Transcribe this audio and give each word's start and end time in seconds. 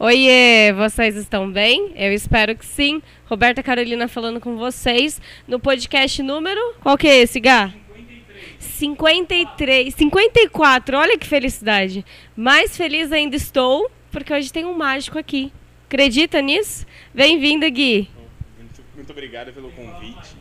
Oiê, 0.00 0.72
vocês 0.74 1.16
estão 1.16 1.50
bem? 1.50 1.90
Eu 1.96 2.12
espero 2.12 2.54
que 2.54 2.64
sim. 2.64 3.02
Roberta 3.26 3.64
Carolina 3.64 4.06
falando 4.06 4.38
com 4.38 4.56
vocês 4.56 5.20
no 5.48 5.58
podcast 5.58 6.22
número. 6.22 6.60
Qual 6.80 6.96
que 6.96 7.08
é 7.08 7.16
esse, 7.16 7.40
Gá? 7.40 7.74
53. 8.60 9.92
54, 9.92 10.96
olha 10.96 11.18
que 11.18 11.26
felicidade. 11.26 12.04
Mais 12.36 12.76
feliz 12.76 13.10
ainda 13.10 13.34
estou, 13.34 13.90
porque 14.12 14.32
hoje 14.32 14.52
tem 14.52 14.64
um 14.64 14.72
mágico 14.72 15.18
aqui. 15.18 15.50
Acredita 15.88 16.40
nisso? 16.40 16.86
Bem-vindo, 17.12 17.68
Gui. 17.68 18.08
Muito, 18.56 18.80
muito 18.94 19.10
obrigado 19.10 19.52
pelo 19.52 19.72
convite. 19.72 20.36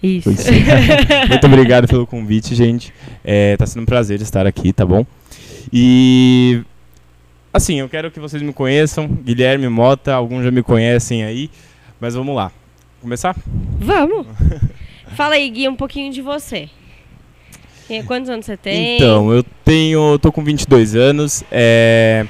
Isso. 0.00 0.30
muito 1.28 1.44
obrigado 1.44 1.88
pelo 1.88 2.06
convite, 2.06 2.54
gente. 2.54 2.94
É, 3.24 3.56
tá 3.56 3.66
sendo 3.66 3.82
um 3.82 3.86
prazer 3.86 4.20
estar 4.22 4.46
aqui, 4.46 4.72
tá 4.72 4.86
bom? 4.86 5.04
E 5.72 6.62
assim, 7.56 7.80
eu 7.80 7.88
quero 7.88 8.10
que 8.10 8.20
vocês 8.20 8.42
me 8.42 8.52
conheçam. 8.52 9.06
Guilherme 9.06 9.68
Mota, 9.68 10.14
alguns 10.14 10.44
já 10.44 10.50
me 10.50 10.62
conhecem 10.62 11.24
aí, 11.24 11.50
mas 12.00 12.14
vamos 12.14 12.34
lá. 12.34 12.52
Começar? 13.00 13.36
Vamos. 13.78 14.26
Fala 15.16 15.34
aí, 15.34 15.48
Gui, 15.48 15.68
um 15.68 15.76
pouquinho 15.76 16.12
de 16.12 16.20
você. 16.20 16.68
Quantos 18.06 18.28
anos 18.28 18.46
você 18.46 18.56
tem? 18.56 18.96
Então, 18.96 19.32
eu 19.32 19.44
tenho, 19.64 20.18
tô 20.18 20.32
com 20.32 20.42
22 20.42 20.96
anos. 20.96 21.44
É, 21.50 22.26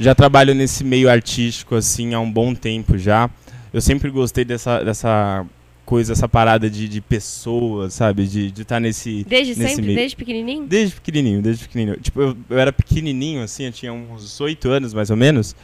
já 0.00 0.14
trabalho 0.14 0.54
nesse 0.54 0.82
meio 0.82 1.10
artístico 1.10 1.74
assim 1.74 2.14
há 2.14 2.20
um 2.20 2.30
bom 2.30 2.54
tempo 2.54 2.96
já. 2.96 3.28
Eu 3.72 3.80
sempre 3.80 4.10
gostei 4.10 4.44
dessa, 4.44 4.82
dessa 4.82 5.44
coisa, 5.84 6.12
essa 6.12 6.28
parada 6.28 6.68
de, 6.68 6.88
de 6.88 7.00
pessoas, 7.00 7.94
sabe? 7.94 8.26
De 8.26 8.48
estar 8.48 8.64
tá 8.64 8.80
nesse. 8.80 9.24
Desde 9.24 9.54
nesse 9.54 9.74
sempre? 9.76 9.86
Meio. 9.86 9.98
Desde 9.98 10.16
pequenininho? 10.16 10.66
Desde 10.66 10.94
pequenininho, 10.94 11.42
desde 11.42 11.64
pequenininho. 11.64 12.00
Tipo, 12.00 12.20
eu, 12.20 12.36
eu 12.50 12.58
era 12.58 12.72
pequenininho, 12.72 13.42
assim, 13.42 13.64
eu 13.64 13.72
tinha 13.72 13.92
uns 13.92 14.40
oito 14.40 14.68
anos 14.68 14.94
mais 14.94 15.10
ou 15.10 15.16
menos. 15.16 15.54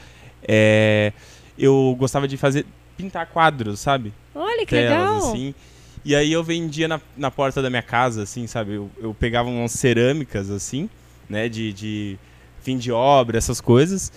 É, 0.46 1.12
eu 1.58 1.94
gostava 1.98 2.28
de 2.28 2.36
fazer. 2.36 2.64
pintar 2.96 3.26
quadros, 3.26 3.80
sabe? 3.80 4.12
Olha 4.34 4.60
que 4.60 4.74
Telas, 4.74 4.90
legal! 4.90 5.16
Assim. 5.18 5.54
E 6.04 6.14
aí 6.14 6.32
eu 6.32 6.42
vendia 6.42 6.88
na, 6.88 7.00
na 7.16 7.30
porta 7.30 7.60
da 7.60 7.68
minha 7.68 7.82
casa, 7.82 8.22
assim, 8.22 8.46
sabe? 8.46 8.74
Eu, 8.74 8.90
eu 8.98 9.14
pegava 9.14 9.48
umas 9.48 9.72
cerâmicas, 9.72 10.50
assim, 10.50 10.88
né? 11.28 11.48
De, 11.48 11.72
de 11.72 12.18
fim 12.62 12.78
de 12.78 12.90
obra, 12.90 13.36
essas 13.36 13.60
coisas. 13.60 14.10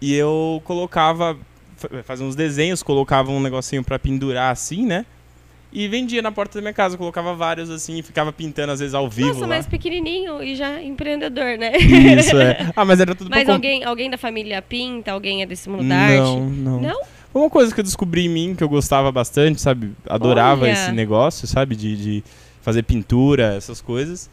E 0.00 0.14
eu 0.14 0.60
colocava, 0.64 1.38
fazia 2.04 2.26
uns 2.26 2.34
desenhos, 2.34 2.82
colocava 2.82 3.30
um 3.30 3.40
negocinho 3.40 3.84
para 3.84 3.98
pendurar, 4.00 4.50
assim, 4.50 4.84
né? 4.84 5.06
E 5.72 5.88
vendia 5.88 6.20
na 6.20 6.30
porta 6.30 6.58
da 6.58 6.60
minha 6.60 6.74
casa, 6.74 6.98
colocava 6.98 7.34
vários 7.34 7.70
assim 7.70 7.98
e 7.98 8.02
ficava 8.02 8.30
pintando 8.30 8.72
às 8.72 8.80
vezes 8.80 8.94
ao 8.94 9.08
vivo. 9.08 9.28
Nossa, 9.28 9.40
lá. 9.40 9.46
mas 9.46 9.66
pequenininho 9.66 10.42
e 10.42 10.54
já 10.54 10.82
empreendedor, 10.82 11.56
né? 11.56 11.72
Isso, 11.78 12.38
é. 12.38 12.70
Ah, 12.76 12.84
mas 12.84 13.00
era 13.00 13.14
tudo 13.14 13.30
Mas 13.30 13.48
alguém, 13.48 13.82
alguém 13.82 14.10
da 14.10 14.18
família 14.18 14.60
pinta? 14.60 15.12
Alguém 15.12 15.42
é 15.42 15.46
desse 15.46 15.70
mundo 15.70 15.88
da 15.88 15.96
arte? 15.96 16.16
Não, 16.18 16.50
não. 16.50 16.80
Não? 16.80 17.00
Uma 17.34 17.48
coisa 17.48 17.74
que 17.74 17.80
eu 17.80 17.84
descobri 17.84 18.26
em 18.26 18.28
mim 18.28 18.54
que 18.54 18.62
eu 18.62 18.68
gostava 18.68 19.10
bastante, 19.10 19.60
sabe? 19.60 19.92
Adorava 20.06 20.64
Olha. 20.64 20.72
esse 20.72 20.92
negócio, 20.92 21.48
sabe? 21.48 21.74
De, 21.74 21.96
de 21.96 22.24
fazer 22.60 22.82
pintura, 22.82 23.54
essas 23.54 23.80
coisas. 23.80 24.28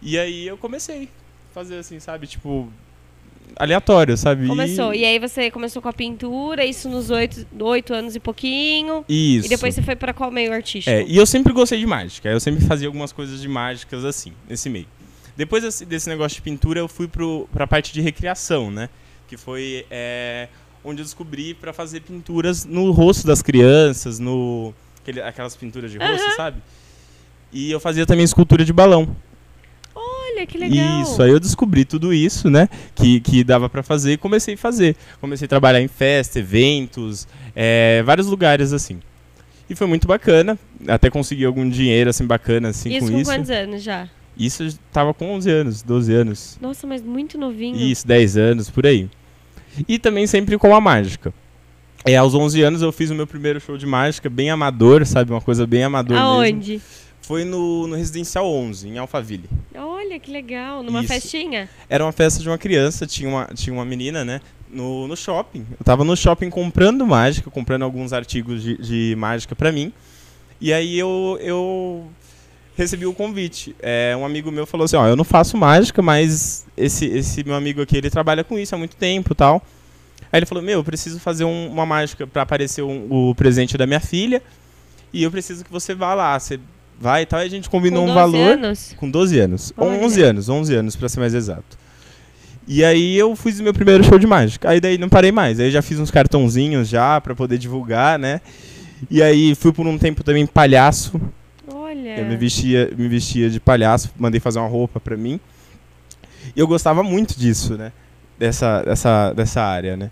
E 0.00 0.18
aí 0.18 0.46
eu 0.46 0.56
comecei 0.56 1.04
a 1.50 1.54
fazer 1.54 1.76
assim, 1.76 2.00
sabe? 2.00 2.26
Tipo, 2.26 2.68
aleatório, 3.56 4.16
sabe? 4.16 4.46
Começou. 4.46 4.94
E 4.94 5.04
aí 5.04 5.18
você 5.18 5.50
começou 5.50 5.82
com 5.82 5.88
a 5.88 5.92
pintura, 5.92 6.64
isso 6.64 6.88
nos 6.88 7.10
oito, 7.10 7.46
oito 7.60 7.92
anos 7.94 8.14
e 8.16 8.20
pouquinho. 8.20 9.04
Isso. 9.08 9.46
E 9.46 9.48
depois 9.48 9.74
você 9.74 9.82
foi 9.82 9.96
pra 9.96 10.12
qual 10.12 10.30
meio 10.30 10.52
artístico? 10.52 10.94
É, 10.94 11.02
e 11.04 11.16
eu 11.16 11.26
sempre 11.26 11.52
gostei 11.52 11.78
de 11.78 11.86
mágica. 11.86 12.28
Eu 12.28 12.40
sempre 12.40 12.64
fazia 12.64 12.88
algumas 12.88 13.12
coisas 13.12 13.40
de 13.40 13.48
mágicas 13.48 14.04
assim, 14.04 14.32
nesse 14.48 14.68
meio. 14.68 14.86
Depois 15.36 15.62
desse, 15.62 15.84
desse 15.84 16.08
negócio 16.08 16.36
de 16.36 16.42
pintura, 16.42 16.80
eu 16.80 16.88
fui 16.88 17.06
pro, 17.06 17.48
pra 17.52 17.66
parte 17.66 17.92
de 17.92 18.00
recriação, 18.00 18.70
né? 18.70 18.88
Que 19.28 19.36
foi 19.36 19.86
é, 19.90 20.48
onde 20.84 21.00
eu 21.00 21.04
descobri 21.04 21.54
pra 21.54 21.72
fazer 21.72 22.00
pinturas 22.00 22.64
no 22.64 22.90
rosto 22.90 23.26
das 23.26 23.42
crianças, 23.42 24.18
no 24.18 24.74
aquelas 25.24 25.56
pinturas 25.56 25.90
de 25.90 25.96
rosto, 25.98 26.26
Aham. 26.26 26.36
sabe? 26.36 26.62
E 27.52 27.70
eu 27.70 27.80
fazia 27.80 28.04
também 28.04 28.24
escultura 28.24 28.64
de 28.64 28.72
balão. 28.72 29.16
Olha, 30.38 30.46
que 30.46 30.58
legal. 30.58 31.02
Isso, 31.02 31.22
aí 31.22 31.30
eu 31.30 31.40
descobri 31.40 31.84
tudo 31.84 32.12
isso, 32.12 32.48
né? 32.48 32.68
Que, 32.94 33.20
que 33.20 33.42
dava 33.42 33.68
pra 33.68 33.82
fazer 33.82 34.12
e 34.12 34.16
comecei 34.16 34.54
a 34.54 34.58
fazer. 34.58 34.96
Comecei 35.20 35.46
a 35.46 35.48
trabalhar 35.48 35.80
em 35.80 35.88
festa, 35.88 36.38
eventos, 36.38 37.26
é, 37.54 38.02
vários 38.04 38.26
lugares 38.28 38.72
assim. 38.72 39.00
E 39.68 39.74
foi 39.74 39.86
muito 39.86 40.06
bacana, 40.06 40.58
até 40.86 41.10
consegui 41.10 41.44
algum 41.44 41.68
dinheiro 41.68 42.08
assim 42.08 42.24
bacana 42.24 42.68
assim 42.68 42.90
isso 42.90 43.06
com 43.06 43.12
com 43.12 43.18
isso. 43.18 43.30
quantos 43.30 43.50
anos 43.50 43.82
já? 43.82 44.08
Isso 44.38 44.62
eu 44.62 44.72
tava 44.92 45.12
com 45.12 45.32
11 45.32 45.50
anos, 45.50 45.82
12 45.82 46.14
anos. 46.14 46.58
Nossa, 46.60 46.86
mas 46.86 47.02
muito 47.02 47.36
novinho. 47.36 47.76
Isso, 47.76 48.06
10 48.06 48.36
anos, 48.36 48.70
por 48.70 48.86
aí. 48.86 49.10
E 49.86 49.98
também 49.98 50.26
sempre 50.26 50.56
com 50.56 50.74
a 50.74 50.80
mágica. 50.80 51.34
É, 52.04 52.16
aos 52.16 52.34
11 52.34 52.62
anos 52.62 52.82
eu 52.82 52.92
fiz 52.92 53.10
o 53.10 53.14
meu 53.14 53.26
primeiro 53.26 53.60
show 53.60 53.76
de 53.76 53.84
mágica, 53.84 54.30
bem 54.30 54.48
amador, 54.48 55.04
sabe? 55.04 55.32
Uma 55.32 55.40
coisa 55.40 55.66
bem 55.66 55.82
amador 55.82 56.16
mesmo. 56.16 56.30
Aonde? 56.30 56.80
Foi 57.28 57.44
no, 57.44 57.86
no 57.86 57.94
Residencial 57.94 58.50
11, 58.50 58.88
em 58.88 58.96
Alphaville. 58.96 59.50
Olha, 59.74 60.18
que 60.18 60.30
legal. 60.30 60.82
Numa 60.82 61.00
Isso. 61.00 61.08
festinha? 61.12 61.68
Era 61.86 62.02
uma 62.02 62.10
festa 62.10 62.40
de 62.42 62.48
uma 62.48 62.56
criança, 62.56 63.06
tinha 63.06 63.28
uma, 63.28 63.44
tinha 63.54 63.74
uma 63.74 63.84
menina, 63.84 64.24
né? 64.24 64.40
No, 64.72 65.06
no 65.06 65.14
shopping. 65.14 65.66
Eu 65.78 65.84
tava 65.84 66.04
no 66.04 66.16
shopping 66.16 66.48
comprando 66.48 67.06
mágica, 67.06 67.50
comprando 67.50 67.82
alguns 67.82 68.14
artigos 68.14 68.62
de, 68.62 68.78
de 68.78 69.14
mágica 69.18 69.54
pra 69.54 69.70
mim. 69.70 69.92
E 70.58 70.72
aí 70.72 70.98
eu, 70.98 71.38
eu 71.42 72.06
recebi 72.74 73.04
o 73.04 73.12
convite. 73.12 73.76
É, 73.78 74.16
um 74.18 74.24
amigo 74.24 74.50
meu 74.50 74.64
falou 74.64 74.86
assim, 74.86 74.96
ó, 74.96 75.06
eu 75.06 75.14
não 75.14 75.22
faço 75.24 75.54
mágica, 75.54 76.00
mas 76.00 76.66
esse, 76.78 77.04
esse 77.04 77.44
meu 77.44 77.54
amigo 77.56 77.82
aqui, 77.82 77.98
ele 77.98 78.08
trabalha 78.08 78.42
com 78.42 78.58
isso 78.58 78.74
há 78.74 78.78
muito 78.78 78.96
tempo 78.96 79.34
e 79.34 79.36
tal. 79.36 79.62
Aí 80.32 80.38
ele 80.38 80.46
falou, 80.46 80.64
meu, 80.64 80.78
eu 80.78 80.84
preciso 80.84 81.20
fazer 81.20 81.44
um- 81.44 81.68
uma 81.70 81.84
mágica 81.84 82.26
pra 82.26 82.40
aparecer 82.40 82.80
um- 82.82 83.06
o 83.10 83.34
presente 83.34 83.76
da 83.76 83.86
minha 83.86 84.00
filha. 84.00 84.42
E 85.12 85.22
eu 85.22 85.30
preciso 85.30 85.62
que 85.62 85.70
você 85.70 85.94
vá 85.94 86.14
lá. 86.14 86.38
Você 86.40 86.58
vai 87.00 87.22
e 87.22 87.26
tal. 87.26 87.40
Aí 87.40 87.46
a 87.46 87.50
gente 87.50 87.68
combinou 87.70 88.04
Com 88.06 88.10
um 88.12 88.14
12 88.14 88.32
valor. 88.32 88.52
anos? 88.52 88.94
Com 88.96 89.10
12 89.10 89.38
anos. 89.38 89.72
Olha. 89.76 90.04
11 90.04 90.22
anos, 90.22 90.48
11 90.48 90.74
anos 90.74 90.96
pra 90.96 91.08
ser 91.08 91.20
mais 91.20 91.34
exato. 91.34 91.78
E 92.66 92.84
aí 92.84 93.16
eu 93.16 93.34
fiz 93.34 93.58
o 93.60 93.62
meu 93.62 93.72
primeiro 93.72 94.04
show 94.04 94.18
de 94.18 94.26
mágica. 94.26 94.68
Aí 94.68 94.80
daí 94.80 94.98
não 94.98 95.08
parei 95.08 95.32
mais. 95.32 95.58
Aí 95.58 95.70
já 95.70 95.80
fiz 95.80 95.98
uns 95.98 96.10
cartãozinhos 96.10 96.88
já 96.88 97.20
pra 97.20 97.34
poder 97.34 97.56
divulgar, 97.58 98.18
né? 98.18 98.40
E 99.10 99.22
aí 99.22 99.54
fui 99.54 99.72
por 99.72 99.86
um 99.86 99.96
tempo 99.96 100.22
também 100.22 100.44
palhaço. 100.46 101.18
Olha. 101.72 102.18
Eu 102.18 102.26
me 102.26 102.36
vestia, 102.36 102.90
me 102.96 103.08
vestia 103.08 103.48
de 103.48 103.58
palhaço, 103.58 104.10
mandei 104.18 104.38
fazer 104.40 104.58
uma 104.58 104.68
roupa 104.68 105.00
pra 105.00 105.16
mim. 105.16 105.40
E 106.54 106.60
eu 106.60 106.66
gostava 106.66 107.02
muito 107.02 107.38
disso, 107.38 107.76
né? 107.76 107.92
Dessa, 108.38 108.82
dessa, 108.82 109.32
dessa 109.32 109.62
área, 109.62 109.96
né? 109.96 110.10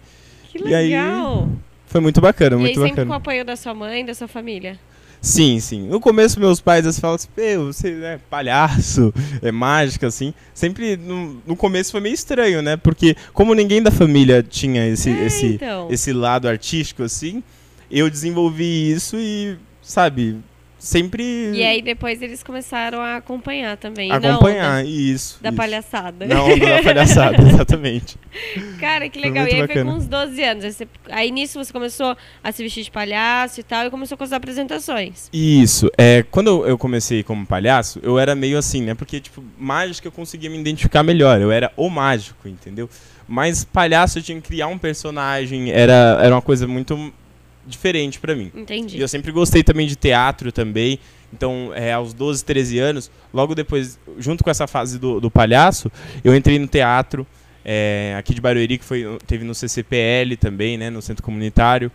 Que 0.50 0.66
E 0.66 0.74
aí, 0.74 0.88
legal. 0.90 1.48
Foi 1.86 2.00
muito 2.00 2.20
bacana, 2.20 2.56
E 2.56 2.58
aí, 2.58 2.62
muito 2.62 2.74
sempre 2.80 2.88
com 2.90 2.94
o 2.94 3.04
bacana. 3.04 3.16
apoio 3.16 3.44
da 3.44 3.54
sua 3.56 3.74
mãe, 3.74 4.04
da 4.04 4.14
sua 4.14 4.26
família? 4.28 4.78
Sim, 5.20 5.58
sim. 5.60 5.86
No 5.88 5.98
começo, 6.00 6.38
meus 6.38 6.60
pais 6.60 6.86
assim, 6.86 7.00
falavam 7.00 7.16
assim, 7.16 7.28
"Meu, 7.36 7.72
você 7.72 7.88
é 8.02 8.18
palhaço, 8.30 9.12
é 9.42 9.50
mágica, 9.50 10.06
assim. 10.06 10.32
Sempre, 10.54 10.96
no, 10.96 11.42
no 11.46 11.56
começo 11.56 11.90
foi 11.92 12.00
meio 12.00 12.14
estranho, 12.14 12.62
né? 12.62 12.76
Porque 12.76 13.16
como 13.32 13.54
ninguém 13.54 13.82
da 13.82 13.90
família 13.90 14.42
tinha 14.42 14.86
esse, 14.88 15.10
É, 15.10 15.26
esse, 15.26 15.46
então. 15.46 15.88
esse 15.90 16.12
lado 16.12 16.46
artístico, 16.48 17.02
assim, 17.02 17.42
eu 17.90 18.08
desenvolvi 18.10 18.90
isso 18.92 19.16
e, 19.18 19.56
sabe, 19.82 20.36
sempre 20.78 21.22
E 21.54 21.62
aí 21.62 21.80
depois 21.82 22.20
eles 22.22 22.42
começaram 22.42 23.00
a 23.00 23.16
acompanhar 23.16 23.76
também. 23.76 24.10
acompanhar. 24.12 24.84
Isso. 24.86 25.38
Da 25.42 25.48
isso. 25.48 25.56
palhaçada. 25.56 26.26
Na 26.26 26.42
onda 26.42 26.66
da 26.66 26.82
palhaçada, 26.82 27.36
exatamente. 27.48 28.16
Cara, 28.78 29.08
que 29.08 29.18
Foi 29.18 29.28
legal. 29.28 29.44
E 29.46 29.50
aí 29.50 29.56
foi 29.58 29.66
bacana. 29.68 29.90
com 29.92 29.96
uns 29.98 30.06
12 30.06 30.42
anos. 30.42 30.64
Aí, 30.64 30.72
você- 30.72 30.88
aí 31.10 31.30
nisso 31.30 31.62
você 31.64 31.72
começou 31.72 32.16
a 32.44 32.52
se 32.52 32.62
vestir 32.62 32.84
de 32.84 32.90
palhaço 32.90 33.60
e 33.60 33.62
tal, 33.62 33.86
e 33.86 33.90
começou 33.90 34.16
com 34.18 34.24
as 34.24 34.32
apresentações. 34.32 35.28
Isso. 35.32 35.90
É, 35.96 36.24
quando 36.30 36.48
eu- 36.48 36.66
eu 36.68 36.78
comecei 36.78 37.22
como 37.22 37.46
palhaço, 37.46 37.98
eu 38.02 38.18
era 38.18 38.34
meio 38.34 38.58
assim, 38.58 38.82
né? 38.82 38.94
Porque, 38.94 39.20
tipo, 39.20 39.42
mágica 39.58 40.08
eu 40.08 40.12
conseguia 40.12 40.50
me 40.50 40.58
identificar 40.58 41.02
melhor. 41.02 41.40
Eu 41.40 41.50
era 41.50 41.72
o 41.76 41.88
mágico, 41.88 42.46
entendeu? 42.48 42.88
Mas 43.28 43.64
palhaço 43.64 44.18
eu 44.18 44.22
tinha 44.22 44.40
que 44.40 44.46
criar 44.46 44.68
um 44.68 44.78
personagem. 44.78 45.70
Era, 45.70 46.18
era 46.22 46.34
uma 46.34 46.42
coisa 46.42 46.66
muito 46.68 47.12
diferente 47.66 48.20
pra 48.20 48.34
mim. 48.34 48.50
Entendi. 48.54 48.96
E 48.96 49.00
eu 49.00 49.08
sempre 49.08 49.32
gostei 49.32 49.62
também 49.62 49.86
de 49.86 49.96
teatro 49.96 50.52
também. 50.52 50.98
Então, 51.32 51.72
é, 51.74 51.92
aos 51.92 52.14
12, 52.14 52.44
13 52.44 52.78
anos, 52.78 53.10
logo 53.34 53.54
depois, 53.54 53.98
junto 54.18 54.44
com 54.44 54.50
essa 54.50 54.66
fase 54.66 54.98
do, 54.98 55.20
do 55.20 55.30
palhaço, 55.30 55.90
eu 56.22 56.34
entrei 56.34 56.58
no 56.58 56.68
teatro 56.68 57.26
é, 57.64 58.14
aqui 58.16 58.32
de 58.32 58.40
Barueri, 58.40 58.78
que 58.78 58.84
foi, 58.84 59.04
teve 59.26 59.44
no 59.44 59.54
CCPL 59.54 60.36
também, 60.38 60.78
né, 60.78 60.88
no 60.88 61.02
Centro 61.02 61.22
Comunitário. 61.22 61.90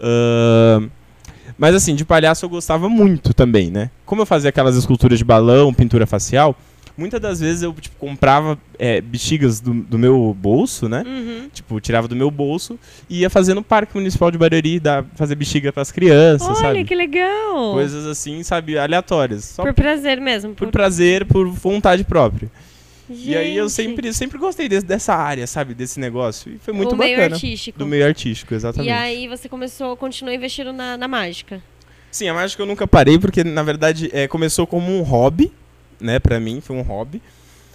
Ahn, 0.00 0.88
mas 1.58 1.74
assim, 1.74 1.94
de 1.94 2.04
palhaço 2.04 2.44
eu 2.44 2.48
gostava 2.48 2.88
muito 2.88 3.34
também, 3.34 3.70
né? 3.70 3.90
Como 4.06 4.22
eu 4.22 4.26
fazia 4.26 4.48
aquelas 4.48 4.74
esculturas 4.74 5.18
de 5.18 5.24
balão, 5.24 5.72
pintura 5.72 6.06
facial, 6.06 6.56
muitas 7.02 7.20
das 7.20 7.40
vezes 7.40 7.62
eu 7.62 7.72
tipo, 7.74 7.96
comprava 7.98 8.58
é, 8.78 9.00
bexigas 9.00 9.60
do, 9.60 9.74
do 9.74 9.98
meu 9.98 10.34
bolso, 10.38 10.88
né? 10.88 11.02
Uhum. 11.06 11.48
Tipo, 11.52 11.78
tirava 11.80 12.08
do 12.08 12.16
meu 12.16 12.30
bolso 12.30 12.78
e 13.10 13.20
ia 13.20 13.28
fazer 13.30 13.52
no 13.54 13.62
Parque 13.62 13.94
Municipal 13.96 14.30
de 14.30 14.38
Barueri, 14.38 14.80
dar, 14.80 15.04
fazer 15.16 15.34
bexiga 15.34 15.72
pras 15.72 15.92
crianças, 15.92 16.48
Olha, 16.48 16.56
sabe? 16.56 16.84
que 16.84 16.94
legal. 16.94 17.72
Coisas 17.74 18.06
assim, 18.06 18.42
sabe, 18.42 18.78
aleatórias. 18.78 19.44
Só 19.44 19.62
Por 19.62 19.74
prazer 19.74 20.20
mesmo. 20.20 20.54
por 20.54 20.68
prazer, 20.70 21.26
por 21.26 21.46
vontade 21.48 22.04
própria. 22.04 22.50
E 23.10 23.36
aí 23.36 23.56
eu 23.56 23.64
Gente, 23.68 23.72
sempre, 23.74 24.12
sempre 24.14 24.38
gostei 24.38 24.68
desse- 24.70 24.86
dessa 24.86 25.14
área, 25.14 25.46
sabe? 25.46 25.74
Desse 25.74 26.00
negócio. 26.00 26.52
E 26.54 26.58
foi 26.58 26.72
muito 26.72 26.94
o 26.94 26.96
meio 26.96 27.16
bacana. 27.16 27.34
artístico. 27.34 27.78
Do 27.78 27.84
meio 27.86 28.06
artístico, 28.06 28.54
E 28.54 28.56
exatamente. 28.56 28.90
aí 28.90 29.28
você 29.28 29.48
começou, 29.50 29.96
continuou 29.98 30.34
investindo 30.34 30.72
na, 30.72 30.96
na 30.96 31.06
mágica. 31.06 31.62
Sim, 32.10 32.28
a 32.28 32.34
mágica 32.34 32.62
eu 32.62 32.66
nunca 32.66 32.86
parei, 32.86 33.18
porque 33.18 33.42
na 33.44 33.62
verdade 33.62 34.08
é, 34.14 34.28
começou 34.28 34.66
como 34.66 34.90
um 34.90 35.02
hobby, 35.02 35.50
né? 36.02 36.18
Pra 36.18 36.40
mim, 36.40 36.60
foi 36.60 36.76
um 36.76 36.82
hobby. 36.82 37.22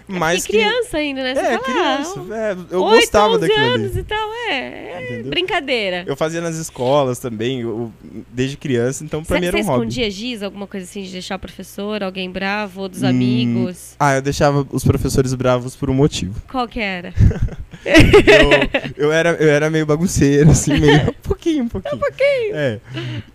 Mas 0.07 0.45
e 0.45 0.47
criança 0.47 0.97
ainda, 0.97 1.21
né? 1.21 1.33
que. 1.33 1.39
Você 1.41 1.45
É, 1.45 1.57
fala, 1.59 1.63
criança. 1.63 2.35
é, 2.35 2.51
eu 2.75 2.81
oito, 2.83 2.99
gostava 3.01 3.33
11 3.35 3.39
daquilo 3.41 3.65
ali. 3.73 3.83
anos 3.83 3.97
e 3.97 4.03
tal, 4.03 4.29
é. 4.49 5.17
é 5.19 5.23
brincadeira. 5.23 6.03
Eu 6.07 6.15
fazia 6.15 6.39
nas 6.41 6.55
escolas 6.55 7.19
também, 7.19 7.61
eu- 7.61 7.91
desde 8.31 8.55
criança, 8.57 9.03
então 9.03 9.23
pra 9.23 9.35
Você 9.35 9.41
mim 9.41 9.47
era 9.47 9.57
um 9.57 9.61
hobby. 9.63 9.73
escondia 9.87 10.09
giz, 10.11 10.41
alguma 10.43 10.65
coisa 10.67 10.85
assim, 10.85 11.03
de 11.03 11.11
deixar 11.11 11.35
o 11.35 11.39
professor, 11.39 12.01
alguém 12.03 12.31
bravo, 12.31 12.81
ou 12.81 12.89
dos 12.89 13.03
Hum. 13.03 13.07
amigos? 13.07 13.95
Ah, 13.99 14.15
eu 14.15 14.21
deixava 14.21 14.65
os 14.71 14.83
professores 14.83 15.33
bravos 15.33 15.75
por 15.75 15.89
um 15.89 15.93
motivo. 15.93 16.41
Qual 16.49 16.67
que 16.67 16.79
era? 16.79 17.13
Eu, 17.85 19.05
eu, 19.05 19.11
era, 19.13 19.29
eu 19.35 19.49
era 19.49 19.69
meio 19.69 19.85
bagunceiro, 19.85 20.49
assim, 20.51 20.77
meio. 20.77 21.07
Um 21.27 21.29
pouquinho, 21.29 21.63
um 21.65 21.67
pouquinho. 21.69 21.95
Um 21.95 21.99
pouquinho. 21.99 22.55
É. 22.55 22.79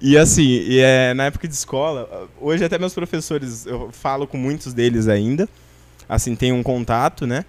E 0.00 0.18
assim, 0.18 0.42
e, 0.46 0.78
é, 0.80 1.14
na 1.14 1.26
época 1.26 1.46
de 1.48 1.54
escola, 1.54 2.28
hoje 2.40 2.62
até 2.64 2.78
meus 2.78 2.92
professores, 2.92 3.64
eu 3.66 3.88
falo 3.92 4.26
com 4.26 4.36
muitos 4.36 4.74
deles 4.74 5.08
ainda. 5.08 5.48
Assim, 6.08 6.34
tenho 6.34 6.54
um 6.54 6.62
contato, 6.62 7.26
né? 7.26 7.44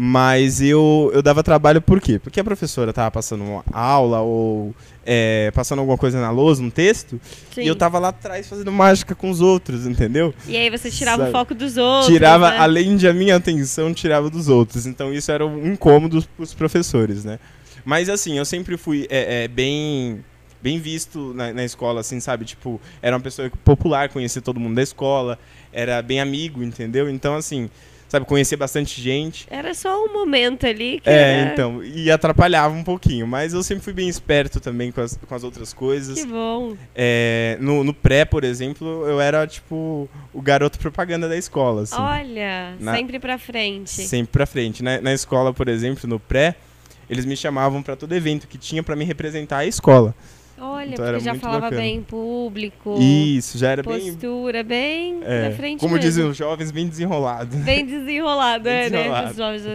Mas 0.00 0.62
eu, 0.62 1.10
eu 1.12 1.20
dava 1.20 1.42
trabalho 1.42 1.82
por 1.82 2.00
quê? 2.00 2.20
Porque 2.20 2.38
a 2.38 2.44
professora 2.44 2.92
tava 2.92 3.10
passando 3.10 3.42
uma 3.42 3.64
aula 3.72 4.20
ou 4.20 4.72
é, 5.04 5.50
passando 5.52 5.80
alguma 5.80 5.98
coisa 5.98 6.20
na 6.20 6.30
lousa, 6.30 6.62
um 6.62 6.70
texto, 6.70 7.20
Sim. 7.52 7.62
e 7.62 7.66
eu 7.66 7.74
tava 7.74 7.98
lá 7.98 8.10
atrás 8.10 8.46
fazendo 8.46 8.70
mágica 8.70 9.16
com 9.16 9.28
os 9.28 9.40
outros, 9.40 9.86
entendeu? 9.86 10.32
E 10.46 10.56
aí 10.56 10.70
você 10.70 10.88
tirava 10.88 11.22
Sabe? 11.22 11.30
o 11.30 11.32
foco 11.32 11.52
dos 11.52 11.76
outros. 11.76 12.06
tirava, 12.06 12.48
né? 12.48 12.58
além 12.58 12.96
de 12.96 13.08
a 13.08 13.12
minha 13.12 13.34
atenção, 13.34 13.92
tirava 13.92 14.30
dos 14.30 14.48
outros. 14.48 14.86
Então 14.86 15.12
isso 15.12 15.32
era 15.32 15.44
um 15.44 15.72
incômodo 15.72 16.24
pros 16.36 16.54
professores, 16.54 17.24
né? 17.24 17.40
Mas 17.84 18.08
assim, 18.08 18.38
eu 18.38 18.44
sempre 18.44 18.76
fui 18.76 19.04
é, 19.10 19.44
é, 19.44 19.48
bem 19.48 20.24
bem 20.62 20.78
visto 20.78 21.32
na, 21.34 21.52
na 21.52 21.64
escola, 21.64 22.00
assim, 22.00 22.20
sabe? 22.20 22.44
Tipo, 22.44 22.80
era 23.02 23.14
uma 23.16 23.22
pessoa 23.22 23.50
popular, 23.64 24.08
conhecia 24.08 24.42
todo 24.42 24.58
mundo 24.60 24.74
da 24.76 24.82
escola, 24.82 25.38
era 25.72 26.00
bem 26.02 26.20
amigo, 26.20 26.62
entendeu? 26.62 27.08
Então, 27.08 27.36
assim, 27.36 27.70
sabe, 28.08 28.24
conhecia 28.26 28.56
bastante 28.58 29.00
gente. 29.00 29.46
Era 29.50 29.72
só 29.74 30.04
um 30.04 30.12
momento 30.12 30.66
ali 30.66 30.98
que 31.00 31.08
É, 31.08 31.12
era... 31.40 31.52
então, 31.52 31.84
e 31.84 32.10
atrapalhava 32.10 32.74
um 32.74 32.82
pouquinho, 32.82 33.26
mas 33.26 33.52
eu 33.52 33.62
sempre 33.62 33.84
fui 33.84 33.92
bem 33.92 34.08
esperto 34.08 34.58
também 34.60 34.90
com 34.90 35.00
as, 35.00 35.16
com 35.28 35.34
as 35.34 35.44
outras 35.44 35.72
coisas. 35.72 36.18
Que 36.18 36.26
bom. 36.26 36.74
É, 36.94 37.56
no, 37.60 37.84
no 37.84 37.92
pré, 37.94 38.24
por 38.24 38.42
exemplo, 38.44 39.06
eu 39.06 39.20
era, 39.20 39.46
tipo, 39.46 40.08
o 40.32 40.40
garoto 40.42 40.78
propaganda 40.78 41.28
da 41.28 41.36
escola, 41.36 41.82
assim. 41.82 41.96
Olha, 42.00 42.74
Na- 42.80 42.96
sempre 42.96 43.18
pra 43.20 43.38
frente. 43.38 43.90
Sempre 43.90 44.32
pra 44.32 44.46
frente. 44.46 44.82
Na, 44.82 45.00
na 45.00 45.12
escola, 45.12 45.52
por 45.52 45.68
exemplo, 45.68 46.08
no 46.08 46.18
pré, 46.18 46.56
eles 47.10 47.24
me 47.24 47.36
chamavam 47.36 47.82
pra 47.82 47.94
todo 47.96 48.12
evento 48.14 48.46
que 48.48 48.58
tinha 48.58 48.82
pra 48.82 48.96
me 48.96 49.04
representar 49.04 49.58
a 49.58 49.66
escola. 49.66 50.14
Olha, 50.60 50.92
Então 50.94 51.04
porque 51.06 51.20
já 51.20 51.34
falava 51.36 51.60
bacana. 51.62 51.80
bem 51.82 51.96
em 51.96 52.02
público. 52.02 52.96
Isso, 53.00 53.56
já 53.58 53.70
era 53.70 53.82
bem. 53.82 54.00
postura, 54.12 54.62
bem 54.62 55.20
é, 55.22 55.48
na 55.48 55.54
frente 55.56 55.80
como 55.80 55.94
mesmo. 55.94 56.08
dizem 56.08 56.24
os 56.24 56.36
jovens, 56.36 56.70
bem 56.70 56.86
desenrolado. 56.88 57.56
Bem 57.58 57.84
desenrolado, 57.86 58.64
Bem 58.64 58.72
é, 58.72 58.90
desenrolado. 58.90 59.24
né? 59.26 59.30
Os 59.30 59.36
jovens, 59.36 59.66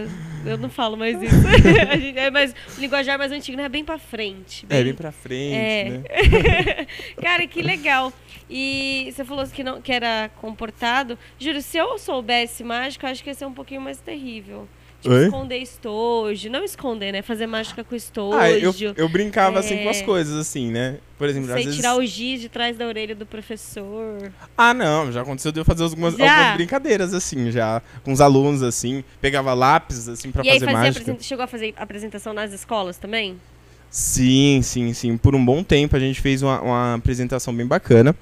eu, 0.44 0.52
eu 0.52 0.58
não 0.58 0.68
falo 0.68 0.96
mais 0.96 1.20
isso. 1.22 1.34
Gente- 2.00 2.18
é 2.18 2.30
mais, 2.30 2.54
o 2.76 2.80
linguajar 2.80 3.16
mais 3.18 3.32
antigo, 3.32 3.56
né? 3.56 3.68
Bem 3.68 3.84
pra 3.84 3.98
frente. 3.98 4.66
É, 4.68 4.82
bem 4.84 4.94
pra 4.94 5.10
frente, 5.12 5.54
É. 5.54 5.84
né? 5.90 6.86
Cara, 7.20 7.46
que 7.46 7.62
legal. 7.62 8.12
E 8.48 9.10
você 9.10 9.24
falou 9.24 9.46
que, 9.46 9.64
não, 9.64 9.80
que 9.80 9.90
era 9.90 10.30
comportado. 10.40 11.18
Juro, 11.38 11.62
se 11.62 11.78
eu 11.78 11.98
soubesse 11.98 12.62
mágica, 12.62 13.06
eu 13.06 13.10
acho 13.10 13.22
que 13.22 13.30
ia 13.30 13.34
ser 13.34 13.46
um 13.46 13.52
pouquinho 13.54 13.80
mais 13.80 13.98
terrível. 14.00 14.68
Tipo, 15.04 15.14
Oi? 15.16 15.24
esconder 15.26 15.58
estojo. 15.58 16.48
Não 16.48 16.64
esconder, 16.64 17.12
né? 17.12 17.20
Fazer 17.20 17.46
mágica 17.46 17.84
com 17.84 17.94
estojo. 17.94 18.38
Ah, 18.38 18.50
eu, 18.50 18.74
eu 18.96 19.06
brincava 19.06 19.58
assim 19.58 19.76
com 19.76 19.88
É. 19.88 19.90
as 19.90 20.00
coisas, 20.00 20.34
assim, 20.34 20.70
né? 20.70 20.96
Por 21.18 21.28
exemplo, 21.28 21.50
às 21.50 21.54
Sei 21.56 21.64
vezes. 21.64 21.76
tirar 21.76 21.94
o 21.96 22.06
giz 22.06 22.40
de 22.40 22.48
trás 22.48 22.76
da 22.78 22.86
orelha 22.86 23.14
do 23.14 23.26
professor. 23.26 24.32
Ah, 24.56 24.72
não, 24.72 25.12
já 25.12 25.20
aconteceu 25.20 25.52
de 25.52 25.60
eu 25.60 25.64
fazer 25.64 25.82
algumas, 25.84 26.14
algumas 26.18 26.54
brincadeiras, 26.56 27.12
assim, 27.12 27.50
já. 27.50 27.82
Com 28.02 28.12
os 28.12 28.20
alunos, 28.22 28.62
assim. 28.62 29.04
Pegava 29.20 29.52
lápis, 29.52 30.08
assim, 30.08 30.30
pra 30.32 30.42
e 30.42 30.48
aí 30.48 30.54
fazer 30.54 30.64
fazia 30.64 30.78
mágica. 30.80 31.02
apresen- 31.02 31.22
chegou 31.22 31.44
a 31.44 31.46
fazer 31.46 31.74
apresentação 31.76 32.32
nas 32.32 32.52
escolas 32.54 32.96
também? 32.96 33.36
Sim, 33.90 34.60
sim, 34.62 34.92
sim. 34.94 35.16
Por 35.18 35.34
um 35.34 35.44
bom 35.44 35.62
tempo 35.62 35.94
a 35.94 36.00
gente 36.00 36.20
fez 36.20 36.42
uma, 36.42 36.60
uma 36.62 36.94
apresentação 36.94 37.54
bem 37.54 37.66
bacana. 37.66 38.16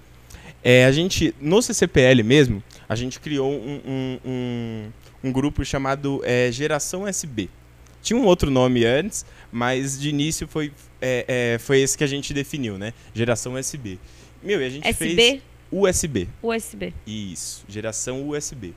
É, 0.64 0.84
a 0.84 0.92
gente, 0.92 1.34
no 1.40 1.62
CCPL 1.62 2.22
mesmo, 2.22 2.62
a 2.88 2.94
gente 2.94 3.18
criou 3.18 3.50
um, 3.50 3.80
um, 3.86 4.18
um, 4.24 4.84
um 5.22 5.30
grupo 5.32 5.64
chamado 5.64 6.20
é, 6.24 6.50
Geração 6.50 7.06
SB. 7.06 7.48
Tinha 8.02 8.18
um 8.18 8.24
outro 8.24 8.50
nome 8.50 8.84
antes, 8.84 9.24
mas 9.50 9.98
de 9.98 10.08
início 10.08 10.48
foi, 10.48 10.72
é, 11.00 11.54
é, 11.54 11.58
foi 11.58 11.80
esse 11.80 11.96
que 11.96 12.02
a 12.02 12.06
gente 12.06 12.34
definiu, 12.34 12.76
né? 12.76 12.92
Geração 13.14 13.56
SB. 13.56 13.98
Meu, 14.42 14.60
e 14.60 14.64
a 14.64 14.70
gente 14.70 14.92
fez 14.92 15.12
SB, 15.12 15.42
USB. 15.70 16.28
USB. 16.42 16.94
Isso, 17.06 17.64
geração 17.68 18.28
USB. 18.28 18.74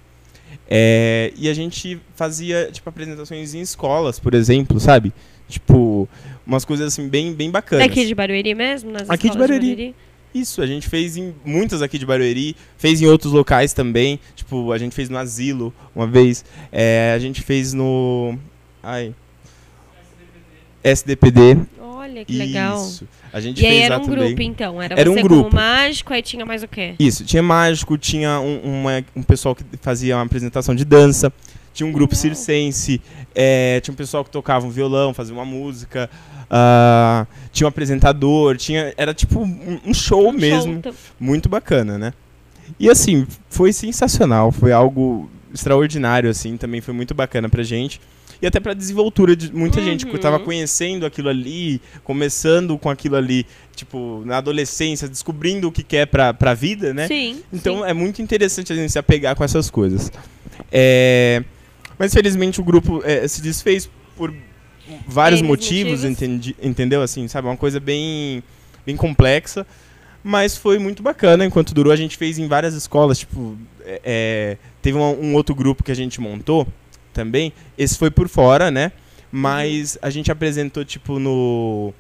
É, 0.70 1.34
e 1.36 1.50
a 1.50 1.54
gente 1.54 2.00
fazia, 2.16 2.70
tipo, 2.72 2.88
apresentações 2.88 3.56
em 3.56 3.62
escolas, 3.62 4.20
por 4.20 4.36
exemplo, 4.36 4.80
sabe? 4.80 5.12
Tipo, 5.48 6.08
umas 6.46 6.64
coisas 6.64 6.88
assim 6.94 7.08
bem, 7.08 7.34
bem 7.34 7.50
bacanas. 7.50 7.88
Daqui 7.88 8.06
de 8.06 8.14
Barueri 8.16 8.54
mesmo? 8.54 8.92
Nas 8.92 9.10
Aqui 9.10 9.24
de 9.24 9.28
escolas 9.30 9.50
Barueri. 9.50 9.96
Isso, 10.36 10.62
a 10.62 10.68
gente 10.68 10.88
fez 10.90 11.16
em 11.16 11.34
muitas 11.46 11.82
aqui 11.82 11.98
de 11.98 12.06
Barueri, 12.06 12.56
fez 12.78 13.02
em 13.02 13.06
outros 13.06 13.32
locais 13.32 13.72
também. 13.72 14.20
Tipo, 14.36 14.72
a 14.74 14.78
gente 14.78 14.94
fez 14.94 15.10
no 15.10 15.18
Asilo 15.18 15.74
uma 15.96 16.06
vez. 16.06 16.44
É, 16.72 17.14
a 17.16 17.20
gente 17.20 17.42
fez 17.42 17.72
no. 17.74 18.38
Ai. 18.84 19.14
SDPD. 20.84 21.58
Olha, 21.80 22.24
que 22.24 22.38
legal. 22.38 22.78
Isso. 22.86 23.08
A 23.34 23.40
gente 23.40 23.62
E 23.62 23.66
aí 23.66 23.72
fez 23.72 23.84
era 23.86 23.98
um 23.98 24.02
também. 24.06 24.28
grupo, 24.28 24.42
então. 24.42 24.82
Era, 24.82 25.00
Era 25.00 25.12
um 25.12 25.16
grupo. 25.22 25.54
mágico, 25.56 26.14
aí 26.14 26.22
tinha 26.22 26.46
mais 26.46 26.64
o 26.64 26.68
quê? 26.68 26.94
Isso, 27.00 27.26
tinha 27.26 27.42
mágico, 27.42 27.98
tinha 27.98 28.40
um, 28.40 28.82
uma- 28.82 29.04
um 29.16 29.24
pessoal 29.24 29.56
que 29.56 29.64
fazia 29.82 30.16
uma 30.16 30.24
apresentação 30.24 30.76
de 30.76 30.86
dança, 30.86 31.34
tinha 31.76 31.86
um 31.86 31.92
grupo 31.92 32.16
circense, 32.16 33.02
é, 33.36 33.80
tinha 33.82 33.92
um 33.94 33.96
pessoal 33.98 34.24
que 34.24 34.32
tocava 34.32 34.66
um 34.66 34.70
violão, 34.70 35.14
fazia 35.14 35.34
uma 35.34 35.44
música, 35.46 36.10
ah, 36.50 37.28
tinha 37.52 37.68
um 37.68 37.70
apresentador, 37.70 38.56
tinha, 38.58 38.94
era 38.98 39.14
tipo 39.14 39.42
um, 39.42 39.80
um 39.86 39.94
show 39.94 40.30
Um 40.30 40.32
mesmo, 40.32 40.64
show, 40.64 40.72
então. 40.74 40.94
muito 41.20 41.50
bacana, 41.50 41.98
né? 41.98 42.14
E 42.80 42.90
assim, 42.90 43.28
foi 43.50 43.74
sensacional, 43.74 44.52
foi 44.52 44.72
algo 44.72 45.30
extraordinário, 45.54 46.30
assim, 46.30 46.56
também 46.58 46.80
foi 46.82 46.94
muito 46.94 47.14
bacana 47.14 47.50
pra 47.50 47.62
gente. 47.62 48.00
E 48.42 48.48
até 48.48 48.60
pra 48.60 48.74
desenvoltura 48.74 49.34
de 49.36 49.54
muita 49.54 49.82
gente, 49.82 50.06
que 50.06 50.14
Uhum. 50.14 50.20
tava 50.20 50.40
conhecendo 50.40 51.06
aquilo 51.06 51.30
ali, 51.30 51.82
começando 52.04 52.78
com 52.78 52.90
aquilo 52.90 53.16
ali, 53.16 53.46
tipo, 53.76 54.24
na 54.26 54.38
adolescência, 54.38 55.08
descobrindo 55.08 55.68
o 55.70 55.72
que 55.72 55.84
quer 55.84 56.06
pra, 56.08 56.34
pra 56.34 56.54
vida, 56.54 56.94
né? 56.94 57.08
Sim. 57.08 57.42
Então 57.52 57.78
sim. 57.78 57.90
é 57.90 57.94
muito 57.94 58.22
interessante 58.22 58.74
a 58.74 58.76
gente 58.76 58.92
se 58.92 59.00
apegar 59.00 59.36
com 59.36 59.44
essas 59.44 59.70
coisas. 59.70 60.12
É, 60.72 61.44
Mas 61.98 62.14
felizmente 62.14 62.60
o 62.60 62.64
grupo 62.64 63.02
é, 63.04 63.28
se 63.28 63.42
desfez 63.42 63.90
por 64.16 64.34
vários 65.08 65.40
Eles 65.40 65.48
motivos, 65.48 65.92
motivos. 66.04 66.04
entendi- 66.06 66.56
entendeu? 66.62 67.02
Assim, 67.02 67.28
sabe? 67.28 67.48
Uma 67.48 67.58
coisa 67.58 67.80
bem, 67.80 68.44
bem 68.86 68.96
complexa. 68.96 69.66
Mas 70.24 70.58
foi 70.58 70.80
muito 70.80 71.04
bacana 71.04 71.46
enquanto 71.46 71.74
durou. 71.74 71.94
A 71.94 71.96
gente 71.96 72.18
fez 72.18 72.40
em 72.40 72.48
várias 72.48 72.74
escolas. 72.74 73.20
Tipo, 73.20 73.58
é, 73.84 74.02
é, 74.04 74.58
teve 74.82 74.98
um, 74.98 75.02
um 75.32 75.34
outro 75.36 75.54
grupo 75.54 75.84
que 75.84 75.92
a 75.92 75.96
gente 75.96 76.20
montou 76.20 76.68
também. 77.14 77.54
Esse 77.78 77.98
foi 77.98 78.10
por 78.10 78.28
fora, 78.28 78.72
né? 78.72 78.92
Mas 79.32 79.98
a 80.02 80.10
gente 80.10 80.32
apresentou, 80.32 80.84
tipo, 80.86 81.20
no. 81.20 81.94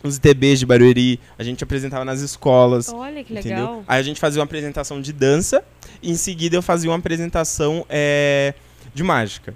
Nos 0.00 0.16
ITBs 0.16 0.60
de 0.60 0.66
Barueri, 0.66 1.18
a 1.36 1.42
gente 1.42 1.64
apresentava 1.64 2.04
nas 2.04 2.20
escolas. 2.20 2.88
Olha 2.92 3.24
que 3.24 3.32
Entendeu? 3.32 3.50
legal. 3.58 3.84
Aí 3.88 3.98
a 3.98 4.02
gente 4.02 4.20
fazia 4.20 4.38
uma 4.38 4.44
apresentação 4.44 5.00
de 5.00 5.12
dança 5.12 5.64
e 6.00 6.12
em 6.12 6.14
seguida 6.14 6.54
eu 6.54 6.62
fazia 6.62 6.88
uma 6.88 6.96
apresentação 6.96 7.84
é, 7.88 8.54
de 8.94 9.02
mágica. 9.02 9.54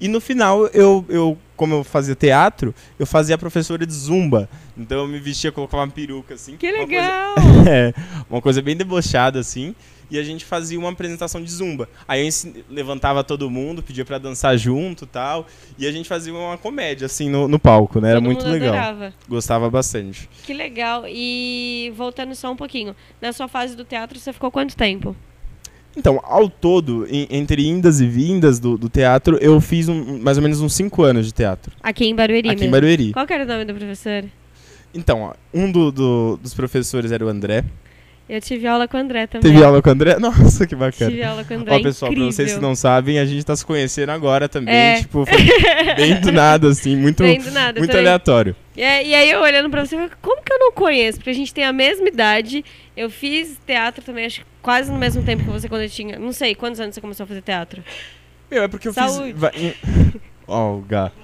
E 0.00 0.08
no 0.08 0.20
final, 0.20 0.66
eu, 0.68 1.04
eu, 1.08 1.38
como 1.56 1.74
eu 1.74 1.82
fazia 1.84 2.14
teatro, 2.14 2.74
eu 2.98 3.06
fazia 3.06 3.38
professora 3.38 3.86
de 3.86 3.92
zumba. 3.94 4.46
Então 4.76 4.98
eu 4.98 5.08
me 5.08 5.18
vestia, 5.18 5.50
colocava 5.50 5.84
uma 5.84 5.90
peruca 5.90 6.34
assim. 6.34 6.56
Que 6.56 6.66
uma 6.70 6.86
coisa- 6.86 6.90
legal. 7.02 7.34
é, 7.66 7.94
uma 8.28 8.42
coisa 8.42 8.60
bem 8.60 8.76
debochada 8.76 9.38
assim. 9.40 9.74
E 10.08 10.18
a 10.20 10.22
gente 10.22 10.44
fazia 10.44 10.78
uma 10.78 10.90
apresentação 10.90 11.42
de 11.42 11.50
zumba. 11.50 11.88
Aí 12.06 12.20
eu 12.20 12.26
ensin- 12.26 12.62
levantava 12.70 13.24
todo 13.24 13.50
mundo, 13.50 13.82
pedia 13.82 14.04
pra 14.04 14.18
dançar 14.18 14.56
junto 14.56 15.02
e 15.04 15.06
tal. 15.08 15.46
E 15.78 15.84
a 15.86 15.90
gente 15.90 16.08
fazia 16.08 16.32
uma 16.32 16.56
comédia 16.58 17.06
assim 17.06 17.28
no, 17.28 17.48
no 17.48 17.58
palco, 17.58 17.98
né? 18.00 18.10
Era 18.10 18.18
Todo 18.20 18.26
muito 18.26 18.46
legal. 18.46 18.68
adorava. 18.74 19.14
Gostava 19.28 19.68
bastante. 19.70 20.28
Que 20.44 20.52
legal. 20.54 21.04
E 21.08 21.92
voltando 21.96 22.34
só 22.36 22.52
um 22.52 22.56
pouquinho. 22.56 22.94
Na 23.20 23.32
sua 23.32 23.48
fase 23.48 23.74
do 23.74 23.84
teatro, 23.84 24.16
você 24.18 24.32
ficou 24.32 24.48
quanto 24.50 24.76
tempo? 24.76 25.16
Então, 25.96 26.20
ao 26.22 26.48
todo, 26.48 27.06
em- 27.08 27.26
entre 27.30 27.66
indas 27.66 28.00
e 28.00 28.06
vindas 28.06 28.58
do, 28.58 28.76
do 28.76 28.88
teatro, 28.88 29.38
eu 29.40 29.58
fiz 29.60 29.88
um- 29.88 30.18
mais 30.20 30.36
ou 30.36 30.42
menos 30.42 30.60
uns 30.60 30.74
5 30.74 31.02
anos 31.02 31.24
de 31.26 31.32
teatro. 31.32 31.72
Aqui 31.82 32.04
em 32.04 32.14
Barueri 32.14 32.48
aqui 32.50 32.56
em 32.58 32.60
mesmo. 32.60 32.72
Barueri. 32.72 33.12
Qual 33.12 33.26
que 33.26 33.32
era 33.32 33.44
o 33.44 33.46
nome 33.46 33.64
do 33.64 33.74
professor? 33.74 34.24
Então, 34.94 35.20
ó, 35.22 35.34
um 35.54 35.70
do- 35.72 35.90
do- 35.90 36.36
dos 36.42 36.52
professores 36.54 37.10
era 37.12 37.24
o 37.24 37.28
André. 37.28 37.64
Eu 38.28 38.40
tive 38.40 38.66
aula 38.66 38.88
com 38.88 38.96
o 38.96 39.00
André 39.00 39.26
também. 39.28 39.52
Teve 39.52 39.64
aula 39.64 39.80
com 39.80 39.88
o 39.88 39.92
André? 39.92 40.18
Nossa, 40.20 40.66
que 40.66 40.74
bacana. 40.74 41.10
Tive 41.10 41.22
aula 41.22 41.44
com 41.44 41.54
o 41.54 41.56
André. 41.58 41.74
Ó, 41.76 41.82
pessoal, 41.82 42.12
pra 42.12 42.20
vocês 42.24 42.36
que 42.36 42.42
incrível. 42.42 42.60
não 42.68 42.74
sabem, 42.74 43.18
a 43.20 43.24
gente 43.24 43.44
tá 43.44 43.54
se 43.54 43.64
conhecendo 43.64 44.10
agora 44.10 44.48
também. 44.48 44.74
É. 44.74 44.98
Tipo, 45.00 45.24
bem 45.96 46.20
do 46.20 46.32
nada, 46.32 46.68
assim, 46.68 46.96
muito, 46.96 47.22
nada, 47.52 47.78
muito 47.78 47.90
também. 47.92 48.06
aleatório. 48.06 48.56
E, 48.76 48.82
aí- 48.82 49.08
e 49.10 49.14
aí 49.14 49.30
eu 49.30 49.40
olhando 49.40 49.70
pra 49.70 49.86
você, 49.86 49.96
como 50.20 50.42
que 50.42 50.52
eu 50.52 50.58
não 50.58 50.72
conheço? 50.72 51.18
Porque 51.18 51.30
a 51.30 51.34
gente 51.34 51.54
tem 51.54 51.64
a 51.64 51.72
mesma 51.72 52.08
idade. 52.08 52.64
Eu 52.96 53.08
fiz 53.08 53.58
teatro 53.64 54.02
também, 54.04 54.26
acho 54.26 54.40
que 54.40 54.46
quase 54.60 54.90
no 54.90 54.98
mesmo 54.98 55.22
tempo 55.22 55.44
que 55.44 55.50
você 55.50 55.68
quando 55.68 55.82
eu 55.82 55.88
tinha. 55.90 56.18
Não 56.18 56.32
sei, 56.32 56.54
quantos 56.54 56.80
anos 56.80 56.94
você 56.96 57.00
começou 57.00 57.24
a 57.24 57.26
fazer 57.28 57.42
teatro? 57.42 57.82
Meu, 58.50 58.64
é 58.64 58.68
porque 58.68 58.88
eu 58.88 58.92
Saúde. 58.92 59.34
fiz. 59.52 59.74
Ó, 60.48 60.74
o 60.76 60.80
gato. 60.80 61.14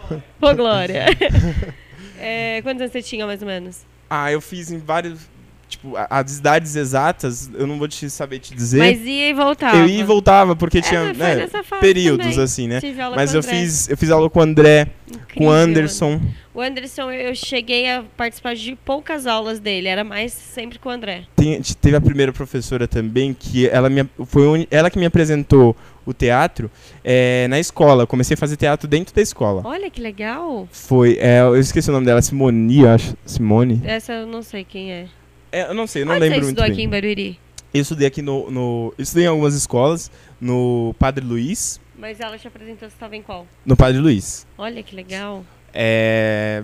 Ô, 0.40 0.54
Glória. 0.54 1.06
É, 2.24 2.60
quantos 2.62 2.80
anos 2.82 2.92
você 2.92 3.02
tinha, 3.02 3.26
mais 3.26 3.42
ou 3.42 3.48
menos? 3.48 3.80
Ah, 4.08 4.30
eu 4.30 4.40
fiz 4.40 4.70
em 4.70 4.78
vários. 4.78 5.28
Tipo, 5.72 5.94
as 6.10 6.36
idades 6.38 6.76
exatas, 6.76 7.50
eu 7.54 7.66
não 7.66 7.78
vou 7.78 7.88
te 7.88 8.08
saber 8.10 8.38
te 8.40 8.54
dizer. 8.54 8.78
Mas 8.78 9.00
ia 9.00 9.30
e 9.30 9.32
voltava. 9.32 9.76
eu 9.78 9.86
ia 9.88 10.00
e 10.00 10.04
voltava, 10.04 10.54
porque 10.54 10.78
É, 10.78 10.80
tinha 10.82 11.12
né, 11.14 11.48
períodos, 11.80 12.26
também. 12.26 12.44
assim, 12.44 12.68
né? 12.68 12.78
Mas 13.16 13.30
com 13.30 13.36
eu 13.38 13.40
André. 13.40 13.42
fiz, 13.42 13.88
eu 13.88 13.96
fiz 13.96 14.10
aula 14.10 14.28
com 14.28 14.38
o 14.38 14.42
André, 14.42 14.88
com 15.08 15.14
Incrível, 15.14 15.48
o 15.48 15.50
Anderson. 15.50 16.20
O 16.54 16.60
Anderson, 16.60 17.10
eu 17.10 17.34
cheguei 17.34 17.90
a 17.90 18.04
participar 18.18 18.54
de 18.54 18.76
poucas 18.84 19.26
aulas 19.26 19.58
dele. 19.58 19.88
Era 19.88 20.04
mais 20.04 20.32
sempre 20.34 20.78
com 20.78 20.90
o 20.90 20.92
André. 20.92 21.22
Tem- 21.34 21.62
teve 21.80 21.96
a 21.96 22.00
primeira 22.02 22.30
professora 22.34 22.86
também, 22.86 23.32
que 23.32 23.66
ela 23.68 23.88
me, 23.88 24.04
foi 24.26 24.46
uni- 24.46 24.68
ela 24.70 24.90
que 24.90 24.98
me 24.98 25.06
apresentou 25.06 25.74
o 26.04 26.12
teatro 26.12 26.70
é, 27.02 27.46
na 27.48 27.58
escola. 27.58 28.02
Eu 28.02 28.06
comecei 28.06 28.34
a 28.34 28.36
fazer 28.36 28.56
teatro 28.58 28.86
dentro 28.86 29.14
da 29.14 29.22
escola. 29.22 29.62
Olha 29.64 29.88
que 29.90 30.02
legal. 30.02 30.68
Foi, 30.70 31.16
é, 31.18 31.40
eu 31.40 31.56
esqueci 31.58 31.88
o 31.88 31.92
nome 31.94 32.04
dela, 32.04 32.20
Simone, 32.20 32.86
acho. 32.86 33.16
Simone? 33.24 33.80
Essa 33.84 34.12
eu 34.12 34.26
não 34.26 34.42
sei 34.42 34.64
quem 34.64 34.92
é. 34.92 35.06
É, 35.52 35.68
eu 35.68 35.74
não 35.74 35.86
sei, 35.86 36.02
eu 36.02 36.06
não 36.06 36.14
Onde 36.14 36.20
lembro 36.22 36.36
você 36.38 36.44
muito 36.44 36.48
estudou 36.58 36.64
bem. 36.64 36.72
aqui 36.72 36.82
em 36.82 36.88
Barueri? 36.88 37.40
Eu 37.74 37.82
estudei 37.82 38.08
aqui 38.08 38.22
no, 38.22 38.50
no. 38.50 38.94
Eu 38.98 39.02
estudei 39.02 39.24
em 39.24 39.28
algumas 39.28 39.54
escolas, 39.54 40.10
no 40.40 40.94
Padre 40.98 41.24
Luiz. 41.24 41.80
Mas 41.96 42.18
ela 42.20 42.36
te 42.38 42.48
apresentou, 42.48 42.88
você 42.88 42.94
estava 42.94 43.14
em 43.16 43.22
qual? 43.22 43.46
No 43.64 43.76
Padre 43.76 43.98
Luiz. 44.00 44.46
Olha 44.58 44.82
que 44.82 44.94
legal. 44.96 45.44
É. 45.72 46.62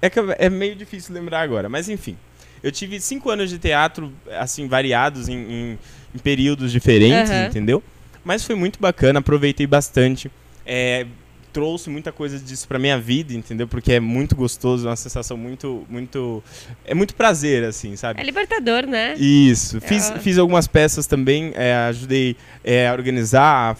É, 0.00 0.08
que 0.08 0.18
é 0.38 0.48
meio 0.48 0.76
difícil 0.76 1.12
lembrar 1.14 1.40
agora, 1.40 1.68
mas 1.68 1.88
enfim. 1.88 2.16
Eu 2.62 2.70
tive 2.72 3.00
cinco 3.00 3.30
anos 3.30 3.50
de 3.50 3.58
teatro, 3.58 4.12
assim, 4.38 4.66
variados 4.68 5.28
em, 5.28 5.36
em- 5.38 5.78
em 6.14 6.18
períodos 6.18 6.70
diferentes, 6.72 7.30
Aham. 7.30 7.46
entendeu? 7.46 7.82
Mas 8.24 8.44
foi 8.44 8.54
muito 8.54 8.78
bacana, 8.80 9.18
aproveitei 9.20 9.66
bastante. 9.66 10.30
É, 10.64 11.06
trouxe 11.52 11.90
muita 11.90 12.12
coisa 12.12 12.38
disso 12.38 12.66
pra 12.68 12.78
minha 12.78 12.98
vida, 12.98 13.34
entendeu? 13.34 13.66
Porque 13.66 13.92
é 13.94 14.00
muito 14.00 14.36
gostoso, 14.36 14.86
é 14.86 14.90
uma 14.90 14.96
sensação 14.96 15.36
muito, 15.36 15.86
muito... 15.88 16.42
É 16.84 16.94
muito 16.94 17.14
prazer, 17.14 17.64
assim, 17.64 17.96
sabe? 17.96 18.20
É 18.20 18.24
libertador, 18.24 18.86
né? 18.86 19.14
Isso. 19.14 19.80
Fiz, 19.80 20.10
Ah. 20.10 20.18
fiz 20.18 20.38
algumas 20.38 20.66
peças 20.66 21.06
também, 21.06 21.52
é, 21.54 21.74
ajudei 21.88 22.36
é, 22.64 22.88
a 22.88 22.92
organizar, 22.92 23.76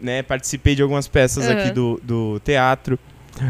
né? 0.00 0.22
Participei 0.22 0.74
de 0.74 0.82
algumas 0.82 1.06
peças 1.08 1.46
Aham. 1.48 1.58
aqui 1.60 1.70
do, 1.70 2.00
do 2.02 2.40
teatro. 2.40 2.98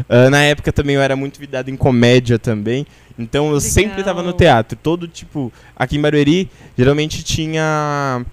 Ah, 0.07 0.29
na 0.29 0.41
época 0.43 0.71
também 0.71 0.95
eu 0.95 1.01
era 1.01 1.15
muito 1.15 1.39
vidado 1.39 1.69
em 1.69 1.75
comédia 1.75 2.39
também. 2.39 2.85
Então 3.19 3.51
eu 3.51 3.59
sempre 3.59 3.99
estava 3.99 4.21
no 4.21 4.27
Legal. 4.27 4.37
teatro. 4.37 4.77
Todo 4.81 5.07
tipo. 5.07 5.51
Aqui 5.75 5.97
em 5.97 6.01
Barueri, 6.01 6.49
geralmente 6.77 7.23
tinha 7.23 8.25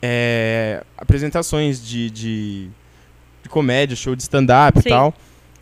é, 0.00 0.82
apresentações 0.96 1.84
de, 1.84 2.10
de 2.10 2.68
comédia, 3.54 3.96
show 3.96 4.14
de 4.16 4.22
stand-up 4.22 4.78
e 4.80 4.82
tal. 4.82 5.14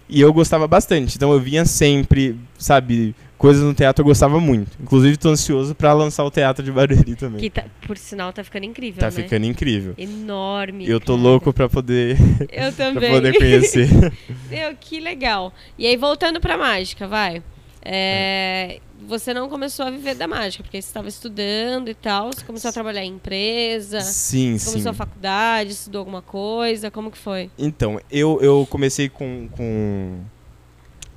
E 0.09 0.21
eu 0.21 0.33
gostava 0.33 0.67
bastante. 0.67 1.17
Então 1.17 1.33
eu 1.33 1.41
vinha 1.41 1.65
sempre, 1.65 2.37
sabe, 2.59 3.15
coisas 3.39 3.63
no 3.63 3.73
teatro 3.73 4.03
eu 4.03 4.07
gostava 4.07 4.39
muito. 4.41 4.71
Inclusive 4.81 5.17
tô 5.17 5.31
ansioso 5.31 5.75
pra 5.75 5.93
lançar 5.95 6.23
o 6.25 6.31
teatro 6.31 6.63
de 6.65 6.71
Barueri 6.71 7.15
também. 7.17 7.41
Que 7.41 7.49
tá- 7.51 7.65
por 7.87 7.97
sinal 7.97 8.33
tá 8.33 8.43
ficando 8.45 8.65
incrível, 8.67 9.01
tá 9.01 9.07
né? 9.07 9.13
ficando 9.13 9.47
incrível. 9.47 9.95
Enorme. 9.97 10.87
Eu 10.89 11.01
tô 11.01 11.15
cara. 11.15 11.23
louco 11.29 11.53
pra 11.53 11.69
poder, 11.69 12.17
Eu 12.51 12.73
pra 12.73 12.87
também. 12.93 13.11
poder 13.11 13.33
conhecer. 13.39 13.89
Meu, 14.51 14.75
que 14.79 15.01
legal. 15.01 15.53
E 15.79 15.87
aí, 15.87 15.97
voltando 15.97 16.41
pra 16.41 16.59
mágica, 16.59 17.07
vai. 17.09 17.43
É, 17.85 18.81
Você 19.09 19.35
não 19.35 19.49
começou 19.49 19.85
a 19.85 19.90
viver 19.90 20.14
da 20.14 20.29
mágica, 20.29 20.62
porque 20.62 20.81
você 20.81 20.88
estava 20.88 21.09
estudando 21.09 21.88
e 21.88 21.95
tal. 21.95 22.33
Você 22.33 22.45
começou 22.45 22.68
a 22.68 22.73
trabalhar 22.73 23.05
em 23.05 23.14
empresa, 23.14 24.01
sim, 24.01 24.59
começou 24.59 24.81
sim. 24.81 24.88
a 24.88 24.95
faculdade, 24.95 25.73
estudou 25.73 25.99
alguma 25.99 26.23
coisa. 26.23 26.90
Como 26.90 27.11
que 27.11 27.18
foi? 27.18 27.51
Então, 27.59 28.01
eu, 28.11 28.38
eu 28.40 28.66
comecei 28.71 29.09
com, 29.09 29.49
com 29.49 30.21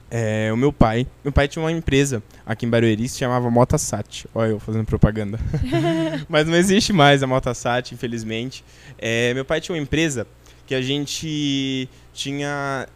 é, 0.10 0.52
o 0.52 0.58
meu 0.58 0.72
pai. 0.72 1.06
Meu 1.24 1.32
pai 1.34 1.48
tinha 1.48 1.62
uma 1.64 1.72
empresa 1.72 2.24
aqui 2.46 2.66
em 2.66 2.70
Barueri, 2.70 3.08
se 3.10 3.20
chamava 3.20 3.50
Motasat. 3.50 4.26
Olha 4.34 4.52
eu 4.52 4.60
fazendo 4.60 4.86
propaganda. 4.86 5.40
Mas 6.30 6.48
não 6.48 6.56
existe 6.56 6.94
mais 6.94 7.22
a 7.22 7.28
Motasat, 7.28 7.94
infelizmente. 7.94 8.64
É, 8.98 9.34
meu 9.34 9.44
pai 9.46 9.60
tinha 9.60 9.76
uma 9.76 9.82
empresa 9.82 10.26
que 10.66 10.74
a 10.74 10.82
gente 10.82 11.90
tinha... 12.14 12.88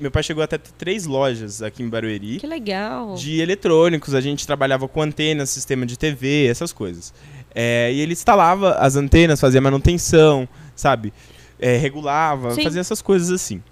Meu 0.00 0.10
pai 0.10 0.22
chegou 0.22 0.42
até 0.42 0.56
três 0.56 1.04
lojas 1.04 1.62
aqui 1.62 1.82
em 1.82 1.88
Barueri. 1.88 2.38
Que 2.38 2.46
legal. 2.46 3.14
de 3.14 3.40
eletrônicos, 3.40 4.14
a 4.14 4.20
gente 4.20 4.46
trabalhava 4.46 4.88
com 4.88 5.02
antenas, 5.02 5.50
sistema 5.50 5.84
de 5.84 5.98
TV, 5.98 6.46
essas 6.46 6.72
coisas. 6.72 7.12
É, 7.54 7.92
e 7.92 8.00
ele 8.00 8.12
instalava 8.12 8.72
as 8.74 8.96
antenas, 8.96 9.40
fazia 9.40 9.60
manutenção, 9.60 10.48
sabe? 10.74 11.12
É, 11.58 11.76
regulava, 11.76 12.52
Sim. 12.52 12.62
fazia 12.62 12.80
essas 12.80 13.02
coisas 13.02 13.30
assim. 13.30 13.62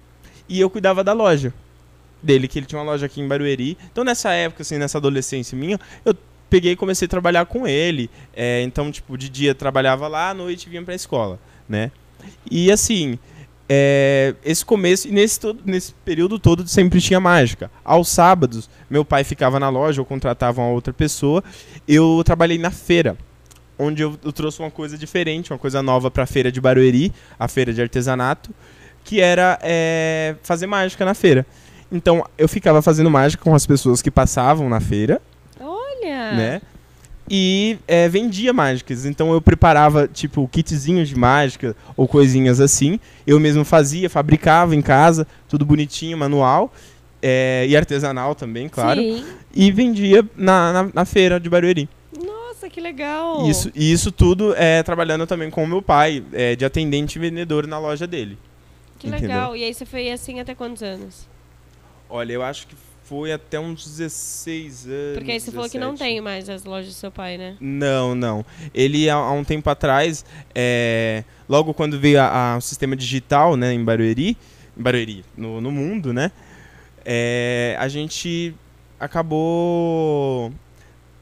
E 0.47 0.59
eu 0.59 0.69
cuidava 0.69 1.03
da 1.03 1.13
loja 1.13 1.53
dele, 2.21 2.47
que 2.47 2.59
ele 2.59 2.65
tinha 2.65 2.79
uma 2.79 2.91
loja 2.91 3.05
aqui 3.05 3.21
em 3.21 3.27
Barueri. 3.27 3.77
Então 3.91 4.03
nessa 4.03 4.31
época, 4.31 4.61
assim, 4.61 4.77
nessa 4.77 4.97
adolescência 4.97 5.57
minha, 5.57 5.79
eu 6.03 6.15
peguei 6.49 6.73
e 6.73 6.75
comecei 6.75 7.05
a 7.05 7.09
trabalhar 7.09 7.45
com 7.45 7.67
ele. 7.67 8.09
É, 8.35 8.61
então, 8.61 8.91
tipo, 8.91 9.17
de 9.17 9.29
dia 9.29 9.53
trabalhava 9.53 10.07
lá, 10.07 10.29
à 10.29 10.33
noite 10.33 10.69
vinha 10.69 10.81
pra 10.83 10.95
escola, 10.95 11.39
né? 11.67 11.91
E 12.49 12.71
assim, 12.71 13.19
é, 13.67 14.35
esse 14.43 14.63
começo, 14.63 15.07
e 15.07 15.11
nesse, 15.11 15.39
todo, 15.39 15.61
nesse 15.65 15.93
período 16.05 16.37
todo 16.37 16.67
sempre 16.67 17.01
tinha 17.01 17.19
mágica. 17.19 17.71
Aos 17.83 18.09
sábados, 18.09 18.69
meu 18.89 19.03
pai 19.03 19.23
ficava 19.23 19.59
na 19.59 19.69
loja, 19.69 20.01
ou 20.01 20.05
contratava 20.05 20.61
uma 20.61 20.69
outra 20.69 20.93
pessoa. 20.93 21.43
Eu 21.87 22.21
trabalhei 22.23 22.57
na 22.57 22.71
feira, 22.71 23.17
onde 23.77 24.01
eu, 24.01 24.17
eu 24.23 24.31
trouxe 24.31 24.59
uma 24.59 24.71
coisa 24.71 24.97
diferente, 24.97 25.51
uma 25.51 25.59
coisa 25.59 25.81
nova 25.81 26.11
para 26.11 26.23
a 26.23 26.27
feira 26.27 26.51
de 26.51 26.61
Barueri, 26.61 27.11
a 27.39 27.47
feira 27.47 27.73
de 27.73 27.81
artesanato, 27.81 28.51
que 29.03 29.19
era 29.19 29.59
é, 29.61 30.35
fazer 30.43 30.67
mágica 30.67 31.03
na 31.03 31.13
feira. 31.13 31.45
Então 31.91 32.23
eu 32.37 32.47
ficava 32.47 32.81
fazendo 32.81 33.09
mágica 33.09 33.43
com 33.43 33.53
as 33.53 33.65
pessoas 33.65 34.01
que 34.01 34.11
passavam 34.11 34.69
na 34.69 34.79
feira, 34.79 35.21
Olha. 35.59 36.33
né? 36.33 36.61
E 37.29 37.77
é, 37.87 38.07
vendia 38.07 38.53
mágicas. 38.53 39.05
Então 39.05 39.33
eu 39.33 39.41
preparava, 39.41 40.07
tipo, 40.07 40.47
kitzinhos 40.47 41.09
de 41.09 41.15
mágica 41.15 41.75
ou 41.97 42.07
coisinhas 42.07 42.59
assim. 42.61 42.99
Eu 43.25 43.39
mesmo 43.39 43.65
fazia, 43.65 44.09
fabricava 44.09 44.75
em 44.75 44.81
casa, 44.81 45.25
tudo 45.49 45.65
bonitinho, 45.65 46.17
manual. 46.17 46.71
é, 47.27 47.65
e 47.67 47.75
artesanal 47.75 48.35
também, 48.35 48.69
claro. 48.69 49.01
Sim. 49.01 49.25
E 49.51 49.71
vendia 49.71 50.23
na, 50.35 50.71
na, 50.71 50.89
na 50.93 51.05
feira 51.05 51.39
de 51.39 51.49
Barueri. 51.49 51.89
Nossa, 52.23 52.69
que 52.69 52.79
legal. 52.79 53.49
Isso, 53.49 53.71
e 53.73 53.91
isso 53.91 54.11
tudo 54.11 54.53
é 54.55 54.83
trabalhando 54.83 55.25
também 55.25 55.49
com 55.49 55.63
o 55.63 55.67
meu 55.67 55.81
pai, 55.81 56.23
é, 56.31 56.55
de 56.55 56.63
atendente 56.63 57.17
e 57.17 57.19
vendedor 57.19 57.65
na 57.65 57.79
loja 57.79 58.05
dele. 58.05 58.37
Que 58.99 59.07
entendeu? 59.07 59.27
legal. 59.27 59.57
E 59.57 59.63
aí 59.63 59.73
você 59.73 59.85
foi 59.87 60.11
assim 60.11 60.39
até 60.39 60.53
quantos 60.53 60.83
anos? 60.83 61.27
Olha, 62.07 62.33
eu 62.33 62.43
acho 62.43 62.67
que 62.67 62.75
foi 63.05 63.31
até 63.31 63.59
uns 63.59 63.85
16 63.85 64.87
anos. 64.87 65.17
Porque 65.17 65.31
aí 65.31 65.39
você 65.39 65.51
falou 65.51 65.69
que 65.69 65.77
não 65.77 65.93
17. 65.93 66.11
tem 66.11 66.21
mais 66.21 66.49
as 66.49 66.63
lojas 66.65 66.87
do 66.93 66.93
seu 66.97 67.11
pai, 67.11 67.37
né? 67.37 67.55
Não, 67.59 68.13
não. 68.15 68.45
Ele, 68.73 69.09
há, 69.09 69.15
há 69.15 69.31
um 69.31 69.43
tempo 69.43 69.69
atrás, 69.69 70.25
é, 70.53 71.23
logo 71.47 71.73
quando 71.73 71.99
veio 71.99 72.19
a- 72.19 72.53
a- 72.53 72.57
o 72.57 72.61
sistema 72.61 72.95
digital 72.95 73.55
né, 73.55 73.73
em 73.73 73.83
Barueri, 73.83 74.35
em 74.77 74.81
Barueri, 74.81 75.23
no, 75.37 75.61
no 75.61 75.71
mundo, 75.71 76.11
né? 76.13 76.31
é, 77.07 77.75
a 77.79 77.87
gente 77.87 78.55
acabou 78.99 80.51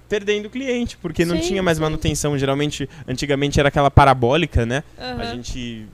perdendo 0.08 0.50
cliente, 0.50 0.96
porque 0.98 1.26
não 1.26 1.36
Sim, 1.38 1.42
tinha 1.50 1.64
mais 1.64 1.78
sim. 1.78 1.84
manutenção. 1.84 2.38
Geralmente, 2.38 2.88
antigamente 3.08 3.60
era 3.60 3.70
aquela 3.70 3.90
parabólica, 3.92 4.66
né? 4.66 4.84
A 4.98 5.12
Aham. 5.12 5.26
gente 5.26 5.86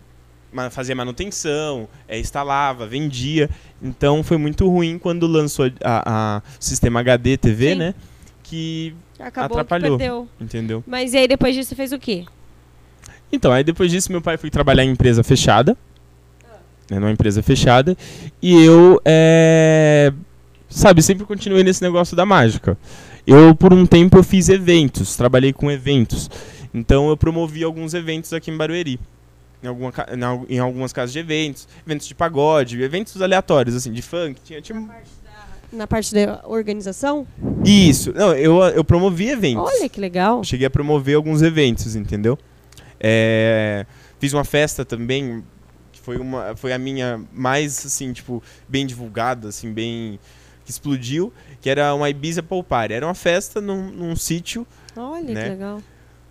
fazia 0.69 0.95
manutenção, 0.95 1.87
é, 2.07 2.19
instalava, 2.19 2.85
vendia. 2.85 3.49
Então 3.81 4.23
foi 4.23 4.37
muito 4.37 4.67
ruim 4.69 4.97
quando 4.97 5.27
lançou 5.27 5.67
o 5.67 6.41
sistema 6.59 6.99
HD 6.99 7.37
TV, 7.37 7.71
Sim. 7.71 7.75
né? 7.75 7.95
Que 8.43 8.95
Acabou 9.19 9.57
que 9.57 9.61
atrapalhou. 9.61 9.97
perdeu. 9.97 10.27
Entendeu? 10.39 10.83
Mas 10.87 11.13
e 11.13 11.17
aí 11.17 11.27
depois 11.27 11.53
disso 11.53 11.69
você 11.69 11.75
fez 11.75 11.91
o 11.91 11.99
quê? 11.99 12.25
Então, 13.31 13.51
aí 13.51 13.63
depois 13.63 13.91
disso, 13.91 14.11
meu 14.11 14.21
pai 14.21 14.37
foi 14.37 14.49
trabalhar 14.49 14.83
em 14.83 14.89
empresa 14.89 15.23
fechada. 15.23 15.77
Né, 16.89 16.97
numa 16.97 17.11
empresa 17.11 17.43
fechada. 17.43 17.95
E 18.41 18.63
eu, 18.63 18.99
é, 19.05 20.11
sabe, 20.67 21.03
sempre 21.03 21.25
continuei 21.25 21.63
nesse 21.63 21.83
negócio 21.83 22.15
da 22.15 22.25
mágica. 22.25 22.75
Eu, 23.27 23.53
por 23.53 23.71
um 23.71 23.85
tempo, 23.85 24.17
eu 24.17 24.23
fiz 24.23 24.49
eventos, 24.49 25.15
trabalhei 25.15 25.53
com 25.53 25.69
eventos. 25.69 26.29
Então, 26.73 27.09
eu 27.09 27.17
promovi 27.17 27.63
alguns 27.63 27.93
eventos 27.93 28.33
aqui 28.33 28.49
em 28.49 28.57
Barueri. 28.57 28.99
Em, 29.61 29.67
alguma, 29.67 29.91
ca- 29.91 30.07
em 30.15 30.23
al- 30.23 30.45
em 30.47 30.59
algumas 30.59 30.93
casas 30.93 31.11
de 31.11 31.19
eventos, 31.19 31.67
eventos 31.85 32.07
de 32.07 32.15
pagode, 32.15 32.81
eventos 32.81 33.21
aleatórios, 33.21 33.75
assim, 33.75 33.91
de 33.91 34.01
funk. 34.01 34.39
Tinha, 34.43 34.61
tinha, 34.61 34.89
Na 35.71 35.85
parte 35.85 36.13
da 36.13 36.41
organização? 36.45 37.27
Isso. 37.65 38.13
Não, 38.13 38.33
eu, 38.33 38.61
eu 38.63 38.83
promovi 38.83 39.29
eventos. 39.29 39.63
Olha 39.63 39.89
que 39.89 39.99
legal. 39.99 40.43
Cheguei 40.43 40.65
a 40.65 40.69
promover 40.69 41.15
alguns 41.15 41.41
eventos, 41.41 41.95
entendeu? 41.95 42.37
É, 42.99 43.85
fiz 44.19 44.33
uma 44.33 44.43
festa 44.43 44.83
também, 44.85 45.43
que 45.91 45.99
foi, 45.99 46.17
uma, 46.17 46.55
foi 46.55 46.73
a 46.73 46.77
minha 46.77 47.21
mais, 47.33 47.85
assim, 47.85 48.11
tipo, 48.13 48.41
bem 48.67 48.85
divulgada, 48.85 49.49
assim, 49.49 49.71
bem... 49.73 50.19
que 50.65 50.71
explodiu, 50.71 51.33
que 51.61 51.69
era 51.69 51.93
uma 51.93 52.09
Ibiza 52.09 52.41
Poupar. 52.41 52.91
Era 52.91 53.05
uma 53.05 53.15
festa 53.15 53.59
num, 53.61 53.89
num 53.91 54.15
sítio. 54.15 54.65
Olha 54.95 55.33
né? 55.33 55.43
que 55.43 55.49
legal. 55.49 55.81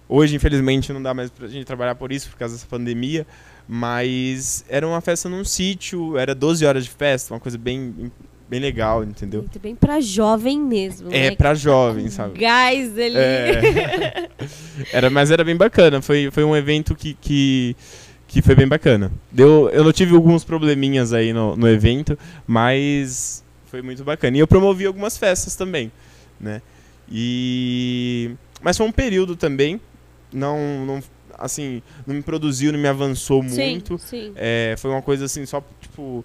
Hoje, 0.09 0.35
infelizmente, 0.35 0.93
não 0.93 1.03
dá 1.03 1.13
mais 1.13 1.31
pra 1.31 1.47
gente 1.49 1.67
trabalhar 1.67 1.95
por 1.95 2.11
isso, 2.11 2.31
por 2.31 2.39
causa 2.39 2.55
dessa 2.55 2.67
pandemia. 2.67 3.27
Mas 3.69 4.65
era 4.67 4.87
uma 4.87 5.01
festa 5.03 5.29
num 5.29 5.45
sítio, 5.45 6.17
era 6.17 6.35
12 6.35 6.65
horas 6.65 6.85
de 6.85 6.91
festa, 6.91 7.35
uma 7.35 7.41
coisa 7.41 7.59
bem, 7.59 8.11
bem 8.49 8.59
legal, 8.59 9.05
entendeu? 9.05 9.41
Muito 9.43 9.61
bem 9.61 9.75
pra 9.75 10.01
jovem 10.01 10.59
mesmo. 10.59 11.09
É, 11.13 11.31
né? 11.31 11.37
pra 11.37 11.53
jovem, 11.53 12.09
sabe? 12.09 12.39
Gás 12.39 12.93
ali. 12.99 13.17
É. 13.17 14.31
era, 14.91 15.11
mas 15.11 15.31
era 15.31 15.45
bem 15.45 15.55
bacana. 15.55 16.01
Foi, 16.01 16.31
foi 16.31 16.45
um 16.45 16.57
evento 16.57 16.95
que, 16.95 17.13
que, 17.21 17.77
que 18.27 18.41
foi 18.41 18.55
bem 18.55 18.67
bacana. 18.67 19.13
Deu, 19.31 19.69
eu 19.69 19.85
não 19.85 19.93
tive 19.93 20.15
alguns 20.15 20.45
probleminhas 20.45 21.13
aí 21.13 21.35
no, 21.35 21.55
no 21.55 21.69
evento, 21.69 22.19
mas 22.47 23.45
foi 23.67 23.83
muito 23.83 24.03
bacana. 24.03 24.39
E 24.39 24.41
eu 24.41 24.47
promovi 24.47 24.87
algumas 24.87 25.19
festas 25.19 25.55
também, 25.55 25.93
né? 26.41 26.63
E... 27.11 28.31
Mas 28.63 28.77
foi 28.79 28.87
um 28.87 28.93
período 28.93 29.37
também, 29.37 29.79
não, 30.33 30.85
não, 30.87 31.03
assim, 31.39 31.83
não 32.07 32.15
me 32.15 32.23
produziu, 32.23 32.73
não 32.73 32.79
me 32.79 32.89
avançou 32.89 33.43
sim, 33.49 33.71
muito. 33.73 33.99
sim. 33.99 34.33
É, 34.37 34.75
foi 34.79 34.91
uma 34.91 35.03
coisa 35.03 35.25
assim, 35.27 35.45
só, 35.47 35.63
tipo, 35.81 36.25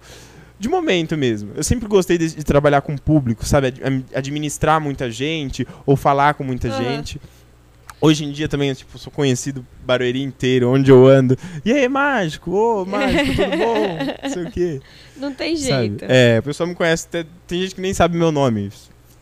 de 0.58 0.68
momento 0.68 1.16
mesmo. 1.16 1.52
Eu 1.54 1.64
sempre 1.64 1.88
gostei 1.88 2.16
de, 2.18 2.34
de 2.36 2.44
trabalhar 2.44 2.80
com 2.82 2.94
o 2.94 3.00
público, 3.00 3.44
sabe? 3.44 3.68
Ad- 3.68 4.04
Administrar 4.14 4.80
muita 4.80 5.10
gente, 5.10 5.66
ou 5.86 5.96
falar 5.96 6.34
com 6.34 6.44
muita 6.44 6.68
Aham. 6.68 6.76
gente. 6.78 7.20
Hoje 8.00 8.24
em 8.24 8.32
dia 8.32 8.48
também, 8.48 8.68
eu, 8.68 8.74
tipo, 8.76 8.98
sou 8.98 9.10
conhecido 9.10 9.64
Barueri 9.82 10.22
inteiro, 10.22 10.68
onde 10.70 10.90
eu 10.90 11.06
ando. 11.06 11.38
E 11.64 11.72
aí, 11.72 11.88
mágico? 11.88 12.50
Ô, 12.50 12.84
mágico, 12.86 13.34
tudo 13.34 13.50
bom? 13.56 13.98
Não 14.22 14.30
sei 14.30 14.42
o 14.44 14.50
quê. 14.50 14.80
Não 15.16 15.32
tem 15.32 15.56
sabe? 15.56 15.88
jeito. 15.88 16.04
É, 16.06 16.38
o 16.38 16.42
pessoal 16.42 16.66
me 16.68 16.74
conhece, 16.74 17.06
até- 17.08 17.24
tem 17.46 17.62
gente 17.62 17.74
que 17.74 17.80
nem 17.80 17.94
sabe 17.94 18.18
meu 18.18 18.30
nome. 18.30 18.68
O 18.68 18.72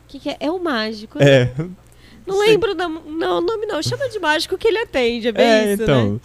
que, 0.08 0.18
que 0.18 0.30
é? 0.30 0.36
É 0.40 0.50
o 0.50 0.58
mágico. 0.62 1.18
né? 1.20 1.24
É, 1.24 1.52
Não 2.26 2.36
sei. 2.38 2.48
lembro 2.48 2.74
da, 2.74 2.88
não, 2.88 3.38
o 3.38 3.40
nome 3.40 3.66
não. 3.66 3.82
Chama 3.82 4.08
de 4.08 4.18
mágico 4.18 4.56
que 4.58 4.68
ele 4.68 4.78
atende. 4.78 5.28
É 5.28 5.32
bem 5.32 5.46
é 5.46 5.72
isso, 5.72 5.82
então. 5.82 6.12
né? 6.14 6.20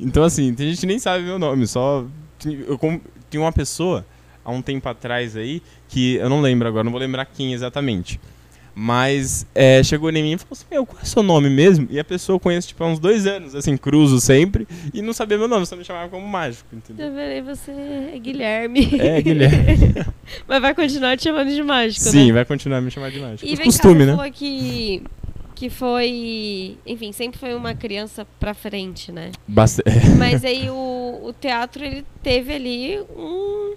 Então, 0.00 0.24
assim, 0.24 0.52
tem 0.54 0.68
gente 0.70 0.86
nem 0.86 0.98
sabe 0.98 1.24
meu 1.24 1.38
nome, 1.38 1.66
só. 1.66 2.04
Eu 2.44 2.78
tinha 3.30 3.40
uma 3.40 3.52
pessoa, 3.52 4.04
há 4.44 4.50
um 4.50 4.60
tempo 4.60 4.88
atrás 4.88 5.36
aí, 5.36 5.62
que 5.88 6.16
eu 6.16 6.28
não 6.28 6.40
lembro 6.40 6.66
agora, 6.66 6.84
não 6.84 6.90
vou 6.90 7.00
lembrar 7.00 7.24
quem 7.26 7.52
exatamente. 7.52 8.20
Mas 8.74 9.46
é, 9.54 9.82
chegou 9.82 10.08
em 10.10 10.22
mim 10.22 10.32
e 10.32 10.38
falou 10.38 10.52
assim: 10.52 10.64
Meu, 10.70 10.86
qual 10.86 10.98
é 10.98 11.02
o 11.02 11.06
seu 11.06 11.22
nome 11.22 11.50
mesmo? 11.50 11.86
E 11.90 12.00
a 12.00 12.04
pessoa 12.04 12.36
eu 12.36 12.40
conheço 12.40 12.68
tipo, 12.68 12.82
há 12.82 12.86
uns 12.86 12.98
dois 12.98 13.26
anos, 13.26 13.54
assim, 13.54 13.76
cruzo 13.76 14.18
sempre, 14.18 14.66
e 14.94 15.02
não 15.02 15.12
sabia 15.12 15.36
meu 15.36 15.46
nome, 15.46 15.66
só 15.66 15.76
me 15.76 15.84
chamava 15.84 16.08
como 16.08 16.26
mágico, 16.26 16.74
entendeu? 16.74 17.08
Eu 17.08 17.14
verei 17.14 17.42
você 17.42 17.70
é 17.70 18.18
Guilherme. 18.18 18.88
É, 18.98 19.20
Guilherme. 19.20 19.94
Mas 20.48 20.62
vai 20.62 20.74
continuar 20.74 21.18
te 21.18 21.24
chamando 21.24 21.54
de 21.54 21.62
mágico, 21.62 22.02
Sim, 22.02 22.28
né? 22.28 22.32
vai 22.32 22.44
continuar 22.46 22.80
me 22.80 22.90
chamando 22.90 23.12
de 23.12 23.20
mágico. 23.20 23.46
E 23.46 23.54
vem 23.54 23.66
costume, 23.66 24.00
cá, 24.00 24.06
né? 24.06 24.16
falou 24.16 24.32
que, 24.32 25.02
que 25.54 25.68
foi... 25.70 26.78
Enfim, 26.86 27.12
sempre 27.12 27.38
foi 27.38 27.54
uma 27.54 27.74
criança 27.74 28.26
pra 28.40 28.54
frente, 28.54 29.12
né? 29.12 29.30
Basta- 29.46 29.82
Mas 30.18 30.44
aí 30.44 30.68
o, 30.70 31.20
o 31.24 31.32
teatro, 31.32 31.84
ele 31.84 32.04
teve 32.22 32.52
ali 32.54 33.00
um, 33.16 33.74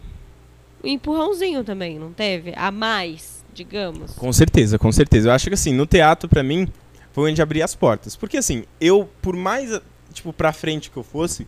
um 0.84 0.88
empurrãozinho 0.88 1.63
também, 1.63 1.99
não 1.99 2.11
teve? 2.11 2.53
A 2.55 2.71
mais, 2.71 3.43
digamos. 3.53 4.13
Com 4.13 4.32
certeza, 4.34 4.78
com 4.80 4.91
certeza. 4.91 5.30
Eu 5.30 5.34
acho 5.34 5.47
que 5.47 5.53
assim, 5.53 5.73
no 5.73 5.86
teatro, 5.86 6.28
pra 6.30 6.43
mim, 6.43 6.67
foi 7.11 7.32
onde 7.32 7.41
abri 7.41 7.61
as 7.61 7.76
portas. 7.76 8.15
Porque 8.15 8.38
assim, 8.38 8.63
eu, 8.80 9.09
por 9.21 9.36
mais, 9.36 9.80
tipo, 10.13 10.32
pra 10.34 10.51
frente 10.53 10.89
que 10.89 10.97
eu 10.97 11.03
fosse, 11.03 11.47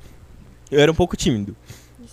eu 0.69 0.79
era 0.79 0.91
um 0.91 0.95
pouco 0.95 1.15
tímido. 1.17 1.55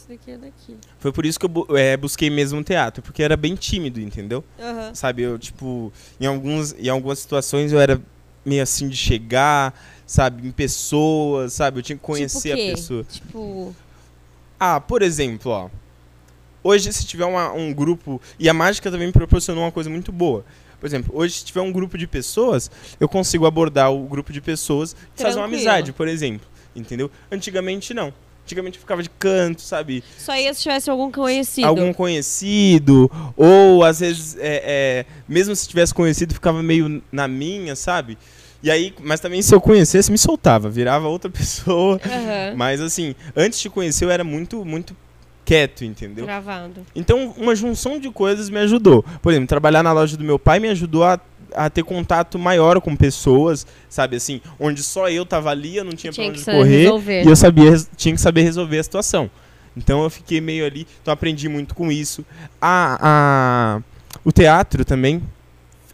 Isso 0.05 0.09
daqui 0.11 0.31
é 0.33 0.37
daqui. 0.37 0.77
Foi 0.99 1.11
por 1.13 1.25
isso 1.25 1.41
que 1.41 1.47
eu 1.47 1.67
é, 1.79 1.97
busquei 1.97 2.29
mesmo 2.29 2.61
o 2.61 2.65
teatro, 2.65 3.03
porque 3.03 3.23
eu 3.23 3.25
era 3.25 3.37
bem 3.39 3.55
tímido, 3.55 3.99
entendeu? 4.01 4.45
Aham. 4.61 4.95
Sabe, 4.95 5.23
eu, 5.23 5.39
tipo, 5.39 5.91
em, 6.21 6.27
alguns, 6.27 6.75
em 6.79 6.89
algumas 6.91 7.19
situações 7.21 7.73
eu 7.73 7.81
era 7.81 7.99
meio 8.45 8.63
assim 8.63 8.87
de 8.87 8.97
chegar, 8.97 9.73
sabe, 10.07 10.47
em 10.47 10.51
pessoas, 10.53 11.55
sabe? 11.55 11.79
Eu 11.79 11.83
tinha 11.83 11.97
que 11.97 12.03
conhecer 12.05 12.51
tipo 12.57 12.63
a 12.71 12.75
pessoa. 12.77 13.05
Tipo, 13.05 13.75
Ah, 14.61 14.79
por 14.79 15.01
exemplo, 15.03 15.51
ó. 15.51 15.71
Hoje, 16.63 16.93
se 16.93 17.07
tiver 17.07 17.25
uma- 17.25 17.53
um 17.53 17.73
grupo. 17.73 18.21
E 18.39 18.49
a 18.49 18.55
mágica 18.55 18.91
também 18.91 19.07
me 19.07 19.13
proporcionou 19.13 19.65
uma 19.65 19.73
coisa 19.73 19.89
muito 19.91 20.13
boa. 20.13 20.45
Por 20.81 20.87
exemplo, 20.87 21.13
hoje, 21.17 21.39
se 21.39 21.45
tiver 21.47 21.61
um 21.63 21.73
grupo 21.73 21.97
de 21.97 22.07
pessoas, 22.07 22.71
eu 23.01 23.09
consigo 23.09 23.47
abordar 23.47 23.91
o 23.93 24.07
grupo 24.07 24.33
de 24.33 24.41
pessoas 24.43 24.95
e 25.17 25.23
fazer 25.23 25.39
uma 25.39 25.47
amizade, 25.47 25.93
por 25.95 26.07
exemplo. 26.09 26.47
Entendeu? 26.77 27.11
Antigamente, 27.33 27.95
não. 27.95 28.13
Antigamente 28.45 28.76
eu 28.76 28.80
ficava 28.80 29.03
de 29.03 29.09
canto, 29.09 29.62
sabe? 29.62 30.05
só 30.18 30.36
ia 30.36 30.53
se 30.53 30.62
tivesse 30.62 30.90
algum 30.90 31.11
conhecido. 31.11 31.66
Algum 31.66 31.95
conhecido. 31.95 33.11
Ou, 33.36 33.82
às 33.82 34.01
vezes, 34.01 34.36
é, 34.38 34.62
é, 34.64 35.07
mesmo 35.26 35.57
se 35.57 35.66
tivesse 35.66 35.95
conhecido, 35.95 36.34
ficava 36.34 36.62
meio 36.62 37.03
na 37.11 37.26
minha, 37.26 37.74
sabe? 37.74 38.18
E 38.62 38.70
aí, 38.70 38.95
mas 39.03 39.20
também 39.20 39.40
se 39.40 39.55
eu 39.55 39.61
conhecesse, 39.61 40.11
me 40.11 40.18
soltava, 40.18 40.68
virava 40.68 41.09
outra 41.09 41.28
pessoa. 41.32 41.99
Aham. 42.05 42.55
Mas 42.57 42.80
assim, 42.82 43.14
antes 43.34 43.61
de 43.61 43.70
conhecer, 43.70 44.05
eu 44.05 44.11
era 44.11 44.24
muito, 44.24 44.62
muito 44.64 44.95
quieto, 45.45 45.84
entendeu? 45.84 46.24
Gravado. 46.24 46.84
Então, 46.95 47.34
uma 47.36 47.55
junção 47.55 47.99
de 47.99 48.11
coisas 48.11 48.49
me 48.49 48.59
ajudou. 48.61 49.05
Por 49.22 49.32
exemplo, 49.32 49.47
trabalhar 49.49 49.82
na 49.82 49.92
loja 49.92 50.16
do 50.16 50.24
meu 50.24 50.38
pai 50.38 50.59
me 50.59 50.68
ajudou 50.68 51.05
a, 51.05 51.20
a 51.55 51.71
ter 51.71 51.83
contato 51.85 52.39
maior 52.39 52.81
com 52.81 52.95
pessoas, 52.97 53.67
sabe 53.89 54.17
assim, 54.17 54.41
onde 54.59 54.83
só 54.83 55.09
eu 55.09 55.25
tava 55.25 55.51
ali, 55.51 55.77
eu 55.77 55.85
não 55.85 55.93
tinha, 55.93 56.13
Tinha 56.13 56.31
pra 56.31 56.35
onde 56.35 56.45
correr 56.45 56.83
resolver. 56.83 57.25
e 57.25 57.29
eu 57.29 57.37
sabia, 57.37 57.73
tinha 57.97 58.15
que 58.15 58.21
saber 58.21 58.43
resolver 58.43 58.79
a 58.79 58.83
situação. 58.83 59.31
Então 59.77 60.03
eu 60.03 60.11
fiquei 60.11 60.41
meio 60.41 60.65
ali, 60.65 60.87
então 61.03 61.13
aprendi 61.13 61.49
muito 61.49 61.75
com 61.75 61.91
isso. 61.91 62.25
A, 62.61 62.99
a, 63.01 63.83
o 64.25 64.31
teatro 64.31 64.85
também 64.85 65.23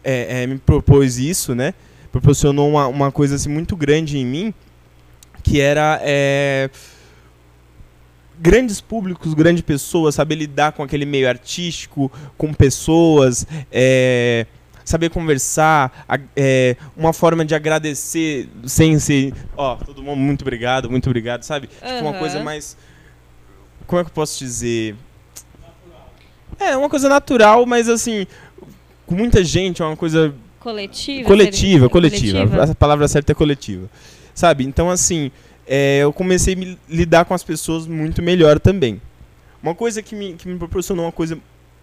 é, 0.03 0.43
é, 0.43 0.47
me 0.47 0.57
propôs 0.57 1.17
isso, 1.17 1.55
né? 1.55 1.73
Proporcionou 2.11 2.69
uma, 2.69 2.87
uma 2.87 3.11
coisa 3.11 3.35
assim, 3.35 3.49
muito 3.49 3.75
grande 3.75 4.17
em 4.17 4.25
mim, 4.25 4.53
que 5.43 5.59
era 5.59 5.99
é, 6.03 6.69
grandes 8.39 8.81
públicos, 8.81 9.33
grandes 9.33 9.61
pessoas, 9.61 10.15
saber 10.15 10.35
lidar 10.35 10.71
com 10.73 10.83
aquele 10.83 11.05
meio 11.05 11.29
artístico, 11.29 12.11
com 12.37 12.53
pessoas, 12.53 13.45
é, 13.71 14.45
saber 14.85 15.09
conversar, 15.09 16.05
a- 16.07 16.19
é, 16.35 16.75
uma 16.97 17.13
forma 17.13 17.43
de 17.45 17.53
agradecer 17.55 18.47
sem 18.65 18.97
ser, 18.99 19.33
ó, 19.55 19.75
todo 19.75 20.01
mundo 20.03 20.19
muito 20.19 20.41
obrigado, 20.41 20.89
muito 20.89 21.07
obrigado, 21.07 21.43
sabe? 21.43 21.67
Tipo, 21.67 21.85
uma 22.01 22.13
coisa 22.13 22.43
mais, 22.43 22.75
como 23.87 23.99
é 24.01 24.03
que 24.03 24.09
eu 24.09 24.13
posso 24.13 24.39
dizer? 24.39 24.95
É, 26.59 26.75
uma 26.77 26.89
coisa 26.89 27.09
natural, 27.09 27.65
mas 27.65 27.89
assim, 27.89 28.27
com 29.05 29.15
muita 29.15 29.43
gente, 29.43 29.81
é 29.81 29.85
uma 29.85 29.97
coisa 29.97 30.33
Coletiva? 30.59 31.27
coletiva, 31.27 31.73
seria- 31.73 31.89
coletiva. 31.89 32.63
A 32.63 32.75
palavra 32.75 33.07
certa 33.07 33.31
é 33.31 33.35
coletiva. 33.35 33.89
Sabe? 34.33 34.63
Então, 34.63 34.89
assim, 34.89 35.31
é, 35.67 35.99
eu 36.03 36.13
comecei 36.13 36.53
a 36.53 36.57
me 36.57 36.77
lidar 36.87 37.25
com 37.25 37.33
as 37.33 37.43
pessoas 37.43 37.87
muito 37.87 38.21
melhor 38.21 38.59
também. 38.59 39.01
Uma 39.61 39.73
coisa 39.75 40.01
que 40.01 40.15
me, 40.15 40.33
que 40.33 40.47
me 40.47 40.57
proporcionou 40.57 41.05
uma 41.05 41.11
coisa 41.11 41.37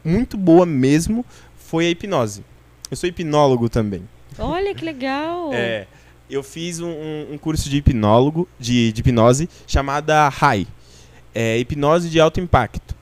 muito 0.04 0.36
boa 0.36 0.64
mesmo 0.64 1.24
foi 1.58 1.86
a 1.86 1.90
hipnose. 1.90 2.42
Eu 2.90 2.96
sou 2.96 3.08
hipnólogo 3.08 3.68
também. 3.68 4.02
Olha 4.38 4.74
que 4.74 4.84
legal. 4.84 5.50
É, 5.54 5.86
eu 6.30 6.42
fiz 6.42 6.80
um, 6.80 6.88
um- 7.32 7.38
curso 7.38 7.68
de 7.70 7.78
hipnólogo, 7.78 8.46
de, 8.58 8.92
de 8.92 9.00
hipnose, 9.00 9.48
chamada 9.66 10.28
HAI. 10.40 10.66
É, 11.34 11.58
hipnose 11.58 12.08
de 12.10 12.20
alto 12.20 12.40
impacto. 12.40 12.94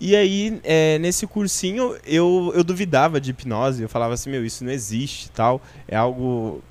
E 0.00 0.14
aí, 0.14 0.60
é, 0.62 0.98
nesse 0.98 1.26
cursinho, 1.26 1.96
eu, 2.06 2.52
eu 2.54 2.62
duvidava 2.62 3.20
de 3.20 3.30
hipnose. 3.30 3.82
Eu 3.82 3.88
falava 3.88 4.14
assim, 4.14 4.30
meu, 4.30 4.44
isso 4.44 4.64
não 4.64 4.70
existe 4.70 5.30
tal. 5.30 5.60
É 5.88 5.96
algo 5.96 6.62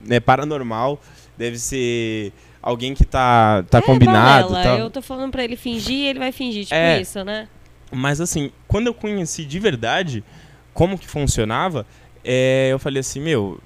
né, 0.00 0.20
paranormal. 0.20 1.00
Deve 1.38 1.58
ser 1.58 2.32
alguém 2.62 2.92
que 2.94 3.04
tá, 3.04 3.62
tá 3.70 3.78
É, 3.78 3.82
combinado 3.82 4.50
balela. 4.50 4.78
Eu 4.78 4.90
tô 4.90 5.00
falando 5.00 5.30
pra 5.32 5.42
ele 5.44 5.56
fingir, 5.56 6.06
ele 6.08 6.18
vai 6.18 6.32
fingir. 6.32 6.64
Tipo 6.64 6.74
É. 6.74 7.00
isso, 7.00 7.22
né? 7.24 7.48
Mas 7.92 8.20
assim, 8.20 8.50
quando 8.66 8.88
eu 8.88 8.94
conheci 8.94 9.44
de 9.44 9.58
verdade 9.58 10.24
como 10.72 10.98
que 10.98 11.06
funcionava, 11.06 11.86
é, 12.24 12.68
eu 12.72 12.78
falei 12.78 13.00
assim, 13.00 13.20
meu, 13.20 13.60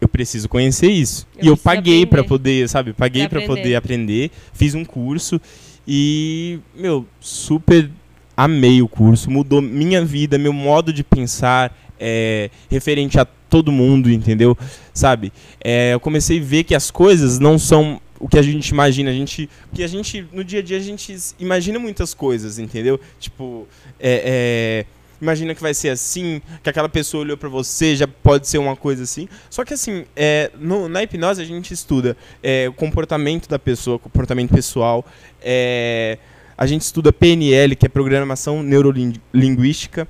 eu 0.00 0.08
preciso 0.08 0.48
conhecer 0.48 0.90
isso. 0.90 1.26
Eu 1.36 1.44
e 1.44 1.46
eu 1.48 1.56
paguei 1.56 2.06
pra 2.06 2.24
poder, 2.24 2.68
sabe, 2.68 2.92
paguei 2.92 3.28
pra 3.28 3.42
poder 3.42 3.74
aprender, 3.74 4.30
fiz 4.52 4.74
um 4.74 4.84
curso 4.84 5.40
e, 5.86 6.58
meu, 6.74 7.06
super 7.20 7.90
amei 8.36 8.82
o 8.82 8.88
curso, 8.88 9.30
mudou 9.30 9.62
minha 9.62 10.04
vida, 10.04 10.36
meu 10.36 10.52
modo 10.52 10.92
de 10.92 11.02
pensar, 11.02 11.76
é, 11.98 12.50
referente 12.70 13.18
a 13.18 13.24
todo 13.24 13.72
mundo, 13.72 14.10
entendeu? 14.10 14.56
Sabe? 14.92 15.32
É, 15.62 15.94
eu 15.94 16.00
comecei 16.00 16.38
a 16.38 16.42
ver 16.42 16.64
que 16.64 16.74
as 16.74 16.90
coisas 16.90 17.38
não 17.38 17.58
são 17.58 18.00
o 18.18 18.28
que 18.28 18.38
a 18.38 18.42
gente 18.42 18.68
imagina, 18.68 19.10
a 19.10 19.12
gente, 19.12 19.48
porque 19.68 19.82
a 19.82 19.86
gente 19.86 20.26
no 20.32 20.42
dia 20.42 20.60
a 20.60 20.62
dia 20.62 20.76
a 20.76 20.80
gente 20.80 21.16
imagina 21.38 21.78
muitas 21.78 22.14
coisas, 22.14 22.58
entendeu? 22.58 22.98
Tipo, 23.18 23.66
é, 24.00 24.84
é, 24.84 24.86
imagina 25.20 25.54
que 25.54 25.62
vai 25.62 25.74
ser 25.74 25.90
assim, 25.90 26.40
que 26.62 26.70
aquela 26.70 26.88
pessoa 26.88 27.22
olhou 27.22 27.36
para 27.36 27.48
você, 27.48 27.96
já 27.96 28.06
pode 28.06 28.48
ser 28.48 28.58
uma 28.58 28.76
coisa 28.76 29.02
assim. 29.02 29.28
Só 29.50 29.64
que 29.64 29.74
assim, 29.74 30.04
é, 30.14 30.50
no, 30.58 30.88
na 30.88 31.02
hipnose 31.02 31.40
a 31.40 31.44
gente 31.44 31.72
estuda 31.72 32.16
é, 32.42 32.68
o 32.68 32.72
comportamento 32.72 33.48
da 33.48 33.58
pessoa, 33.58 33.98
comportamento 33.98 34.52
pessoal, 34.52 35.04
é, 35.42 36.18
a 36.56 36.66
gente 36.66 36.82
estuda 36.82 37.12
PNL, 37.12 37.76
que 37.76 37.86
é 37.86 37.88
Programação 37.88 38.62
Neurolinguística, 38.62 40.08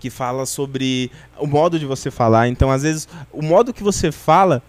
que 0.00 0.10
fala 0.10 0.44
sobre 0.44 1.10
o 1.38 1.46
modo 1.46 1.78
de 1.78 1.86
você 1.86 2.10
falar. 2.10 2.48
Então, 2.48 2.70
às 2.70 2.82
vezes, 2.82 3.08
o 3.32 3.40
modo 3.40 3.72
que 3.72 3.82
você 3.82 4.12
fala 4.12 4.62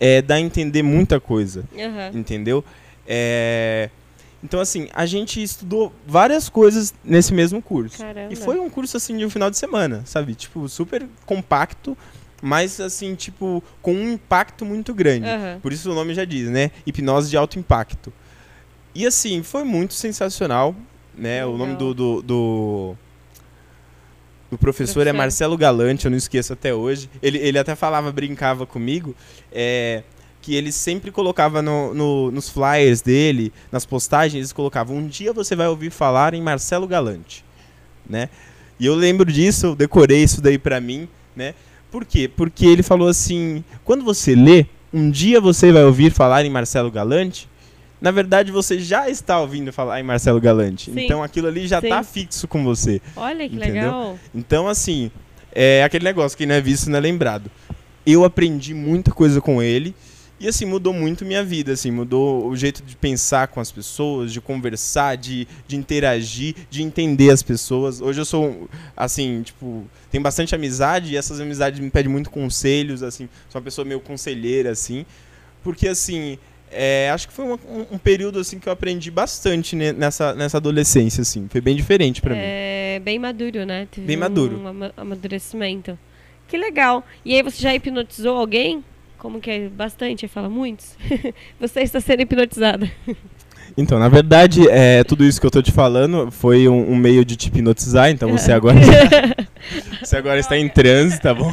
é, 0.00 0.20
dá 0.20 0.36
a 0.36 0.40
entender 0.40 0.82
muita 0.82 1.20
coisa, 1.20 1.64
Aham. 1.78 2.10
entendeu? 2.14 2.64
É, 3.06 3.90
então, 4.46 4.60
assim, 4.60 4.86
a 4.94 5.04
gente 5.04 5.42
estudou 5.42 5.92
várias 6.06 6.48
coisas 6.48 6.94
nesse 7.02 7.34
mesmo 7.34 7.60
curso. 7.60 7.98
Caramba. 7.98 8.32
E 8.32 8.36
foi 8.36 8.60
um 8.60 8.70
curso, 8.70 8.96
assim, 8.96 9.16
de 9.16 9.24
um 9.24 9.28
final 9.28 9.50
de 9.50 9.58
semana, 9.58 10.02
sabe? 10.04 10.36
Tipo, 10.36 10.68
super 10.68 11.04
compacto, 11.24 11.98
mas, 12.40 12.78
assim, 12.78 13.16
tipo, 13.16 13.60
com 13.82 13.92
um 13.92 14.12
impacto 14.12 14.64
muito 14.64 14.94
grande. 14.94 15.28
Aham. 15.28 15.58
Por 15.60 15.72
isso 15.72 15.90
o 15.90 15.94
nome 15.96 16.14
já 16.14 16.24
diz, 16.24 16.48
né? 16.48 16.70
Hipnose 16.86 17.28
de 17.28 17.36
alto 17.36 17.58
impacto. 17.58 18.12
E, 18.94 19.04
assim, 19.04 19.42
foi 19.42 19.64
muito 19.64 19.94
sensacional, 19.94 20.76
né? 21.12 21.44
O 21.44 21.58
nome 21.58 21.72
Legal. 21.72 21.92
do... 21.92 22.22
do, 22.22 22.96
do 24.48 24.58
professor 24.58 25.00
é 25.00 25.04
Professor. 25.06 25.12
Marcelo 25.16 25.56
Galante, 25.56 26.04
eu 26.04 26.10
não 26.10 26.16
esqueço 26.16 26.52
até 26.52 26.72
hoje. 26.72 27.10
Ele, 27.20 27.38
ele 27.38 27.58
até 27.58 27.74
falava, 27.74 28.12
brincava 28.12 28.64
comigo, 28.64 29.12
é, 29.50 30.04
que 30.46 30.54
ele 30.54 30.70
sempre 30.70 31.10
colocava 31.10 31.60
no, 31.60 31.92
no- 31.92 32.30
nos 32.30 32.48
flyers 32.48 33.00
dele, 33.02 33.52
nas 33.72 33.84
postagens, 33.84 34.34
eles 34.36 34.52
colocavam, 34.52 34.96
um 34.96 35.08
dia 35.08 35.32
você 35.32 35.56
vai 35.56 35.66
ouvir 35.66 35.90
falar 35.90 36.34
em 36.34 36.40
Marcelo 36.40 36.86
Galante, 36.86 37.44
né? 38.08 38.28
E 38.78 38.86
eu 38.86 38.94
lembro 38.94 39.30
disso, 39.32 39.66
eu 39.66 39.74
decorei 39.74 40.22
isso 40.22 40.40
daí 40.40 40.56
pra 40.56 40.80
mim, 40.80 41.08
né? 41.34 41.52
Por 41.90 42.04
quê? 42.04 42.28
Porque 42.28 42.64
ele 42.64 42.84
falou 42.84 43.08
assim, 43.08 43.64
quando 43.84 44.04
você 44.04 44.36
lê, 44.36 44.66
um 44.92 45.10
dia 45.10 45.40
você 45.40 45.72
vai 45.72 45.82
ouvir 45.82 46.12
falar 46.12 46.44
em 46.44 46.50
Marcelo 46.50 46.92
Galante, 46.92 47.48
na 48.00 48.12
verdade 48.12 48.52
você 48.52 48.78
já 48.78 49.10
está 49.10 49.40
ouvindo 49.40 49.72
falar 49.72 49.98
em 49.98 50.04
Marcelo 50.04 50.40
Galante. 50.40 50.92
Sim. 50.92 51.00
Então 51.06 51.24
aquilo 51.24 51.48
ali 51.48 51.66
já 51.66 51.80
Sim. 51.80 51.88
tá 51.88 52.04
fixo 52.04 52.46
com 52.46 52.62
você. 52.62 53.02
Olha 53.16 53.48
que 53.48 53.56
Entendeu? 53.56 53.72
legal. 53.82 54.18
Então, 54.32 54.68
assim, 54.68 55.10
é 55.50 55.82
aquele 55.82 56.04
negócio 56.04 56.38
que 56.38 56.46
não 56.46 56.54
é 56.54 56.60
visto, 56.60 56.88
não 56.88 56.98
é 56.98 57.00
lembrado. 57.00 57.50
Eu 58.06 58.24
aprendi 58.24 58.72
muita 58.74 59.10
coisa 59.10 59.40
com 59.40 59.60
ele 59.60 59.92
e, 60.38 60.46
assim, 60.46 60.64
mudou 60.66 60.92
muito 60.92 61.24
minha 61.24 61.42
vida, 61.42 61.72
assim, 61.72 61.90
mudou 61.90 62.46
o 62.46 62.54
jeito 62.56 62.82
de 62.82 62.94
pensar 62.96 63.48
com 63.48 63.58
as 63.60 63.72
pessoas, 63.72 64.32
de 64.32 64.40
conversar, 64.40 65.16
de, 65.16 65.48
de 65.66 65.76
interagir, 65.76 66.54
de 66.68 66.82
entender 66.82 67.30
as 67.30 67.42
pessoas. 67.42 68.00
Hoje 68.00 68.20
eu 68.20 68.24
sou, 68.24 68.68
assim, 68.96 69.42
tipo, 69.42 69.84
tenho 70.10 70.22
bastante 70.22 70.54
amizade 70.54 71.14
e 71.14 71.16
essas 71.16 71.40
amizades 71.40 71.80
me 71.80 71.90
pedem 71.90 72.10
muito 72.12 72.28
conselhos, 72.30 73.02
assim, 73.02 73.28
sou 73.48 73.58
uma 73.58 73.64
pessoa 73.64 73.84
meio 73.84 74.00
conselheira, 74.00 74.70
assim, 74.70 75.06
porque, 75.62 75.88
assim, 75.88 76.38
é, 76.70 77.10
acho 77.10 77.28
que 77.28 77.32
foi 77.34 77.44
uma- 77.46 77.58
um, 77.70 77.94
um 77.94 77.98
período, 77.98 78.38
assim, 78.38 78.58
que 78.58 78.68
eu 78.68 78.72
aprendi 78.72 79.10
bastante 79.10 79.74
ne- 79.74 79.92
nessa, 79.92 80.34
nessa 80.34 80.58
adolescência, 80.58 81.22
assim, 81.22 81.46
foi 81.48 81.60
bem 81.62 81.74
diferente 81.74 82.20
pra 82.20 82.34
mim. 82.34 82.40
É 82.42 83.00
bem 83.02 83.18
maduro, 83.18 83.64
né? 83.64 83.88
Teve 83.90 84.06
Bem 84.06 84.16
um 84.16 84.20
maduro. 84.20 84.66
ama- 84.66 84.92
amadurecimento. 84.96 85.98
Que 86.48 86.56
legal. 86.56 87.04
E 87.24 87.34
aí 87.34 87.42
você 87.42 87.62
já 87.62 87.74
hipnotizou 87.74 88.36
alguém? 88.36 88.84
Como 89.18 89.40
que 89.40 89.50
é? 89.50 89.68
Bastante, 89.68 90.28
fala 90.28 90.48
muitos. 90.48 90.96
você 91.58 91.80
está 91.80 92.00
sendo 92.00 92.22
hipnotizada. 92.22 92.90
Então, 93.76 93.98
na 93.98 94.08
verdade, 94.08 94.68
é, 94.68 95.04
tudo 95.04 95.24
isso 95.24 95.40
que 95.40 95.46
eu 95.46 95.50
tô 95.50 95.60
te 95.60 95.72
falando 95.72 96.30
foi 96.30 96.68
um, 96.68 96.92
um 96.92 96.96
meio 96.96 97.24
de 97.24 97.36
te 97.36 97.48
hipnotizar, 97.48 98.10
então 98.10 98.30
você 98.30 98.52
agora, 98.52 98.78
você 100.02 100.16
agora 100.16 100.38
está 100.38 100.56
em 100.56 100.68
transe, 100.68 101.20
tá 101.20 101.34
bom? 101.34 101.52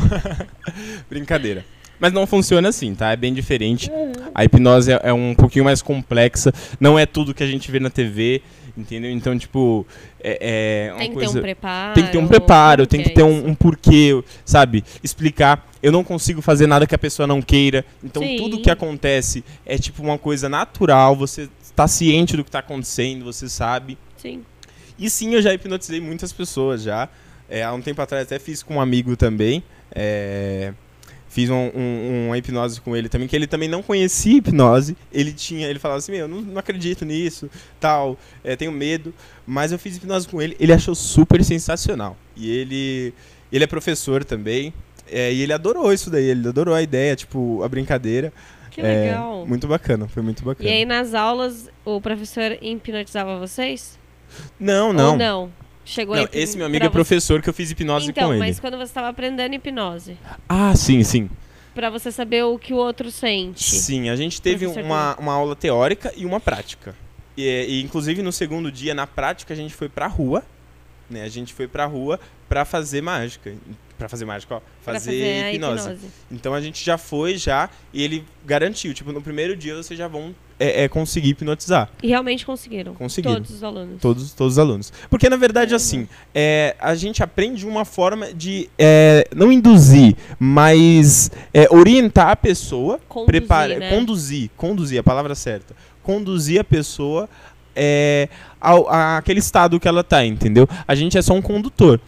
Brincadeira. 1.10 1.66
Mas 2.00 2.12
não 2.12 2.28
funciona 2.28 2.70
assim, 2.70 2.94
tá? 2.96 3.12
É 3.12 3.16
bem 3.16 3.34
diferente. 3.34 3.90
A 4.36 4.44
hipnose 4.44 4.92
é, 4.92 5.00
é 5.04 5.14
um 5.14 5.34
pouquinho 5.34 5.66
mais 5.66 5.82
complexa, 5.82 6.54
não 6.80 6.98
é 6.98 7.06
tudo 7.06 7.34
que 7.34 7.44
a 7.44 7.48
gente 7.48 7.72
vê 7.72 7.80
na 7.80 7.90
TV, 7.90 8.42
entendeu? 8.78 9.12
Então, 9.12 9.38
tipo, 9.38 9.86
é, 10.22 10.92
é 10.92 10.98
Tem 10.98 11.10
que 11.10 11.16
coisa... 11.16 11.34
ter 11.34 11.40
um 11.40 11.42
preparo. 11.42 11.94
Tem 11.94 12.06
que 12.06 12.12
ter 12.12 12.18
um 12.18 12.28
preparo, 12.28 12.88
tem 12.88 13.04
que 13.04 13.10
é 13.10 13.14
ter 13.14 13.22
isso? 13.22 13.30
um, 13.30 13.50
um 13.50 13.56
porquê, 13.56 14.24
sabe? 14.46 14.84
Explicar. 15.04 15.73
Eu 15.84 15.92
não 15.92 16.04
consigo 16.04 16.42
fazer 16.42 16.66
nada 16.66 16.88
que 16.88 16.96
a 16.96 16.98
pessoa 16.98 17.28
não 17.28 17.42
queira. 17.42 17.86
Então 18.02 18.24
Sim. 18.24 18.38
tudo 18.38 18.62
que 18.62 18.72
acontece 18.72 19.44
é 19.66 19.78
tipo 19.78 20.02
uma 20.02 20.18
coisa 20.18 20.48
natural. 20.48 21.14
Você 21.18 21.50
está 21.62 21.88
ciente 21.90 22.38
do 22.38 22.44
que 22.44 22.50
está 22.50 22.60
acontecendo, 22.60 23.26
você 23.26 23.50
sabe. 23.50 23.98
Sim. 24.18 24.44
E 24.98 25.10
sim, 25.10 25.34
eu 25.34 25.42
já 25.42 25.54
hipnotizei 25.54 26.00
muitas 26.00 26.32
pessoas 26.32 26.82
já. 26.84 27.10
É, 27.50 27.64
há 27.64 27.74
um 27.74 27.82
tempo 27.82 28.02
atrás 28.02 28.24
até 28.24 28.40
fiz 28.40 28.64
com 28.64 28.76
um 28.76 28.82
amigo 28.82 29.18
também. 29.18 29.62
É, 29.94 30.74
fiz 31.28 31.50
um- 31.50 31.72
um- 31.76 32.26
uma 32.28 32.38
hipnose 32.38 32.80
com 32.80 32.96
ele 32.96 33.10
também, 33.10 33.28
que 33.28 33.36
ele 33.36 33.46
também 33.48 33.68
não 33.68 33.84
conhecia 33.84 34.38
hipnose. 34.38 34.96
Ele 35.12 35.34
tinha, 35.34 35.68
ele 35.68 35.80
falava 35.80 35.98
assim, 35.98 36.14
meu, 36.14 36.22
eu 36.22 36.28
não, 36.30 36.42
não 36.42 36.58
acredito 36.60 37.04
nisso, 37.04 37.50
tal, 37.80 38.18
é, 38.44 38.56
tenho 38.56 38.72
medo. 38.72 39.14
Mas 39.46 39.72
eu 39.74 39.78
fiz 39.80 39.98
hipnose 39.98 40.28
com 40.30 40.42
ele, 40.42 40.56
ele 40.60 40.72
achou 40.72 40.96
super 40.96 41.44
sensacional. 41.44 42.16
E 42.38 42.50
ele, 42.50 43.14
ele 43.52 43.64
é 43.66 43.68
professor 43.68 44.24
também. 44.24 44.74
É, 45.10 45.32
e 45.32 45.42
ele 45.42 45.54
adorou 45.54 45.92
isso 45.94 46.10
daí, 46.10 46.26
ele 46.26 46.48
adorou 46.48 46.74
a 46.74 46.82
ideia, 46.82 47.16
tipo, 47.16 47.62
a 47.64 47.70
brincadeira. 47.70 48.32
Que 48.72 48.82
É, 48.82 49.06
legal. 49.06 49.46
muito 49.46 49.68
bacana, 49.68 50.08
foi 50.08 50.24
muito 50.24 50.44
bacana. 50.44 50.68
E 50.68 50.74
aí 50.74 50.86
nas 50.86 51.14
aulas 51.14 51.70
o 51.86 52.02
professor 52.02 52.58
hipnotizava 52.62 53.38
vocês? 53.38 54.00
não, 54.60 54.88
Ou 54.88 54.94
não. 54.94 55.18
não? 55.18 55.52
Chegou 55.86 56.16
Não, 56.16 56.28
esse 56.32 56.56
meu 56.58 56.66
amigo 56.66 56.86
é 56.86 56.90
professor 56.90 57.42
que 57.42 57.50
eu 57.50 57.54
fiz 57.54 57.70
hipnose 57.70 58.06
você... 58.06 58.12
Então, 58.12 58.28
com 58.30 58.34
ele. 58.34 58.40
mas 58.40 58.60
quando 58.60 58.78
você 58.78 58.84
estava 58.84 59.10
aprendendo 59.10 59.54
hipnose, 59.54 60.18
Ah, 60.48 60.74
sim, 60.76 61.04
sim. 61.04 61.30
Pra 61.76 61.90
você 61.90 62.12
saber 62.12 62.44
o 62.44 62.58
que 62.58 62.74
o 62.74 62.78
outro 62.78 63.12
sente. 63.12 63.64
Sim, 63.64 64.10
a 64.10 64.16
gente 64.16 64.42
teve 64.42 64.66
Professor 64.66 64.86
uma, 64.86 65.16
uma 65.18 65.34
aula 65.34 65.56
teórica 65.56 66.14
e 66.16 66.26
uma 66.26 66.40
prática. 66.40 66.96
E, 67.36 67.44
e, 67.44 67.84
inclusive 67.84 68.22
no 68.22 68.32
segundo 68.32 68.72
dia, 68.72 68.94
na 68.94 69.06
prática, 69.08 69.54
a 69.54 69.58
gente 69.58 69.74
foi 69.74 69.90
pra 69.90 70.08
rua, 70.08 70.44
né? 71.10 71.24
A 71.24 71.28
gente 71.28 71.54
foi 71.54 71.68
pra 71.68 71.86
rua 71.86 72.20
pra 72.48 72.64
fazer 72.64 73.02
mágica. 73.02 73.54
Pra 73.98 74.10
fazer 74.10 74.26
mágica, 74.26 74.56
ó. 74.56 74.62
Pra 74.84 74.94
Fazer, 74.94 75.44
a 75.44 75.54
hipnose. 75.54 75.98
Então 76.32 76.54
a 76.54 76.60
gente 76.60 76.84
já 76.84 76.98
foi 76.98 77.38
já 77.38 77.70
e 77.94 78.04
ele 78.04 78.26
garantiu, 78.46 78.94
tipo, 78.94 79.12
no 79.12 79.22
primeiro 79.22 79.56
dia 79.56 79.76
vocês 79.76 79.98
já 79.98 80.08
vão 80.08 80.36
é, 80.60 80.84
é, 80.84 80.88
conseguir 80.88 81.30
hipnotizar. 81.30 81.90
E 82.02 82.08
realmente 82.08 82.46
conseguiram. 82.46 82.94
Conseguiram. 82.94 83.36
Todos 83.36 83.52
os 83.52 83.64
alunos. 83.64 84.02
Todos, 84.02 84.34
todos 84.34 84.54
os 84.54 84.60
alunos. 84.60 84.94
Porque, 85.10 85.30
na 85.30 85.36
verdade, 85.36 85.72
Caramba. 85.72 85.76
assim, 85.76 86.08
é, 86.34 86.76
a 86.80 86.96
gente 86.96 87.22
aprende 87.22 87.66
uma 87.68 87.86
forma 87.86 88.34
de 88.34 88.70
é, 88.78 89.28
não 89.36 89.52
induzir, 89.52 90.16
mas 90.40 91.30
é, 91.54 91.68
orientar 91.70 92.30
a 92.30 92.36
pessoa, 92.36 93.00
Conduzir, 93.08 93.26
prepara, 93.26 93.78
né? 93.78 93.90
conduzir, 93.90 94.50
conduzir, 94.56 95.00
a 95.00 95.04
palavra 95.04 95.36
certa, 95.36 95.76
conduzir 96.02 96.60
a 96.60 96.64
pessoa 96.64 97.30
é, 97.76 98.30
ao, 98.60 98.88
àquele 98.90 99.40
estado 99.40 99.80
que 99.80 99.88
ela 99.88 100.04
tá, 100.04 100.26
entendeu? 100.26 100.68
A 100.88 100.96
gente 100.96 101.18
é 101.18 101.22
só 101.22 101.34
um 101.34 101.42
condutor. 101.42 102.00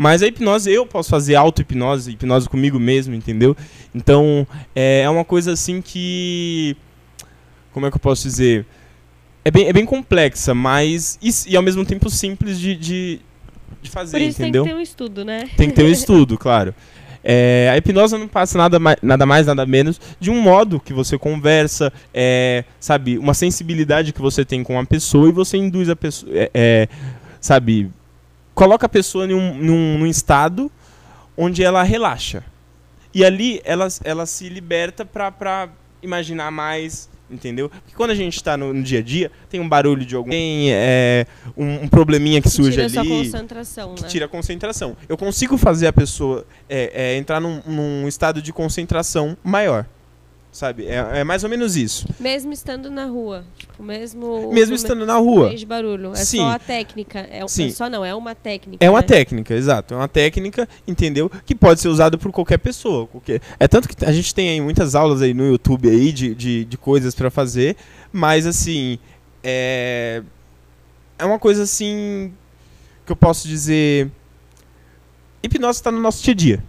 Mas 0.00 0.22
a 0.22 0.26
hipnose, 0.26 0.72
eu 0.72 0.86
posso 0.86 1.10
fazer 1.10 1.34
auto-hipnose, 1.34 2.12
hipnose 2.12 2.48
comigo 2.48 2.80
mesmo, 2.80 3.14
entendeu? 3.14 3.54
Então, 3.94 4.46
é, 4.74 5.02
é 5.02 5.10
uma 5.10 5.26
coisa 5.26 5.52
assim 5.52 5.82
que. 5.82 6.74
Como 7.70 7.84
é 7.84 7.90
que 7.90 7.98
eu 7.98 8.00
posso 8.00 8.22
dizer? 8.22 8.64
É 9.44 9.50
bem, 9.50 9.68
é 9.68 9.74
bem 9.74 9.84
complexa, 9.84 10.54
mas. 10.54 11.18
E, 11.20 11.52
e 11.52 11.54
ao 11.54 11.62
mesmo 11.62 11.84
tempo 11.84 12.08
simples 12.08 12.58
de, 12.58 12.74
de, 12.76 13.20
de 13.82 13.90
fazer, 13.90 14.12
Por 14.12 14.22
isso 14.22 14.40
entendeu? 14.40 14.62
tem 14.62 14.72
que 14.72 14.74
ter 14.74 14.80
um 14.80 14.82
estudo, 14.82 15.22
né? 15.22 15.50
Tem 15.54 15.68
que 15.68 15.76
ter 15.76 15.84
um 15.84 15.88
estudo, 15.92 16.38
claro. 16.38 16.74
É, 17.22 17.68
a 17.70 17.76
hipnose 17.76 18.16
não 18.16 18.26
passa 18.26 18.56
nada 18.56 18.78
mais, 18.78 18.96
nada 19.02 19.26
mais, 19.26 19.46
nada 19.46 19.66
menos 19.66 20.00
de 20.18 20.30
um 20.30 20.40
modo 20.40 20.80
que 20.80 20.94
você 20.94 21.18
conversa, 21.18 21.92
é, 22.14 22.64
sabe, 22.80 23.18
uma 23.18 23.34
sensibilidade 23.34 24.14
que 24.14 24.22
você 24.22 24.46
tem 24.46 24.64
com 24.64 24.80
a 24.80 24.86
pessoa 24.86 25.28
e 25.28 25.32
você 25.32 25.58
induz 25.58 25.90
a 25.90 25.96
pessoa, 25.96 26.32
é, 26.34 26.50
é, 26.54 26.88
sabe, 27.38 27.90
coloca 28.60 28.84
a 28.84 28.90
pessoa 28.90 29.24
em 29.24 29.32
um, 29.32 29.54
num, 29.54 29.98
num 30.00 30.06
estado 30.06 30.70
onde 31.34 31.64
ela 31.64 31.82
relaxa. 31.82 32.44
E 33.14 33.24
ali 33.24 33.58
ela, 33.64 33.88
ela 34.04 34.26
se 34.26 34.50
liberta 34.50 35.02
pra 35.02 35.70
imaginar 36.02 36.50
mais, 36.50 37.08
entendeu? 37.30 37.70
Porque 37.70 37.96
quando 37.96 38.10
a 38.10 38.14
gente 38.14 38.44
tá 38.44 38.58
no, 38.58 38.74
no 38.74 38.82
dia 38.82 38.98
a 38.98 39.02
dia, 39.02 39.32
tem 39.48 39.60
um 39.60 39.68
barulho 39.68 40.04
de 40.04 40.14
alguém, 40.14 40.74
é, 40.74 41.26
um, 41.56 41.84
um 41.84 41.88
probleminha 41.88 42.42
que 42.42 42.50
surge 42.50 42.72
Tira 42.72 42.84
ali 42.84 42.92
sua 42.92 43.04
concentração, 43.04 43.94
que 43.94 44.02
né? 44.02 44.08
tira 44.08 44.26
a 44.26 44.28
concentração. 44.28 44.96
Eu 45.08 45.16
consigo 45.16 45.56
fazer 45.56 45.86
a 45.86 45.92
pessoa 45.92 46.44
é, 46.68 47.12
é, 47.14 47.16
entrar 47.16 47.40
num, 47.40 47.62
num 47.64 48.06
estado 48.06 48.42
de 48.42 48.52
concentração 48.52 49.38
maior. 49.42 49.86
Sabe? 50.52 50.86
É, 50.86 51.20
é 51.20 51.24
mais 51.24 51.44
ou 51.44 51.50
menos 51.50 51.76
isso. 51.76 52.08
Mesmo 52.18 52.52
estando 52.52 52.90
na 52.90 53.04
rua. 53.04 53.44
Tipo, 53.56 53.84
mesmo. 53.84 54.52
Mesmo 54.52 54.74
estando 54.74 55.06
na 55.06 55.16
rua. 55.16 55.54
de 55.54 55.64
barulho. 55.64 56.10
É 56.12 56.16
Sim. 56.16 56.38
só 56.38 56.48
a 56.50 56.58
técnica. 56.58 57.20
É, 57.30 57.46
Sim. 57.46 57.68
é 57.68 57.70
só 57.70 57.88
não, 57.88 58.04
é 58.04 58.12
uma 58.12 58.34
técnica. 58.34 58.84
É 58.84 58.90
uma 58.90 59.00
né? 59.00 59.06
técnica, 59.06 59.54
exato. 59.54 59.94
É 59.94 59.96
uma 59.96 60.08
técnica, 60.08 60.68
entendeu? 60.88 61.30
Que 61.46 61.54
pode 61.54 61.80
ser 61.80 61.88
usada 61.88 62.18
por 62.18 62.32
qualquer 62.32 62.58
pessoa. 62.58 63.06
Qualquer... 63.06 63.40
É 63.60 63.68
tanto 63.68 63.88
que 63.88 64.04
a 64.04 64.10
gente 64.10 64.34
tem 64.34 64.48
aí 64.48 64.60
muitas 64.60 64.96
aulas 64.96 65.22
aí 65.22 65.32
no 65.32 65.46
YouTube 65.46 65.88
aí 65.88 66.10
de, 66.10 66.34
de, 66.34 66.64
de 66.64 66.76
coisas 66.76 67.14
pra 67.14 67.30
fazer, 67.30 67.76
mas 68.12 68.44
assim. 68.44 68.98
É... 69.44 70.22
é 71.16 71.24
uma 71.24 71.38
coisa 71.38 71.62
assim. 71.62 72.32
que 73.06 73.12
eu 73.12 73.16
posso 73.16 73.46
dizer. 73.46 74.10
hipnose 75.44 75.78
está 75.78 75.92
no 75.92 76.00
nosso 76.00 76.24
dia 76.24 76.32
a 76.32 76.36
dia. 76.36 76.64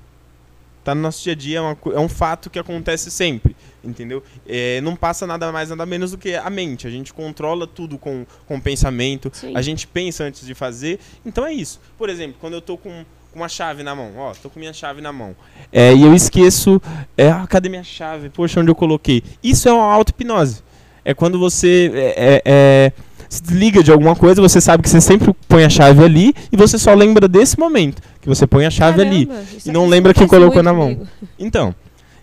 Está 0.81 0.95
no 0.95 1.01
nosso 1.01 1.21
dia 1.23 1.33
a 1.33 1.35
dia, 1.35 1.57
é, 1.59 1.61
uma, 1.61 1.77
é 1.93 1.99
um 1.99 2.09
fato 2.09 2.49
que 2.49 2.57
acontece 2.57 3.11
sempre, 3.11 3.55
entendeu? 3.83 4.23
É, 4.47 4.81
não 4.81 4.95
passa 4.95 5.25
nada 5.27 5.51
mais, 5.51 5.69
nada 5.69 5.85
menos 5.85 6.11
do 6.11 6.17
que 6.17 6.35
a 6.35 6.49
mente. 6.49 6.87
A 6.87 6.89
gente 6.89 7.13
controla 7.13 7.65
tudo 7.65 7.97
com, 7.97 8.25
com 8.45 8.57
o 8.57 8.61
pensamento, 8.61 9.31
Sim. 9.33 9.55
a 9.55 9.61
gente 9.61 9.87
pensa 9.87 10.23
antes 10.23 10.45
de 10.45 10.53
fazer. 10.53 10.99
Então 11.25 11.45
é 11.45 11.53
isso. 11.53 11.79
Por 11.97 12.09
exemplo, 12.09 12.37
quando 12.39 12.53
eu 12.53 12.61
tô 12.61 12.77
com 12.77 13.05
com 13.31 13.39
uma 13.39 13.47
chave 13.47 13.81
na 13.81 13.95
mão, 13.95 14.11
ó, 14.17 14.33
tô 14.33 14.49
com 14.49 14.59
minha 14.59 14.73
chave 14.73 15.01
na 15.01 15.11
mão. 15.13 15.35
É, 15.71 15.93
e 15.95 16.03
eu 16.03 16.13
esqueço, 16.13 16.81
é, 17.17 17.29
ah, 17.29 17.47
cadê 17.47 17.69
minha 17.69 17.83
chave? 17.83 18.29
Poxa, 18.29 18.59
onde 18.59 18.69
eu 18.69 18.75
coloquei? 18.75 19.23
Isso 19.41 19.69
é 19.69 19.71
uma 19.73 19.85
auto-hipnose. 19.85 20.61
É 21.03 21.13
quando 21.13 21.39
você 21.39 21.91
é, 21.93 22.13
é, 22.17 22.41
é, 22.45 22.91
se 23.29 23.41
desliga 23.41 23.81
de 23.81 23.91
alguma 23.91 24.15
coisa, 24.15 24.41
você 24.41 24.59
sabe 24.59 24.83
que 24.83 24.89
você 24.89 24.99
sempre 24.99 25.33
põe 25.47 25.63
a 25.63 25.69
chave 25.69 26.03
ali 26.03 26.33
e 26.51 26.57
você 26.57 26.77
só 26.77 26.93
lembra 26.93 27.27
desse 27.27 27.57
momento 27.57 28.01
que 28.21 28.27
você 28.27 28.45
põe 28.45 28.65
a 28.65 28.69
chave 28.69 29.01
ali. 29.01 29.25
Caramba, 29.25 29.45
isso 29.55 29.69
e 29.69 29.71
não 29.71 29.83
isso 29.83 29.91
lembra 29.91 30.13
quem 30.13 30.27
colocou 30.27 30.61
na 30.61 30.73
mão. 30.73 30.93
comigo. 30.93 31.07
Então, 31.39 31.73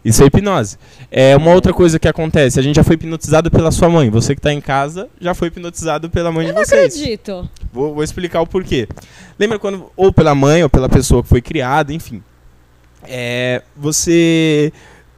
isso 0.05 0.23
é 0.23 0.27
hipnose. 0.27 0.77
É 1.11 1.37
uma 1.37 1.53
outra 1.53 1.73
coisa 1.73 1.99
que 1.99 2.07
acontece, 2.09 2.59
a 2.59 2.63
gente 2.63 2.77
já 2.77 2.85
foi 2.85 2.95
hipnotizado 2.95 3.51
pela 3.51 3.71
sua 3.71 3.89
mãe. 3.89 4.09
Você 4.11 4.35
que 4.35 4.39
está 4.41 4.53
em 4.53 4.61
casa 4.61 5.09
já 5.21 5.35
foi 5.35 5.49
hipnotizado 5.49 6.09
pela 6.11 6.31
mãe 6.33 6.47
Eu 6.47 6.53
de 6.53 6.59
não 6.59 6.65
vocês. 6.65 6.95
acredito. 6.95 7.49
Vou, 7.73 7.95
vou 7.95 8.03
explicar 8.05 8.41
o 8.41 8.47
porquê. 8.47 8.89
Lembra 9.39 9.59
quando, 9.59 9.91
ou 9.97 10.13
pela 10.13 10.35
mãe, 10.35 10.63
ou 10.63 10.71
pela 10.71 10.89
pessoa 10.89 11.23
que 11.23 11.29
foi 11.29 11.41
criada, 11.43 11.93
enfim. 11.93 12.23
É, 13.05 13.63
você 13.77 14.73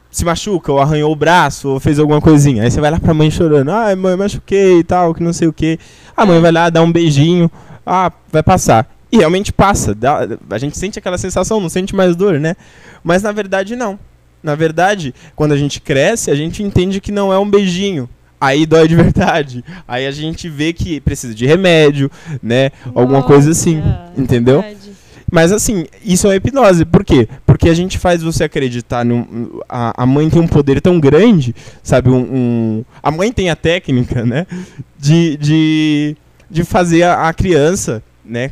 se 0.09 0.25
machuca, 0.25 0.71
ou 0.71 0.79
arranhou 0.79 1.11
o 1.11 1.15
braço, 1.15 1.69
ou 1.69 1.79
fez 1.79 1.97
alguma 1.97 2.19
coisinha. 2.19 2.63
Aí 2.63 2.71
você 2.71 2.81
vai 2.81 2.91
lá 2.91 2.99
pra 2.99 3.13
mãe 3.13 3.31
chorando. 3.31 3.69
Ai, 3.71 3.95
mãe, 3.95 4.15
machuquei 4.15 4.79
e 4.79 4.83
tal, 4.83 5.13
que 5.13 5.23
não 5.23 5.31
sei 5.33 5.47
o 5.47 5.53
quê. 5.53 5.79
A 6.15 6.25
mãe 6.25 6.39
vai 6.41 6.51
lá, 6.51 6.69
dá 6.69 6.81
um 6.81 6.91
beijinho. 6.91 7.49
Ah, 7.85 8.11
vai 8.31 8.43
passar. 8.43 8.89
E 9.11 9.17
realmente 9.17 9.51
passa. 9.53 9.95
dá- 9.95 10.27
a 10.49 10.57
gente 10.57 10.77
sente 10.77 10.99
aquela 10.99 11.17
sensação, 11.17 11.59
não 11.59 11.69
sente 11.69 11.95
mais 11.95 12.15
dor, 12.15 12.39
né? 12.39 12.55
Mas 13.03 13.23
na 13.23 13.31
verdade, 13.31 13.75
não. 13.75 13.97
Na 14.43 14.55
verdade, 14.55 15.13
quando 15.35 15.51
a 15.53 15.57
gente 15.57 15.79
cresce, 15.79 16.31
a 16.31 16.35
gente 16.35 16.63
entende 16.63 16.99
que 17.01 17.11
não 17.11 17.31
é 17.31 17.37
um 17.39 17.49
beijinho. 17.49 18.09
Aí 18.39 18.65
dói 18.65 18.87
de 18.87 18.95
verdade. 18.97 19.63
Aí 19.87 20.05
a 20.07 20.11
gente 20.11 20.49
vê 20.49 20.73
que 20.73 20.99
precisa 20.99 21.33
de 21.35 21.45
remédio, 21.45 22.09
né? 22.41 22.71
Alguma 22.95 23.21
coisa 23.23 23.51
assim, 23.51 23.77
Nossa, 23.77 24.11
entendeu? 24.17 24.61
verdade. 24.61 24.91
Mas 25.33 25.51
assim, 25.53 25.85
isso 26.03 26.29
é 26.29 26.35
hipnose. 26.35 26.83
Por 26.83 27.05
quê? 27.05 27.25
Porque 27.45 27.69
a 27.69 27.73
gente 27.73 27.97
faz 27.97 28.21
você 28.21 28.43
acreditar 28.43 29.05
num. 29.05 29.61
A, 29.69 30.03
a 30.03 30.05
mãe 30.05 30.29
tem 30.29 30.41
um 30.41 30.47
poder 30.47 30.81
tão 30.81 30.99
grande, 30.99 31.55
sabe? 31.81 32.09
Um, 32.09 32.17
um- 32.19 32.85
a 33.01 33.09
mãe 33.11 33.31
tem 33.31 33.49
a 33.49 33.55
técnica, 33.55 34.25
né? 34.25 34.45
De, 34.99 35.37
de, 35.37 36.17
de 36.49 36.63
fazer 36.65 37.03
a, 37.03 37.29
a 37.29 37.33
criança, 37.33 38.03
né? 38.25 38.51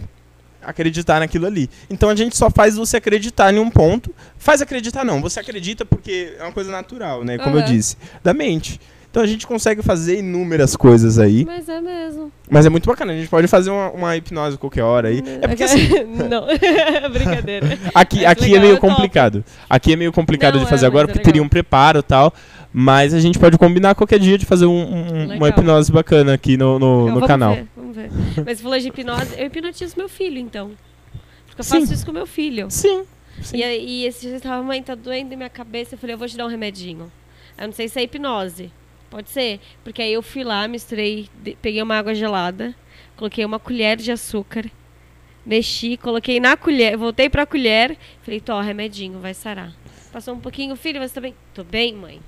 Acreditar 0.61 1.19
naquilo 1.19 1.45
ali. 1.45 1.69
Então 1.89 2.09
a 2.09 2.15
gente 2.15 2.35
só 2.35 2.49
faz 2.49 2.75
você 2.75 2.97
acreditar 2.97 3.53
em 3.53 3.59
um 3.59 3.69
ponto. 3.69 4.13
Faz 4.37 4.61
acreditar, 4.61 5.03
não. 5.05 5.21
Você 5.21 5.39
acredita 5.39 5.85
porque 5.85 6.35
é 6.37 6.43
uma 6.43 6.51
coisa 6.51 6.71
natural, 6.71 7.23
né? 7.23 7.37
Como 7.37 7.55
eu 7.55 7.61
Aham. 7.61 7.71
disse. 7.71 7.97
Da 8.23 8.33
mente. 8.33 8.79
Então 9.11 9.23
a 9.23 9.27
gente 9.27 9.47
consegue 9.47 9.81
fazer 9.81 10.19
inúmeras 10.19 10.75
coisas 10.75 11.17
aí. 11.17 11.43
Mas 11.43 11.67
é 11.67 11.81
mesmo. 11.81 12.31
Mas 12.47 12.65
é 12.67 12.69
muito 12.69 12.85
bacana. 12.85 13.11
A 13.11 13.15
gente 13.15 13.27
pode 13.27 13.47
fazer 13.47 13.71
uma, 13.71 13.89
uma 13.89 14.15
hipnose 14.15 14.55
qualquer 14.57 14.83
hora 14.83 15.07
aí. 15.07 15.23
É 15.41 15.47
porque 15.47 15.63
assim. 15.63 15.87
não, 16.29 16.45
brincadeira. 17.11 17.79
Aqui, 17.95 18.23
aqui 18.25 18.45
é 18.45 18.47
legal, 18.47 18.61
meio 18.61 18.75
é 18.75 18.79
complicado. 18.79 19.43
Aqui 19.67 19.93
é 19.93 19.95
meio 19.95 20.11
complicado 20.11 20.55
Não, 20.55 20.63
de 20.63 20.69
fazer 20.69 20.85
é, 20.85 20.87
agora, 20.87 21.05
é 21.05 21.07
porque 21.07 21.23
teria 21.23 21.41
um 21.41 21.49
preparo 21.49 21.99
e 21.99 22.03
tal. 22.03 22.33
Mas 22.71 23.13
a 23.13 23.19
gente 23.19 23.39
pode 23.39 23.57
combinar 23.57 23.95
qualquer 23.95 24.19
dia 24.19 24.37
de 24.37 24.45
fazer 24.45 24.65
um- 24.67 24.71
um- 24.71 25.35
uma 25.37 25.49
hipnose 25.49 25.91
bacana 25.91 26.33
aqui 26.35 26.55
no, 26.55 26.77
no, 26.77 27.05
no 27.07 27.13
vamos 27.15 27.27
canal. 27.27 27.55
Ver, 27.55 27.67
vamos 27.75 27.95
ver. 27.95 28.11
Mas 28.45 28.57
você 28.57 28.63
falou 28.63 28.79
de 28.79 28.87
hipnose, 28.89 29.35
eu 29.39 29.47
hipnotizo 29.47 29.95
meu 29.97 30.07
filho, 30.07 30.37
então. 30.37 30.71
Porque 31.47 31.61
eu 31.61 31.63
Sim. 31.65 31.79
faço 31.81 31.93
isso 31.93 32.05
com 32.05 32.11
meu 32.11 32.27
filho. 32.27 32.67
Sim. 32.69 33.03
Sim. 33.41 33.57
E, 33.57 33.63
e 33.63 34.05
esse 34.05 34.27
dia 34.27 34.35
eu 34.35 34.41
tava, 34.41 34.61
mãe, 34.61 34.83
tá 34.83 34.93
doendo 34.93 35.33
em 35.33 35.37
minha 35.37 35.49
cabeça. 35.49 35.95
Eu 35.95 35.99
falei, 35.99 36.13
eu 36.13 36.17
vou 36.19 36.27
te 36.27 36.37
dar 36.37 36.45
um 36.45 36.49
remedinho. 36.49 37.11
Eu 37.57 37.67
não 37.67 37.73
sei 37.73 37.87
se 37.87 37.99
é 37.99 38.03
hipnose. 38.03 38.71
Pode 39.09 39.29
ser. 39.31 39.59
Porque 39.83 40.01
aí 40.03 40.13
eu 40.13 40.21
fui 40.21 40.43
lá, 40.43 40.67
misturei, 40.67 41.27
peguei 41.61 41.81
uma 41.81 41.95
água 41.97 42.13
gelada, 42.13 42.75
coloquei 43.17 43.43
uma 43.43 43.57
colher 43.57 43.97
de 43.97 44.11
açúcar, 44.11 44.65
mexi, 45.43 45.97
coloquei 45.97 46.39
na 46.39 46.55
colher, 46.55 46.95
voltei 46.95 47.27
pra 47.29 47.45
colher, 47.47 47.97
falei, 48.21 48.39
tô, 48.39 48.59
remedinho, 48.61 49.19
vai 49.19 49.33
sarar. 49.33 49.73
Passou 50.11 50.35
um 50.35 50.39
pouquinho, 50.39 50.75
filho, 50.75 50.99
você 50.99 51.15
tá 51.15 51.21
bem? 51.21 51.33
Tô 51.53 51.63
bem, 51.63 51.93
mãe. 51.95 52.19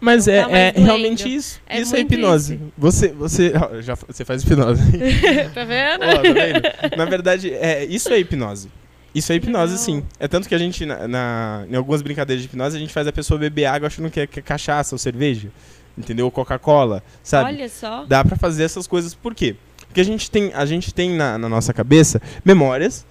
Mas 0.00 0.26
Não 0.26 0.34
é, 0.34 0.42
tá 0.42 0.48
mais 0.48 0.74
é 0.76 0.80
realmente 0.80 1.34
isso. 1.34 1.60
É 1.66 1.80
isso 1.80 1.96
é 1.96 2.00
hipnose. 2.00 2.54
isso. 2.54 2.72
Você, 2.78 3.08
você, 3.08 3.52
já, 3.80 3.94
você 3.94 4.24
faz 4.24 4.42
hipnose. 4.42 4.80
tá 5.54 5.64
vendo? 5.64 6.02
Ó, 6.04 6.14
tá 6.14 6.32
vendo? 6.32 6.96
Na 6.96 7.04
verdade, 7.04 7.52
é, 7.52 7.84
isso 7.84 8.08
é 8.12 8.18
hipnose. 8.18 8.68
Isso 9.14 9.32
é 9.32 9.36
hipnose, 9.36 9.72
Legal. 9.72 9.84
sim. 9.84 10.04
É 10.20 10.28
tanto 10.28 10.48
que 10.48 10.54
a 10.54 10.58
gente, 10.58 10.86
na, 10.86 11.08
na- 11.08 11.64
em 11.68 11.74
algumas 11.74 12.02
brincadeiras 12.02 12.42
de 12.42 12.48
hipnose, 12.48 12.76
a 12.76 12.80
gente 12.80 12.92
faz 12.92 13.06
a 13.08 13.12
pessoa 13.12 13.38
beber 13.40 13.64
água 13.64 13.88
achando 13.88 14.10
que 14.10 14.20
é, 14.20 14.26
que 14.26 14.38
é 14.38 14.42
cachaça 14.42 14.94
ou 14.94 14.98
cerveja. 14.98 15.48
Entendeu? 15.96 16.26
Ou 16.26 16.30
Coca-Cola, 16.30 17.02
sabe? 17.24 17.50
Olha 17.54 17.68
só. 17.68 18.04
Dá 18.04 18.24
pra 18.24 18.36
fazer 18.36 18.62
essas 18.62 18.86
coisas. 18.86 19.14
Por 19.14 19.34
quê? 19.34 19.56
Porque 19.88 20.00
a 20.00 20.04
gente 20.04 20.30
tem, 20.30 20.52
a 20.54 20.64
gente 20.64 20.94
tem 20.94 21.10
na, 21.10 21.36
na 21.38 21.48
nossa 21.48 21.72
cabeça 21.74 22.22
memórias 22.44 23.04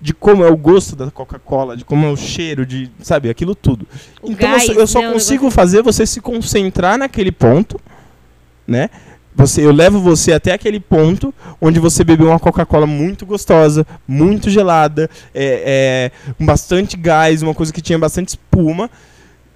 de 0.00 0.12
como 0.12 0.44
é 0.44 0.50
o 0.50 0.56
gosto 0.56 0.94
da 0.94 1.10
Coca-Cola, 1.10 1.76
de 1.76 1.84
como 1.84 2.06
é 2.06 2.10
o 2.10 2.16
cheiro, 2.16 2.66
de, 2.66 2.90
sabe, 3.00 3.30
aquilo 3.30 3.54
tudo. 3.54 3.86
O 4.22 4.30
então 4.30 4.50
gás, 4.50 4.68
eu 4.68 4.74
só, 4.74 4.80
eu 4.80 4.86
só 4.86 5.00
né, 5.00 5.08
o 5.08 5.12
consigo 5.14 5.50
fazer 5.50 5.82
você 5.82 6.06
se 6.06 6.20
concentrar 6.20 6.98
naquele 6.98 7.32
ponto, 7.32 7.80
né? 8.66 8.90
Você, 9.34 9.60
eu 9.60 9.70
levo 9.70 10.00
você 10.00 10.32
até 10.32 10.52
aquele 10.52 10.80
ponto 10.80 11.32
onde 11.60 11.78
você 11.78 12.02
bebeu 12.02 12.28
uma 12.28 12.40
Coca-Cola 12.40 12.86
muito 12.86 13.26
gostosa, 13.26 13.86
muito 14.08 14.48
gelada, 14.48 15.10
é, 15.34 16.10
é, 16.24 16.32
com 16.34 16.46
bastante 16.46 16.96
gás, 16.96 17.42
uma 17.42 17.52
coisa 17.54 17.70
que 17.70 17.82
tinha 17.82 17.98
bastante 17.98 18.28
espuma, 18.28 18.90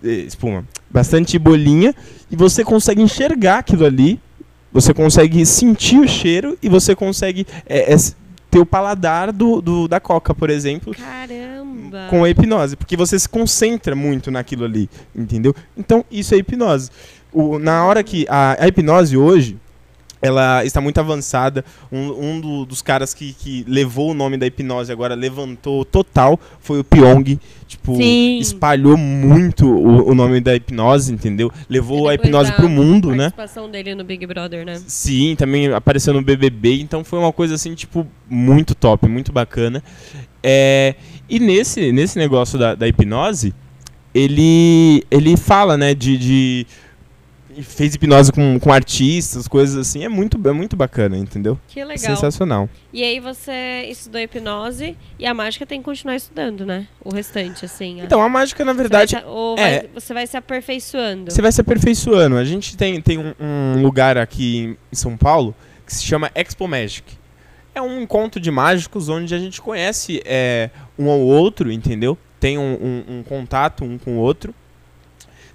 eh, 0.04 0.24
espuma, 0.26 0.66
bastante 0.90 1.38
bolinha, 1.38 1.94
e 2.30 2.36
você 2.36 2.62
consegue 2.62 3.00
enxergar 3.00 3.58
aquilo 3.60 3.86
ali, 3.86 4.20
você 4.70 4.92
consegue 4.92 5.44
sentir 5.46 5.98
o 5.98 6.06
cheiro 6.06 6.58
e 6.62 6.68
você 6.68 6.94
consegue 6.94 7.46
é, 7.66 7.94
é, 7.94 7.96
ter 8.50 8.58
o 8.58 8.66
paladar 8.66 9.32
do, 9.32 9.60
do- 9.60 9.86
da 9.88 10.00
Coca, 10.00 10.34
por 10.34 10.50
exemplo, 10.50 10.92
Caramba. 10.94 12.06
com 12.10 12.24
a 12.24 12.28
hipnose, 12.30 12.76
porque 12.76 12.96
você 12.96 13.18
se 13.18 13.28
concentra 13.28 13.94
muito 13.94 14.30
naquilo 14.30 14.64
ali, 14.64 14.88
entendeu? 15.14 15.54
Então 15.76 16.04
isso 16.10 16.34
é 16.34 16.38
hipnose. 16.38 16.90
O- 17.32 17.58
na 17.58 17.84
hora 17.84 18.02
que 18.02 18.26
a, 18.28 18.56
a 18.62 18.66
hipnose 18.68 19.16
hoje 19.16 19.56
ela 20.22 20.64
está 20.64 20.80
muito 20.80 20.98
avançada. 20.98 21.64
Um, 21.90 22.32
um 22.32 22.40
do- 22.40 22.66
dos 22.66 22.82
caras 22.82 23.14
que, 23.14 23.32
que 23.32 23.64
levou 23.66 24.10
o 24.10 24.14
nome 24.14 24.36
da 24.36 24.46
hipnose 24.46 24.92
agora 24.92 25.14
levantou 25.14 25.84
total 25.84 26.38
foi 26.60 26.80
o 26.80 26.84
Pyong. 26.84 27.38
Tipo, 27.66 27.96
Sim. 27.96 28.38
espalhou 28.38 28.96
muito 28.96 29.64
o, 29.66 30.10
o 30.10 30.14
nome 30.14 30.40
da 30.40 30.54
hipnose, 30.56 31.12
entendeu? 31.12 31.50
Levou 31.68 32.08
a 32.08 32.14
hipnose 32.14 32.52
pro 32.52 32.68
mundo, 32.68 33.10
né? 33.14 33.30
participação 33.30 33.70
dele 33.70 33.94
no 33.94 34.02
Big 34.04 34.26
Brother, 34.26 34.66
né? 34.66 34.80
Sim, 34.86 35.36
também 35.36 35.72
apareceu 35.72 36.12
no 36.12 36.20
BBB, 36.20 36.80
então 36.80 37.02
foi 37.04 37.18
uma 37.18 37.32
coisa 37.32 37.54
assim, 37.54 37.74
tipo, 37.74 38.06
muito 38.28 38.74
top, 38.74 39.08
muito 39.08 39.30
bacana. 39.32 39.82
É, 40.42 40.94
e 41.28 41.38
nesse, 41.38 41.92
nesse 41.92 42.18
negócio 42.18 42.58
da, 42.58 42.74
da 42.74 42.88
hipnose, 42.88 43.54
ele, 44.14 45.04
ele 45.10 45.36
fala, 45.36 45.76
né, 45.76 45.94
de, 45.94 46.16
de- 46.18 46.66
fez 47.62 47.94
hipnose 47.94 48.32
com, 48.32 48.58
com 48.60 48.72
artistas, 48.72 49.46
coisas 49.48 49.76
assim, 49.76 50.04
é 50.04 50.08
muito, 50.08 50.40
é 50.48 50.52
muito 50.52 50.76
bacana, 50.76 51.16
entendeu? 51.16 51.58
Que 51.68 51.84
legal. 51.84 51.98
Sensacional. 52.16 52.68
E 52.92 53.02
aí 53.02 53.20
você 53.20 53.86
estudou 53.88 54.20
hipnose 54.20 54.96
e 55.18 55.26
a 55.26 55.34
mágica 55.34 55.66
tem 55.66 55.78
que 55.80 55.84
continuar 55.84 56.16
estudando, 56.16 56.64
né? 56.64 56.86
O 57.04 57.12
restante, 57.14 57.64
assim. 57.64 58.00
Então, 58.00 58.22
a 58.22 58.28
mágica, 58.28 58.64
na 58.64 58.72
Você 58.72 58.76
vai 58.76 58.82
verdade, 59.06 59.24
ou 59.26 59.58
é- 59.58 59.78
vai- 59.80 59.90
você 59.94 60.14
vai 60.14 60.26
se 60.26 60.36
aperfeiçoando. 60.36 61.30
Você 61.30 61.42
vai 61.42 61.52
se 61.52 61.60
aperfeiçoando. 61.60 62.36
A 62.36 62.44
gente 62.44 62.76
tem, 62.76 63.00
tem 63.00 63.18
um, 63.18 63.34
um 63.40 63.82
lugar 63.82 64.16
aqui 64.18 64.76
em 64.92 64.94
São 64.96 65.16
Paulo 65.16 65.54
que 65.86 65.94
se 65.94 66.04
chama 66.04 66.30
Expo 66.34 66.68
Magic. 66.68 67.18
É 67.74 67.80
um 67.80 68.02
encontro 68.02 68.40
de 68.40 68.50
mágicos 68.50 69.08
onde 69.08 69.34
a 69.34 69.38
gente 69.38 69.60
conhece 69.60 70.20
é, 70.24 70.70
um 70.98 71.08
ao 71.08 71.20
outro, 71.20 71.70
entendeu? 71.70 72.18
Tem 72.40 72.58
um, 72.58 72.62
um- 73.08 73.18
um 73.18 73.22
contato 73.22 73.84
um 73.84 73.96
com 73.98 74.16
o 74.16 74.18
outro. 74.18 74.54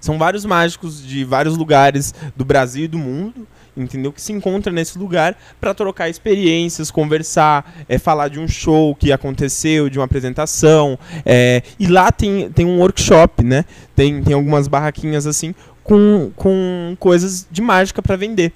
São 0.06 0.16
vários 0.18 0.44
mágicos 0.44 1.04
de 1.04 1.24
vários 1.24 1.56
lugares 1.56 2.14
do 2.36 2.44
Brasil 2.44 2.84
e 2.84 2.88
do 2.88 2.96
mundo, 2.96 3.44
entendeu? 3.76 4.12
Que 4.12 4.22
se 4.22 4.32
encontram 4.32 4.72
nesse 4.72 4.96
lugar 4.96 5.36
para 5.60 5.74
trocar 5.74 6.08
experiências, 6.08 6.92
conversar, 6.92 7.84
é, 7.88 7.98
falar 7.98 8.28
de 8.28 8.38
um 8.38 8.46
show 8.46 8.94
que 8.94 9.10
aconteceu, 9.10 9.90
de 9.90 9.98
uma 9.98 10.04
apresentação. 10.04 10.96
é, 11.24 11.60
e 11.76 11.88
lá 11.88 12.12
tem, 12.12 12.48
tem 12.52 12.64
um 12.64 12.78
workshop, 12.78 13.42
né? 13.42 13.64
Tem, 13.96 14.22
tem 14.22 14.32
algumas 14.32 14.68
barraquinhas 14.68 15.26
assim 15.26 15.52
com, 15.82 16.30
com 16.36 16.96
coisas 17.00 17.44
de 17.50 17.60
mágica 17.60 18.00
para 18.00 18.14
vender. 18.14 18.52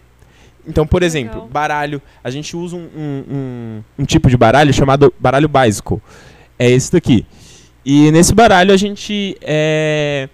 Então, 0.65 0.87
por 0.87 1.01
Legal. 1.03 1.07
exemplo, 1.09 1.49
baralho. 1.51 2.01
A 2.23 2.31
gente 2.31 2.57
usa 2.57 2.77
um, 2.77 2.89
um, 2.97 3.25
um- 3.35 3.83
um 3.99 4.05
tipo 4.05 4.31
de 4.31 4.37
baralho 4.37 4.73
chamado 4.73 5.13
baralho 5.19 5.49
básico. 5.49 6.01
É 6.57 6.71
esse 6.71 6.93
daqui. 6.93 7.27
E 7.85 8.13
nesse 8.13 8.33
baralho 8.35 8.73
a 8.73 8.77
gente 8.77 9.37
é, 9.41 10.29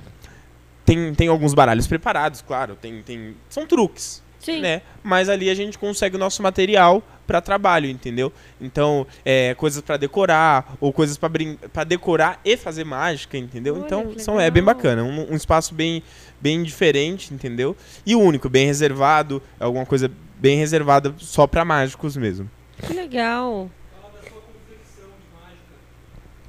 tem, 0.87 1.15
tem 1.15 1.29
alguns 1.29 1.53
baralhos 1.53 1.87
preparados, 1.87 2.41
claro. 2.41 2.77
Tem, 2.81 3.03
tem, 3.03 3.35
são 3.51 3.67
truques. 3.67 4.25
Sim. 4.39 4.61
né? 4.61 4.83
Mas 5.03 5.29
ali 5.29 5.51
a 5.51 5.55
gente 5.55 5.77
consegue 5.77 6.15
o 6.15 6.19
nosso 6.19 6.41
material 6.41 7.03
para 7.27 7.41
trabalho, 7.41 7.91
entendeu? 7.91 8.33
Então, 8.61 9.05
é, 9.25 9.55
coisas 9.55 9.83
para 9.83 9.97
decorar 9.97 10.77
ou 10.81 10.93
coisas 10.93 11.19
para 11.19 11.85
decorar 11.85 12.41
e 12.45 12.57
fazer 12.57 12.85
mágica, 12.85 13.37
entendeu? 13.37 13.75
Olha, 13.75 13.85
então, 13.85 14.15
são 14.19 14.41
é 14.41 14.49
bem 14.49 14.63
bacana, 14.63 15.03
um, 15.03 15.33
um 15.33 15.35
espaço 15.35 15.75
bem 15.75 16.01
bem 16.41 16.63
diferente, 16.63 17.35
entendeu? 17.35 17.77
E 18.05 18.15
único, 18.15 18.49
bem 18.49 18.67
reservado, 18.67 19.43
é 19.59 19.65
alguma 19.65 19.85
coisa 19.85 20.09
bem 20.39 20.57
reservada 20.57 21.13
só 21.19 21.47
para 21.47 21.65
mágicos 21.65 22.17
mesmo. 22.17 22.49
Que 22.87 22.93
legal. 22.93 23.69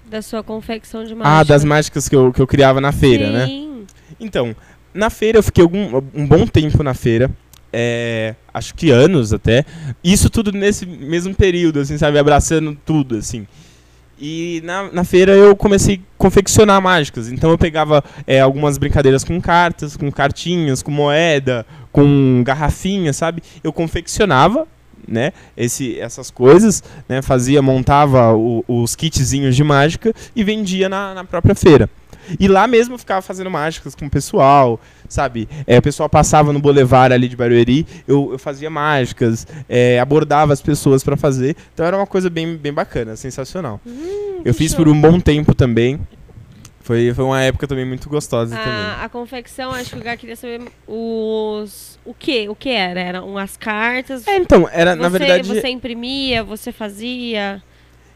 Da 0.06 0.22
sua 0.22 0.44
confecção 0.44 1.04
de 1.04 1.16
mágica. 1.16 1.40
Ah, 1.40 1.44
das 1.44 1.66
mágicas 1.66 2.08
que 2.08 2.16
eu, 2.16 2.32
que 2.32 2.42
eu 2.42 2.48
criava 2.48 2.80
na 2.80 2.92
feira, 2.92 3.30
né? 3.30 3.67
Então, 4.20 4.56
na 4.94 5.10
feira 5.10 5.38
eu 5.40 5.44
fiquei 5.44 5.64
algum, 5.64 6.02
um 6.14 6.26
bom 6.28 6.46
tempo 6.48 6.82
na 6.84 6.94
feira. 6.94 7.30
é, 7.72 8.34
acho 8.54 8.74
que 8.74 8.90
anos 8.90 9.34
até. 9.34 9.64
Isso 10.04 10.30
tudo 10.30 10.52
nesse 10.52 10.86
mesmo 10.86 11.36
período, 11.36 11.80
assim, 11.80 11.98
sabe? 11.98 12.18
Abraçando 12.18 12.76
tudo, 12.86 13.18
assim. 13.18 13.46
E 14.20 14.62
na, 14.66 14.92
na 14.92 15.04
feira 15.04 15.34
eu 15.34 15.56
comecei 15.56 15.96
a 15.96 16.00
confeccionar 16.18 16.82
mágicas. 16.82 17.30
Então 17.32 17.52
eu 17.52 17.58
pegava 17.58 18.04
é, 18.26 18.40
algumas 18.40 18.78
brincadeiras 18.80 19.24
com 19.24 19.40
cartas, 19.40 19.96
com 19.96 20.12
cartinhas, 20.12 20.82
com 20.82 20.90
moeda, 20.90 21.66
com 21.92 22.42
garrafinha, 22.44 23.14
sabe? 23.14 23.44
Eu 23.64 23.72
confeccionava, 23.72 24.66
né? 25.08 25.34
Esse, 25.56 26.00
essas 26.00 26.32
coisas, 26.32 26.82
né? 27.08 27.22
Fazia, 27.22 27.62
montava 27.62 28.34
o- 28.34 28.64
os 28.68 28.96
kitzinhos 28.96 29.56
de 29.56 29.64
mágica 29.64 30.12
e 30.36 30.44
vendia 30.44 30.90
na, 30.90 31.14
na 31.14 31.24
própria 31.24 31.54
feira. 31.54 31.88
E 32.40 32.48
lá 32.48 32.68
mesmo 32.68 32.96
eu 32.96 32.98
ficava 33.00 33.22
fazendo 33.22 33.50
mágicas 33.50 33.96
com 33.96 34.06
o 34.06 34.10
pessoal, 34.10 34.80
sabe? 35.08 35.48
É, 35.66 35.78
o 35.78 35.82
pessoal 35.82 36.10
passava 36.10 36.52
no 36.54 36.60
boulevard 36.60 37.14
ali 37.14 37.28
de 37.28 37.36
Barueri, 37.36 37.86
eu, 38.08 38.30
eu 38.32 38.40
fazia 38.40 38.70
mágicas, 38.70 39.46
é, 39.70 40.00
abordava 40.00 40.54
as 40.54 40.62
pessoas 40.62 41.04
pra 41.04 41.16
fazer. 41.18 41.56
Então 41.74 41.86
era 41.86 41.96
uma 41.98 42.08
coisa 42.08 42.30
bem, 42.30 42.58
bem 42.58 42.74
bacana, 42.74 43.16
sensacional. 43.16 43.80
Hum, 43.86 44.42
eu 44.44 44.54
fiz 44.54 44.72
show. 44.72 44.78
por 44.84 44.88
um 44.92 45.00
bom 45.00 45.20
tempo 45.20 45.54
também. 45.54 46.00
Foi, 46.82 47.14
foi 47.14 47.26
uma 47.26 47.42
época 47.42 47.68
também 47.68 47.84
muito 47.84 48.08
gostosa 48.08 48.56
também. 48.56 48.72
A, 48.74 49.04
a 49.04 49.10
confecção, 49.10 49.72
acho 49.72 49.90
que 49.90 49.98
o 49.98 50.02
Gá 50.02 50.16
queria 50.16 50.38
saber 50.38 50.62
os. 50.88 52.00
O 52.06 52.14
que? 52.14 52.48
O 52.48 52.56
que 52.56 52.70
era? 52.70 53.02
Eram 53.02 53.38
as 53.38 53.58
cartas. 53.58 54.26
É, 54.26 54.38
então, 54.38 54.70
era, 54.72 54.96
na 54.96 55.10
Você- 55.10 55.20
verdade. 55.20 55.48
Você 55.50 55.68
imprimia, 55.68 56.46
você 56.46 56.72
fazia. 56.72 57.62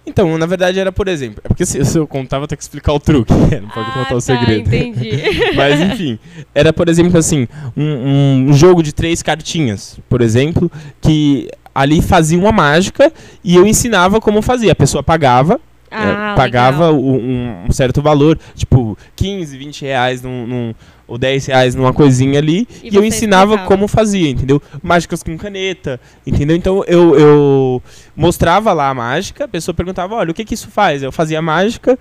Então, 0.05 0.37
na 0.37 0.45
verdade 0.45 0.79
era, 0.79 0.91
por 0.91 1.07
exemplo. 1.07 1.41
É 1.43 1.47
porque 1.47 1.65
se, 1.65 1.83
se 1.85 1.97
eu 1.97 2.07
contar, 2.07 2.39
vou 2.39 2.47
ter 2.47 2.55
que 2.55 2.63
explicar 2.63 2.93
o 2.93 2.99
truque. 2.99 3.33
Não 3.33 3.69
pode 3.69 3.89
ah, 3.89 3.93
contar 3.93 4.15
o 4.15 4.15
tá, 4.15 4.21
segredo. 4.21 4.67
entendi. 4.67 5.11
Mas 5.55 5.79
enfim, 5.79 6.19
era 6.53 6.73
por 6.73 6.89
exemplo 6.89 7.17
assim, 7.17 7.47
um, 7.77 8.47
um 8.49 8.53
jogo 8.53 8.81
de 8.81 8.93
três 8.93 9.21
cartinhas, 9.21 9.99
por 10.09 10.21
exemplo, 10.21 10.71
que 10.99 11.49
ali 11.73 12.01
fazia 12.01 12.37
uma 12.37 12.51
mágica 12.51 13.11
e 13.43 13.55
eu 13.55 13.65
ensinava 13.65 14.19
como 14.19 14.41
fazia. 14.41 14.71
A 14.71 14.75
pessoa 14.75 15.03
pagava, 15.03 15.59
Ah, 15.91 16.31
é, 16.31 16.35
pagava 16.37 16.91
um, 16.93 17.65
um 17.67 17.71
certo 17.71 18.01
valor, 18.01 18.39
tipo 18.55 18.97
15, 19.15 19.57
20 19.57 19.81
reais 19.81 20.21
num, 20.21 20.47
num- 20.47 20.75
ou 21.05 21.17
10 21.17 21.45
reais 21.47 21.75
numa 21.75 21.91
coisinha 21.91 22.39
ali, 22.39 22.65
E 22.81 22.87
e, 22.89 22.95
eu 22.95 23.03
ensinava 23.03 23.51
explicava. 23.55 23.67
como 23.67 23.85
fazia, 23.89 24.29
entendeu? 24.29 24.61
Mágicas 24.81 25.21
com 25.21 25.37
caneta, 25.37 25.99
entendeu? 26.25 26.55
Então 26.55 26.85
eu, 26.87 27.19
eu 27.19 27.83
mostrava 28.15 28.71
lá 28.71 28.87
a 28.87 28.93
mágica, 28.93 29.43
a 29.43 29.47
pessoa 29.49 29.75
perguntava, 29.75 30.15
olha, 30.15 30.31
o 30.31 30.33
que 30.33 30.45
que 30.45 30.53
isso 30.53 30.69
faz? 30.71 31.03
Eu 31.03 31.11
fazia 31.11 31.39
a 31.39 31.41
mágica, 31.41 31.99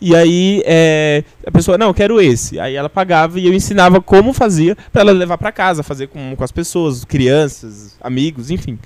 e 0.00 0.14
aí 0.14 0.62
é, 0.64 1.24
a 1.44 1.50
pessoa, 1.50 1.76
não, 1.76 1.88
eu 1.88 1.94
quero 1.94 2.20
esse. 2.20 2.60
Aí 2.60 2.76
ela 2.76 2.88
pagava 2.88 3.40
e 3.40 3.46
eu 3.48 3.52
ensinava 3.52 4.00
como 4.00 4.32
fazia 4.32 4.76
pra 4.92 5.02
ela 5.02 5.10
levar 5.10 5.36
pra 5.38 5.50
casa, 5.50 5.82
fazer 5.82 6.06
com, 6.06 6.36
com 6.36 6.44
as 6.44 6.52
pessoas, 6.52 7.04
crianças, 7.04 7.96
amigos, 8.00 8.48
enfim. 8.48 8.78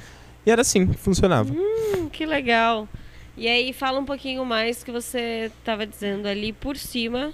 E 0.47 0.51
era 0.51 0.63
assim 0.63 0.87
que 0.87 0.97
funcionava. 0.97 1.53
Hum, 1.53 2.09
que 2.11 2.25
legal. 2.25 2.89
E 3.37 3.47
aí, 3.49 3.73
fala 3.73 3.99
um 4.01 4.05
pouquinho 4.05 4.45
mais 4.45 4.83
que 4.83 4.91
você 4.91 5.51
estava 5.59 5.87
dizendo 5.87 6.27
ali 6.27 6.53
por 6.53 6.77
cima 6.77 7.33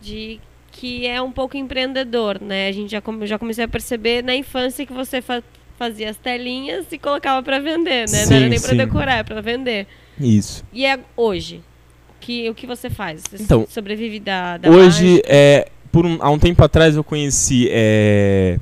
de 0.00 0.40
que 0.72 1.06
é 1.06 1.20
um 1.20 1.30
pouco 1.32 1.56
empreendedor, 1.56 2.40
né? 2.40 2.68
A 2.68 2.72
gente 2.72 2.90
já, 2.90 3.00
come- 3.00 3.26
já 3.26 3.38
comecei 3.38 3.64
a 3.64 3.68
perceber 3.68 4.22
na 4.22 4.34
infância 4.34 4.84
que 4.86 4.92
você 4.92 5.20
fa- 5.22 5.42
fazia 5.78 6.08
as 6.10 6.16
telinhas 6.16 6.86
e 6.90 6.98
colocava 6.98 7.42
para 7.42 7.58
vender, 7.58 8.08
né? 8.10 8.24
Não 8.26 8.36
era 8.36 8.44
Sim, 8.44 8.48
nem 8.50 8.60
para 8.60 8.70
sim. 8.70 8.76
decorar, 8.76 9.16
é 9.18 9.22
para 9.22 9.40
vender. 9.40 9.86
Isso. 10.18 10.64
E 10.72 10.84
é 10.86 10.98
hoje? 11.16 11.62
Que, 12.20 12.48
o 12.50 12.54
que 12.54 12.66
você 12.66 12.88
faz? 12.90 13.22
Você 13.30 13.42
Então, 13.42 13.66
sobrevive 13.68 14.18
da, 14.20 14.56
da 14.56 14.70
Hoje, 14.70 15.20
é, 15.26 15.68
por 15.92 16.04
um- 16.06 16.18
há 16.20 16.30
um 16.30 16.38
tempo 16.38 16.62
atrás, 16.64 16.96
eu 16.96 17.04
conheci 17.04 17.68
é, 17.70 18.58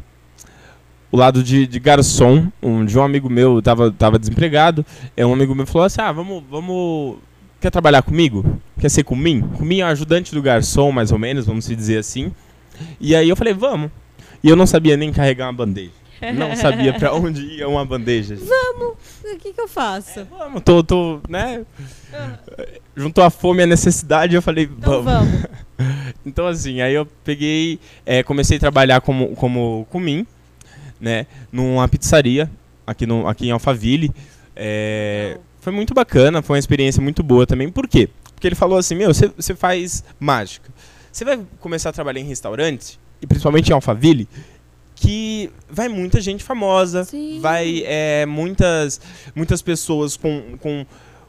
o 1.14 1.16
lado 1.16 1.44
de, 1.44 1.64
de 1.64 1.78
garçom, 1.78 2.48
um, 2.60 2.84
de 2.84 2.98
um 2.98 3.02
amigo 3.04 3.30
meu, 3.30 3.62
tava, 3.62 3.88
tava 3.92 4.18
desempregado. 4.18 4.84
É, 5.16 5.24
um 5.24 5.32
amigo 5.32 5.54
meu 5.54 5.64
falou 5.64 5.86
assim: 5.86 6.00
ah, 6.00 6.10
vamos, 6.10 6.42
vamos. 6.50 7.18
Quer 7.60 7.70
trabalhar 7.70 8.02
comigo? 8.02 8.60
Quer 8.80 8.88
ser 8.88 9.04
comim? 9.04 9.40
Comim 9.56 9.78
é 9.78 9.84
o 9.84 9.86
ajudante 9.86 10.34
do 10.34 10.42
garçom, 10.42 10.90
mais 10.90 11.12
ou 11.12 11.18
menos, 11.18 11.46
vamos 11.46 11.66
se 11.66 11.76
dizer 11.76 11.98
assim. 11.98 12.32
E 13.00 13.14
aí 13.14 13.28
eu 13.28 13.36
falei: 13.36 13.54
vamos. 13.54 13.92
E 14.42 14.48
eu 14.48 14.56
não 14.56 14.66
sabia 14.66 14.96
nem 14.96 15.12
carregar 15.12 15.46
uma 15.46 15.52
bandeja. 15.52 15.92
Não 16.34 16.54
sabia 16.58 16.92
pra 16.92 17.14
onde 17.14 17.42
ia 17.42 17.68
uma 17.68 17.84
bandeja. 17.84 18.34
gente. 18.34 18.50
O 18.50 19.38
que, 19.38 19.52
que 19.52 19.60
eu 19.60 19.68
faço? 19.68 20.26
Vamos, 20.28 20.62
tô, 20.64 20.82
tô, 20.82 21.20
né? 21.28 21.64
Juntou 22.96 23.22
a 23.22 23.30
fome 23.30 23.60
e 23.60 23.62
a 23.62 23.66
necessidade, 23.66 24.34
eu 24.34 24.42
falei, 24.42 24.64
Então 24.64 25.00
vamos. 25.00 25.30
vamos. 25.30 25.44
Então, 26.26 26.46
assim, 26.46 26.80
aí 26.80 26.94
eu 26.94 27.06
peguei, 27.22 27.78
é, 28.06 28.22
comecei 28.22 28.56
a 28.56 28.60
trabalhar 28.60 29.02
como, 29.02 29.36
como 29.36 29.86
comim, 29.90 30.26
né, 31.00 31.26
numa 31.50 31.86
pizzaria 31.88 32.50
aqui, 32.86 33.06
no, 33.06 33.26
aqui 33.26 33.46
em 33.46 33.50
Alphaville. 33.50 34.12
É, 34.56 35.38
foi 35.60 35.72
muito 35.72 35.94
bacana, 35.94 36.42
foi 36.42 36.54
uma 36.54 36.60
experiência 36.60 37.02
muito 37.02 37.22
boa 37.22 37.46
também. 37.46 37.70
Por 37.70 37.88
quê? 37.88 38.08
Porque 38.34 38.46
ele 38.46 38.54
falou 38.54 38.78
assim, 38.78 38.94
meu, 38.94 39.12
você 39.12 39.28
você 39.28 39.54
faz 39.54 40.04
mágica. 40.20 40.70
Você 41.10 41.24
vai 41.24 41.40
começar 41.60 41.90
a 41.90 41.92
trabalhar 41.92 42.20
em 42.20 42.24
restaurante, 42.24 42.98
e 43.22 43.26
principalmente 43.26 43.68
em 43.68 43.72
Alphaville, 43.72 44.28
que 44.94 45.50
vai 45.68 45.88
muita 45.88 46.20
gente 46.20 46.42
famosa, 46.42 47.04
Sim. 47.04 47.40
vai 47.40 47.82
é, 47.86 48.26
muitas, 48.26 49.00
muitas 49.34 49.62
pessoas 49.62 50.16
com, 50.16 50.56
com 50.60 50.84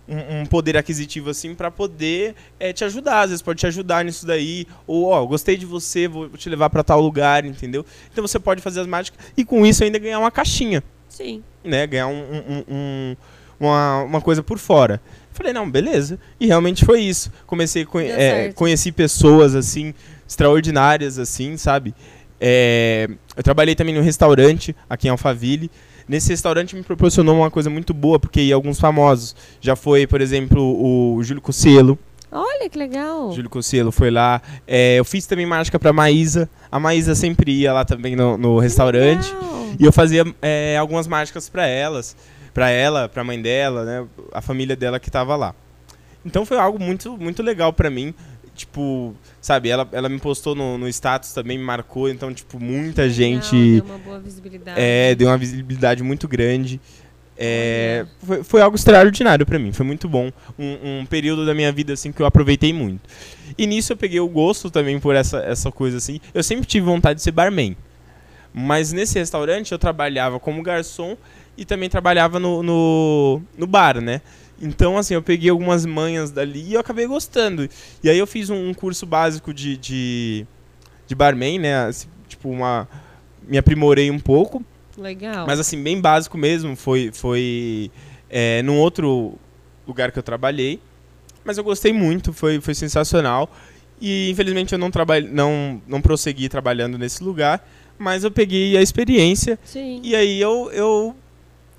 um, 0.08 0.42
um 0.42 0.46
poder 0.46 0.78
aquisitivo 0.78 1.30
assim 1.30 1.56
para 1.56 1.70
poder 1.72 2.36
é, 2.60 2.72
te 2.74 2.84
ajudar, 2.86 3.22
às 3.22 3.30
vezes 3.30 3.42
pode 3.42 3.60
te 3.60 3.68
ajudar 3.68 4.06
nisso 4.06 4.26
daí, 4.26 4.68
ou 4.86 5.06
ó, 5.06 5.26
gostei 5.26 5.58
de 5.58 5.66
você, 5.66 6.08
vou 6.08 6.30
te 6.30 6.50
levar 6.50 6.70
para 6.70 6.84
tal 6.84 7.02
lugar, 7.02 7.44
entendeu? 7.46 7.86
Então 8.12 8.26
você 8.26 8.40
pode 8.40 8.62
fazer 8.62 8.82
as 8.82 8.88
mágicas 8.88 9.20
e 9.36 9.44
com 9.44 9.66
isso 9.66 9.84
ainda 9.84 9.98
ganhar 10.00 10.20
uma 10.20 10.32
caixinha, 10.32 10.84
Sim. 11.10 11.44
né? 11.64 11.88
Ganhar 11.88 12.08
um, 12.08 12.14
um- 12.22 12.64
um- 12.70 13.16
uma, 13.60 14.04
uma 14.04 14.22
coisa 14.22 14.44
por 14.44 14.58
fora. 14.60 15.02
Falei, 15.32 15.52
não, 15.54 15.70
beleza. 15.70 16.20
E 16.40 16.46
realmente 16.48 16.86
foi 16.86 17.02
isso. 17.02 17.32
Comecei 17.46 17.84
a 17.84 17.86
conhe 17.86 18.10
é, 18.10 18.54
conheci 18.54 18.92
pessoas 18.92 19.54
assim, 19.56 19.94
extraordinárias, 20.28 21.18
assim, 21.20 21.58
sabe? 21.58 21.94
É, 22.40 23.10
eu 23.36 23.44
trabalhei 23.44 23.76
também 23.76 23.96
no 23.96 24.02
restaurante 24.02 24.76
aqui 24.90 25.08
em 25.08 25.12
Alphaville. 25.12 25.72
Nesse 26.08 26.30
restaurante 26.30 26.76
me 26.76 26.84
proporcionou 26.84 27.36
uma 27.36 27.50
coisa 27.50 27.70
muito 27.70 27.94
boa, 27.94 28.20
porque 28.20 28.42
ia 28.42 28.56
alguns 28.56 28.80
famosos. 28.80 29.36
Já 29.60 29.76
foi, 29.76 30.06
por 30.06 30.22
exemplo, 30.22 30.62
o 30.62 31.24
Júlio 31.24 31.42
Cossielo. 31.42 31.98
Olha 32.32 32.70
que 32.70 32.78
legal. 32.78 33.32
Júlio 33.32 33.50
Cossielo 33.50 33.92
foi 33.92 34.12
lá. 34.12 34.42
É, 34.68 35.00
eu 35.00 35.06
fiz 35.06 35.26
também 35.26 35.46
mágica 35.46 35.80
pra 35.80 35.94
Maísa. 35.94 36.50
A 36.72 36.80
Maísa 36.80 37.16
sempre 37.16 37.52
ia 37.52 37.72
lá 37.72 37.86
também 37.86 38.16
no, 38.16 38.38
no 38.38 38.60
restaurante. 38.60 39.34
Legal. 39.34 39.70
E 39.80 39.86
eu 39.86 39.92
fazia 39.92 40.26
é, 40.42 40.78
algumas 40.78 41.08
mágicas 41.08 41.50
pra 41.50 41.66
elas, 41.66 42.16
pra 42.54 42.70
ela, 42.70 43.10
pra 43.10 43.24
mãe 43.24 43.42
dela, 43.42 43.84
né, 43.84 44.06
a 44.34 44.42
família 44.42 44.76
dela 44.76 45.00
que 45.00 45.10
tava 45.10 45.36
lá. 45.36 45.56
Então 46.26 46.46
foi 46.46 46.58
algo 46.58 46.80
muito 46.80 47.18
muito 47.18 47.44
legal 47.44 47.72
pra 47.72 47.90
mim. 47.90 48.14
Tipo, 48.56 49.14
sabe, 49.42 49.70
ela, 49.70 49.88
ela 49.92 50.10
me 50.10 50.20
postou 50.20 50.56
no, 50.56 50.78
no 50.78 50.88
status 50.88 51.34
também, 51.34 51.58
me 51.58 51.64
marcou, 51.64 52.10
então 52.10 52.34
tipo, 52.34 52.60
muita 52.60 53.10
gente 53.10 53.56
Legal, 53.56 53.86
deu 53.86 53.96
uma 53.96 54.04
boa 54.04 54.20
visibilidade. 54.20 54.80
é, 54.80 55.14
deu 55.14 55.28
uma 55.28 55.38
visibilidade 55.38 56.02
muito 56.02 56.28
grande. 56.28 56.80
É, 57.38 58.06
foi, 58.24 58.44
foi 58.44 58.62
algo 58.62 58.78
extraordinário 58.78 59.46
pra 59.46 59.60
mim, 59.60 59.74
foi 59.74 59.86
muito 59.86 60.08
bom. 60.08 60.32
Um, 60.58 61.02
um 61.02 61.06
período 61.06 61.46
da 61.46 61.54
minha 61.54 61.72
vida 61.72 61.94
assim 61.94 62.12
que 62.12 62.22
eu 62.22 62.26
aproveitei 62.26 62.72
muito. 62.72 63.02
E 63.58 63.68
nisso 63.68 63.94
eu 63.94 63.98
peguei 63.98 64.20
o 64.20 64.28
gosto 64.28 64.72
também 64.72 65.00
por 65.00 65.16
essa, 65.16 65.40
essa 65.40 65.72
coisa 65.72 65.98
assim. 65.98 66.20
Eu 66.34 66.42
sempre 66.42 66.66
tive 66.66 66.86
vontade 66.86 67.18
de 67.18 67.24
ser 67.24 67.32
barman. 67.32 67.76
Mas 68.54 68.94
nesse 68.94 69.20
restaurante 69.20 69.74
eu 69.74 69.78
trabalhava 69.78 70.40
como 70.40 70.64
garçom 70.64 71.18
e 71.58 71.66
também 71.66 71.90
trabalhava 71.90 72.40
no, 72.40 72.64
no, 72.64 73.42
no 73.58 73.68
bar, 73.68 74.00
né? 74.00 74.22
Então, 74.62 74.98
assim, 74.98 75.14
eu 75.14 75.22
peguei 75.22 75.50
algumas 75.50 75.86
manhas 75.86 76.32
dali 76.32 76.62
e 76.70 76.74
eu 76.74 76.80
acabei 76.80 77.06
gostando. 77.06 77.68
E 78.04 78.10
aí 78.10 78.18
eu 78.18 78.26
fiz 78.28 78.50
um, 78.50 78.70
um 78.70 78.74
curso 78.74 79.06
básico 79.06 79.54
de, 79.54 79.76
de, 79.78 80.46
de 81.08 81.16
barman, 81.16 81.60
né? 81.60 81.86
Assim, 81.86 82.08
tipo, 82.28 82.50
uma. 82.50 82.88
Me 83.48 83.58
aprimorei 83.58 84.10
um 84.10 84.20
pouco. 84.20 84.64
Legal. 84.98 85.46
Mas 85.46 85.60
assim, 85.60 85.82
bem 85.82 86.00
básico 86.00 86.38
mesmo. 86.38 86.76
Foi, 86.76 87.12
foi 87.14 87.92
é, 88.30 88.62
num 88.64 88.80
outro 88.80 89.34
lugar 89.88 90.12
que 90.12 90.20
eu 90.20 90.24
trabalhei. 90.24 90.80
Mas 91.44 91.58
eu 91.58 91.64
gostei 91.64 91.94
muito, 91.94 92.34
foi, 92.34 92.60
foi 92.60 92.74
sensacional. 92.74 93.52
E 94.02 94.30
infelizmente 94.32 94.74
eu 94.74 94.80
não, 94.80 94.90
não, 95.32 95.82
não 95.88 96.02
prossegui 96.02 96.50
trabalhando 96.50 96.98
nesse 96.98 97.24
lugar. 97.24 97.66
mas 97.98 98.24
eu 98.24 98.32
peguei 98.32 98.76
a 98.78 98.82
experiência 98.82 99.58
Sim. 99.64 100.02
e 100.04 100.16
aí 100.16 100.42
eu, 100.42 100.70
eu 100.72 101.16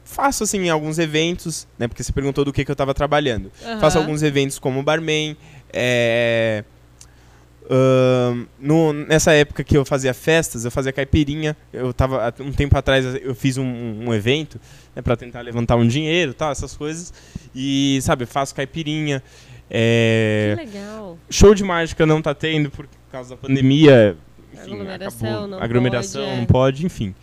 faço 0.06 0.44
assim 0.44 0.70
alguns 0.70 0.98
eventos, 0.98 1.66
né? 1.78 1.86
Porque 1.86 2.02
você 2.02 2.12
perguntou 2.12 2.44
do 2.44 2.52
que, 2.52 2.64
que 2.64 2.70
eu 2.70 2.76
tava 2.76 2.94
trabalhando. 2.94 3.50
Faço 3.80 3.98
Aham. 3.98 4.06
alguns 4.06 4.22
eventos 4.22 4.58
como 4.58 4.82
barman. 4.82 5.36
É, 5.72 6.64
ahn, 7.68 8.46
no- 8.58 8.92
nessa 8.92 9.32
época 9.32 9.62
que 9.64 9.76
eu 9.76 9.84
fazia 9.84 10.14
festas, 10.14 10.64
eu 10.64 10.70
fazia 10.70 10.92
caipirinha. 10.92 11.56
Eu 11.72 11.92
tava 11.92 12.32
um 12.40 12.52
tempo 12.52 12.76
atrás 12.78 13.04
eu 13.22 13.34
fiz 13.34 13.58
um, 13.58 13.64
um 14.06 14.14
evento 14.14 14.60
né, 14.94 15.02
para 15.02 15.16
tentar 15.16 15.40
levantar 15.42 15.76
um 15.76 15.86
dinheiro, 15.86 16.32
tal, 16.32 16.50
essas 16.52 16.74
coisas. 16.76 17.12
E 17.54 17.98
sabe, 18.02 18.24
eu 18.24 18.28
faço 18.28 18.54
caipirinha. 18.54 19.22
É, 19.68 20.54
Que 20.56 20.64
legal. 20.66 21.18
show 21.28 21.52
de 21.54 21.64
mágica 21.64 22.06
não 22.06 22.22
tá 22.22 22.32
tendo 22.34 22.70
por 22.70 22.86
causa 23.10 23.30
da 23.30 23.36
pandemia. 23.36 24.16
Enfim, 24.54 24.72
Aglomeração 24.74 25.28
acabou. 25.28 25.48
não 25.48 25.58
aglomeração 25.62 26.22
pode, 26.22 26.32
é. 26.32 26.36
não 26.38 26.46
pode, 26.46 26.86
enfim. 26.86 27.14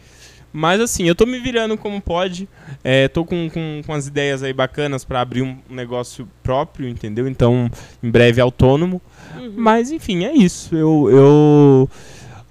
Mas 0.55 0.79
assim, 0.79 1.07
eu 1.07 1.15
tô 1.15 1.25
me 1.25 1.39
virando 1.39 1.75
como 1.75 1.99
pode. 1.99 2.47
É, 2.83 3.07
tô 3.07 3.25
com, 3.25 3.49
com, 3.49 3.81
com 3.83 3.93
as 3.93 4.05
ideias 4.05 4.43
aí 4.43 4.53
bacanas 4.53 5.03
pra 5.03 5.19
abrir 5.19 5.41
um 5.41 5.57
negócio 5.67 6.29
próprio, 6.43 6.87
entendeu? 6.87 7.27
Então, 7.27 7.69
em 8.03 8.09
breve 8.11 8.39
autônomo. 8.39 9.01
Uhum. 9.35 9.53
Mas 9.57 9.89
enfim, 9.91 10.23
é 10.25 10.31
isso. 10.31 10.75
Eu, 10.75 11.09
eu 11.09 11.89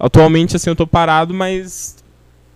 atualmente 0.00 0.56
assim 0.56 0.68
eu 0.68 0.74
tô 0.74 0.84
parado, 0.84 1.32
mas 1.32 2.02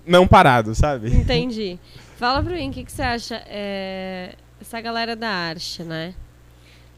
não 0.04 0.26
parado, 0.26 0.74
sabe? 0.74 1.14
Entendi. 1.14 1.78
Fala 2.16 2.42
pra 2.42 2.54
mim, 2.54 2.70
o 2.70 2.72
que, 2.72 2.84
que 2.84 2.90
você 2.90 3.02
acha? 3.02 3.42
é, 3.46 4.34
essa 4.60 4.80
galera 4.80 5.14
da 5.14 5.28
arte, 5.28 5.82
né? 5.84 6.12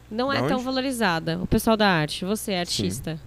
Não 0.09 0.33
é 0.33 0.41
Da 0.41 0.47
tão 0.47 0.57
onde? 0.57 0.65
valorizada. 0.65 1.37
O 1.39 1.45
pessoal 1.45 1.77
da 1.77 1.87
arte, 1.87 2.25
você, 2.25 2.55
artista. 2.55 3.19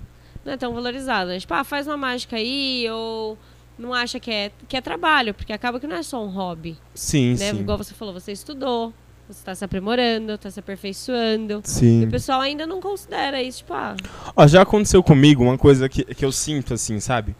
Não 0.45 0.53
é 0.53 0.57
tão 0.57 0.75
valorizada. 0.75 1.39
Tipo, 1.39 1.55
ah, 1.55 1.63
faz 1.63 1.87
uma 1.87 1.97
mágica 1.97 2.35
aí, 2.37 2.89
ou 2.91 3.39
não 3.79 3.93
acha 3.95 4.21
que 4.21 4.31
é, 4.31 4.51
que 4.69 4.77
é 4.77 4.81
trabalho, 4.81 5.33
porque 5.35 5.53
acaba 5.53 5.81
que 5.81 5.87
não 5.87 5.97
é 5.97 6.03
só 6.03 6.25
um 6.25 6.29
hobby. 6.29 6.77
Sim, 6.95 7.31
Né? 7.33 7.51
sim. 7.51 7.61
Igual 7.61 7.79
você 7.79 7.95
falou, 7.95 8.13
você 8.15 8.33
estudou, 8.33 8.93
você 9.29 9.43
tá 9.45 9.55
se 9.55 9.65
aprimorando, 9.65 10.37
tá 10.39 10.51
se 10.51 10.61
aperfeiçoando. 10.61 11.63
E 11.65 11.69
Sim. 11.69 12.05
o 12.05 12.11
pessoal 12.11 12.41
ainda 12.41 12.67
não 12.67 12.81
considera 12.81 13.43
isso, 13.43 13.59
tipo, 13.59 13.73
ah, 13.73 13.97
Ó, 14.37 14.47
já 14.47 14.63
aconteceu 14.63 15.03
comigo 15.03 15.43
uma 15.43 15.57
coisa 15.57 15.89
que, 15.89 16.05
que 16.05 16.25
eu 16.25 16.31
sinto, 16.33 16.75
assim, 16.75 17.01
sabe? 17.01 17.35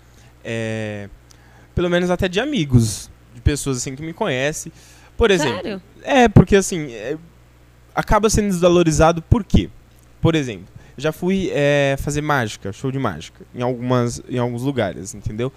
É, 0.45 1.09
pelo 1.75 1.89
menos 1.91 2.11
até 2.11 2.29
de 2.29 2.41
amigos, 2.41 3.11
de 3.35 3.41
pessoas 3.41 3.77
assim 3.79 3.95
que 3.95 4.03
me 4.03 4.13
conhecem. 4.13 4.73
Por 5.17 5.31
exemplo, 5.31 5.55
sério? 5.57 5.83
é, 6.03 6.29
porque 6.29 6.57
assim, 6.57 6.93
é, 6.93 7.17
acaba 7.95 8.29
sendo 8.31 8.49
desvalorizado 8.49 9.21
por 9.23 9.45
quê? 9.45 9.69
Por 10.21 10.35
exemplo, 10.35 10.67
já 10.97 11.13
fui 11.13 11.51
é, 11.53 11.97
fazer 11.99 12.23
mágica, 12.23 12.73
show 12.73 12.91
de 12.91 12.99
mágica, 12.99 13.45
em, 13.55 13.63
algumas, 13.63 14.23
em 14.29 14.39
alguns 14.39 14.63
lugares, 14.63 15.15
entendeu? 15.15 15.53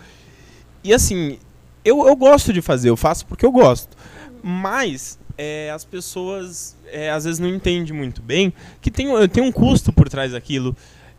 E 0.86 0.94
assim, 0.94 1.40
eu, 1.84 2.08
eu 2.08 2.16
gosto 2.16 2.54
de 2.54 2.62
fazer, 2.62 2.90
eu 2.90 2.96
faço 2.96 3.26
porque 3.26 3.44
eu 3.44 3.52
gosto. 3.52 3.98
Mas 4.44 5.18
é, 5.36 5.72
as 5.72 5.84
pessoas 5.84 6.76
é, 6.86 7.10
às 7.10 7.26
vezes 7.26 7.40
não 7.40 7.50
entendem 7.50 7.92
muito 7.92 8.22
bem 8.22 8.54
que 8.80 8.92
tem, 8.92 9.08
tem 9.30 9.44
um 9.44 9.52
custo 9.52 9.92
por 9.92 10.08
trás 10.08 10.34
daquilo. 10.34 10.78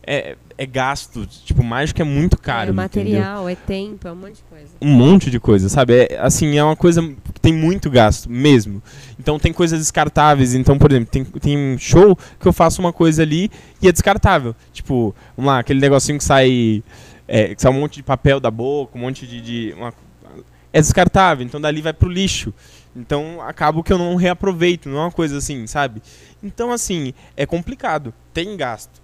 É, 0.08 0.36
é 0.56 0.64
gasto, 0.64 1.26
tipo, 1.26 1.64
mágica 1.64 2.00
é 2.00 2.04
muito 2.04 2.38
caro. 2.38 2.70
é 2.70 2.84
entendeu? 2.84 3.20
material, 3.20 3.48
é 3.48 3.56
tempo, 3.56 4.06
é 4.06 4.12
um 4.12 4.14
monte 4.14 4.36
de 4.36 4.42
coisa. 4.44 4.68
um 4.80 4.88
monte 4.88 5.30
de 5.32 5.40
coisa, 5.40 5.68
sabe? 5.68 5.94
É, 6.04 6.18
assim, 6.20 6.56
é 6.56 6.62
uma 6.62 6.76
coisa 6.76 7.02
que 7.02 7.40
tem 7.40 7.52
muito 7.52 7.90
gasto 7.90 8.30
mesmo. 8.30 8.80
Então 9.18 9.36
tem 9.36 9.52
coisas 9.52 9.80
descartáveis. 9.80 10.54
Então, 10.54 10.78
por 10.78 10.92
exemplo, 10.92 11.10
tem, 11.10 11.24
tem 11.24 11.58
um 11.58 11.76
show 11.76 12.16
que 12.38 12.46
eu 12.46 12.52
faço 12.52 12.80
uma 12.80 12.92
coisa 12.92 13.22
ali 13.22 13.50
e 13.82 13.88
é 13.88 13.92
descartável. 13.92 14.54
Tipo, 14.72 15.12
vamos 15.36 15.50
lá, 15.50 15.58
aquele 15.58 15.80
negocinho 15.80 16.18
que 16.18 16.24
sai. 16.24 16.84
É, 17.29 17.55
sai 17.57 17.70
um 17.70 17.81
monte 17.81 17.97
de 17.97 18.03
papel 18.03 18.39
da 18.41 18.51
boca, 18.51 18.97
um 18.97 19.01
monte 19.01 19.27
de. 19.27 19.41
de 19.41 19.74
uma- 19.77 19.93
é 20.72 20.81
descartável, 20.81 21.45
então 21.47 21.59
dali 21.61 21.81
vai 21.81 21.93
pro 21.95 22.09
lixo. 22.09 22.53
Então 22.95 23.41
acabo 23.41 23.83
que 23.83 23.93
eu 23.93 23.99
não 23.99 24.14
reaproveito, 24.16 24.89
não 24.89 24.99
é 24.99 25.01
uma 25.03 25.12
coisa 25.12 25.39
assim, 25.39 25.66
sabe? 25.66 26.03
Então, 26.43 26.70
assim, 26.70 27.14
é 27.37 27.47
complicado, 27.47 28.12
tem 28.35 28.57
gasto. 28.57 29.01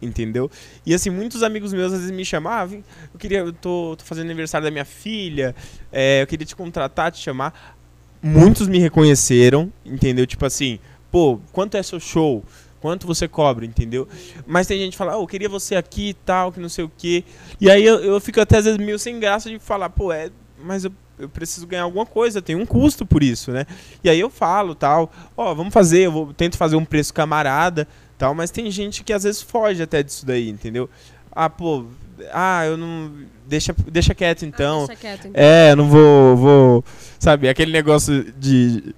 Entendeu? 0.00 0.48
E 0.86 0.94
assim, 0.94 1.10
muitos 1.10 1.42
amigos 1.42 1.72
meus 1.72 1.92
às 1.92 1.98
vezes 1.98 2.14
me 2.14 2.24
chamam, 2.24 2.52
ah, 2.52 2.68
eu 2.70 3.18
queria, 3.18 3.38
eu 3.38 3.52
tô, 3.52 3.96
tô 3.98 4.04
fazendo 4.04 4.26
aniversário 4.26 4.64
da 4.64 4.70
minha 4.70 4.84
filha, 4.84 5.56
é, 5.90 6.22
eu 6.22 6.26
queria 6.28 6.46
te 6.46 6.54
contratar, 6.54 7.10
te 7.10 7.18
chamar. 7.18 7.76
Muitos 8.22 8.68
me 8.68 8.78
reconheceram, 8.78 9.72
entendeu? 9.84 10.24
Tipo 10.24 10.46
assim, 10.46 10.78
pô, 11.10 11.40
quanto 11.52 11.76
é 11.76 11.82
seu 11.82 11.98
show? 11.98 12.44
Quanto 12.80 13.06
você 13.06 13.26
cobra, 13.26 13.64
entendeu? 13.64 14.06
Mas 14.46 14.66
tem 14.66 14.78
gente 14.78 14.92
que 14.92 14.98
fala, 14.98 15.12
ah, 15.12 15.16
eu 15.16 15.26
queria 15.26 15.48
você 15.48 15.74
aqui 15.74 16.10
e 16.10 16.14
tal, 16.14 16.52
que 16.52 16.60
não 16.60 16.68
sei 16.68 16.84
o 16.84 16.92
quê. 16.96 17.24
E 17.60 17.70
aí 17.70 17.84
eu, 17.84 17.98
eu 17.98 18.20
fico 18.20 18.40
até 18.40 18.58
às 18.58 18.64
vezes 18.64 18.78
meio 18.78 18.98
sem 18.98 19.18
graça 19.18 19.50
de 19.50 19.58
falar, 19.58 19.90
pô, 19.90 20.12
é, 20.12 20.30
mas 20.62 20.84
eu, 20.84 20.92
eu 21.18 21.28
preciso 21.28 21.66
ganhar 21.66 21.82
alguma 21.82 22.06
coisa, 22.06 22.40
tem 22.40 22.54
um 22.54 22.64
custo 22.64 23.04
por 23.04 23.22
isso, 23.22 23.50
né? 23.50 23.66
E 24.02 24.08
aí 24.08 24.20
eu 24.20 24.30
falo, 24.30 24.74
tal, 24.74 25.10
ó, 25.36 25.54
vamos 25.54 25.74
fazer, 25.74 26.06
eu 26.06 26.12
vou, 26.12 26.32
tento 26.32 26.56
fazer 26.56 26.76
um 26.76 26.84
preço 26.84 27.12
camarada, 27.12 27.88
tal, 28.16 28.34
mas 28.34 28.50
tem 28.50 28.70
gente 28.70 29.02
que 29.02 29.12
às 29.12 29.24
vezes 29.24 29.42
foge 29.42 29.82
até 29.82 30.02
disso 30.02 30.24
daí, 30.24 30.48
entendeu? 30.48 30.88
Ah, 31.32 31.50
pô, 31.50 31.84
ah, 32.32 32.64
eu 32.64 32.76
não 32.76 33.12
deixa 33.46 33.74
deixa 33.90 34.14
quieto 34.14 34.44
então. 34.44 34.84
Ah, 34.84 34.86
deixa 34.86 35.00
quieto, 35.00 35.28
então. 35.28 35.42
É, 35.42 35.72
eu 35.72 35.76
não 35.76 35.88
vou, 35.88 36.36
vou, 36.36 36.84
sabe, 37.18 37.48
aquele 37.48 37.72
negócio 37.72 38.32
de 38.32 38.94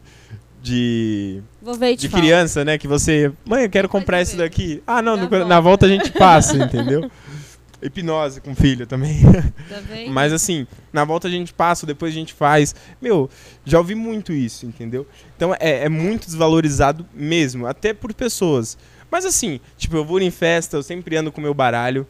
de 0.63 1.43
Vou 1.63 1.75
ver 1.75 1.93
e 1.93 1.97
te 1.97 2.01
de 2.03 2.09
falo. 2.09 2.23
criança, 2.23 2.65
né, 2.65 2.79
que 2.79 2.89
você, 2.89 3.31
mãe, 3.45 3.65
eu 3.65 3.71
quero 3.71 3.89
comprar 3.89 4.23
isso 4.23 4.37
daqui. 4.37 4.83
Ah, 4.87 5.03
não, 5.03 5.17
Na 5.17 5.23
no- 5.25 5.29
volta. 5.29 5.45
na 5.47 5.61
volta 5.61 5.87
a 5.87 5.89
gente 5.89 6.11
passa, 6.13 6.57
entendeu? 6.57 7.11
Hipnose 7.83 8.41
com 8.43 8.55
filho 8.55 8.87
também. 8.87 9.23
Tá 9.69 9.81
vendo? 9.89 10.11
Mas 10.13 10.33
assim, 10.35 10.67
na 10.93 11.03
volta 11.05 11.29
a 11.29 11.31
gente 11.31 11.53
passa, 11.55 11.87
depois 11.87 12.13
a 12.13 12.15
gente 12.15 12.35
faz. 12.35 12.75
Meu, 13.01 13.31
já 13.65 13.79
ouvi 13.79 13.95
muito 13.95 14.33
isso, 14.35 14.67
entendeu? 14.67 15.07
Então 15.37 15.55
é, 15.59 15.85
é 15.85 15.89
muito 15.89 16.27
desvalorizado 16.27 17.07
mesmo, 17.15 17.67
até 17.67 17.95
por 17.95 18.13
pessoas. 18.13 18.77
Mas 19.11 19.25
assim, 19.25 19.59
tipo, 19.79 19.97
eu 19.97 20.05
vou 20.05 20.21
em 20.21 20.31
festa, 20.31 20.77
eu 20.77 20.83
sempre 20.83 21.17
ando 21.17 21.33
com 21.33 21.41
meu 21.41 21.55
baralho. 21.55 22.07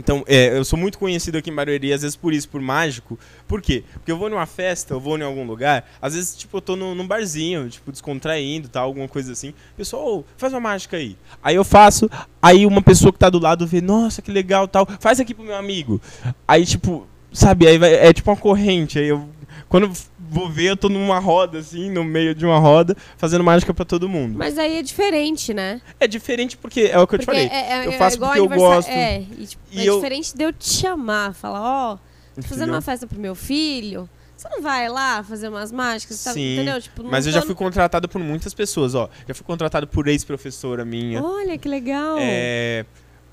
Então, 0.00 0.24
é, 0.26 0.56
eu 0.56 0.64
sou 0.64 0.78
muito 0.78 0.98
conhecido 0.98 1.36
aqui 1.36 1.50
em 1.50 1.54
Barueri, 1.54 1.92
às 1.92 2.00
vezes 2.00 2.16
por 2.16 2.32
isso, 2.32 2.48
por 2.48 2.58
mágico. 2.60 3.18
Por 3.46 3.60
quê? 3.60 3.84
Porque 3.92 4.10
eu 4.10 4.16
vou 4.16 4.30
numa 4.30 4.46
festa, 4.46 4.94
eu 4.94 5.00
vou 5.00 5.18
em 5.18 5.22
algum 5.22 5.44
lugar, 5.46 5.86
às 6.00 6.14
vezes, 6.14 6.34
tipo, 6.34 6.56
eu 6.56 6.60
tô 6.62 6.74
num, 6.74 6.94
num 6.94 7.06
barzinho, 7.06 7.68
tipo, 7.68 7.92
descontraindo, 7.92 8.68
tal, 8.68 8.84
alguma 8.86 9.06
coisa 9.06 9.32
assim. 9.32 9.52
Pessoal, 9.76 10.24
faz 10.38 10.54
uma 10.54 10.60
mágica 10.60 10.96
aí. 10.96 11.18
Aí 11.42 11.54
eu 11.54 11.64
faço, 11.64 12.08
aí 12.40 12.64
uma 12.64 12.80
pessoa 12.80 13.12
que 13.12 13.18
tá 13.18 13.28
do 13.28 13.38
lado 13.38 13.66
vê, 13.66 13.82
nossa, 13.82 14.22
que 14.22 14.32
legal, 14.32 14.66
tal, 14.66 14.88
faz 14.98 15.20
aqui 15.20 15.34
pro 15.34 15.44
meu 15.44 15.54
amigo. 15.56 16.00
Aí, 16.48 16.64
tipo, 16.64 17.06
sabe, 17.30 17.66
aí 17.66 17.76
vai- 17.76 17.92
é 17.94 18.10
tipo 18.12 18.30
uma 18.30 18.36
corrente. 18.38 18.98
Aí 18.98 19.08
eu, 19.08 19.28
quando 19.68 19.92
vou 20.30 20.48
ver, 20.48 20.70
eu 20.70 20.76
tô 20.76 20.88
numa 20.88 21.18
roda, 21.18 21.58
assim, 21.58 21.90
no 21.90 22.04
meio 22.04 22.34
de 22.34 22.46
uma 22.46 22.58
roda, 22.58 22.96
fazendo 23.18 23.42
mágica 23.42 23.74
pra 23.74 23.84
todo 23.84 24.08
mundo. 24.08 24.38
Mas 24.38 24.56
aí 24.56 24.78
é 24.78 24.82
diferente, 24.82 25.52
né? 25.52 25.80
É 25.98 26.06
diferente 26.06 26.56
porque 26.56 26.82
é 26.82 26.98
o 26.98 27.06
que 27.06 27.16
eu 27.16 27.18
te 27.18 27.26
Porque 27.26 27.40
falei. 27.48 27.50
é- 27.52 27.72
é- 27.82 27.86
eu 27.86 27.92
é 27.92 27.98
faço 27.98 28.16
igual 28.16 28.30
porque 28.32 28.40
eu 28.40 28.48
gosto. 28.58 28.88
É, 28.88 29.20
e, 29.38 29.46
tipo, 29.46 29.62
E 29.72 29.80
é 29.80 29.84
eu- 29.88 29.96
diferente 29.96 30.36
de 30.36 30.44
eu 30.44 30.52
te 30.52 30.68
chamar, 30.72 31.34
falar, 31.34 31.60
ó, 31.60 31.98
tô 32.36 32.42
fazendo 32.42 32.70
uma 32.70 32.80
festa 32.80 33.06
pro 33.06 33.18
meu 33.18 33.34
filho, 33.34 34.08
você 34.36 34.48
não 34.48 34.62
vai 34.62 34.88
lá 34.88 35.22
fazer 35.22 35.48
umas 35.48 35.70
mágicas? 35.72 36.22
Tá, 36.24 36.32
Sim, 36.32 36.54
entendeu? 36.54 36.80
Tipo, 36.80 37.02
Mas 37.04 37.26
eu 37.26 37.32
já 37.32 37.42
fui 37.42 37.54
contratado 37.54 38.08
por 38.08 38.20
muitas 38.20 38.54
pessoas, 38.54 38.94
ó. 38.94 39.10
Já 39.28 39.34
fui 39.34 39.44
contratado 39.44 39.86
por 39.86 40.06
ex-professora 40.08 40.84
minha. 40.84 41.22
Olha, 41.22 41.58
que 41.58 41.68
legal. 41.68 42.16
é, 42.20 42.86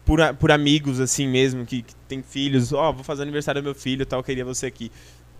por, 0.03 0.19
por 0.35 0.51
amigos, 0.51 0.99
assim 0.99 1.27
mesmo, 1.27 1.65
que, 1.65 1.81
que 1.83 1.93
tem 2.07 2.21
filhos. 2.23 2.73
Ó, 2.73 2.91
vou 2.91 3.03
fazer 3.03 3.21
aniversário 3.23 3.61
do 3.61 3.65
meu 3.65 3.75
filho 3.75 4.05
tal, 4.05 4.23
queria 4.23 4.43
você 4.43 4.65
aqui. 4.65 4.91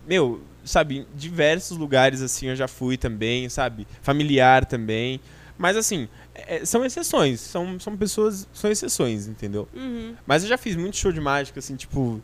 Meu, 0.08 0.40
sabe, 0.64 1.00
em 1.00 1.06
diversos 1.16 1.78
lugares, 1.78 2.22
assim, 2.22 2.48
eu 2.48 2.56
já 2.56 2.68
fui 2.68 2.98
também, 2.98 3.50
sabe? 3.50 3.86
Familiar 4.02 4.66
também. 4.66 5.20
Mas, 5.58 5.76
assim, 5.76 6.08
é- 6.36 6.64
são 6.66 6.86
exceções. 6.86 7.40
São, 7.42 7.80
são 7.80 7.98
pessoas, 7.98 8.48
são 8.54 8.72
exceções, 8.72 9.28
entendeu? 9.28 9.68
Uhum. 9.76 10.14
Mas 10.26 10.44
eu 10.44 10.50
já 10.50 10.58
fiz 10.58 10.76
muito 10.76 10.96
show 10.98 11.12
de 11.12 11.20
mágica, 11.20 11.60
assim, 11.60 11.76
tipo, 11.76 12.22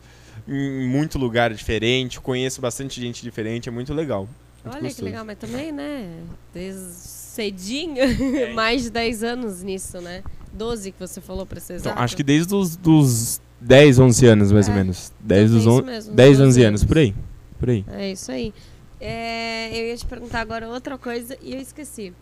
em 0.48 0.86
muito 0.88 1.18
lugar 1.18 1.52
diferente. 1.52 2.20
Conheço 2.20 2.60
bastante 2.60 3.00
gente 3.00 3.22
diferente, 3.22 3.68
é 3.68 3.72
muito 3.72 3.92
legal. 3.92 4.28
Muito 4.64 4.76
Olha 4.76 4.78
que 4.78 4.82
gostoso. 4.86 5.04
legal, 5.04 5.24
mas 5.24 5.36
também, 5.38 5.72
né? 5.72 6.08
Desde 6.54 6.80
cedinho, 6.80 7.96
mais 8.54 8.84
de 8.84 8.90
10 8.90 9.22
anos 9.22 9.62
nisso, 9.62 10.00
né? 10.00 10.22
12 10.52 10.92
que 10.92 10.98
você 11.00 11.20
falou 11.20 11.44
pra 11.44 11.60
ser 11.60 11.74
Então, 11.74 11.90
exato. 11.92 12.02
acho 12.02 12.16
que 12.16 12.22
desde 12.22 12.54
os 12.54 12.76
dos 12.76 13.40
10, 13.60 13.98
11 13.98 14.24
anos, 14.26 14.52
mais 14.52 14.68
É. 14.68 14.70
ou 14.70 14.76
menos. 14.76 15.12
10, 15.20 15.50
Então 15.50 15.56
dos 15.58 15.66
é 15.66 15.68
isso 15.68 15.78
11, 15.80 15.86
mesmo, 15.86 16.14
10 16.14 16.38
12 16.38 16.48
11 16.48 16.62
anos, 16.62 16.84
por 16.84 16.98
aí. 16.98 17.14
Por 17.58 17.70
aí. 17.70 17.84
É 17.88 18.10
isso 18.10 18.30
aí. 18.30 18.52
É, 19.00 19.70
eu 19.78 19.86
ia 19.88 19.96
te 19.96 20.06
perguntar 20.06 20.40
agora 20.40 20.68
outra 20.68 20.96
coisa 20.98 21.36
e 21.42 21.54
eu 21.54 21.60
esqueci. 21.60 22.12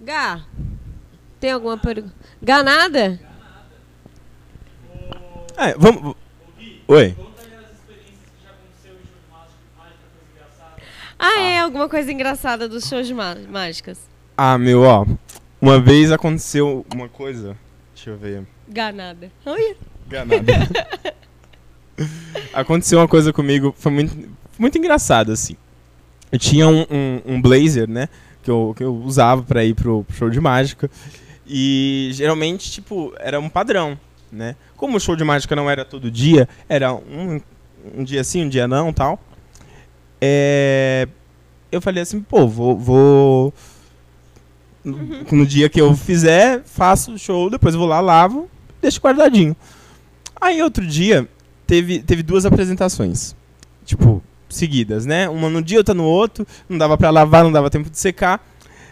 Gá, 0.00 0.44
tem 1.38 1.50
alguma 1.52 1.76
pergunta? 1.78 2.14
Gá, 2.42 2.62
nada? 2.62 3.20
É, 5.56 5.74
vamos. 5.76 6.14
Oi. 6.88 7.14
Ah, 11.18 11.40
é, 11.40 11.60
alguma 11.60 11.88
coisa 11.88 12.10
engraçada 12.10 12.66
dos 12.68 12.88
shows 12.88 13.06
de 13.06 13.12
má- 13.14 13.36
mágicas. 13.48 13.98
Ah, 14.36 14.56
meu, 14.56 14.82
ó. 14.82 15.04
Uma 15.60 15.78
vez 15.78 16.10
aconteceu 16.10 16.86
uma 16.94 17.08
coisa. 17.08 17.56
Deixa 17.94 18.10
eu 18.10 18.16
ver. 18.16 18.46
Gá, 18.66 18.90
nada. 18.90 19.30
Olha. 19.44 19.76
Ganado. 20.08 20.46
aconteceu 22.54 22.98
uma 22.98 23.06
coisa 23.06 23.32
comigo, 23.34 23.74
foi 23.76 23.92
muito, 23.92 24.30
muito 24.60 24.76
engraçado, 24.76 25.32
assim. 25.32 25.56
Eu 26.30 26.38
tinha 26.38 26.68
um, 26.68 26.82
um, 26.82 27.22
um 27.34 27.42
blazer, 27.42 27.88
né? 27.88 28.08
Que 28.42 28.50
eu, 28.50 28.74
que 28.76 28.84
eu 28.84 28.94
usava 28.94 29.42
pra 29.42 29.64
ir 29.64 29.74
pro, 29.74 30.04
pro 30.04 30.16
show 30.16 30.28
de 30.28 30.38
mágica. 30.38 30.90
E 31.46 32.10
geralmente, 32.12 32.70
tipo, 32.70 33.14
era 33.18 33.40
um 33.40 33.48
padrão, 33.48 33.98
né? 34.30 34.54
Como 34.76 34.98
o 34.98 35.00
show 35.00 35.16
de 35.16 35.24
mágica 35.24 35.56
não 35.56 35.68
era 35.68 35.84
todo 35.84 36.10
dia, 36.10 36.46
era 36.68 36.92
um, 36.94 37.40
um 37.96 38.04
dia 38.04 38.22
sim, 38.22 38.44
um 38.44 38.48
dia 38.48 38.68
não 38.68 38.92
tal. 38.92 39.18
É, 40.20 41.08
eu 41.72 41.80
falei 41.80 42.02
assim, 42.02 42.20
pô, 42.20 42.46
vou. 42.46 42.78
vou 42.78 43.54
no, 44.84 44.96
no 45.32 45.46
dia 45.46 45.68
que 45.68 45.80
eu 45.80 45.94
fizer, 45.96 46.62
faço 46.64 47.12
o 47.14 47.18
show, 47.18 47.50
depois 47.50 47.74
vou 47.74 47.86
lá, 47.86 48.00
lavo, 48.00 48.48
deixo 48.80 49.00
guardadinho. 49.00 49.56
Aí 50.40 50.62
outro 50.62 50.86
dia, 50.86 51.28
teve, 51.66 52.00
teve 52.00 52.22
duas 52.22 52.46
apresentações. 52.46 53.34
Tipo, 53.84 54.22
seguidas, 54.54 55.06
né? 55.06 55.28
Uma 55.28 55.48
no 55.48 55.62
dia, 55.62 55.78
outra 55.78 55.94
no 55.94 56.04
outro. 56.04 56.46
Não 56.68 56.78
dava 56.78 56.96
pra 56.96 57.10
lavar, 57.10 57.44
não 57.44 57.52
dava 57.52 57.70
tempo 57.70 57.90
de 57.90 57.98
secar. 57.98 58.44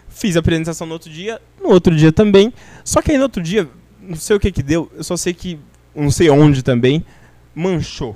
Fiz 0.07 0.35
a 0.35 0.39
apresentação 0.39 0.87
no 0.87 0.93
outro 0.93 1.09
dia, 1.09 1.39
no 1.61 1.69
outro 1.69 1.95
dia 1.95 2.11
também. 2.11 2.53
Só 2.83 3.01
que 3.01 3.11
aí 3.11 3.17
no 3.17 3.23
outro 3.23 3.41
dia, 3.41 3.69
não 4.01 4.15
sei 4.15 4.35
o 4.35 4.39
que 4.39 4.51
que 4.51 4.63
deu, 4.63 4.91
eu 4.95 5.03
só 5.03 5.15
sei 5.15 5.33
que, 5.33 5.59
não 5.95 6.09
sei 6.09 6.29
onde 6.29 6.63
também, 6.63 7.05
manchou 7.53 8.15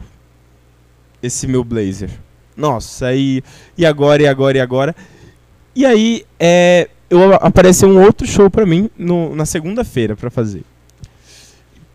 esse 1.21 1.47
meu 1.47 1.63
blazer. 1.63 2.09
Nossa, 2.57 3.07
aí, 3.07 3.43
e 3.77 3.85
agora, 3.85 4.21
e 4.23 4.27
agora, 4.27 4.57
e 4.57 4.61
agora? 4.61 4.95
E 5.75 5.85
aí, 5.85 6.25
é, 6.39 6.89
eu, 7.09 7.33
apareceu 7.35 7.89
um 7.89 8.03
outro 8.03 8.27
show 8.27 8.49
pra 8.49 8.65
mim 8.65 8.89
no, 8.97 9.35
na 9.35 9.45
segunda-feira 9.45 10.15
pra 10.15 10.29
fazer. 10.29 10.63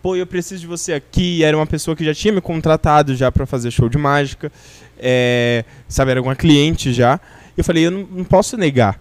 Pô, 0.03 0.15
eu 0.17 0.27
preciso 0.27 0.61
de 0.61 0.67
você 0.67 0.93
aqui. 0.93 1.43
Era 1.43 1.57
uma 1.57 1.67
pessoa 1.67 1.97
que 1.97 2.05
já 2.05 2.15
tinha 2.15 2.33
me 2.33 2.41
contratado 2.41 3.15
já 3.15 3.31
pra 3.33 3.47
fazer 3.47 3.71
show 3.71 3.89
de 3.89 3.99
mágica. 3.99 4.51
É, 4.99 5.65
sabe, 5.89 6.13
era 6.13 6.23
uma 6.23 6.37
cliente 6.37 6.93
já. 6.93 7.21
Eu 7.57 7.65
falei, 7.65 7.87
eu 7.87 7.91
não, 7.91 8.07
não 8.11 8.25
posso 8.25 8.57
negar. 8.57 9.01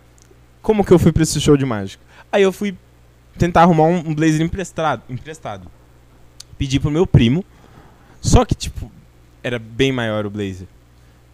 Como 0.62 0.84
que 0.84 0.92
eu 0.92 1.00
fui 1.00 1.12
pra 1.12 1.24
esse 1.24 1.40
show 1.40 1.56
de 1.56 1.66
mágica? 1.66 2.04
Aí 2.32 2.42
eu 2.42 2.52
fui 2.52 2.76
tentar 3.38 3.62
arrumar 3.62 3.84
um, 3.84 4.10
um 4.10 4.16
blazer 4.16 4.42
emprestado, 4.42 5.04
emprestado. 5.10 5.70
Pedi 6.58 6.80
pro 6.80 6.90
meu 6.90 7.06
primo. 7.06 7.46
Só 8.20 8.44
que, 8.44 8.56
tipo, 8.56 8.92
era 9.44 9.60
bem 9.60 9.92
maior 9.92 10.26
o 10.26 10.30
blazer. 10.30 10.68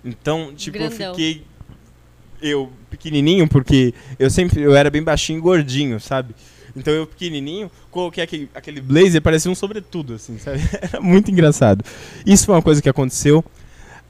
Então, 0.04 0.54
tipo, 0.54 0.78
eu 0.78 0.90
Grandão. 0.90 1.16
fiquei 1.16 1.46
eu 2.42 2.70
pequenininho 2.90 3.48
porque 3.48 3.94
eu 4.20 4.30
sempre 4.30 4.62
eu 4.62 4.76
era 4.76 4.90
bem 4.92 5.02
baixinho 5.02 5.40
e 5.40 5.42
gordinho, 5.42 6.00
sabe? 6.00 6.36
Então 6.76 6.94
eu 6.94 7.06
pequenininho, 7.06 7.70
coloquei 7.92 8.24
aquele, 8.24 8.50
aquele 8.54 8.82
blazer, 8.82 9.22
parecia 9.22 9.52
um 9.52 9.56
sobretudo 9.56 10.16
assim, 10.16 10.38
sabe? 10.40 10.60
Era 10.82 11.00
muito 11.00 11.30
engraçado. 11.30 11.84
Isso 12.26 12.46
foi 12.46 12.56
uma 12.56 12.62
coisa 12.62 12.82
que 12.82 12.90
aconteceu. 12.90 13.44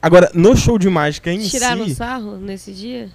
Agora, 0.00 0.30
no 0.34 0.54
show 0.54 0.78
de 0.78 0.88
mágica 0.90 1.32
em 1.32 1.40
Tiraram 1.40 1.86
si, 1.86 1.94
sarro 1.94 2.36
nesse 2.36 2.72
dia? 2.72 3.08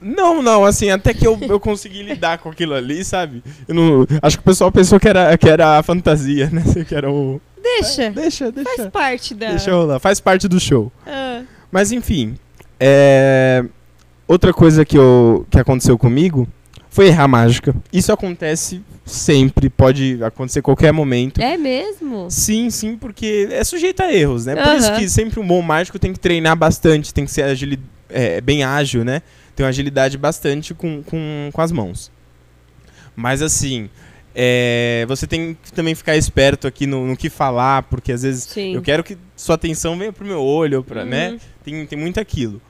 não, 0.00 0.42
não, 0.42 0.64
assim, 0.64 0.88
até 0.88 1.12
que 1.12 1.26
eu, 1.26 1.38
eu 1.42 1.60
consegui 1.60 2.02
lidar 2.02 2.38
com 2.38 2.48
aquilo 2.48 2.72
ali, 2.72 3.04
sabe? 3.04 3.42
Eu 3.68 3.74
não, 3.74 4.06
acho 4.22 4.38
que 4.38 4.40
o 4.40 4.44
pessoal 4.44 4.72
pensou 4.72 4.98
que 4.98 5.06
era, 5.06 5.36
que 5.36 5.46
era 5.46 5.78
a 5.78 5.82
fantasia, 5.82 6.48
né? 6.50 6.62
Que 6.88 6.94
era 6.94 7.10
o. 7.10 7.38
Deixa. 7.62 8.08
Deixa, 8.10 8.50
deixa. 8.50 8.74
Faz 8.74 8.88
parte 8.88 9.34
da. 9.34 9.50
Deixa 9.50 9.70
rolar, 9.70 9.98
faz 9.98 10.18
parte 10.18 10.48
do 10.48 10.58
show. 10.58 10.90
Ah, 11.06 11.42
Mas 11.70 11.92
enfim, 11.92 12.34
é, 12.78 13.62
outra 14.26 14.54
coisa 14.54 14.82
que, 14.82 14.96
eu, 14.96 15.46
que 15.50 15.58
aconteceu 15.58 15.98
comigo 15.98 16.48
foi 16.90 17.06
errar 17.06 17.28
mágica. 17.28 17.74
Isso 17.92 18.12
acontece 18.12 18.82
sempre, 19.06 19.70
pode 19.70 20.18
acontecer 20.22 20.58
a 20.58 20.62
qualquer 20.62 20.92
momento. 20.92 21.40
é 21.40 21.56
mesmo? 21.56 22.28
Sim, 22.28 22.68
sim, 22.68 22.96
porque 22.96 23.48
é 23.50 23.62
sujeito 23.62 24.02
a 24.02 24.12
erros, 24.12 24.44
né? 24.44 24.56
Por 24.56 24.76
isso 24.76 24.92
que 24.96 25.08
sempre 25.08 25.38
um 25.38 25.46
bom 25.46 25.62
mágico 25.62 25.98
tem 25.98 26.12
que 26.12 26.18
treinar 26.18 26.56
bastante, 26.56 27.14
tem 27.14 27.24
que 27.24 27.30
ser 27.30 27.42
agili 27.42 27.78
é, 28.08 28.40
bem 28.40 28.64
ágil, 28.64 29.04
né? 29.04 29.22
Tem 29.54 29.64
uma 29.64 29.70
agilidade 29.70 30.18
bastante 30.18 30.74
com, 30.74 31.02
com, 31.02 31.48
com 31.52 31.60
as 31.60 31.70
mãos. 31.70 32.10
Mas 33.14 33.40
assim, 33.40 33.88
é, 34.34 35.04
você 35.06 35.26
tem 35.26 35.56
que 35.62 35.72
também 35.72 35.94
ficar 35.94 36.16
esperto 36.16 36.66
aqui 36.66 36.86
no, 36.86 37.06
no 37.06 37.16
que 37.16 37.30
falar, 37.30 37.84
porque 37.84 38.10
às 38.10 38.22
vezes 38.22 38.44
Sim. 38.44 38.74
eu 38.74 38.82
quero 38.82 39.04
que 39.04 39.16
sua 39.36 39.54
atenção 39.54 39.96
venha 39.96 40.12
pro 40.12 40.26
meu 40.26 40.40
olho, 40.40 40.82
pra, 40.82 41.04
né? 41.04 41.30
Uhum. 41.30 41.38
Tem, 41.64 41.86
tem 41.86 41.98
muito 41.98 42.18
aquilo. 42.18 42.60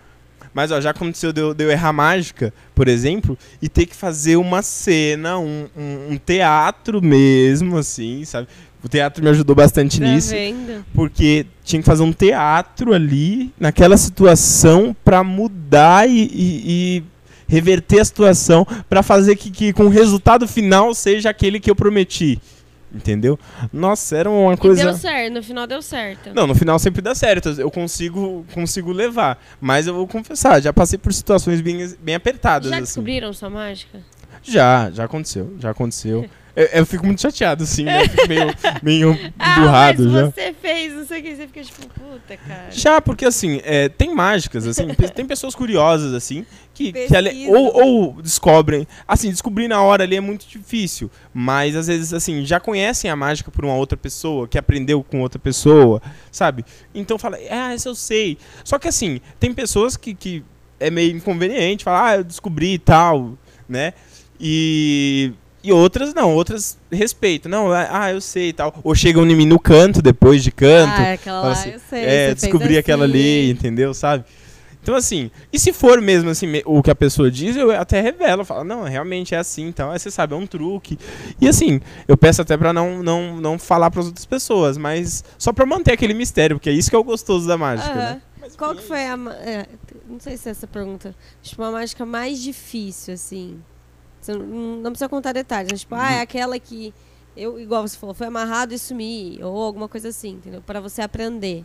Mas 0.53 0.71
ó, 0.73 0.81
já 0.81 0.91
aconteceu 0.91 1.33
de 1.33 1.41
eu, 1.41 1.55
de 1.55 1.63
eu 1.65 1.71
errar 1.71 1.93
mágica, 1.93 2.53
por 2.75 2.89
exemplo, 2.89 3.39
e 3.63 3.69
ter 3.69 3.87
que 3.87 3.95
fazer 3.95 4.37
uma 4.37 4.63
cena, 4.63 5.39
um, 5.39 5.67
um, 5.77 6.13
um 6.15 6.17
teatro 6.19 7.01
mesmo, 7.01 7.77
assim, 7.79 8.25
sabe? 8.25 8.49
O 8.83 8.89
teatro 8.89 9.23
me 9.23 9.29
ajudou 9.31 9.55
bastante 9.55 10.01
Tá 10.01 10.07
nisso, 10.07 10.31
vendo? 10.31 10.85
porque 10.95 11.47
tinha 11.63 11.81
que 11.81 11.87
fazer 11.87 12.03
um 12.03 12.13
teatro 12.13 12.93
ali, 12.95 13.53
naquela 13.61 13.97
situação, 13.97 14.97
pra 15.05 15.23
mudar 15.23 16.09
e, 16.09 16.19
e- 16.23 16.63
e 16.67 17.03
reverter 17.47 18.01
a 18.01 18.05
situação, 18.05 18.67
pra 18.89 19.03
fazer 19.03 19.37
que, 19.37 19.51
que 19.51 19.73
com 19.73 19.85
o 19.85 19.89
resultado 19.91 20.49
final 20.49 20.95
seja 20.95 21.29
aquele 21.31 21.61
que 21.61 21.71
eu 21.71 21.75
prometi. 21.77 22.41
Entendeu? 22.93 23.39
Nossa, 23.73 24.17
era 24.17 24.29
uma 24.29 24.55
E 24.55 24.57
coisa. 24.57 24.85
deu 24.85 24.95
certo, 24.95 25.35
no 25.35 25.43
final 25.43 25.67
deu 25.67 25.81
certo. 25.81 26.31
Não, 26.35 26.47
no 26.47 26.55
final 26.55 26.79
sempre 26.79 27.01
dá 27.01 27.15
certo. 27.15 27.49
Eu 27.51 27.71
consigo, 27.71 28.45
consigo 28.53 28.91
levar. 28.93 29.41
Mas 29.61 29.87
eu 29.87 29.95
vou 29.95 30.09
confessar, 30.09 30.61
já 30.61 30.73
passei 30.73 30.99
por 30.99 31.13
situações 31.13 31.61
bem, 31.61 31.95
bem 32.01 32.15
apertadas. 32.17 32.69
Já 32.69 32.77
assim. 32.77 32.85
descobriram 32.85 33.33
sua 33.33 33.49
mágica? 33.49 34.01
Já, 34.43 34.91
já 34.91 35.05
aconteceu. 35.05 35.55
Já 35.59 35.71
aconteceu. 35.71 36.29
eu, 36.57 36.65
eu 36.67 36.87
fico 36.87 37.05
muito 37.07 37.21
chateado, 37.21 37.65
assim, 37.65 37.85
né? 37.85 38.03
Eu 38.05 38.09
fico 38.09 38.29
meio, 38.29 38.55
meio 38.83 39.33
Ah, 39.39 39.59
emburrado 39.59 40.03
mas 40.05 40.13
já. 40.13 40.27
você 40.31 40.55
fez, 40.61 40.93
não 40.93 41.07
sei 41.07 41.21
o 41.21 41.23
que, 41.23 41.37
você 41.37 41.47
fica 41.47 41.63
tipo, 41.63 41.87
puta, 41.89 42.37
cara. 42.37 42.71
Já, 42.71 43.01
porque 43.01 43.25
assim, 43.25 43.61
é, 43.65 43.89
tem 43.89 44.15
mágicas, 44.15 44.67
assim, 44.67 44.87
tem 45.15 45.27
pessoas 45.27 45.55
curiosas, 45.55 46.13
assim, 46.15 46.45
que, 46.75 46.93
que 46.93 47.15
ale- 47.17 47.31
Pesquisam. 47.31 47.55
ou, 47.55 47.83
ou 48.15 48.23
descobrem. 48.23 48.87
Assim, 49.07 49.31
descobrir 49.31 49.69
na 49.69 49.83
hora 49.83 50.05
ali 50.05 50.17
é 50.17 50.21
muito 50.21 50.47
difícil. 50.49 51.11
Mas 51.33 51.77
às 51.77 51.87
vezes, 51.87 52.13
assim, 52.13 52.45
já 52.45 52.59
conhecem 52.59 53.11
a 53.11 53.17
mágica 53.17 53.51
por 53.51 53.65
uma 53.65 53.75
outra 53.75 53.97
pessoa, 53.97 54.49
que 54.49 54.57
aprendeu 54.59 55.03
com 55.03 55.21
outra 55.21 55.39
pessoa, 55.39 56.01
sabe? 56.33 56.65
Então 56.95 57.19
fala, 57.19 57.39
ah, 57.51 57.75
isso 57.75 57.89
eu 57.89 57.95
sei. 57.95 58.39
Só 58.65 58.79
que 58.79 58.89
assim, 58.89 59.21
tem 59.39 59.53
pessoas 59.53 59.97
que, 59.97 60.15
que 60.15 60.43
é 60.79 60.91
meio 60.91 61.15
inconveniente, 61.15 61.85
fala, 61.85 62.09
ah, 62.11 62.17
eu 62.17 62.25
descobri 62.25 62.75
e 62.75 62.79
tal, 62.79 63.37
né? 63.69 63.93
E. 64.41 65.33
E 65.63 65.73
outras 65.73 66.15
não, 66.15 66.35
outras 66.35 66.79
respeitam. 66.91 67.51
Não, 67.51 67.71
ah, 67.71 68.11
eu 68.11 68.21
sei 68.21 68.49
e 68.49 68.53
tal. 68.53 68.75
Ou 68.83 68.95
chegam 68.95 69.29
em 69.29 69.37
mim 69.37 69.47
no 69.47 69.59
canto, 69.59 70.01
depois 70.01 70.43
de 70.43 70.51
canto. 70.51 71.01
Ah, 71.01 71.13
aquela 71.13 71.41
lá, 71.43 71.53
assim, 71.53 71.71
eu 71.71 71.81
sei. 71.81 72.05
É, 72.05 72.35
descobri 72.35 72.79
aquela 72.79 73.05
assim. 73.05 73.15
ali, 73.15 73.51
entendeu? 73.51 73.93
Sabe? 73.93 74.25
Então, 74.83 74.95
assim, 74.95 75.31
e 75.53 75.59
se 75.59 75.73
for 75.73 76.01
mesmo 76.01 76.31
assim, 76.31 76.47
o 76.65 76.83
que 76.83 76.91
a 76.91 76.95
pessoa 76.95 77.31
diz, 77.31 77.55
eu 77.55 77.71
até 77.71 78.01
revelo, 78.01 78.47
falo, 78.47 78.65
não, 78.65 78.85
realmente 78.85 79.35
é 79.35 79.39
assim, 79.39 79.67
então, 79.67 79.91
aí 79.91 79.99
você 79.99 80.11
sabe, 80.11 80.33
é 80.33 80.37
um 80.37 80.47
truque. 80.47 80.99
E 81.39 81.47
assim, 81.47 81.83
eu 82.09 82.17
peço 82.17 82.41
até 82.41 82.57
pra 82.57 82.73
não, 82.73 83.03
não, 83.03 83.37
não 83.39 83.59
falar 83.59 83.91
pras 83.91 84.07
outras 84.07 84.25
pessoas, 84.25 84.79
mas 84.79 85.23
só 85.37 85.53
pra 85.53 85.67
manter 85.67 85.93
aquele 85.93 86.15
mistério, 86.15 86.57
porque 86.57 86.71
é 86.71 86.73
isso 86.73 86.89
que 86.89 86.97
é 86.97 86.99
o 86.99 87.05
gostoso 87.05 87.47
da 87.47 87.59
mágica, 87.59 87.91
Aham. 87.91 87.99
né? 87.99 88.23
Mas, 88.41 88.57
Qual 88.57 88.75
que 88.75 88.83
foi 88.83 89.05
a. 89.05 89.19
é, 89.45 89.67
não 90.09 90.19
sei 90.19 90.39
se 90.39 90.49
é 90.49 90.53
essa 90.53 90.67
pergunta. 90.67 91.15
Tipo, 91.43 91.63
a 91.63 91.71
mágica 91.71 92.07
mais 92.07 92.43
difícil, 92.43 93.13
assim. 93.13 93.59
Você 94.21 94.33
não, 94.35 94.77
não 94.77 94.91
precisa 94.91 95.09
contar 95.09 95.33
detalhes. 95.33 95.71
mas, 95.73 95.81
Tipo, 95.81 95.95
ah, 95.95 96.13
é 96.13 96.21
aquela 96.21 96.59
que. 96.59 96.93
Eu, 97.37 97.59
igual 97.61 97.87
você 97.87 97.97
falou, 97.97 98.15
foi 98.15 98.27
amarrado 98.27 98.75
e 98.75 98.79
sumi. 98.79 99.39
Ou 99.43 99.63
alguma 99.63 99.89
coisa 99.89 100.09
assim, 100.09 100.31
entendeu? 100.33 100.61
Pra 100.61 100.81
você 100.81 101.01
aprender. 101.01 101.65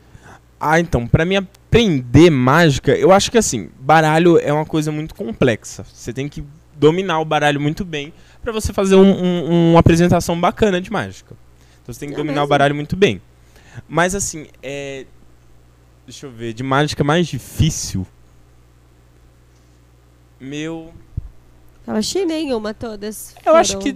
Ah, 0.60 0.80
então, 0.80 1.06
pra 1.06 1.26
mim 1.26 1.36
aprender 1.36 2.30
mágica, 2.30 2.96
eu 2.96 3.12
acho 3.12 3.30
que 3.30 3.38
assim, 3.38 3.70
baralho 3.80 4.38
é 4.40 4.54
uma 4.54 4.66
coisa 4.66 4.92
muito 4.92 5.14
complexa. 5.14 5.84
Você 5.84 6.14
tem 6.14 6.30
que 6.30 6.44
dominar 6.78 7.20
o 7.20 7.26
baralho 7.26 7.60
muito 7.60 7.84
bem 7.84 8.14
pra 8.42 8.52
você 8.54 8.72
fazer 8.72 8.96
um- 8.96 9.02
um- 9.26 9.72
uma 9.72 9.80
apresentação 9.80 10.40
bacana 10.40 10.80
de 10.80 10.90
mágica. 10.92 11.36
Então 11.82 11.94
você 11.94 12.00
tem 12.00 12.10
que 12.10 12.16
É 12.16 12.18
dominar 12.18 12.36
o 12.42 12.44
mesmo? 12.44 12.50
baralho 12.50 12.76
muito 12.76 12.96
bem. 12.96 13.22
Mas 13.88 14.16
assim, 14.16 14.48
é. 14.64 15.06
Deixa 16.06 16.28
eu 16.28 16.32
ver, 16.32 16.54
de 16.54 16.64
mágica 16.64 17.04
mais 17.04 17.28
difícil. 17.28 18.06
Meu. 20.40 20.94
Eu 21.88 21.94
achei 21.96 22.26
nenhuma, 22.26 22.74
todas. 22.74 23.36
Eu 23.46 23.56
acho 23.56 23.78
que. 23.80 23.96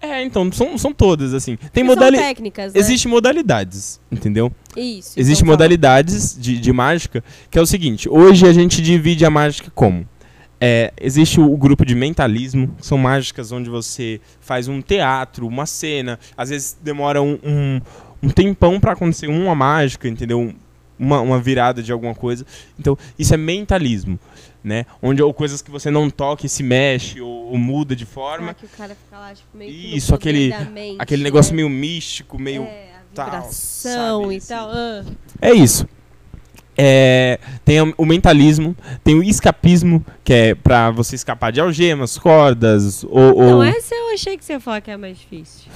É, 0.00 0.22
então, 0.22 0.50
são, 0.52 0.78
são 0.78 0.92
todas, 0.92 1.34
assim. 1.34 1.56
Tem 1.72 1.82
que 1.82 1.90
modali 1.90 2.16
São 2.16 2.26
técnicas, 2.26 2.72
né? 2.72 2.78
Existem 2.80 3.10
modalidades, 3.10 4.00
entendeu? 4.10 4.52
Isso. 4.76 5.18
Existem 5.18 5.42
então 5.44 5.52
modalidades 5.52 6.36
de, 6.38 6.58
de 6.58 6.72
mágica, 6.72 7.24
que 7.50 7.58
é 7.58 7.62
o 7.62 7.66
seguinte, 7.66 8.08
hoje 8.08 8.46
a 8.46 8.52
gente 8.52 8.80
divide 8.80 9.24
a 9.24 9.30
mágica 9.30 9.70
como? 9.74 10.06
É, 10.60 10.92
existe 11.00 11.40
o, 11.40 11.52
o 11.52 11.56
grupo 11.56 11.84
de 11.84 11.94
mentalismo, 11.94 12.68
que 12.78 12.86
são 12.86 12.98
mágicas 12.98 13.50
onde 13.50 13.68
você 13.68 14.20
faz 14.40 14.68
um 14.68 14.80
teatro, 14.80 15.46
uma 15.46 15.66
cena, 15.66 16.18
às 16.36 16.50
vezes 16.50 16.76
demora 16.82 17.20
um, 17.20 17.38
um, 17.42 17.80
um 18.22 18.28
tempão 18.28 18.78
pra 18.78 18.92
acontecer 18.92 19.26
uma 19.28 19.54
mágica, 19.54 20.06
entendeu? 20.08 20.38
Um- 20.40 20.54
Uma, 21.02 21.18
uma 21.22 21.40
virada 21.40 21.82
de 21.82 21.90
alguma 21.90 22.14
coisa. 22.14 22.44
Então, 22.78 22.94
isso 23.18 23.32
é 23.32 23.36
mentalismo, 23.38 24.18
né? 24.62 24.84
Onde 25.02 25.22
ou 25.22 25.32
coisas 25.32 25.62
que 25.62 25.70
você 25.70 25.90
não 25.90 26.10
toca 26.10 26.46
e 26.46 26.48
se 26.48 26.62
mexe, 26.62 27.20
ou, 27.20 27.50
ou 27.52 27.58
muda 27.58 27.94
de 27.96 28.04
forma. 28.06 28.50
Ah, 28.50 28.54
que 28.54 28.66
o 28.66 28.68
cara 28.68 28.94
fica 28.94 29.18
lá, 29.18 29.34
tipo, 29.34 29.48
meio 29.56 29.70
Isso, 29.70 30.14
aquele- 30.14 30.54
mente, 30.70 30.96
Aquele 30.98 31.22
negócio 31.22 31.52
né? 31.52 31.56
meio 31.56 31.68
místico, 31.70 32.38
meio... 32.38 32.62
É, 32.62 32.90
a 32.90 33.14
tal, 33.14 33.24
vibração 33.26 34.22
sabe, 34.22 34.34
e 34.34 34.36
assim. 34.36 34.48
tal. 34.48 34.70
ah. 34.70 35.04
É 35.42 35.52
isso. 35.52 35.86
É, 36.78 37.38
tem 37.64 37.80
o- 37.80 38.06
mentalismo, 38.06 38.74
tem 39.04 39.14
o 39.14 39.22
escapismo, 39.22 40.04
que 40.24 40.32
é 40.32 40.54
pra 40.54 40.90
você 40.90 41.14
escapar 41.14 41.52
de 41.52 41.60
algemas, 41.60 42.16
cordas, 42.16 43.04
ou. 43.04 43.36
ou- 43.36 43.42
Não, 43.50 43.62
essa 43.62 43.94
eu 43.94 44.14
achei 44.14 44.36
que 44.38 44.44
você 44.44 44.54
ia 44.54 44.60
falar 44.60 44.80
que 44.80 44.90
é 44.90 44.96
mais 44.96 45.18
difícil. 45.18 45.68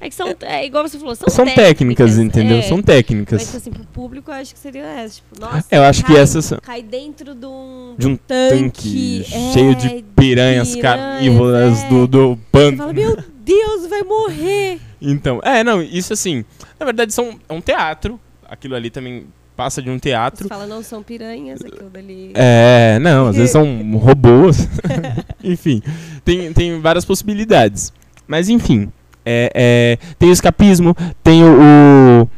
É 0.00 0.08
que 0.08 0.14
são, 0.14 0.34
é 0.42 0.64
igual 0.64 0.88
você 0.88 0.98
falou, 0.98 1.14
são, 1.14 1.28
São 1.28 1.44
técnicas, 1.46 2.16
entendeu? 2.18 2.58
é. 2.58 2.62
São 2.62 2.78
Mas 2.78 2.86
técnicas. 2.86 3.54
assim, 3.54 3.70
pro 3.70 3.84
público 3.86 4.30
eu 4.30 4.34
acho 4.34 4.54
que 4.54 4.58
seria 4.60 4.82
essa. 4.84 5.16
Tipo, 5.16 5.40
nossa, 5.40 5.66
Eu 5.70 5.82
acho 5.82 6.04
que 6.04 6.12
cai- 6.12 6.22
essas 6.22 6.44
são 6.44 6.58
Cai 6.62 6.82
dentro 6.82 7.34
de 7.34 7.46
um, 7.46 7.94
de 7.98 8.06
um 8.06 8.16
tanque, 8.16 9.24
tanque, 9.26 9.26
é, 9.34 9.52
cheio 9.52 9.74
de 9.74 10.04
piranhas 10.16 10.74
carnívoras 10.76 11.82
é. 11.82 11.88
do, 11.88 12.06
do 12.06 12.38
pântano. 12.50 12.78
fala, 12.78 12.92
meu 12.92 13.16
Deus, 13.44 13.86
vai 13.88 14.02
morrer. 14.02 14.80
Então, 15.02 15.40
é, 15.44 15.62
não, 15.62 15.82
isso 15.82 16.12
assim, 16.12 16.44
na 16.80 16.86
verdade 16.86 17.12
são, 17.12 17.38
é 17.48 17.52
um 17.52 17.60
teatro, 17.60 18.18
aquilo 18.48 18.74
ali 18.74 18.88
também 18.90 19.26
passa 19.56 19.82
de 19.82 19.90
um 19.90 19.94
Você 19.94 20.00
teatro. 20.00 20.48
fala, 20.48 20.66
não 20.66 20.82
são 20.82 21.02
piranhas, 21.02 21.60
aquilo 21.64 21.90
dali. 21.90 22.30
É, 22.34 22.98
não, 23.00 23.28
às 23.28 23.36
vezes 23.36 23.50
são 23.50 23.64
robôs. 23.98 24.68
enfim, 25.42 25.82
tem, 26.24 26.52
tem 26.52 26.80
várias 26.80 27.04
possibilidades. 27.04 27.92
Mas 28.28 28.48
enfim, 28.48 28.92
é, 29.24 29.50
é, 29.54 29.98
tem 30.18 30.28
o 30.28 30.32
escapismo, 30.32 30.94
tem 31.22 31.42
o. 31.42 32.22
o- 32.22 32.28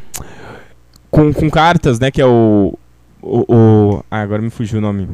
com, 1.10 1.32
com 1.32 1.50
cartas, 1.50 1.98
né? 1.98 2.10
Que 2.10 2.20
é 2.22 2.26
o. 2.26 2.78
O. 3.20 3.44
o- 3.54 4.04
ah, 4.10 4.20
agora 4.20 4.40
me 4.42 4.50
fugiu 4.50 4.78
o 4.78 4.82
nome. 4.82 5.08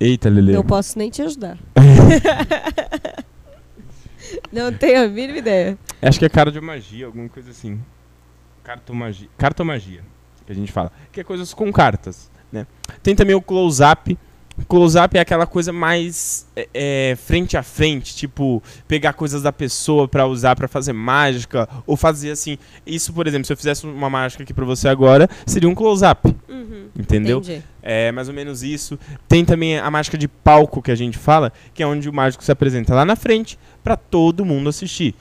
Eita, 0.00 0.28
Lele. 0.28 0.52
Não 0.52 0.64
posso 0.64 0.98
nem 0.98 1.10
te 1.10 1.22
ajudar. 1.22 1.58
não 4.52 4.72
tenho 4.72 5.04
a 5.04 5.08
mínima 5.08 5.38
ideia. 5.38 5.78
Acho 6.00 6.18
que 6.18 6.24
é 6.24 6.28
cara 6.28 6.50
de 6.52 6.60
magia, 6.60 7.06
alguma 7.06 7.28
coisa 7.28 7.50
assim. 7.50 7.80
Cartomagia. 8.68 9.28
Cartomagia, 9.38 10.02
que 10.44 10.52
a 10.52 10.54
gente 10.54 10.70
fala. 10.70 10.92
Que 11.10 11.20
é 11.20 11.24
coisas 11.24 11.54
com 11.54 11.72
cartas, 11.72 12.30
né? 12.52 12.66
Tem 13.02 13.14
também 13.14 13.34
o 13.34 13.40
close-up. 13.40 14.18
Close-up 14.68 15.16
é 15.16 15.20
aquela 15.20 15.46
coisa 15.46 15.72
mais 15.72 16.46
é, 16.54 16.68
é, 16.74 17.16
frente 17.16 17.56
a 17.56 17.62
frente, 17.62 18.14
tipo, 18.14 18.62
pegar 18.86 19.14
coisas 19.14 19.40
da 19.40 19.52
pessoa 19.52 20.06
pra 20.06 20.26
usar 20.26 20.54
pra 20.54 20.68
fazer 20.68 20.92
mágica, 20.92 21.66
ou 21.86 21.96
fazer 21.96 22.32
assim. 22.32 22.58
Isso, 22.86 23.10
por 23.14 23.26
exemplo, 23.26 23.46
se 23.46 23.52
eu 23.54 23.56
fizesse 23.56 23.86
uma 23.86 24.10
mágica 24.10 24.42
aqui 24.42 24.52
pra 24.52 24.66
você 24.66 24.86
agora, 24.86 25.30
seria 25.46 25.68
um 25.68 25.74
close-up, 25.74 26.36
Uhum, 26.46 26.88
entendeu? 26.94 27.38
Entendi. 27.38 27.62
É 27.80 28.12
mais 28.12 28.28
ou 28.28 28.34
menos 28.34 28.62
isso. 28.62 28.98
Tem 29.26 29.46
também 29.46 29.78
a 29.78 29.90
mágica 29.90 30.18
de 30.18 30.28
palco 30.28 30.82
que 30.82 30.90
a 30.90 30.94
gente 30.94 31.16
fala, 31.16 31.50
que 31.72 31.82
é 31.82 31.86
onde 31.86 32.06
o 32.06 32.12
mágico 32.12 32.44
se 32.44 32.52
apresenta 32.52 32.94
lá 32.94 33.06
na 33.06 33.16
frente 33.16 33.58
pra 33.82 33.96
todo 33.96 34.44
mundo 34.44 34.68
assistir. 34.68 35.14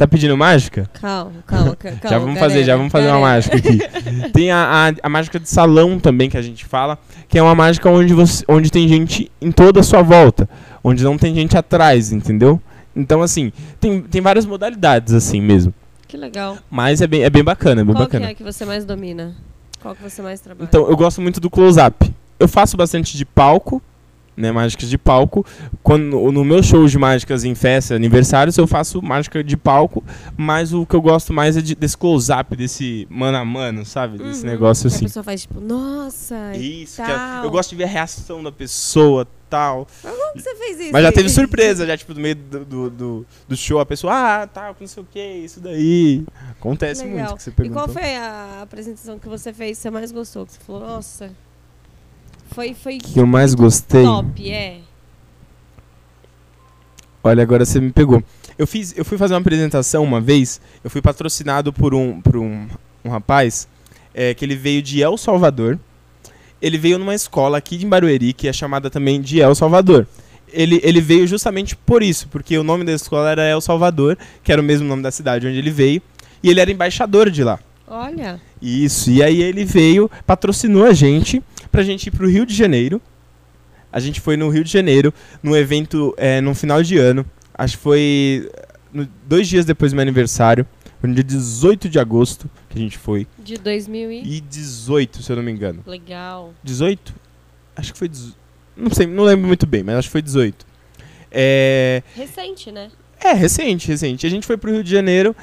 Tá 0.00 0.08
pedindo 0.08 0.34
mágica? 0.34 0.88
Calma, 0.94 1.42
calma, 1.46 1.76
ca- 1.76 1.90
calma. 2.00 2.08
já 2.08 2.18
vamos 2.18 2.34
galera, 2.36 2.40
fazer, 2.50 2.64
já 2.64 2.74
vamos 2.74 2.90
fazer 2.90 3.08
uma 3.08 3.20
galera. 3.20 3.34
mágica 3.34 3.56
aqui. 3.58 3.78
tem 4.32 4.50
a, 4.50 4.88
a, 4.88 5.06
a 5.06 5.08
mágica 5.10 5.38
de 5.38 5.46
salão 5.46 5.98
também 6.00 6.30
que 6.30 6.38
a 6.38 6.42
gente 6.42 6.64
fala, 6.64 6.98
que 7.28 7.38
é 7.38 7.42
uma 7.42 7.54
mágica 7.54 7.90
onde 7.90 8.14
você 8.14 8.42
onde 8.48 8.70
tem 8.70 8.88
gente 8.88 9.30
em 9.42 9.52
toda 9.52 9.80
a 9.80 9.82
sua 9.82 10.00
volta, 10.00 10.48
onde 10.82 11.04
não 11.04 11.18
tem 11.18 11.34
gente 11.34 11.54
atrás, 11.54 12.12
entendeu? 12.12 12.58
Então 12.96 13.20
assim, 13.20 13.52
tem, 13.78 14.00
tem 14.00 14.22
várias 14.22 14.46
modalidades 14.46 15.12
assim 15.12 15.38
mesmo. 15.38 15.74
Que 16.08 16.16
legal. 16.16 16.56
Mas 16.70 17.02
é 17.02 17.06
bem, 17.06 17.22
é 17.22 17.28
bem 17.28 17.44
bacana, 17.44 17.82
é 17.82 17.84
bem 17.84 17.92
Qual 17.94 18.04
bacana. 18.04 18.24
que 18.24 18.32
é 18.32 18.34
que 18.36 18.42
você 18.42 18.64
mais 18.64 18.86
domina? 18.86 19.36
Qual 19.82 19.94
que 19.94 20.02
você 20.02 20.22
mais 20.22 20.40
trabalha? 20.40 20.66
Então, 20.66 20.88
eu 20.88 20.96
gosto 20.96 21.20
muito 21.20 21.40
do 21.40 21.50
close-up. 21.50 22.10
Eu 22.38 22.48
faço 22.48 22.74
bastante 22.74 23.18
de 23.18 23.26
palco, 23.26 23.82
né? 24.40 24.50
Mágicas 24.50 24.88
de 24.88 24.98
palco. 24.98 25.44
Quando, 25.82 26.32
no 26.32 26.44
meu 26.44 26.62
show 26.62 26.86
de 26.86 26.98
mágicas 26.98 27.44
em 27.44 27.54
festa, 27.54 27.94
aniversários, 27.94 28.56
eu 28.56 28.66
faço 28.66 29.00
mágica 29.02 29.42
de 29.44 29.56
palco, 29.56 30.02
mas 30.36 30.72
o 30.72 30.84
que 30.86 30.94
eu 30.96 31.02
gosto 31.02 31.32
mais 31.32 31.56
é 31.56 31.60
de, 31.60 31.74
desse 31.74 31.96
close-up, 31.96 32.56
desse 32.56 33.06
mano 33.10 33.38
a 33.38 33.44
mano, 33.44 33.84
sabe? 33.84 34.18
Desse 34.18 34.44
Uhum, 34.44 34.50
negócio 34.50 34.86
assim. 34.88 35.04
A 35.04 35.08
pessoa 35.08 35.22
faz 35.24 35.42
tipo, 35.42 35.60
nossa, 35.60 36.56
Isso, 36.56 36.96
tal. 36.96 37.10
é- 37.10 37.44
eu 37.46 37.50
gosto 37.50 37.70
de 37.70 37.76
ver 37.76 37.84
a 37.84 37.88
reação 37.88 38.42
da 38.42 38.50
pessoa 38.52 39.26
tal. 39.48 39.88
como 40.00 40.32
que 40.34 40.42
você 40.42 40.54
fez 40.54 40.78
isso? 40.78 40.92
Mas 40.92 41.02
já 41.02 41.10
teve 41.10 41.28
surpresa, 41.28 41.84
já, 41.84 41.96
tipo, 41.96 42.14
no 42.14 42.20
meio 42.20 42.36
do, 42.36 42.64
do, 42.64 42.90
do- 42.90 43.26
do 43.48 43.56
show, 43.56 43.80
a 43.80 43.86
pessoa, 43.86 44.12
ah, 44.42 44.46
tá, 44.46 44.72
não 44.78 44.86
sei 44.86 45.02
o 45.02 45.06
que, 45.10 45.20
isso 45.20 45.58
daí. 45.60 46.22
Acontece 46.52 47.02
Legal. 47.02 47.18
muito 47.18 47.36
que 47.36 47.42
você 47.42 47.50
E 47.50 47.52
perguntou. 47.52 47.82
qual 47.82 47.88
foi 47.92 48.14
a 48.16 48.60
apresentação 48.62 49.18
que 49.18 49.28
você 49.28 49.52
fez 49.52 49.76
que 49.78 49.82
você 49.82 49.90
mais 49.90 50.12
gostou? 50.12 50.46
Que 50.46 50.52
você 50.52 50.60
falou, 50.64 50.82
nossa, 50.82 51.30
foi, 52.52 52.74
foi 52.74 52.98
que 52.98 53.18
eu 53.18 53.26
mais 53.26 53.54
gostei? 53.54 54.04
top, 54.04 54.50
é. 54.50 54.78
Olha, 57.22 57.42
agora 57.42 57.64
você 57.64 57.80
me 57.80 57.92
pegou. 57.92 58.22
Eu 58.58 58.66
fiz, 58.66 58.96
eu 58.96 59.04
fui 59.04 59.16
fazer 59.16 59.34
uma 59.34 59.40
apresentação 59.40 60.02
uma 60.02 60.20
vez, 60.20 60.60
eu 60.82 60.90
fui 60.90 61.00
patrocinado 61.00 61.72
por 61.72 61.94
um, 61.94 62.20
por 62.20 62.36
um, 62.36 62.66
um 63.04 63.10
rapaz 63.10 63.68
é, 64.14 64.34
que 64.34 64.44
ele 64.44 64.56
veio 64.56 64.82
de 64.82 65.02
El 65.02 65.16
Salvador. 65.16 65.78
Ele 66.60 66.76
veio 66.76 66.98
numa 66.98 67.14
escola 67.14 67.56
aqui 67.56 67.76
de 67.76 67.86
Barueri, 67.86 68.32
que 68.32 68.48
é 68.48 68.52
chamada 68.52 68.90
também 68.90 69.20
de 69.20 69.40
El 69.40 69.54
Salvador. 69.54 70.06
Ele, 70.52 70.80
ele 70.82 71.00
veio 71.00 71.26
justamente 71.26 71.76
por 71.76 72.02
isso, 72.02 72.28
porque 72.28 72.58
o 72.58 72.64
nome 72.64 72.84
da 72.84 72.92
escola 72.92 73.30
era 73.30 73.44
El 73.44 73.60
Salvador, 73.60 74.18
que 74.42 74.52
era 74.52 74.60
o 74.60 74.64
mesmo 74.64 74.86
nome 74.86 75.02
da 75.02 75.10
cidade 75.10 75.46
onde 75.46 75.56
ele 75.56 75.70
veio, 75.70 76.02
e 76.42 76.50
ele 76.50 76.60
era 76.60 76.70
embaixador 76.70 77.30
de 77.30 77.44
lá. 77.44 77.58
Olha, 77.86 78.40
Isso, 78.60 79.10
e 79.10 79.22
aí 79.22 79.42
ele 79.42 79.64
veio, 79.64 80.10
patrocinou 80.24 80.84
a 80.84 80.92
gente 80.92 81.42
pra 81.70 81.82
gente 81.82 82.06
ir 82.06 82.10
pro 82.10 82.28
Rio 82.28 82.44
de 82.46 82.54
Janeiro. 82.54 83.00
A 83.92 83.98
gente 83.98 84.20
foi 84.20 84.36
no 84.36 84.48
Rio 84.48 84.62
de 84.62 84.70
Janeiro, 84.72 85.12
num 85.42 85.56
evento 85.56 86.14
é, 86.16 86.40
no 86.40 86.54
final 86.54 86.82
de 86.82 86.96
ano. 86.98 87.26
Acho 87.54 87.76
que 87.76 87.82
foi 87.82 88.48
eh, 88.54 88.68
no- 88.92 89.08
dois 89.26 89.48
dias 89.48 89.64
depois 89.64 89.90
do 89.92 89.96
meu 89.96 90.02
aniversário. 90.02 90.64
Foi 91.00 91.08
no 91.08 91.14
dia 91.14 91.24
18 91.24 91.88
de 91.88 91.98
agosto 91.98 92.48
que 92.68 92.78
a 92.78 92.80
gente 92.80 92.96
foi. 92.98 93.26
de 93.38 93.56
2000 93.58 94.12
e... 94.12 94.36
E 94.36 94.40
18, 94.40 95.22
se 95.22 95.32
eu 95.32 95.36
não 95.36 95.42
me 95.42 95.50
engano. 95.50 95.82
Legal. 95.86 96.52
18? 96.62 97.14
Acho 97.74 97.92
que 97.92 97.98
foi 97.98 98.08
18. 98.08 98.36
Não 98.76 98.90
sei, 98.90 99.06
não 99.06 99.24
lembro 99.24 99.46
muito 99.46 99.66
bem, 99.66 99.82
mas 99.82 99.96
acho 99.96 100.08
que 100.08 100.12
foi 100.12 100.22
18. 100.22 100.64
É, 101.30 102.02
Recente, 102.14 102.70
né? 102.70 102.90
é, 103.22 103.32
recente, 103.32 103.88
recente. 103.88 104.26
A 104.26 104.30
gente 104.30 104.46
foi 104.46 104.56
pro 104.56 104.72
Rio 104.72 104.82
de 104.84 104.90
Janeiro 104.90 105.34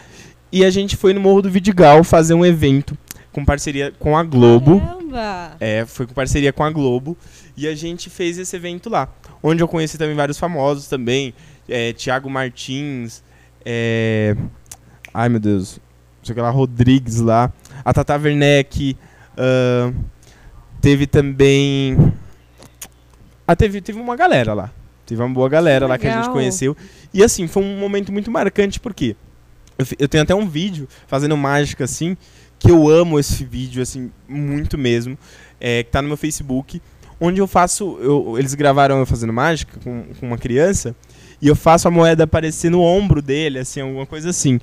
e 0.52 0.64
a 0.66 0.70
gente 0.70 0.96
foi 0.96 1.14
no 1.14 1.20
Morro 1.20 1.42
do 1.42 1.50
Vidigal 1.50 2.04
fazer 2.04 2.34
um 2.34 2.46
evento 2.46 2.98
com 3.38 3.46
parceria 3.46 3.94
com 4.00 4.18
a 4.18 4.24
Globo. 4.24 4.82
Caramba! 4.82 5.58
É, 5.60 5.86
foi 5.86 6.08
com 6.08 6.14
parceria 6.16 6.52
com 6.52 6.64
a 6.64 6.72
Globo. 6.72 7.16
E 7.56 7.68
a 7.68 7.76
gente 7.76 8.10
fez 8.10 8.40
esse 8.40 8.56
evento 8.56 8.90
lá. 8.90 9.08
Onde 9.44 9.62
eu 9.62 9.68
conheci 9.68 9.96
também 9.96 10.16
vários 10.16 10.40
famosos 10.40 10.88
também. 10.88 11.36
É, 11.70 11.94
Tiago 11.94 12.32
Martins. 12.32 13.22
É... 13.64 14.36
Ai, 15.14 15.30
meu 15.30 15.40
Deus. 15.40 15.80
Não 16.18 16.26
sei 16.26 16.34
o 16.34 16.36
que 16.36 16.42
lá, 16.42 16.50
Rodrigues 16.50 17.20
lá. 17.20 17.54
A 17.86 17.94
Tata 17.94 18.18
Werneck. 18.18 18.98
ahn, 19.38 19.94
teve 20.82 21.06
também... 21.06 22.12
Ah, 23.48 23.56
teve, 23.56 23.82
teve 23.82 24.00
uma 24.00 24.16
galera 24.16 24.56
lá. 24.56 24.72
Teve 25.06 25.22
uma 25.22 25.30
boa 25.30 25.48
galera 25.48 25.86
Que 25.86 25.90
lá 25.92 25.98
que 26.00 26.08
a 26.08 26.24
gente 26.24 26.32
conheceu. 26.32 26.76
E 27.14 27.24
assim, 27.24 27.48
foi 27.48 27.62
um 27.62 27.78
momento 27.78 28.12
muito 28.12 28.32
marcante, 28.32 28.80
porque 28.80 29.16
eu 30.00 30.08
tenho 30.08 30.24
até 30.24 30.34
um 30.34 30.50
vídeo 30.50 30.88
fazendo 31.06 31.38
mágica 31.38 31.84
assim, 31.84 32.18
que 32.60 32.72
eu 32.72 32.88
amo 32.90 33.20
esse 33.20 33.44
vídeo, 33.46 33.82
assim, 33.82 34.12
muito 34.28 34.78
mesmo. 34.78 35.18
É, 35.60 35.84
que 35.84 35.90
tá 35.92 36.02
no 36.02 36.08
meu 36.08 36.18
Facebook, 36.18 36.82
onde 37.20 37.40
eu 37.42 37.48
faço. 37.48 37.98
eu- 38.02 38.36
eles 38.38 38.54
gravaram 38.54 39.00
eu 39.00 39.06
fazendo 39.06 39.34
mágica 39.34 39.80
com, 39.84 40.04
com 40.20 40.28
uma 40.28 40.38
criança, 40.38 40.96
e 41.42 41.48
eu 41.48 41.56
faço 41.56 41.88
a 41.88 41.92
moeda 41.92 42.24
aparecer 42.26 42.70
no 42.70 42.82
ombro 42.82 43.22
dele, 43.22 43.60
assim, 43.60 43.82
alguma 43.82 44.06
coisa 44.06 44.30
assim. 44.30 44.60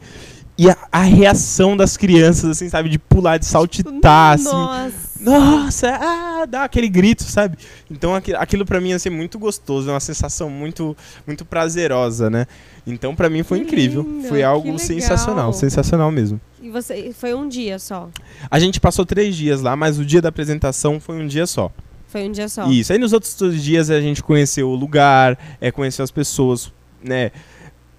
E 0.57 0.71
a, 0.71 0.77
a 0.93 1.01
reação 1.03 1.77
das 1.77 1.97
crianças, 1.97 2.49
assim, 2.51 2.69
sabe, 2.69 2.89
de 2.89 2.97
pular, 2.99 3.39
de 3.39 3.45
saltitar, 3.47 4.35
assim. 4.35 4.45
Nossa! 4.45 5.05
Nossa, 5.21 5.89
ah, 6.01 6.47
dá 6.47 6.65
aquele 6.65 6.87
grito, 6.89 7.23
sabe? 7.25 7.57
Então 7.91 8.15
aqui- 8.15 8.35
aquilo 8.35 8.65
pra 8.67 8.81
mim 8.81 8.91
ia 8.91 8.99
ser 8.99 9.09
muito 9.11 9.39
gostoso, 9.39 9.89
é 9.89 9.93
uma 9.93 9.99
sensação 10.01 10.51
muito 10.51 10.95
muito 11.27 11.45
prazerosa, 11.47 12.29
né? 12.29 12.47
Então 12.87 13.15
pra 13.17 13.31
mim 13.31 13.43
foi 13.43 13.61
Que 13.61 13.65
incrível, 13.65 14.03
lindo, 14.03 14.29
foi 14.29 14.43
algo 14.43 14.79
sensacional, 14.79 15.53
sensacional 15.53 16.11
mesmo. 16.13 16.39
E 16.65 16.71
você, 16.71 17.13
foi 17.13 17.35
um 17.35 17.47
dia 17.47 17.79
só? 17.79 18.09
A 18.51 18.59
gente 18.59 18.81
passou 18.81 19.05
três 19.05 19.37
dias 19.37 19.61
lá, 19.61 19.77
mas 19.77 19.99
o 19.99 20.05
dia 20.05 20.23
da 20.23 20.31
apresentação 20.31 20.99
foi 20.99 21.21
um 21.21 21.27
dia 21.27 21.47
só. 21.47 21.71
Foi 22.09 22.27
um 22.27 22.33
dia 22.33 22.49
só? 22.49 22.67
Isso. 22.71 22.91
Aí 22.91 22.99
nos 22.99 23.13
outros 23.13 23.63
dias 23.63 23.91
a 23.91 24.01
gente 24.01 24.23
conheceu 24.23 24.71
o 24.71 24.75
lugar, 24.75 25.39
é, 25.61 25.71
conheceu 25.71 26.03
as 26.03 26.11
pessoas, 26.11 26.73
né? 27.03 27.33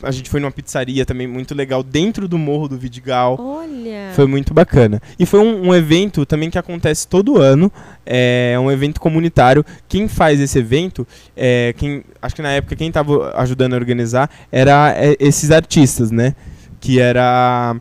A 0.01 0.09
gente 0.09 0.31
foi 0.31 0.39
numa 0.39 0.49
pizzaria 0.49 1.05
também 1.05 1.27
muito 1.27 1.53
legal 1.53 1.83
dentro 1.83 2.27
do 2.27 2.39
Morro 2.39 2.67
do 2.67 2.75
Vidigal. 2.75 3.37
Olha! 3.39 4.11
Foi 4.15 4.25
muito 4.25 4.51
bacana. 4.51 4.99
E 5.19 5.27
foi 5.27 5.41
um, 5.41 5.67
um 5.67 5.75
evento 5.75 6.25
também 6.25 6.49
que 6.49 6.57
acontece 6.57 7.07
todo 7.07 7.37
ano. 7.37 7.71
É 8.03 8.57
um 8.59 8.71
evento 8.71 8.99
comunitário. 8.99 9.63
Quem 9.87 10.07
faz 10.07 10.39
esse 10.39 10.57
evento, 10.57 11.07
é, 11.37 11.71
quem, 11.77 12.03
acho 12.19 12.35
que 12.35 12.41
na 12.41 12.49
época 12.49 12.75
quem 12.75 12.87
estava 12.87 13.31
ajudando 13.37 13.73
a 13.73 13.77
organizar 13.77 14.27
era 14.51 14.91
é, 14.97 15.15
esses 15.19 15.51
artistas, 15.51 16.09
né? 16.09 16.35
Que 16.79 16.99
era. 16.99 17.79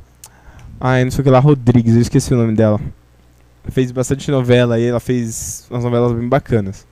Ai, 0.81 1.05
não 1.05 1.11
sei 1.11 1.21
o 1.21 1.25
que 1.25 1.31
lá, 1.31 1.39
Rodrigues, 1.39 1.95
eu 1.95 2.01
esqueci 2.03 2.33
o 2.35 2.37
nome 2.37 2.55
dela. 2.55 2.81
Fez 3.71 3.91
bastante 3.91 4.31
novela 4.31 4.79
e 4.79 4.85
ela 4.87 5.01
fez 5.01 5.67
umas 5.71 5.83
novelas 5.85 6.13
bem 6.13 6.29
bacanas. 6.29 6.87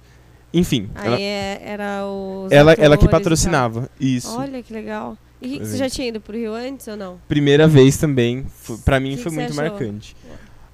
Enfim, 0.54 0.90
Aí 0.94 1.06
ela, 1.06 1.20
é- 1.20 1.62
era 1.64 2.06
os 2.06 2.52
ela, 2.52 2.72
ela 2.74 2.96
que 2.96 3.08
patrocinava. 3.08 3.90
Isso. 4.00 4.36
Olha 4.38 4.62
que 4.62 4.72
legal. 4.72 5.16
E 5.40 5.58
você 5.58 5.76
já 5.76 5.88
tinha 5.90 6.08
ido 6.08 6.20
pro 6.20 6.36
Rio 6.36 6.54
antes 6.54 6.86
ou 6.88 6.96
não? 6.96 7.18
Primeira 7.26 7.66
vez 7.66 7.96
também. 7.96 8.46
Pra 8.84 9.00
mim 9.00 9.16
Que 9.16 9.22
foi 9.22 9.32
que 9.32 9.38
muito 9.38 9.54
marcante. 9.54 10.16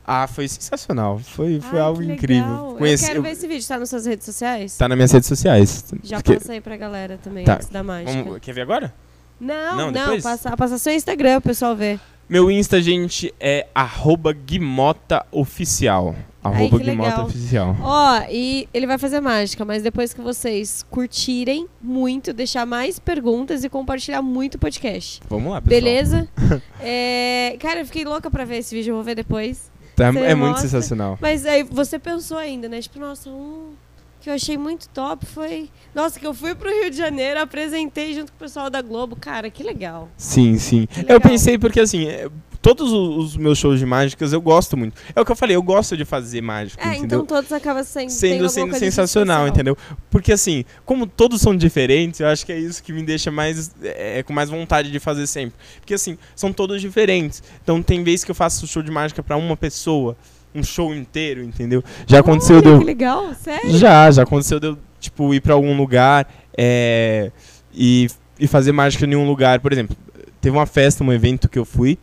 Ah, 0.07 0.27
foi 0.27 0.47
sensacional. 0.49 1.19
Foi, 1.19 1.61
foi 1.61 1.79
Ai, 1.79 1.85
algo 1.85 2.03
incrível. 2.03 2.75
Conheci, 2.79 3.05
Eu 3.05 3.09
quero 3.09 3.19
eu- 3.19 3.23
ver 3.23 3.31
esse 3.33 3.47
vídeo. 3.49 3.67
Tá 3.67 3.79
nas 3.79 3.89
suas 3.91 4.07
redes 4.07 4.25
sociais? 4.25 4.77
Tá 4.77 4.89
nas 4.89 4.97
minhas 4.97 5.13
redes 5.13 5.29
sociais. 5.29 5.85
Já 6.03 6.17
Porque- 6.19 6.35
passa 6.39 6.53
aí 6.53 6.61
pra 6.61 6.77
galera 6.77 7.19
também, 7.23 7.45
Tá. 7.45 7.55
antes 7.57 7.69
da 7.69 7.83
mágica. 7.83 8.23
Vamos- 8.25 8.39
quer 8.41 8.53
ver 8.55 8.63
agora? 8.63 8.93
Não, 9.41 9.77
Não, 9.77 9.91
não, 9.91 10.21
passa, 10.21 10.57
passa 10.57 10.79
seu 10.79 10.93
Instagram, 10.93 11.39
o 11.39 11.43
pessoal 11.43 11.77
vê. 11.77 11.99
Meu 12.29 12.51
Insta, 12.51 12.81
gente, 12.83 13.33
é 13.41 13.67
arroba 13.75 14.33
guimotaoficial. 14.35 16.15
Arroba 16.45 16.79
guimotaoficial. 16.79 17.75
Ó, 17.81 18.23
e 18.31 18.69
ele 18.73 18.87
vai 18.87 18.99
fazer 18.99 19.21
mágica, 19.21 19.65
mas 19.65 19.83
depois 19.83 20.13
que 20.13 20.21
vocês 20.21 20.85
curtirem 20.91 21.67
muito, 21.81 22.33
deixar 22.35 22.67
mais 22.67 22.99
perguntas 22.99 23.65
e 23.65 23.69
compartilhar 23.71 24.21
muito 24.21 24.57
o 24.57 24.59
podcast. 24.59 25.21
Vamos 25.29 25.53
lá, 25.53 25.63
pessoal. 25.63 25.81
Beleza? 25.81 26.29
É, 26.81 27.57
cara, 27.59 27.81
eu 27.81 27.87
fiquei 27.87 28.05
louca 28.05 28.31
pra 28.31 28.45
ver 28.45 28.59
esse 28.59 28.75
vídeo, 28.75 28.93
eu 28.93 28.95
vou 28.97 29.05
ver 29.05 29.15
depois. 29.15 29.71
Tá- 29.97 30.07
é 30.09 30.35
muito 30.35 30.51
mostra. 30.51 30.69
sensacional. 30.69 31.19
Mas 31.21 31.45
aí 31.45 31.65
você 31.65 31.99
pensou 31.99 32.39
ainda, 32.39 32.69
né? 32.69 32.81
Tipo, 32.81 33.01
nossa, 33.01 33.29
um 33.29 33.73
que 34.21 34.29
eu 34.31 34.35
achei 34.35 34.59
muito 34.59 34.89
top 34.89 35.25
foi. 35.27 35.71
Nossa, 35.95 36.19
que 36.19 36.27
eu 36.27 36.35
fui 36.35 36.55
pro 36.55 36.69
Rio 36.71 36.91
de 36.91 36.97
Janeiro, 36.97 37.41
apresentei 37.41 38.15
junto 38.15 38.33
com 38.33 38.37
o 38.37 38.41
pessoal 38.41 38.69
da 38.69 38.83
Globo. 38.83 39.17
Cara, 39.17 39.51
que 39.51 39.63
legal. 39.63 40.09
Sim, 40.17 40.59
sim. 40.59 40.89
legal. 40.97 41.17
Eu 41.17 41.21
pensei 41.21 41.59
porque, 41.59 41.81
assim, 41.81 42.07
é, 42.07 42.29
todos 42.61 42.93
os, 42.93 43.37
meus 43.37 43.59
shows 43.59 43.79
de 43.79 43.87
mágicas 43.87 44.33
eu 44.33 44.41
gosto 44.41 44.77
muito. 44.77 45.01
É 45.15 45.21
o 45.21 45.25
que 45.25 45.33
eu 45.33 45.37
falei, 45.37 45.57
eu 45.57 45.63
gosto 45.63 45.97
de 45.97 46.05
fazer 46.05 46.41
mágica, 46.41 46.83
É, 46.83 46.97
entendeu? 46.97 47.21
então 47.21 47.25
todos 47.25 47.53
acabam 47.53 47.83
sendo. 47.85 48.11
sendo, 48.11 48.49
sendo 48.49 48.77
sensacional, 48.77 49.47
entendeu? 49.49 49.77
Porque 50.11 50.33
assim, 50.33 50.65
como 50.85 51.07
todos 51.07 51.41
são 51.41 51.57
diferentes, 51.57 52.21
eu 52.21 52.27
acho 52.29 52.45
que 52.45 52.53
é 52.53 52.59
isso 52.59 52.83
que 52.83 52.93
me 52.93 53.03
deixa 53.03 53.31
mais 53.31 53.71
é, 53.83 54.23
com 54.23 54.33
mais 54.33 54.51
vontade 54.51 54.91
de 54.91 54.99
fazer 54.99 55.27
sempre. 55.27 55.59
Porque 55.81 55.95
assim, 55.95 56.19
são 56.35 56.53
todos 56.53 56.81
diferentes. 56.81 57.43
Então 57.63 57.83
tem 57.83 58.03
vezes 58.03 58.25
que 58.25 58.31
eu 58.31 58.35
faço 58.35 58.67
show 58.67 58.83
de 58.83 58.91
mágica 58.91 59.23
pra 59.23 59.37
uma 59.37 59.57
pessoa, 59.57 60.17
um 60.55 60.63
show 60.63 60.95
inteiro, 60.95 61.43
entendeu? 61.43 61.83
Já 62.07 62.21
aconteceu 62.21 62.57
Olha, 62.57 62.63
de 62.63 62.69
eu- 62.71 62.79
Que 62.79 62.85
legal, 62.85 63.35
sério? 63.35 63.71
já, 63.77 64.11
já 64.11 64.23
aconteceu 64.23 64.59
de 64.59 64.69
eu, 64.69 64.79
tipo, 64.99 65.33
ir 65.35 65.41
pra 65.41 65.55
algum 65.55 65.77
lugar 65.77 66.27
é, 66.57 67.31
e, 67.73 68.09
e 68.39 68.47
fazer 68.47 68.73
mágica 68.73 69.05
em 69.07 69.15
um 69.17 69.27
lugar. 69.27 69.61
Por 69.61 69.73
exemplo, 69.73 69.97
teve 70.41 70.57
uma 70.57 70.67
festa, 70.67 71.05
um 71.05 71.13
evento 71.13 71.49
que 71.49 71.59
eu 71.59 71.65
fui, 71.65 71.99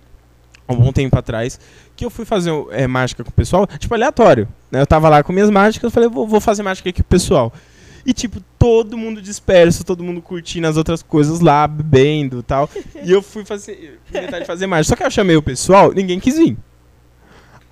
há 0.68 0.74
um 0.74 0.78
bom 0.78 0.92
tempo 0.92 1.18
atrás, 1.18 1.60
que 1.96 2.06
eu 2.06 2.10
fui 2.10 2.26
fazer 2.26 2.52
é, 2.72 2.88
mágica 2.88 3.24
com 3.24 3.30
o 3.30 3.34
pessoal, 3.34 3.66
tipo, 3.68 3.94
aleatório. 3.94 4.48
Né? 4.72 4.82
Eu 4.82 4.88
tava 4.88 5.10
lá 5.10 5.24
com 5.24 5.34
minhas 5.34 5.50
mágicas, 5.50 5.84
eu 5.86 5.92
falei, 5.92 6.10
vou, 6.10 6.28
vou 6.28 6.40
fazer 6.40 6.64
mágica 6.64 6.90
aqui 6.90 7.02
com 7.02 7.08
o 7.08 7.10
pessoal. 7.10 7.52
E, 8.06 8.14
tipo, 8.14 8.40
todo 8.60 8.96
mundo 8.96 9.20
disperso, 9.20 9.84
todo 9.84 10.04
mundo 10.04 10.22
curtindo 10.22 10.68
as 10.68 10.78
outras 10.78 11.02
coisas 11.02 11.40
lá, 11.40 11.68
bebendo 11.68 12.40
e 12.40 12.44
tal. 12.44 12.70
e 13.04 13.12
eu 13.12 13.20
fui 13.22 13.44
fazer, 13.44 14.00
inventar 14.10 14.40
de 14.42 14.46
fazer 14.46 14.68
mágica. 14.68 14.90
Só 14.90 14.96
que 14.96 15.04
eu 15.04 15.10
chamei 15.10 15.36
o 15.36 15.42
pessoal, 15.42 15.92
ninguém 15.92 16.20
quis 16.20 16.38
vir. 16.38 16.56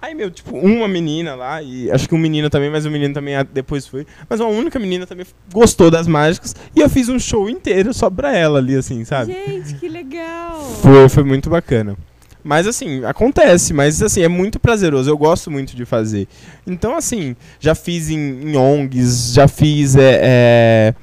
Aí, 0.04 0.14
meu, 0.14 0.30
tipo, 0.30 0.58
uma 0.58 0.86
menina 0.86 1.34
lá, 1.34 1.62
e 1.64 1.90
acho 1.90 2.10
que 2.10 2.14
um 2.14 2.18
menino 2.18 2.50
também, 2.50 2.70
mas 2.70 2.86
o 2.86 2.92
menino 2.92 3.14
também 3.14 3.38
ah, 3.38 3.44
depois 3.44 3.88
foi. 3.88 4.06
Mas 4.30 4.42
uma 4.42 4.50
única 4.50 4.78
menina 4.78 5.08
também 5.08 5.26
gostou 5.50 5.90
das 5.90 6.08
mágicas. 6.08 6.54
E 6.76 6.82
eu 6.82 6.90
fiz 6.90 7.08
um 7.08 7.18
show 7.18 7.50
inteiro 7.50 7.94
só 7.94 8.10
pra 8.10 8.36
ela 8.36 8.60
ali, 8.60 8.76
assim, 8.76 9.06
sabe? 9.06 9.32
Gente, 9.32 9.76
que 9.76 9.88
legal. 9.88 10.60
Foi, 10.82 11.08
foi 11.08 11.24
muito 11.24 11.50
bacana. 11.50 11.96
Mas 12.44 12.68
assim, 12.68 13.06
acontece, 13.06 13.74
mas 13.74 14.04
assim, 14.04 14.22
é 14.22 14.28
muito 14.28 14.60
prazeroso, 14.60 15.10
eu 15.10 15.18
gosto 15.18 15.50
muito 15.50 15.74
de 15.74 15.86
fazer. 15.86 16.28
Então, 16.68 16.98
assim, 16.98 17.34
já 17.58 17.74
fiz 17.74 18.10
em, 18.10 18.18
em 18.18 18.58
ONGs, 18.58 19.32
já 19.34 19.48
fiz 19.48 19.96
é, 19.96 20.20
é, 20.22 20.96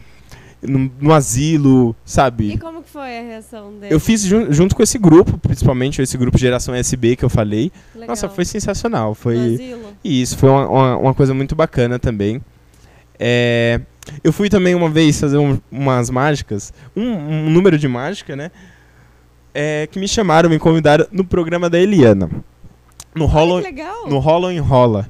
no, 0.63 0.91
no 1.01 1.13
asilo, 1.13 1.97
E 2.07 2.11
sabe? 2.11 2.59
como 2.59 2.83
que 2.83 2.91
foi 2.91 3.19
a 3.19 3.23
reação 3.23 3.73
dele? 3.79 3.95
Eu 3.95 3.99
fiz 4.01 4.23
jun- 4.23 4.53
junto 4.53 4.75
com 4.77 4.83
esse 4.83 4.99
grupo, 4.99 5.39
principalmente 5.39 6.03
esse 6.03 6.17
grupo 6.19 6.37
Geração 6.39 6.75
SB 6.75 7.17
que 7.17 7.25
eu 7.25 7.31
falei. 7.31 7.73
Legal. 7.95 8.09
Nossa, 8.09 8.29
foi 8.29 8.45
sensacional. 8.45 9.11
No 9.11 9.15
Foi. 9.15 9.55
asilo? 9.55 9.93
E 10.05 10.21
isso 10.23 10.37
foi 10.37 10.49
uma, 10.51 10.69
uma, 10.69 10.97
uma 10.97 11.15
coisa 11.15 11.33
muito 11.35 11.55
bacana 11.55 11.99
também. 11.99 12.41
É, 13.19 13.81
eu 14.25 14.33
fui 14.33 14.49
também 14.49 14.75
uma 14.75 14.89
vez 14.89 15.19
fazer 15.21 15.37
um- 15.39 15.59
umas 15.71 16.11
mágicas, 16.11 16.73
um, 16.97 17.03
um 17.05 17.51
número 17.51 17.79
de 17.79 17.87
mágica, 17.89 18.35
né? 18.37 18.51
É, 19.55 19.89
que 19.91 19.99
me 19.99 20.07
chamaram, 20.07 20.49
me 20.49 20.59
convidaram 20.59 21.07
no 21.11 21.25
programa 21.25 21.69
da 21.69 21.79
Eliana. 21.79 22.31
No 23.15 23.27
Hollow, 23.27 23.59
que 23.61 23.65
legal. 23.67 24.09
no 24.09 24.19
Hollow 24.19 24.53
Enrola. 24.53 25.09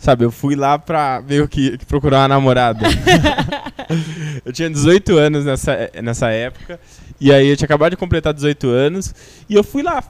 Sabe, 0.00 0.24
eu 0.24 0.30
fui 0.30 0.56
lá 0.56 0.78
pra 0.78 1.20
ver 1.20 1.42
o 1.42 1.46
que, 1.46 1.76
que 1.76 1.84
procurar 1.84 2.20
uma 2.22 2.28
namorada. 2.28 2.86
eu 4.42 4.50
tinha 4.50 4.70
18 4.70 5.18
anos 5.18 5.44
nessa, 5.44 5.90
nessa 6.02 6.30
época. 6.30 6.80
E 7.20 7.30
aí 7.30 7.48
eu 7.48 7.56
tinha 7.56 7.66
acabado 7.66 7.90
de 7.90 7.98
completar 7.98 8.32
18 8.32 8.66
anos. 8.66 9.14
E 9.46 9.54
eu 9.54 9.62
fui 9.62 9.82
lá. 9.82 10.02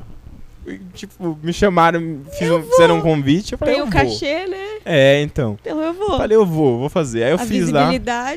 Tipo, 0.95 1.39
me 1.43 1.53
chamaram, 1.53 2.21
fiz 2.39 2.51
um- 2.51 2.63
fizeram 2.63 2.99
um 2.99 3.01
convite. 3.01 3.53
Eu 3.53 3.59
falei, 3.59 3.75
Tem 3.75 3.81
eu 3.83 3.87
o 3.89 3.91
vou. 3.91 4.01
cachê, 4.01 4.47
né? 4.47 4.57
É, 4.85 5.21
então. 5.23 5.59
Então 5.61 5.81
eu 5.83 5.93
vou. 5.95 6.17
Falei, 6.17 6.37
eu 6.37 6.47
vou, 6.47 6.79
vou 6.79 6.89
fazer. 6.89 7.25
Aí 7.25 7.31
eu 7.31 7.37
a 7.37 7.39
fiz 7.39 7.69
lá. 7.71 7.91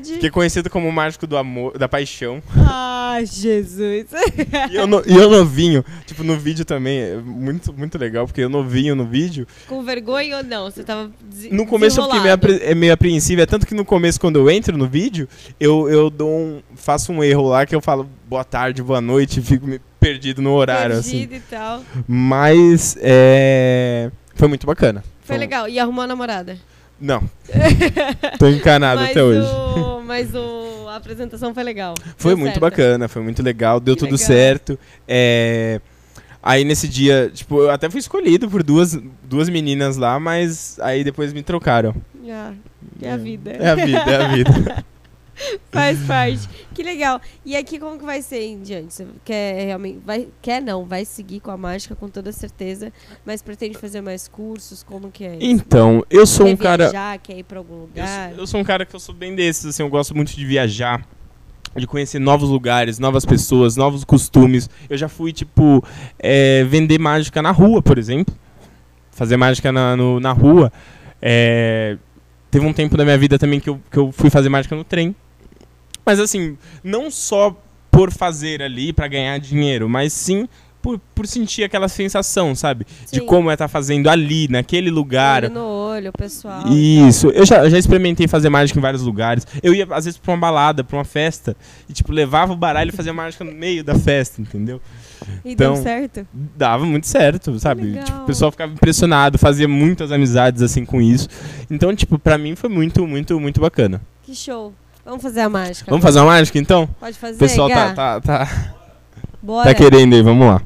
Fiquei 0.03 0.29
conhecido 0.29 0.69
como 0.69 0.87
o 0.87 0.91
mágico 0.91 1.25
do 1.25 1.37
amor, 1.37 1.77
da 1.77 1.87
paixão. 1.87 2.41
Ah, 2.57 3.19
Jesus. 3.23 4.07
E 4.71 4.75
eu, 4.75 4.87
no- 4.87 5.03
e 5.05 5.13
eu 5.15 5.29
novinho, 5.29 5.83
tipo, 6.05 6.23
no 6.23 6.35
vídeo 6.37 6.65
também, 6.65 6.99
é 6.99 7.15
muito, 7.17 7.71
muito 7.73 7.97
legal, 7.97 8.25
porque 8.25 8.41
eu 8.41 8.49
novinho 8.49 8.95
no 8.95 9.05
vídeo. 9.05 9.45
Com 9.67 9.83
vergonha 9.83 10.37
ou 10.37 10.43
não? 10.43 10.69
Você 10.69 10.83
tava 10.83 11.11
No 11.51 11.65
começo 11.65 11.99
eu 11.99 12.05
fiquei 12.05 12.19
meio, 12.21 12.33
apre- 12.33 12.59
é 12.63 12.73
meio 12.75 12.93
apreensivo, 12.93 13.41
é 13.41 13.45
tanto 13.45 13.65
que 13.67 13.73
no 13.75 13.85
começo, 13.85 14.19
quando 14.19 14.37
eu 14.37 14.49
entro 14.49 14.77
no 14.77 14.87
vídeo, 14.87 15.27
eu, 15.59 15.89
eu 15.89 16.09
dou 16.09 16.29
um, 16.29 16.61
faço 16.75 17.11
um 17.11 17.23
erro 17.23 17.47
lá 17.49 17.65
que 17.65 17.75
eu 17.75 17.81
falo 17.81 18.07
boa 18.27 18.43
tarde, 18.43 18.81
boa 18.81 19.01
noite, 19.01 19.41
fico 19.41 19.67
me- 19.67 19.79
perdido 20.03 20.41
no 20.41 20.51
horário, 20.51 20.97
assim. 20.97 21.19
Perdido 21.19 21.35
e 21.35 21.39
tal. 21.39 21.83
Mas, 22.07 22.97
é... 23.01 24.11
Foi 24.35 24.47
muito 24.47 24.67
bacana. 24.67 25.03
Foi 25.23 25.37
legal. 25.37 25.69
E 25.69 25.79
arrumou 25.79 26.03
a 26.03 26.07
namorada. 26.07 26.57
Não. 26.99 27.23
Tô 28.39 28.47
encanado 28.47 29.01
mas 29.01 29.11
até 29.11 29.23
hoje. 29.23 29.47
O, 29.47 30.01
mas 30.05 30.33
o, 30.33 30.87
a 30.89 30.95
apresentação 30.95 31.53
foi 31.53 31.63
legal. 31.63 31.93
Foi 32.17 32.31
Deu 32.31 32.37
muito 32.37 32.53
certo. 32.53 32.61
bacana, 32.61 33.07
foi 33.07 33.21
muito 33.21 33.41
legal, 33.41 33.79
deu 33.79 33.95
Que 33.95 33.99
tudo 33.99 34.11
legal. 34.13 34.27
certo. 34.27 34.79
É, 35.07 35.81
Aí 36.45 36.65
nesse 36.65 36.89
dia, 36.89 37.31
tipo, 37.33 37.61
eu 37.61 37.71
até 37.71 37.89
fui 37.89 38.01
escolhido 38.01 38.49
por 38.49 38.61
duas, 38.63 38.99
duas 39.23 39.47
meninas 39.47 39.95
lá, 39.95 40.19
mas 40.19 40.77
aí 40.81 41.01
depois 41.01 41.31
me 41.31 41.41
trocaram. 41.41 41.95
Ah, 42.29 42.51
é 43.01 43.11
a 43.11 43.15
vida. 43.15 43.51
É 43.51 43.69
a 43.69 43.75
vida, 43.75 43.99
é 43.99 44.15
a 44.17 44.27
vida. 44.27 44.85
Faz 45.71 45.99
parte. 46.05 46.47
Que 46.73 46.83
legal. 46.83 47.19
E 47.43 47.55
aqui 47.55 47.79
como 47.79 47.97
que 47.97 48.05
vai 48.05 48.21
ser 48.21 48.41
em 48.43 48.61
diante? 48.61 48.93
Você 48.93 49.07
quer 49.25 49.65
realmente. 49.65 49.99
Vai, 50.05 50.27
quer 50.41 50.61
não, 50.61 50.85
vai 50.85 51.05
seguir 51.05 51.39
com 51.39 51.49
a 51.51 51.57
mágica 51.57 51.95
com 51.95 52.07
toda 52.07 52.31
certeza, 52.31 52.93
mas 53.25 53.41
pretende 53.41 53.77
fazer 53.77 54.01
mais 54.01 54.27
cursos? 54.27 54.83
Como 54.83 55.09
que 55.11 55.23
é 55.23 55.35
isso? 55.37 55.45
Então, 55.45 56.03
eu 56.09 56.25
sou 56.27 56.45
quer 56.45 56.53
um 56.53 56.57
cara. 56.57 56.83
viajar, 56.89 57.17
quer 57.19 57.37
ir 57.39 57.43
pra 57.43 57.57
algum 57.59 57.73
Eu 57.75 57.81
lugar? 57.81 58.29
sou, 58.29 58.37
eu 58.39 58.47
sou 58.47 58.59
um 58.59 58.63
cara 58.63 58.85
que 58.85 58.95
eu 58.95 58.99
sou 58.99 59.13
bem 59.15 59.35
desses, 59.35 59.65
assim, 59.65 59.81
eu 59.83 59.89
gosto 59.89 60.15
muito 60.15 60.35
de 60.35 60.45
viajar, 60.45 61.03
de 61.75 61.87
conhecer 61.87 62.19
novos 62.19 62.49
lugares, 62.49 62.99
novas 62.99 63.25
pessoas, 63.25 63.75
novos 63.75 64.03
costumes. 64.03 64.69
Eu 64.89 64.97
já 64.97 65.09
fui, 65.09 65.33
tipo, 65.33 65.83
é, 66.19 66.63
vender 66.65 66.99
mágica 66.99 67.41
na 67.41 67.49
rua, 67.51 67.81
por 67.81 67.97
exemplo. 67.97 68.35
Fazer 69.11 69.37
mágica 69.37 69.71
na, 69.71 69.95
no- 69.95 70.19
na 70.19 70.31
rua. 70.31 70.71
É, 71.21 71.97
teve 72.51 72.65
um 72.65 72.73
tempo 72.73 72.95
da 72.97 73.03
minha 73.03 73.17
vida 73.17 73.39
também 73.39 73.59
que 73.59 73.69
eu, 73.69 73.79
que 73.89 73.97
eu 73.97 74.11
fui 74.11 74.29
fazer 74.29 74.49
mágica 74.49 74.75
no 74.75 74.83
trem. 74.83 75.15
Mas 76.05 76.19
assim, 76.19 76.57
não 76.83 77.09
só 77.09 77.55
por 77.91 78.11
fazer 78.11 78.61
ali 78.61 78.91
pra 78.91 79.07
ganhar 79.07 79.37
dinheiro, 79.39 79.87
mas 79.87 80.13
sim 80.13 80.47
por, 80.83 80.99
por 81.15 81.25
sentir 81.25 81.63
aquela 81.63 81.87
sensação, 81.87 82.53
sabe? 82.53 82.85
De 83.09 83.19
Sim. 83.19 83.25
como 83.25 83.49
é 83.49 83.53
estar 83.53 83.69
fazendo 83.69 84.09
ali, 84.09 84.49
naquele 84.49 84.91
lugar. 84.91 85.45
Olho 85.45 85.53
no 85.53 85.61
olho, 85.65 86.11
pessoal. 86.11 86.67
Isso, 86.67 87.29
eu 87.29 87.45
já, 87.45 87.63
eu 87.63 87.69
já 87.69 87.79
experimentei 87.79 88.27
fazer 88.27 88.49
mágica 88.49 88.77
em 88.77 88.81
vários 88.81 89.01
lugares. 89.01 89.47
Eu 89.63 89.73
ia, 89.73 89.87
às 89.91 90.03
vezes, 90.03 90.19
pra 90.19 90.33
uma 90.33 90.37
balada, 90.39 90.83
pra 90.83 90.97
uma 90.97 91.05
festa, 91.05 91.55
e, 91.87 91.93
tipo, 91.93 92.11
levava 92.11 92.51
o 92.51 92.57
baralho 92.57 92.89
e 92.89 92.91
fazia 92.91 93.13
mágica 93.13 93.45
no 93.45 93.53
meio 93.53 93.81
da 93.81 93.95
festa, 93.95 94.41
entendeu? 94.41 94.81
E 95.45 95.53
então- 95.53 95.75
deu 95.75 95.83
certo? 95.83 96.27
Dava 96.33 96.85
muito 96.85 97.07
certo, 97.07 97.57
sabe? 97.59 97.83
legal. 97.83 98.03
Tipo, 98.03 98.17
o 98.19 98.25
pessoal 98.25 98.51
ficava 98.51 98.73
impressionado, 98.73 99.37
fazia 99.37 99.69
muitas 99.69 100.11
amizades, 100.11 100.61
assim, 100.61 100.83
com 100.83 101.01
isso. 101.01 101.29
Então, 101.71 101.95
tipo, 101.95 102.19
pra 102.19 102.37
mim 102.37 102.57
foi 102.57 102.69
muito, 102.69 103.07
muito, 103.07 103.39
muito 103.39 103.61
bacana. 103.61 104.01
Que 104.23 104.35
show. 104.35 104.73
Vamos 105.05 105.21
fazer 105.21 105.41
a 105.41 105.49
mágica. 105.49 105.89
Vamos 105.91 106.03
fazer 106.03 106.19
uma 106.19 106.25
mágica, 106.27 106.57
então? 106.59 106.87
Pode 106.99 107.17
fazer, 107.17 107.35
O 107.35 107.39
pessoal 107.39 107.69
tá, 107.69 107.93
tá, 107.93 108.21
tá, 108.21 108.73
Bora. 109.41 109.69
tá 109.69 109.73
querendo 109.75 110.13
aí, 110.15 110.21
vamos 110.21 110.47
lá. 110.47 110.61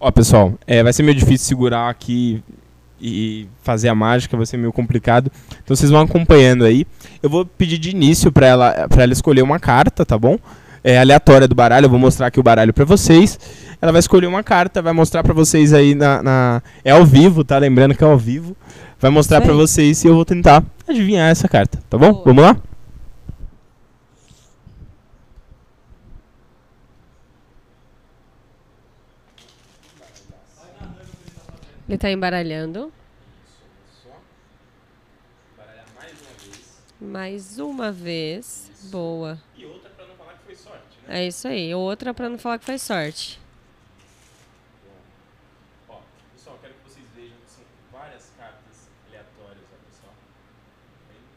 Ó, 0.00 0.10
pessoal, 0.10 0.54
é, 0.66 0.82
vai 0.82 0.92
ser 0.92 1.02
meio 1.04 1.16
difícil 1.16 1.46
segurar 1.46 1.88
aqui 1.88 2.42
e 3.00 3.46
fazer 3.62 3.88
a 3.88 3.94
mágica, 3.94 4.36
vai 4.36 4.46
ser 4.46 4.56
meio 4.56 4.72
complicado. 4.72 5.30
Então 5.62 5.76
vocês 5.76 5.90
vão 5.90 6.00
acompanhando 6.00 6.64
aí. 6.64 6.84
Eu 7.22 7.30
vou 7.30 7.46
pedir 7.46 7.78
de 7.78 7.90
início 7.90 8.32
pra 8.32 8.46
ela, 8.46 8.88
pra 8.88 9.04
ela 9.04 9.12
escolher 9.12 9.42
uma 9.42 9.60
carta, 9.60 10.04
tá 10.04 10.18
bom? 10.18 10.38
É 10.84 10.98
aleatória 10.98 11.46
do 11.46 11.54
baralho, 11.54 11.84
eu 11.86 11.90
vou 11.90 11.98
mostrar 12.00 12.26
aqui 12.26 12.40
o 12.40 12.42
baralho 12.42 12.72
pra 12.74 12.84
vocês. 12.84 13.38
Ela 13.80 13.92
vai 13.92 14.00
escolher 14.00 14.26
uma 14.26 14.42
carta, 14.42 14.82
vai 14.82 14.92
mostrar 14.92 15.22
pra 15.22 15.32
vocês 15.32 15.72
aí 15.72 15.94
na, 15.94 16.20
na- 16.22 16.62
É 16.84 16.90
ao 16.90 17.04
vivo, 17.04 17.44
tá? 17.44 17.56
Lembrando 17.58 17.94
que 17.94 18.02
é 18.02 18.06
ao 18.06 18.18
vivo. 18.18 18.56
Vai 19.02 19.10
mostrar 19.10 19.42
aí. 19.42 19.48
vocês 19.48 20.04
e 20.04 20.06
eu 20.06 20.14
vou 20.14 20.24
tentar 20.24 20.64
adivinhar 20.88 21.28
essa 21.28 21.48
carta, 21.48 21.82
tá 21.90 21.98
bom? 21.98 22.12
Boa. 22.12 22.24
Vamos 22.24 22.44
lá? 22.44 22.56
Ele 31.88 31.98
tá 31.98 32.10
embaralhando. 32.10 32.92
Isso, 33.44 34.06
olha 34.06 34.14
só. 34.14 34.20
Baralhar 35.58 35.84
mais 35.94 36.12
uma 36.20 36.32
vez. 36.38 36.82
Mais 37.00 37.58
uma 37.58 37.92
vez. 37.92 38.70
Boa. 38.84 39.38
E 39.56 39.66
outra 39.66 39.90
pra 39.90 40.06
não 40.06 40.14
falar 40.14 40.32
que 40.34 40.44
foi 40.44 40.54
sorte, 40.54 40.98
né? 41.06 41.18
É 41.20 41.26
isso 41.26 41.48
aí. 41.48 41.74
Outra 41.74 42.14
pra 42.14 42.28
não 42.28 42.38
falar 42.38 42.58
que 42.58 42.64
foi 42.64 42.78
sorte. 42.78 43.40
Ó, 45.88 45.98
pessoal, 46.32 46.56
quero 46.62 46.72
que 46.74 46.90
vocês 46.90 47.04
vejam 47.14 47.36
que 47.44 47.50
são 47.50 47.64
várias 47.92 48.30
cartas 48.38 48.88
aleatórias, 49.08 49.64
olha 49.70 49.92
só. 49.92 50.06
Tá 50.08 50.14
vendo? 51.08 51.28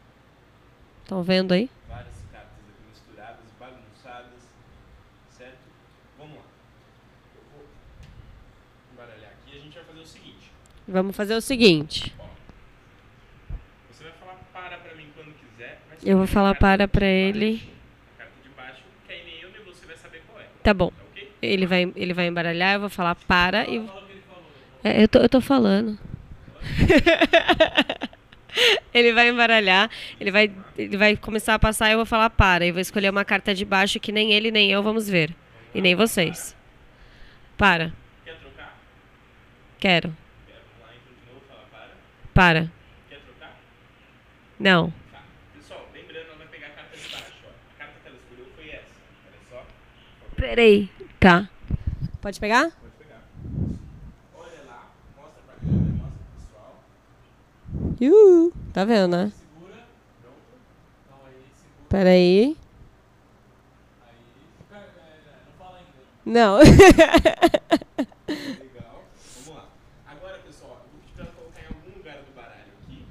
Estão 1.06 1.22
vendo 1.22 1.52
aí? 1.54 1.70
Várias 1.88 2.16
cartas 2.32 2.50
aqui 2.68 2.90
misturadas, 2.90 3.46
bagunçadas, 3.60 4.42
certo? 5.30 5.60
Vamos 6.18 6.38
lá. 6.38 6.42
Eu 7.36 7.44
vou 7.54 7.64
embaralhar 8.92 9.30
aqui 9.30 9.54
e 9.56 9.58
a 9.60 9.62
gente 9.62 9.76
vai 9.76 9.84
fazer 9.84 10.00
o 10.00 10.06
seguinte. 10.08 10.52
Vamos 10.88 11.16
fazer 11.16 11.36
o 11.36 11.42
seguinte. 11.42 12.16
Você 13.92 14.04
vai 14.04 14.14
falar 14.14 14.40
para 14.52 14.78
pra 14.80 14.96
mim 14.96 15.06
quando 15.14 15.32
quiser. 15.36 15.80
mas 15.92 16.00
Eu 16.04 16.18
vou 16.18 16.26
falar 16.26 16.56
para 16.56 16.88
pra 16.88 17.02
baixo, 17.02 17.06
ele. 17.06 17.70
A 18.16 18.18
carta 18.18 18.34
de 18.42 18.50
baixo, 18.50 18.84
que 19.06 19.14
aí 19.14 19.24
nem 19.26 19.42
eu 19.42 19.52
nem 19.52 19.64
você 19.64 19.86
vai 19.86 19.98
saber 19.98 20.24
qual 20.28 20.42
é. 20.42 20.46
Tá 20.64 20.74
bom. 20.74 20.90
Tá 20.90 21.04
ok? 21.12 21.32
Ele 21.40 21.68
vai, 21.68 21.94
ele 21.96 22.14
vai 22.16 22.26
embaralhar, 22.26 22.74
eu 22.74 22.80
vou 22.80 22.90
falar 22.90 23.14
para 23.14 23.70
e. 23.70 23.86
Fala 23.86 24.04
ele 24.10 24.22
falou. 24.22 24.44
É, 24.84 25.04
eu, 25.04 25.08
tô, 25.08 25.20
eu 25.20 25.30
tô 25.30 25.40
falando. 25.40 26.00
ele 28.94 29.14
vai 29.14 29.30
embaralhar, 29.30 29.90
ele 30.20 30.32
vai, 30.32 30.52
ele 30.78 30.98
vai 30.98 31.18
começar 31.18 31.54
a 31.54 31.60
passar 31.60 31.90
e 31.90 31.94
eu 31.94 31.98
vou 31.98 32.06
falar 32.06 32.30
para. 32.30 32.66
E 32.66 32.72
vou 32.72 32.82
escolher 32.82 33.10
uma 33.10 33.26
carta 33.26 33.54
de 33.54 33.66
baixo 33.66 34.00
que 34.00 34.12
nem 34.12 34.34
ele 34.34 34.52
nem 34.52 34.72
eu 34.72 34.82
vamos 34.84 35.10
ver. 35.10 35.36
E 35.74 35.82
nem 35.82 35.96
vocês. 35.96 36.56
Para. 37.58 37.94
Quer 38.24 38.38
trocar? 38.40 38.78
Quero. 39.80 40.16
Quer, 40.48 40.62
vamos 40.72 40.82
lá 40.82 40.94
de 40.94 41.34
novo, 41.34 41.42
fala 41.48 41.64
para. 41.72 41.90
Para. 42.34 42.72
Quer 43.10 43.20
trocar? 43.20 43.58
Não. 44.60 44.94
Tá. 45.12 45.22
Pessoal, 45.54 45.86
lembrando, 45.94 46.28
ela 46.28 46.38
vai 46.38 46.48
pegar 46.48 46.68
a 46.68 46.70
carta 46.72 46.98
de 46.98 47.10
baixo, 47.10 47.34
ó. 47.44 47.50
A 47.50 47.78
carta 47.78 48.00
que 48.02 48.08
ela 48.08 48.18
escolheu 48.18 48.48
foi 48.56 48.70
essa. 48.70 49.02
Olha 49.28 49.40
só. 49.50 49.66
Peraí. 50.36 50.90
Tá. 51.20 51.50
Pode 52.22 52.40
pegar? 52.40 52.72
Pode 52.72 52.94
pegar. 52.98 53.22
Olha 54.34 54.64
lá, 54.68 54.92
mostra 55.16 55.42
pra 55.44 55.56
câmera, 55.56 55.94
mostra 55.94 56.12
pro 56.12 56.34
pessoal. 56.40 56.84
Uhul. 58.02 58.52
Tá 58.74 58.84
vendo, 58.86 59.08
né? 59.12 59.32
Então 61.88 62.00
aí. 62.08 62.58
Não. 66.26 66.58
Legal. 66.58 66.74
Vamos 68.28 69.48
lá. 69.56 69.66
Agora, 70.08 70.40
pessoal, 70.40 70.82
eu 70.84 70.90
vou 70.92 71.00
pedir 71.02 71.14
pra 71.16 71.26
colocar 71.28 71.62
em 71.62 71.68
algum 71.68 71.98
lugar 71.98 72.18
do 72.18 72.36
baralho 72.36 72.64
aqui. 72.84 73.06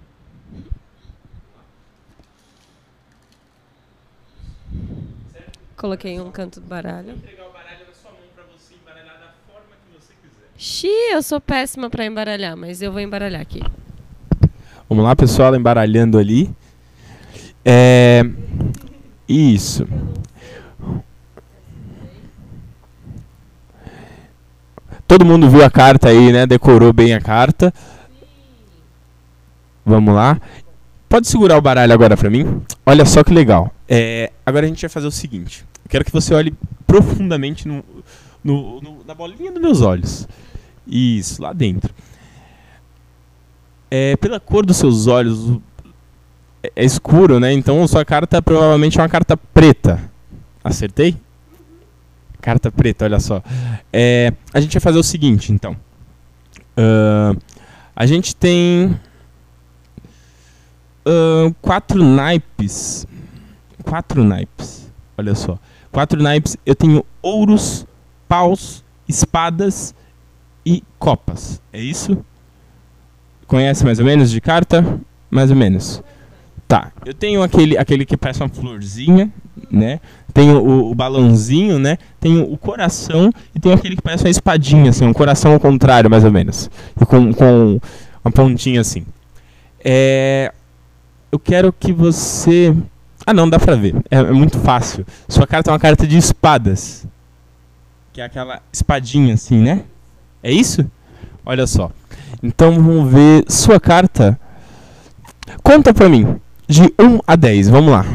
Certo? 5.32 5.58
Coloquei 5.76 6.12
em 6.12 6.20
um 6.20 6.30
canto 6.30 6.56
do 6.60 6.66
Vou 6.66 6.70
baralho. 6.70 7.12
entregar 7.12 7.48
o 7.48 7.52
baralho 7.52 7.86
na 7.86 7.94
sua 7.94 8.10
mão 8.10 8.20
pra 8.34 8.44
você 8.44 8.74
embaralhar 8.74 9.18
da 9.18 9.32
forma 9.52 9.76
que 9.86 9.92
você 9.98 10.12
quiser. 10.20 10.48
Xiii, 10.56 11.12
eu 11.12 11.22
sou 11.22 11.40
péssima 11.40 11.88
pra 11.88 12.04
embaralhar, 12.04 12.56
mas 12.56 12.82
eu 12.82 12.90
vou 12.92 13.00
embaralhar 13.00 13.40
aqui. 13.40 13.60
Vamos 14.94 15.06
lá, 15.08 15.16
pessoal, 15.16 15.56
embaralhando 15.56 16.16
ali. 16.16 16.48
É. 17.64 18.22
Isso. 19.28 19.84
Todo 25.08 25.24
mundo 25.24 25.50
viu 25.50 25.64
a 25.64 25.70
carta 25.70 26.10
aí, 26.10 26.32
né? 26.32 26.46
Decorou 26.46 26.92
bem 26.92 27.12
a 27.12 27.20
carta. 27.20 27.74
Vamos 29.84 30.14
lá. 30.14 30.40
Pode 31.08 31.26
segurar 31.26 31.58
o 31.58 31.60
baralho 31.60 31.92
agora 31.92 32.16
pra 32.16 32.30
mim? 32.30 32.62
Olha 32.86 33.04
só 33.04 33.24
que 33.24 33.34
legal. 33.34 33.74
É, 33.88 34.30
agora 34.46 34.64
a 34.64 34.68
gente 34.68 34.82
vai 34.82 34.88
fazer 34.88 35.08
o 35.08 35.10
seguinte. 35.10 35.64
Eu 35.84 35.90
quero 35.90 36.04
que 36.04 36.12
você 36.12 36.32
olhe 36.34 36.54
profundamente 36.86 37.66
no, 37.66 37.84
no- 38.44 38.80
no- 38.80 39.04
na 39.04 39.12
bolinha 39.12 39.50
dos 39.50 39.60
meus 39.60 39.80
olhos. 39.80 40.28
Isso, 40.86 41.42
lá 41.42 41.52
dentro. 41.52 41.92
É, 43.96 44.16
pela 44.16 44.40
cor 44.40 44.66
dos 44.66 44.76
seus 44.76 45.06
olhos, 45.06 45.56
é, 46.64 46.72
é 46.74 46.84
escuro, 46.84 47.38
né? 47.38 47.52
Então 47.52 47.86
sua 47.86 48.04
carta 48.04 48.42
provavelmente 48.42 48.98
é 48.98 49.00
uma 49.00 49.08
carta 49.08 49.36
preta. 49.36 50.10
Acertei? 50.64 51.16
Carta 52.40 52.72
preta, 52.72 53.04
olha 53.04 53.20
só. 53.20 53.40
É, 53.92 54.32
a 54.52 54.60
gente 54.60 54.72
vai 54.72 54.80
fazer 54.80 54.98
o 54.98 55.02
seguinte, 55.04 55.52
então. 55.52 55.76
Ahn, 56.76 57.36
a 57.94 58.04
gente 58.04 58.34
tem 58.34 58.98
ahn, 61.06 61.54
quatro 61.62 62.02
naipes. 62.02 63.06
Quatro 63.84 64.24
naipes. 64.24 64.90
Olha 65.16 65.36
só. 65.36 65.56
Quatro 65.92 66.20
naipes. 66.20 66.56
Eu 66.66 66.74
tenho 66.74 67.06
ouros, 67.22 67.86
paus, 68.26 68.82
espadas 69.06 69.94
e 70.66 70.82
copas. 70.98 71.62
É 71.72 71.80
isso? 71.80 72.24
Conhece 73.54 73.84
mais 73.84 74.00
ou 74.00 74.04
menos 74.04 74.32
de 74.32 74.40
carta? 74.40 74.84
Mais 75.30 75.48
ou 75.48 75.56
menos. 75.56 76.02
Tá. 76.66 76.90
Eu 77.06 77.14
tenho 77.14 77.40
aquele, 77.40 77.78
aquele 77.78 78.04
que 78.04 78.16
parece 78.16 78.42
uma 78.42 78.48
florzinha, 78.48 79.30
né? 79.70 80.00
Tenho 80.32 80.58
o, 80.58 80.90
o 80.90 80.94
balãozinho, 80.96 81.78
né? 81.78 81.96
Tenho 82.18 82.52
o 82.52 82.58
coração 82.58 83.32
e 83.54 83.60
tenho 83.60 83.72
aquele 83.72 83.94
que 83.94 84.02
parece 84.02 84.24
uma 84.24 84.30
espadinha, 84.30 84.90
assim, 84.90 85.06
um 85.06 85.12
coração 85.12 85.52
ao 85.52 85.60
contrário, 85.60 86.10
mais 86.10 86.24
ou 86.24 86.32
menos. 86.32 86.68
E 87.00 87.06
com, 87.06 87.32
com 87.32 87.80
uma 88.24 88.32
pontinha 88.32 88.80
assim. 88.80 89.06
É, 89.84 90.52
eu 91.30 91.38
quero 91.38 91.72
que 91.72 91.92
você. 91.92 92.74
Ah, 93.24 93.32
não, 93.32 93.48
dá 93.48 93.60
pra 93.60 93.76
ver. 93.76 93.94
É, 94.10 94.16
é 94.16 94.32
muito 94.32 94.58
fácil. 94.58 95.06
Sua 95.28 95.46
carta 95.46 95.70
é 95.70 95.72
uma 95.72 95.78
carta 95.78 96.08
de 96.08 96.18
espadas. 96.18 97.06
Que 98.12 98.20
é 98.20 98.24
aquela 98.24 98.60
espadinha 98.72 99.34
assim, 99.34 99.58
né? 99.58 99.84
É 100.42 100.50
isso? 100.50 100.84
Olha 101.44 101.66
só. 101.66 101.90
Então 102.42 102.72
vamos 102.72 103.12
ver 103.12 103.44
sua 103.48 103.78
carta. 103.78 104.38
Conta 105.62 105.92
pra 105.92 106.08
mim. 106.08 106.36
De 106.66 106.82
1 106.98 107.20
a 107.26 107.36
10, 107.36 107.68
vamos 107.68 107.92
lá. 107.92 108.06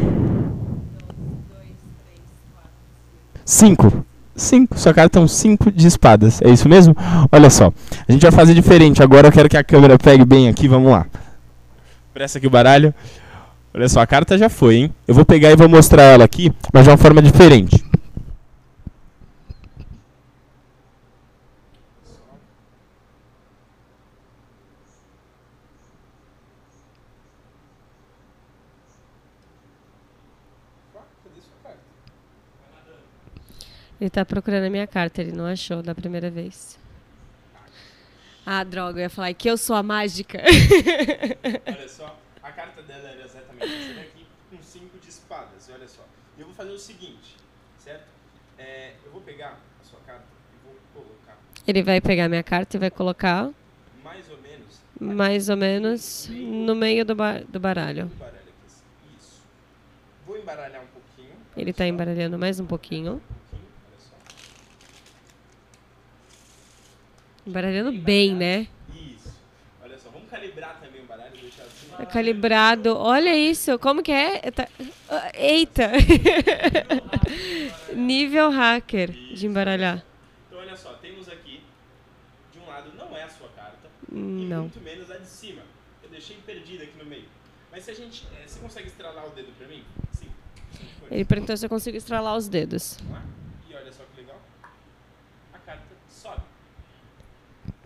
5. 3.45 4.05
5. 4.35 4.79
Sua 4.79 4.93
carta 4.93 5.19
é 5.19 5.21
um 5.21 5.27
5 5.27 5.71
de 5.71 5.87
espadas. 5.87 6.41
É 6.41 6.49
isso 6.49 6.67
mesmo? 6.67 6.95
Olha 7.31 7.49
só. 7.49 7.71
A 8.07 8.11
gente 8.11 8.21
vai 8.21 8.31
fazer 8.31 8.53
diferente. 8.53 9.03
Agora 9.03 9.27
eu 9.27 9.31
quero 9.31 9.49
que 9.49 9.57
a 9.57 9.63
câmera 9.63 9.97
pegue 9.97 10.25
bem 10.25 10.47
aqui. 10.47 10.67
Vamos 10.67 10.91
lá. 10.91 11.05
Presta 12.13 12.37
aqui 12.37 12.47
o 12.47 12.49
baralho. 12.49 12.93
Olha 13.73 13.87
só, 13.87 14.01
a 14.01 14.07
carta 14.07 14.37
já 14.37 14.49
foi, 14.49 14.75
hein? 14.75 14.93
Eu 15.07 15.13
vou 15.13 15.23
pegar 15.23 15.51
e 15.51 15.55
vou 15.55 15.69
mostrar 15.69 16.03
ela 16.03 16.25
aqui, 16.25 16.51
mas 16.73 16.83
de 16.83 16.89
uma 16.89 16.97
forma 16.97 17.21
diferente. 17.21 17.83
Ele 33.99 34.09
tá 34.09 34.23
procurando 34.25 34.65
a 34.65 34.69
minha 34.69 34.87
carta, 34.87 35.21
ele 35.21 35.31
não 35.31 35.45
achou 35.45 35.81
da 35.83 35.93
primeira 35.93 36.29
vez. 36.29 36.79
Ah, 38.45 38.63
droga, 38.63 38.99
eu 38.99 39.03
ia 39.03 39.09
falar 39.09 39.33
que 39.33 39.49
eu 39.49 39.57
sou 39.57 39.75
a 39.75 39.83
mágica. 39.83 40.39
Olha 41.67 41.87
só, 41.89 42.17
a 42.41 42.51
carta 42.51 42.81
dela 42.81 43.09
era 43.09 43.23
exatamente 43.25 43.65
essa 43.65 43.93
daqui, 43.93 44.25
com 44.49 44.63
5 44.63 44.97
de 44.99 45.09
espadas. 45.09 45.67
E 45.67 45.71
olha 45.73 45.87
só, 45.87 46.03
eu 46.37 46.45
vou 46.45 46.55
fazer 46.55 46.71
o 46.71 46.79
seguinte, 46.79 47.35
certo? 47.77 48.07
É, 48.57 48.93
eu 49.05 49.11
vou 49.11 49.21
pegar 49.21 49.59
a 49.81 49.83
sua 49.83 49.99
carta 50.07 50.23
e 50.53 50.65
vou 50.65 50.75
colocar 50.93 51.37
Ele 51.67 51.83
vai 51.83 52.01
pegar 52.01 52.27
minha 52.29 52.41
carta 52.43 52.77
e 52.77 52.79
vai 52.79 52.89
colocar 52.89 53.51
mais 54.03 54.29
ou 54.31 54.37
menos 54.37 54.79
mais 54.99 55.49
ou 55.49 55.55
menos 55.57 56.27
no 56.29 56.75
meio 56.75 57.05
do, 57.05 57.15
ba- 57.15 57.39
do 57.47 57.59
baralho. 57.59 58.05
do 58.07 58.15
baralho 58.15 58.37
assim. 58.65 58.81
Isso. 59.17 59.41
Vou 60.25 60.37
embaralhar 60.37 60.81
um 60.81 60.87
pouquinho. 60.87 61.35
Ele 61.55 61.71
tá 61.71 61.85
embaralhando 61.87 62.37
mais 62.39 62.59
um 62.59 62.65
pouquinho. 62.65 63.13
Um 63.13 63.19
pouquinho, 63.19 63.69
olha 63.87 63.99
só. 63.99 64.15
Embaralhando 67.49 67.91
bem, 67.91 68.35
né? 68.35 68.67
Isso. 68.93 69.33
Olha 69.83 69.97
só, 69.97 70.09
vamos 70.09 70.29
calibrar 70.29 70.79
também 70.79 71.01
o 71.01 71.05
baralho, 71.05 71.31
deixar 71.31 71.63
assim. 71.63 71.87
Tá 71.97 72.05
calibrado. 72.05 72.95
Olha 72.95 73.35
isso, 73.35 73.77
como 73.79 74.03
que 74.03 74.11
é? 74.11 74.41
Ah, 75.09 75.31
Eita! 75.33 75.89
Nível 77.95 78.51
hacker 78.51 79.11
de 79.11 79.47
embaralhar. 79.47 80.03
Então 80.47 80.59
olha 80.59 80.75
só, 80.77 80.93
temos 80.93 81.27
aqui, 81.27 81.61
de 82.53 82.59
um 82.59 82.67
lado 82.67 82.91
não 82.95 83.15
é 83.17 83.23
a 83.23 83.29
sua 83.29 83.49
carta, 83.49 83.89
e 84.11 84.15
Não. 84.15 84.61
muito 84.63 84.81
menos 84.81 85.09
a 85.11 85.17
de 85.17 85.27
cima. 85.27 85.61
Eu 86.03 86.09
deixei 86.09 86.37
perdida 86.45 86.83
aqui 86.83 86.97
no 86.97 87.05
meio. 87.05 87.25
Mas 87.71 87.83
se 87.83 87.91
a 87.91 87.93
gente. 87.93 88.25
eh, 88.35 88.47
você 88.47 88.59
consegue 88.59 88.87
estralar 88.87 89.25
o 89.27 89.29
dedo 89.31 89.51
pra 89.57 89.67
mim? 89.67 89.83
Sim. 90.13 90.27
Ele 91.11 91.25
perguntou 91.25 91.55
se 91.57 91.65
eu 91.65 91.69
consigo 91.69 91.97
estralar 91.97 92.35
os 92.35 92.47
dedos. 92.47 92.97
Vamos 93.01 93.13
lá? 93.13 93.23
E 93.69 93.75
olha 93.75 93.91
só 93.91 94.03
que 94.13 94.21
legal. 94.21 94.39
A 95.53 95.57
carta 95.59 95.83
sobe. 96.09 96.41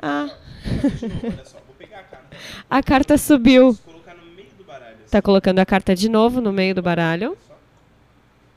Ah, 0.06 0.30
De 0.64 1.08
novo, 1.08 1.28
olha 1.28 1.46
só. 1.46 1.58
Vou 1.66 1.76
pegar 1.78 2.00
a 2.00 2.04
carta. 2.04 2.38
a 2.70 2.84
carta 2.84 3.18
subiu. 3.18 3.72
Vou 3.74 3.94
colocar 3.94 4.16
no 4.16 4.26
meio 4.34 4.50
do 4.58 4.64
baralho. 4.66 4.96
assim. 4.96 5.10
Tá 5.10 5.22
colocando 5.22 5.60
a 5.60 5.66
carta 5.66 5.96
de 5.96 6.10
novo 6.10 6.42
no 6.42 6.52
meio 6.52 6.76
do 6.76 6.82
baralho. 6.82 7.38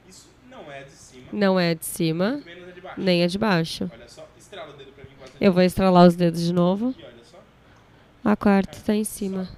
Isso 0.08 0.28
não 0.50 0.70
é 0.72 0.82
de 0.84 0.90
cima. 0.92 1.26
Não 1.32 1.60
é 1.60 1.74
de 1.74 1.84
cima, 1.86 2.30
Muito 2.32 2.46
menos 2.46 2.68
é 2.68 2.72
de 2.72 2.80
baixo. 2.80 3.00
nem 3.00 3.22
é 3.22 3.26
de 3.26 3.38
baixo. 3.38 3.90
Olha 3.92 4.08
só. 4.08 4.26
Estrala 4.38 4.72
o 4.72 4.76
dedo 4.76 4.92
pra 4.92 5.04
mim. 5.04 5.10
quase 5.18 5.32
Eu 5.40 5.52
vou 5.52 5.62
estralar 5.62 6.06
os 6.06 6.16
dedos 6.16 6.40
de 6.42 6.52
novo. 6.52 6.90
aqui, 6.90 7.04
olha 7.04 7.24
só. 7.24 7.38
A 8.24 8.36
carta 8.36 8.78
tá 8.84 8.94
em 8.94 9.04
cima. 9.04 9.48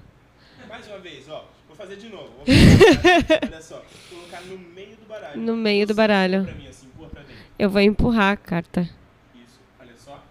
Mais 0.69 0.87
uma 0.89 0.99
vez, 0.99 1.29
ó. 1.29 1.47
Vou 1.69 1.77
fazer 1.77 1.97
de 1.97 2.09
novo. 2.11 2.33
Olha 2.47 3.63
só. 3.63 3.83
Colocar 4.11 4.41
no 4.43 4.59
meio 4.59 4.97
do 4.97 5.07
baralho. 5.09 5.41
No 5.41 5.57
meio 5.57 5.87
do 5.87 5.95
baralho. 5.95 6.41
assim. 6.69 6.89
Eu 7.59 7.69
vou 7.71 7.81
empurrar 7.81 8.33
a 8.35 8.37
carta. 8.37 8.83
Isso, 9.35 9.59
olha 9.81 9.93
só. 9.97 10.23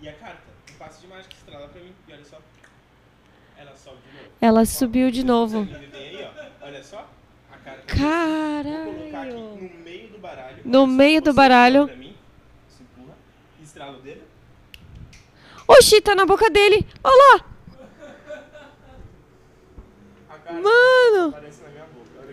E 0.00 0.08
a 0.08 0.12
carta, 0.14 0.42
um 0.72 0.74
passe 0.78 1.00
de 1.00 1.06
mágica 1.06 1.32
estrala 1.34 1.68
pra 1.68 1.80
mim. 1.80 1.92
E 2.08 2.12
olha 2.12 2.24
só. 2.24 2.38
Ela 3.56 3.76
sobe 3.76 3.98
de 3.98 4.08
novo. 4.16 4.24
Ela 4.40 4.64
subiu 4.64 5.10
de 5.10 5.24
novo. 5.24 5.66
Caralho. 7.86 9.70
no 10.64 10.86
meio 10.86 11.22
do 11.22 11.32
baralho. 11.32 11.88
Oxi, 15.68 16.00
tá 16.00 16.14
na 16.14 16.24
boca 16.24 16.48
dele. 16.48 16.86
Olha 17.02 17.16
lá. 17.16 17.44
Mano, 20.52 21.34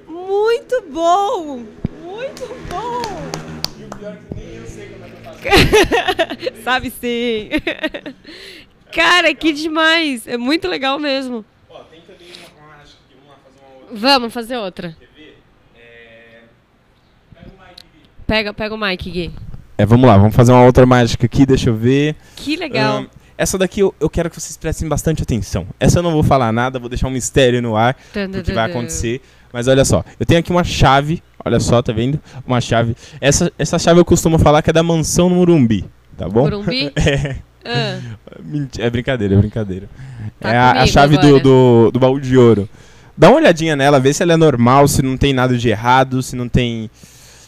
muito 0.07 0.81
bom. 0.84 1.65
Muito 2.03 2.47
bom. 2.69 3.01
E 3.80 3.84
o 3.85 3.89
pior 3.89 4.13
é 4.13 4.17
que 4.17 4.35
nem 4.35 4.55
eu 4.55 4.65
sei 4.67 4.89
como 4.89 5.05
é 5.05 5.09
que 5.09 5.15
eu 5.15 5.23
faço. 5.23 6.61
Sabe 6.63 6.91
sim. 6.91 7.49
Cara, 8.93 9.34
que 9.34 9.51
demais. 9.51 10.27
É 10.27 10.38
muito 10.38 10.67
legal 10.67 10.99
mesmo. 10.99 11.43
Ó, 11.69 11.80
tem 11.85 12.01
também 12.01 12.27
uma 12.55 12.67
mágica 12.67 12.99
aqui. 13.07 13.15
Vamos 13.15 13.30
lá 13.30 13.38
fazer 13.43 13.59
uma 13.65 13.75
outra. 13.80 13.82
Vamos 13.94 14.34
fazer 14.34 14.57
outra. 14.57 14.95
É... 15.76 16.41
Pega. 18.26 18.53
Pega, 18.53 18.74
o 18.74 18.78
mic, 18.78 19.10
Gui. 19.10 19.32
É, 19.78 19.86
vamos 19.86 20.07
lá. 20.07 20.18
Vamos 20.18 20.36
fazer 20.36 20.52
uma 20.52 20.65
outra 20.65 20.86
mágica 20.86 21.26
aqui. 21.26 21.45
Deixa 21.45 21.70
eu 21.70 21.76
ver. 21.76 22.15
Que 22.36 22.56
legal. 22.56 22.99
Ahn, 22.99 23.06
essa 23.38 23.57
daqui 23.57 23.82
eu, 23.82 23.94
eu 23.99 24.10
quero 24.10 24.30
que 24.30 24.40
vocês 24.40 24.56
prestem 24.57 24.88
bastante 24.88 25.24
atenção. 25.24 25.68
Essa 25.80 25.99
eu 25.99 26.03
não 26.03 26.11
vou 26.11 26.24
falar 26.24 26.52
nada, 26.52 26.80
vou 26.80 26.90
deixar 26.90 27.07
um 27.07 27.11
mistério 27.11 27.61
no 27.61 27.76
ar 27.76 27.95
do 28.32 28.44
que 28.44 28.52
vai 28.52 28.70
acontecer. 28.70 29.22
Mas 29.52 29.68
olha 29.68 29.86
só, 29.86 30.03
eu 30.20 30.26
tenho 30.26 30.40
aqui 30.40 30.49
uma 30.49 30.64
chave, 30.64 31.22
olha 31.44 31.60
só, 31.60 31.82
tá 31.82 31.94
vendo? 31.94 32.20
Uma 32.45 32.60
chave. 32.60 32.95
Essa, 33.22 33.52
essa 33.57 33.78
chave 33.78 33.99
eu 33.99 34.06
costumo 34.06 34.40
falar 34.40 34.61
que 34.64 34.70
é 34.72 34.74
da 34.74 34.82
mansão 34.82 35.30
no 35.30 35.36
Morumbi, 35.36 35.86
tá 36.18 36.28
bom? 36.28 36.41
Morumbi? 36.41 36.91
É, 37.65 38.02
Ah, 38.36 38.78
é 38.78 38.90
brincadeira, 38.90 39.36
é 39.36 39.38
brincadeira. 39.38 39.90
Tá 40.38 40.52
é 40.52 40.57
a, 40.57 40.72
a 40.82 40.86
chave 40.86 41.18
do, 41.18 41.40
do, 41.40 41.91
do 41.91 41.98
baú 41.99 42.20
de 42.20 42.38
ouro. 42.38 42.68
Dá 43.15 43.30
uma 43.30 43.38
olhadinha 43.38 43.76
nela, 43.76 43.99
vê 43.99 44.14
se 44.14 44.23
ela 44.23 44.34
é 44.34 44.38
normal, 44.38 44.88
se 44.88 45.02
não 45.02 45.15
tem 45.18 45.34
nada 45.34 45.57
de 45.57 45.69
errado, 45.69 46.22
se 46.23 46.35
não 46.35 46.49
tem 46.49 46.90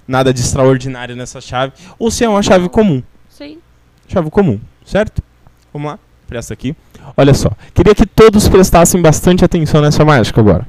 nada 0.08 0.34
de 0.34 0.42
extraordinário 0.42 1.16
nessa 1.16 1.42
chave, 1.42 1.74
ou 1.98 2.12
se 2.12 2.24
é 2.24 2.30
uma 2.30 2.44
chave 2.44 2.70
comum. 2.70 3.02
sim. 3.30 3.60
chave 4.08 4.30
comum, 4.30 4.60
certo? 4.86 5.24
Vamos 5.74 5.92
lá, 5.92 6.00
presta 6.28 6.54
aqui. 6.54 6.76
Olha 7.18 7.34
só, 7.34 7.50
queria 7.74 7.96
que 7.96 8.06
todos 8.06 8.48
prestassem 8.48 9.02
bastante 9.02 9.44
atenção 9.44 9.82
nessa 9.82 10.06
mágica 10.06 10.40
agora. 10.40 10.68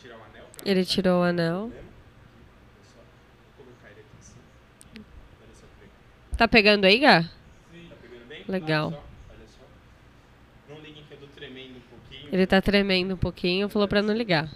Tirar 0.00 0.16
o 0.16 0.22
anel 0.30 0.44
pra 0.56 0.70
Ele 0.70 0.84
tirou 0.84 1.20
o 1.20 1.22
anel. 1.22 1.70
Tá 6.36 6.46
pegando 6.46 6.84
aí, 6.84 6.98
Gá? 6.98 7.22
Tá 7.22 7.28
pegando 8.02 8.28
bem? 8.28 8.44
Legal. 8.46 8.88
Olha 8.88 8.96
só, 8.96 9.32
olha 9.32 9.48
só. 9.48 10.74
Não 10.74 10.80
liguem 10.82 11.02
que 11.08 11.14
eu 11.14 11.18
tô 11.18 11.26
tremendo 11.28 11.76
um 11.78 11.80
pouquinho. 11.88 12.06
Ele 12.30 12.46
tá 12.46 12.60
tremendo 12.60 13.14
um 13.14 13.16
pouquinho, 13.16 13.68
falou 13.68 13.88
pra 13.88 14.02
não 14.02 14.14
ligar. 14.14 14.50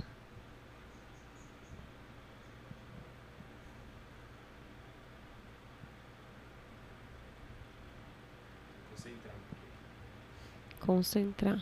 Concentrar 10.81 11.61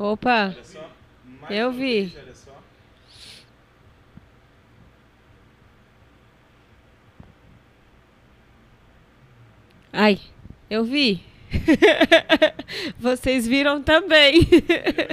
Opa, 0.00 0.54
Olha 0.54 0.64
só. 0.64 0.90
Mais 1.42 1.54
Eu 1.58 1.70
vi. 1.72 2.04
vez, 2.06 2.16
olha 2.24 2.34
só. 2.34 2.52
ai, 9.92 10.18
eu 10.68 10.84
vi. 10.84 11.20
Vocês 12.98 13.46
viram 13.46 13.82
também. 13.82 14.46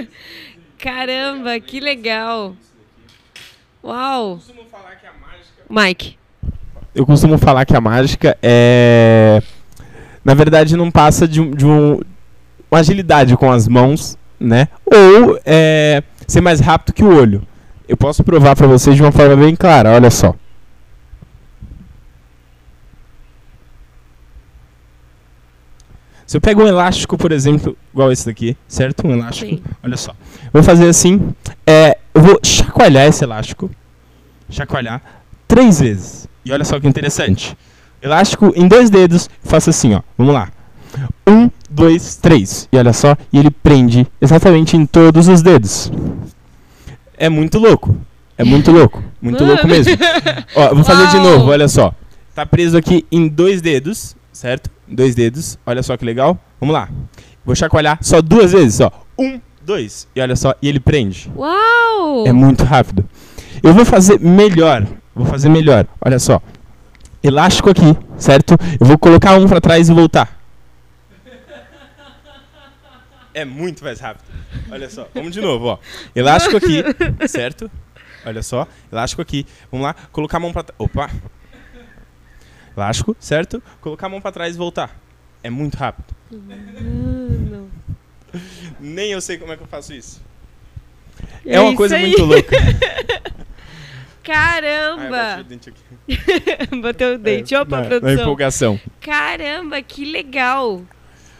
Caramba, 0.78 1.58
que 1.58 1.80
legal. 1.80 2.54
Uau. 3.82 4.36
costumo 4.36 4.64
falar 4.70 4.96
que 4.96 5.06
a 5.06 5.12
mágica 5.12 5.62
Mike, 5.68 6.18
eu 6.94 7.06
costumo 7.06 7.38
falar 7.38 7.64
que 7.64 7.76
a 7.76 7.80
mágica 7.80 8.36
é. 8.42 9.42
Na 10.24 10.34
verdade, 10.34 10.76
não 10.76 10.90
passa 10.90 11.26
de, 11.26 11.40
um, 11.40 11.50
de 11.52 11.64
um- 11.64 12.00
uma 12.70 12.80
agilidade 12.80 13.36
com 13.36 13.50
as 13.50 13.66
mãos, 13.68 14.17
né? 14.38 14.68
Ou 14.84 15.38
é, 15.44 16.02
ser 16.26 16.40
mais 16.40 16.60
rápido 16.60 16.94
que 16.94 17.04
o 17.04 17.14
olho. 17.14 17.42
Eu 17.88 17.96
posso 17.96 18.22
provar 18.22 18.54
pra 18.54 18.66
vocês 18.66 18.94
de 18.94 19.02
uma 19.02 19.12
forma 19.12 19.36
bem 19.36 19.56
clara, 19.56 19.92
olha 19.92 20.10
só. 20.10 20.34
Se 26.26 26.36
eu 26.36 26.42
pego 26.42 26.62
um 26.62 26.66
elástico, 26.66 27.16
por 27.16 27.32
exemplo, 27.32 27.74
igual 27.90 28.12
esse 28.12 28.26
daqui, 28.26 28.54
certo? 28.68 29.06
Um 29.06 29.12
elástico. 29.12 29.50
Sim. 29.50 29.62
Olha 29.82 29.96
só. 29.96 30.14
Vou 30.52 30.62
fazer 30.62 30.86
assim. 30.86 31.34
É, 31.66 31.96
eu 32.12 32.20
vou 32.20 32.38
chacoalhar 32.42 33.06
esse 33.06 33.24
elástico. 33.24 33.70
Chacoalhar 34.50 35.00
três 35.46 35.80
vezes. 35.80 36.28
E 36.44 36.52
olha 36.52 36.66
só 36.66 36.78
que 36.78 36.86
interessante. 36.86 37.56
Elástico 38.02 38.52
em 38.54 38.68
dois 38.68 38.90
dedos, 38.90 39.30
faço 39.42 39.70
assim, 39.70 39.94
ó. 39.94 40.02
Vamos 40.18 40.34
lá. 40.34 40.50
Um, 41.26 41.50
dois, 41.68 42.16
três. 42.16 42.68
E 42.72 42.76
olha 42.76 42.92
só, 42.92 43.16
e 43.32 43.38
ele 43.38 43.50
prende 43.50 44.06
exatamente 44.20 44.76
em 44.76 44.86
todos 44.86 45.28
os 45.28 45.42
dedos. 45.42 45.90
É 47.16 47.28
muito 47.28 47.58
louco. 47.58 47.96
É 48.36 48.44
muito 48.44 48.70
louco. 48.70 49.02
Muito 49.20 49.44
louco 49.44 49.66
mesmo. 49.66 49.96
Ó, 50.54 50.74
vou 50.74 50.84
fazer 50.84 51.08
de 51.08 51.16
Uau. 51.16 51.24
novo, 51.24 51.50
olha 51.50 51.66
só. 51.66 51.92
Tá 52.34 52.46
preso 52.46 52.76
aqui 52.76 53.04
em 53.10 53.26
dois 53.26 53.60
dedos, 53.60 54.14
certo? 54.32 54.70
Dois 54.86 55.14
dedos. 55.14 55.58
Olha 55.66 55.82
só 55.82 55.96
que 55.96 56.04
legal. 56.04 56.38
Vamos 56.60 56.72
lá. 56.72 56.88
Vou 57.44 57.54
chacoalhar 57.56 57.98
só 58.00 58.22
duas 58.22 58.52
vezes, 58.52 58.80
ó. 58.80 58.92
Um, 59.18 59.40
dois. 59.64 60.06
E 60.14 60.20
olha 60.20 60.36
só, 60.36 60.54
e 60.62 60.68
ele 60.68 60.78
prende. 60.78 61.30
uau. 61.34 62.24
É 62.26 62.32
muito 62.32 62.62
rápido. 62.62 63.04
Eu 63.60 63.74
vou 63.74 63.84
fazer 63.84 64.20
melhor. 64.20 64.86
Vou 65.14 65.26
fazer 65.26 65.48
melhor. 65.48 65.84
Olha 66.00 66.20
só. 66.20 66.40
Elástico 67.20 67.68
aqui, 67.70 67.96
certo? 68.16 68.56
Eu 68.78 68.86
vou 68.86 68.96
colocar 68.96 69.36
um 69.36 69.48
pra 69.48 69.60
trás 69.60 69.88
e 69.88 69.92
voltar. 69.92 70.37
É 73.34 73.44
muito 73.44 73.84
mais 73.84 74.00
rápido. 74.00 74.24
Olha 74.70 74.88
só. 74.90 75.08
Vamos 75.14 75.32
de 75.32 75.40
novo, 75.40 75.66
ó. 75.66 75.78
Elástico 76.14 76.56
aqui, 76.56 76.82
certo? 77.28 77.70
Olha 78.24 78.42
só. 78.42 78.66
Elástico 78.90 79.22
aqui. 79.22 79.46
Vamos 79.70 79.86
lá. 79.86 79.94
Colocar 80.12 80.38
a 80.38 80.40
mão 80.40 80.52
pra 80.52 80.62
trás. 80.62 80.76
Opa. 80.78 81.10
Elástico, 82.76 83.16
certo? 83.20 83.62
Colocar 83.80 84.06
a 84.06 84.10
mão 84.10 84.20
pra 84.20 84.32
trás 84.32 84.54
e 84.54 84.58
voltar. 84.58 84.96
É 85.42 85.50
muito 85.50 85.76
rápido. 85.76 86.14
Mano. 86.30 87.70
Nem 88.80 89.12
eu 89.12 89.20
sei 89.20 89.38
como 89.38 89.52
é 89.52 89.56
que 89.56 89.62
eu 89.62 89.66
faço 89.66 89.92
isso. 89.94 90.20
É 91.44 91.58
uma 91.60 91.68
isso 91.70 91.76
coisa 91.76 91.96
aí. 91.96 92.08
muito 92.08 92.24
louca. 92.24 92.56
Caramba. 94.22 95.08
bati 95.10 95.40
o 95.40 95.44
dente 95.44 95.70
aqui. 95.70 96.76
Bateu 96.82 97.14
o 97.14 97.18
dente. 97.18 97.54
É, 97.54 97.60
Opa, 97.60 97.76
na, 97.76 97.82
na 97.82 97.88
produção. 97.88 98.22
empolgação. 98.22 98.80
Caramba, 99.00 99.80
que 99.80 100.04
legal. 100.04 100.82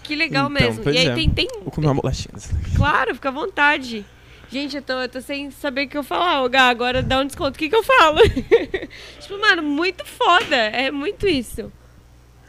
Que 0.08 0.16
legal 0.16 0.50
Então, 0.50 0.66
mesmo. 0.68 0.90
E 0.90 0.96
aí 0.96 1.06
é. 1.08 1.14
tem, 1.14 1.28
tem. 1.28 1.46
Vou 1.62 1.70
comer 1.70 1.86
uma 1.88 1.94
bolachinha. 1.94 2.32
Claro, 2.74 3.14
fica 3.14 3.28
à 3.28 3.32
vontade. 3.32 4.06
Gente, 4.50 4.76
eu 4.76 4.82
tô, 4.82 4.94
eu 4.94 5.08
tô 5.10 5.20
sem 5.20 5.50
saber 5.50 5.84
o 5.84 5.88
que 5.88 5.98
eu 5.98 6.02
falar. 6.02 6.42
Ô, 6.42 6.48
Gá, 6.48 6.70
agora 6.70 7.02
dá 7.02 7.20
um 7.20 7.26
desconto. 7.26 7.50
O 7.56 7.58
que, 7.58 7.68
que 7.68 7.76
eu 7.76 7.82
falo? 7.82 8.18
tipo, 9.20 9.38
mano, 9.38 9.62
muito 9.62 10.06
foda. 10.06 10.56
É 10.56 10.90
muito 10.90 11.28
isso. 11.28 11.70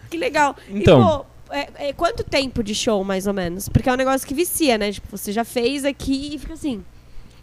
Que 0.10 0.18
legal. 0.18 0.56
Então. 0.70 1.02
E, 1.02 1.04
pô, 1.04 1.26
é- 1.54 1.90
é 1.90 1.94
quanto 1.94 2.24
tempo 2.24 2.64
de 2.64 2.74
show, 2.74 3.04
mais 3.04 3.28
ou 3.28 3.34
menos? 3.34 3.68
Porque 3.68 3.90
é 3.90 3.92
um 3.94 3.98
negócio 3.98 4.26
que 4.26 4.34
vicia, 4.34 4.78
né? 4.78 4.94
Tipo, 4.94 5.18
você 5.18 5.34
já 5.34 5.44
fez 5.44 5.84
aqui 5.84 6.36
e 6.36 6.40
fica 6.40 6.54
assim. 6.54 6.82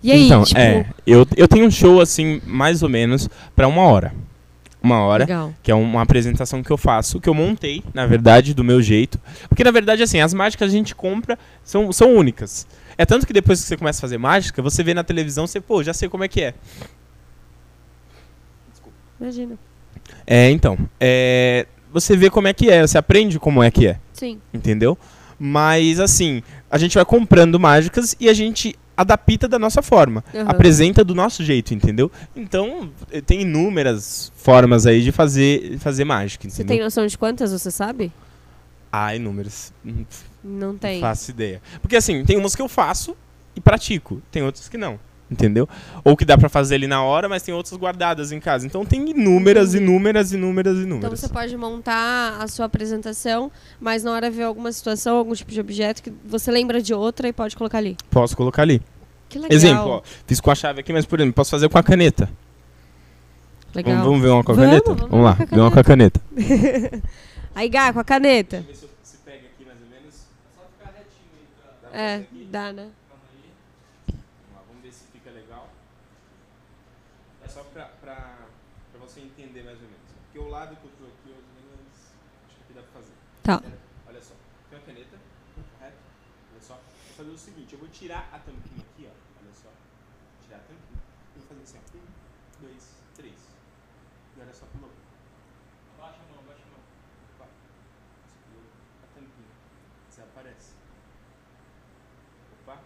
E 0.02 0.10
aí, 0.10 0.24
então, 0.24 0.44
tipo. 0.44 0.58
é, 0.58 0.86
eu, 1.06 1.26
eu 1.36 1.46
tenho 1.46 1.66
um 1.66 1.70
show 1.70 2.00
assim, 2.00 2.40
mais 2.46 2.82
ou 2.82 2.88
menos, 2.88 3.28
pra 3.54 3.68
uma 3.68 3.82
hora. 3.82 4.14
Uma 4.82 5.00
hora, 5.00 5.24
Legal. 5.24 5.54
que 5.62 5.70
é 5.70 5.74
uma 5.74 6.02
apresentação 6.02 6.62
que 6.62 6.70
eu 6.70 6.76
faço, 6.76 7.20
que 7.20 7.28
eu 7.28 7.34
montei, 7.34 7.82
na 7.92 8.06
verdade, 8.06 8.54
do 8.54 8.62
meu 8.62 8.80
jeito. 8.80 9.18
Porque, 9.48 9.64
na 9.64 9.70
verdade, 9.70 10.02
assim, 10.02 10.20
as 10.20 10.32
mágicas 10.32 10.68
a 10.68 10.72
gente 10.72 10.94
compra 10.94 11.38
são, 11.64 11.90
são 11.92 12.14
únicas. 12.14 12.66
É 12.96 13.04
tanto 13.04 13.26
que 13.26 13.32
depois 13.32 13.60
que 13.60 13.66
você 13.66 13.76
começa 13.76 13.98
a 13.98 14.02
fazer 14.02 14.18
mágica, 14.18 14.62
você 14.62 14.82
vê 14.82 14.94
na 14.94 15.02
televisão, 15.02 15.46
você, 15.46 15.60
pô, 15.60 15.82
já 15.82 15.92
sei 15.92 16.08
como 16.08 16.24
é 16.24 16.28
que 16.28 16.40
é. 16.42 16.54
Imagina. 19.20 19.58
É, 20.26 20.50
então, 20.50 20.78
é, 21.00 21.66
você 21.92 22.16
vê 22.16 22.30
como 22.30 22.48
é 22.48 22.52
que 22.52 22.70
é, 22.70 22.86
você 22.86 22.98
aprende 22.98 23.38
como 23.38 23.62
é 23.62 23.70
que 23.70 23.86
é. 23.86 23.98
Sim. 24.12 24.40
entendeu? 24.52 24.96
Mas 25.38 26.00
assim, 26.00 26.42
a 26.70 26.78
gente 26.78 26.94
vai 26.94 27.04
comprando 27.04 27.60
mágicas 27.60 28.16
e 28.18 28.28
a 28.28 28.34
gente 28.34 28.76
adapta 28.96 29.46
da 29.46 29.58
nossa 29.58 29.82
forma, 29.82 30.24
Aham. 30.34 30.48
apresenta 30.50 31.04
do 31.04 31.14
nosso 31.14 31.44
jeito, 31.44 31.74
entendeu? 31.74 32.10
Então, 32.34 32.90
eh, 33.10 33.20
tem 33.20 33.42
inúmeras 33.42 34.32
formas 34.36 34.86
aí 34.86 35.02
de 35.02 35.12
fazer 35.12 35.78
fazer 35.78 36.04
mágica, 36.04 36.48
Você 36.48 36.62
entendeu? 36.62 36.76
tem 36.76 36.84
noção 36.84 37.06
de 37.06 37.16
quantas, 37.18 37.52
você 37.52 37.70
sabe? 37.70 38.10
Ah, 38.90 39.14
inúmeras. 39.14 39.72
Hum, 39.84 40.04
Não 40.42 40.68
Não 40.72 40.78
tem. 40.78 41.00
faço 41.00 41.30
ideia. 41.30 41.60
Porque 41.82 41.96
assim, 41.96 42.24
tem 42.24 42.36
umas 42.38 42.54
que 42.56 42.62
eu 42.62 42.68
faço 42.68 43.16
e 43.54 43.60
pratico, 43.60 44.22
tem 44.30 44.42
outras 44.42 44.68
que 44.68 44.78
não. 44.78 44.98
Entendeu? 45.28 45.68
Ou 46.04 46.16
que 46.16 46.24
dá 46.24 46.38
pra 46.38 46.48
fazer 46.48 46.76
ali 46.76 46.86
na 46.86 47.02
hora, 47.02 47.28
mas 47.28 47.42
tem 47.42 47.52
outras 47.52 47.76
guardadas 47.76 48.30
em 48.30 48.38
casa. 48.38 48.64
Então 48.64 48.84
tem 48.86 49.10
inúmeras, 49.10 49.74
Entendi. 49.74 49.84
inúmeras, 49.90 50.32
inúmeras, 50.32 50.74
Então 50.76 50.86
inúmeras. 50.86 51.18
você 51.20 51.28
pode 51.28 51.56
montar 51.56 52.40
a 52.40 52.46
sua 52.46 52.66
apresentação, 52.66 53.50
mas 53.80 54.04
na 54.04 54.12
hora 54.12 54.30
ver 54.30 54.44
alguma 54.44 54.70
situação, 54.70 55.16
algum 55.16 55.34
tipo 55.34 55.50
de 55.50 55.60
objeto 55.60 56.00
que 56.02 56.12
você 56.24 56.50
lembra 56.52 56.80
de 56.80 56.94
outra 56.94 57.26
e 57.26 57.32
pode 57.32 57.56
colocar 57.56 57.78
ali. 57.78 57.96
Posso 58.08 58.36
colocar 58.36 58.62
ali. 58.62 58.80
Que 59.28 59.38
legal. 59.40 59.52
Exemplo, 59.56 59.88
ó, 59.88 60.02
fiz 60.28 60.40
com 60.40 60.50
a 60.52 60.54
chave 60.54 60.78
aqui, 60.78 60.92
mas 60.92 61.04
por 61.04 61.18
exemplo, 61.18 61.34
posso 61.34 61.50
fazer 61.50 61.68
com 61.68 61.76
a 61.78 61.82
caneta. 61.82 62.30
Legal. 63.74 63.94
Vamos, 63.96 64.06
vamos 64.06 64.22
ver 64.22 64.28
uma 64.28 64.44
com 64.44 64.52
a 64.52 64.54
Vamos, 64.54 64.70
caneta? 64.70 64.94
vamos 64.94 65.10
Vamos 65.10 65.24
lá, 65.26 65.32
ver 65.32 65.60
uma 65.60 65.70
com 65.72 65.80
a 65.80 65.84
caneta. 65.84 66.20
Aí, 67.52 67.68
Gá, 67.68 67.92
com 67.92 67.98
a 67.98 68.04
caneta. 68.04 68.60
ver 68.60 68.74
se, 68.76 68.86
se 69.02 69.16
pega 69.24 69.38
aqui 69.38 69.64
mais 69.66 69.78
ou 69.82 69.88
menos. 69.88 70.14
É 70.14 70.54
só 70.54 70.62
ficar 70.78 70.94
retinho 70.96 71.32
aí. 71.34 71.90
Pra, 71.90 72.00
É, 72.00 72.24
dá, 72.50 72.72
né? 72.72 72.86
Calma 73.08 73.24
aí. 73.34 73.50
Vamos 74.08 74.54
lá, 74.54 74.60
vamos 74.68 74.82
ver 74.84 74.92
se 74.92 75.04
fica 75.12 75.30
legal. 75.30 75.68
É 77.46 77.48
só 77.48 77.62
pra 77.62 77.88
você 78.98 79.20
entender 79.20 79.62
mais 79.62 79.80
ou 79.80 79.86
menos. 79.86 80.10
Porque 80.24 80.38
o 80.40 80.48
lado 80.48 80.74
que 80.74 80.84
eu 80.84 80.90
tô 80.98 81.04
aqui, 81.04 81.30
menos, 81.54 82.10
acho 82.44 82.56
que 82.56 82.62
aqui 82.64 82.72
dá 82.72 82.82
pra 82.82 82.90
fazer. 82.90 83.14
Tá. 83.44 83.62
Olha 84.08 84.20
só, 84.20 84.34
tem 84.68 84.76
uma 84.76 84.84
caneta, 84.84 85.16
correto? 85.54 85.96
Olha 86.50 86.60
só. 86.60 86.74
Vou 86.74 87.16
fazer 87.16 87.30
o 87.30 87.38
seguinte, 87.38 87.72
eu 87.74 87.78
vou 87.78 87.88
tirar 87.88 88.28
a 88.32 88.40
tampinha 88.40 88.84
aqui, 88.90 89.06
ó. 89.06 89.14
Olha 89.40 89.54
só. 89.54 89.70
Tirar 90.42 90.56
a 90.56 90.60
tampinha. 90.60 91.00
Eu 91.36 91.40
vou 91.40 91.46
fazer 91.46 91.62
assim, 91.62 91.78
ó. 91.78 91.96
Um, 91.96 92.66
dois, 92.66 92.96
três. 93.14 93.38
E 94.36 94.40
olha 94.40 94.52
só, 94.52 94.66
pulou. 94.66 94.90
Abaixa 95.96 96.18
a 96.18 96.26
mão, 96.26 96.42
abaixa 96.42 96.64
a 96.64 96.70
mão. 96.74 96.82
Opa. 97.36 97.46
Você 98.26 98.36
pulou 98.50 98.66
a 99.04 99.06
tampinha. 99.14 99.54
Desaparece. 100.10 100.74
Opa. 102.62 102.82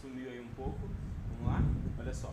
Sumiu 0.00 0.30
aí 0.30 0.40
um 0.40 0.54
pouco. 0.54 0.88
Vamos 1.28 1.46
lá. 1.46 1.60
Olha 1.98 2.14
só. 2.14 2.32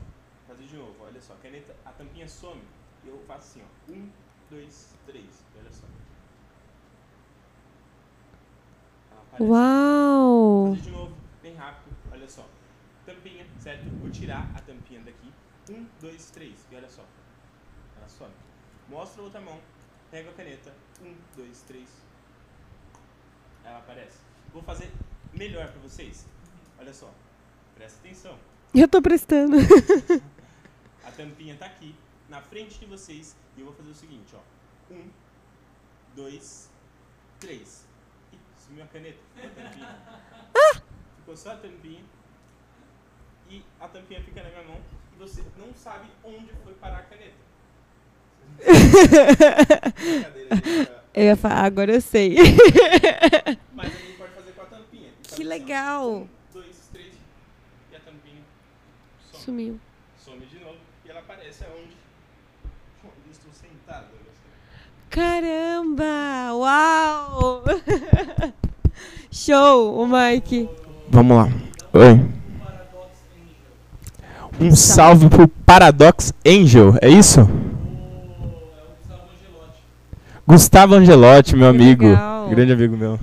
Fazer 0.58 0.70
de 0.70 0.78
novo. 0.78 0.96
Olha 1.04 1.22
só. 1.22 1.34
A 1.34 1.38
caneta, 1.38 1.76
a 1.86 1.92
tampinha 1.92 2.28
some. 2.28 2.62
Eu 3.06 3.20
faço 3.28 3.60
assim, 3.60 3.62
ó. 3.62 3.92
Um, 3.92 4.10
dois, 4.50 4.96
três. 5.06 5.46
Olha 5.60 5.72
só. 5.72 5.86
Uau! 9.40 10.66
Vou 10.66 10.76
fazer 10.76 10.90
de 10.90 10.92
novo, 10.92 11.16
bem 11.44 11.54
rápido, 11.54 11.96
olha 12.12 12.28
só. 12.28 12.44
Tampinha, 13.06 13.46
certo? 13.60 13.84
Vou 14.00 14.10
tirar 14.10 14.52
a 14.56 14.62
tampinha 14.62 15.00
daqui. 15.02 15.32
Um, 15.70 15.86
dois, 16.02 16.32
três. 16.32 16.66
E 16.72 16.76
olha 16.76 16.90
só. 16.90 17.04
Ela 17.98 18.08
some. 18.08 18.34
Mostra 18.90 19.22
a 19.22 19.26
outra 19.26 19.40
mão. 19.40 19.60
Pega 20.10 20.32
a 20.32 20.34
caneta. 20.34 20.74
Um, 21.04 21.14
dois, 21.36 21.62
três. 21.62 21.88
Ela 23.64 23.78
aparece. 23.78 24.18
Vou 24.52 24.64
fazer 24.64 24.92
melhor 25.34 25.72
pra 25.72 25.82
vocês. 25.82 26.26
Olha 26.80 26.94
só. 26.94 27.14
Presta 27.76 28.00
atenção. 28.00 28.38
Eu 28.74 28.88
tô 28.88 29.02
prestando. 29.02 29.58
A 31.08 31.12
tampinha 31.12 31.56
tá 31.56 31.66
aqui, 31.66 31.96
na 32.28 32.42
frente 32.42 32.78
de 32.80 32.86
vocês. 32.86 33.34
E 33.56 33.62
eu 33.62 33.68
vou 33.68 33.74
fazer 33.74 33.92
o 33.92 33.96
seguinte, 33.96 34.36
ó. 34.36 34.42
Um, 34.94 35.10
dois, 36.14 36.70
três. 37.40 37.86
Ih, 38.34 38.40
sumiu 38.58 38.84
a 38.84 38.88
caneta. 38.88 39.18
Ficou 39.34 39.50
a 39.50 39.54
tampinha. 39.54 39.98
Ficou 41.20 41.38
só 41.38 41.54
a 41.54 41.56
tampinha. 41.56 42.04
E 43.50 43.64
a 43.80 43.88
tampinha 43.88 44.22
fica 44.22 44.44
na 44.44 44.50
minha 44.50 44.64
mão. 44.64 44.82
E 45.16 45.18
você 45.18 45.46
não 45.58 45.74
sabe 45.74 46.10
onde 46.26 46.52
foi 46.66 46.74
parar 46.74 46.98
a 46.98 47.04
caneta. 47.04 47.38
Eu 51.14 51.24
ia 51.24 51.38
falar, 51.38 51.64
agora 51.64 51.94
eu 51.94 52.02
sei. 52.02 52.36
Mas 53.74 53.88
a 53.88 53.98
gente 53.98 54.18
pode 54.18 54.34
fazer 54.34 54.52
com 54.52 54.62
a 54.62 54.66
tampinha. 54.66 55.12
Que 55.24 55.44
legal. 55.44 56.12
Um, 56.12 56.28
dois, 56.54 56.90
três. 56.92 57.16
E 57.92 57.96
a 57.96 58.00
tampinha 58.00 58.44
some. 59.32 59.44
Sumiu. 59.44 59.80
Aparece 61.38 61.64
aonde? 61.66 61.96
Onde 63.04 63.28
eu 63.28 63.32
estou 63.32 63.52
sentado. 63.54 64.06
Caramba! 65.10 66.54
Uau! 66.56 67.64
Show, 69.32 70.00
o 70.02 70.08
Mike. 70.08 70.68
Vamos 71.10 71.38
lá. 71.38 71.50
Oi. 71.94 72.26
Um 74.60 74.76
salve 74.76 75.30
pro 75.30 75.48
Paradox 75.48 76.34
Angel, 76.46 76.96
é 77.02 77.10
isso? 77.10 77.42
Gustavo 80.48 80.96
Angelotti, 80.96 81.56
meu 81.56 81.72
Que 81.72 81.78
amigo. 81.78 82.08
legal. 82.08 82.50
Grande 82.50 82.72
amigo 82.74 82.98
meu. 82.98 83.20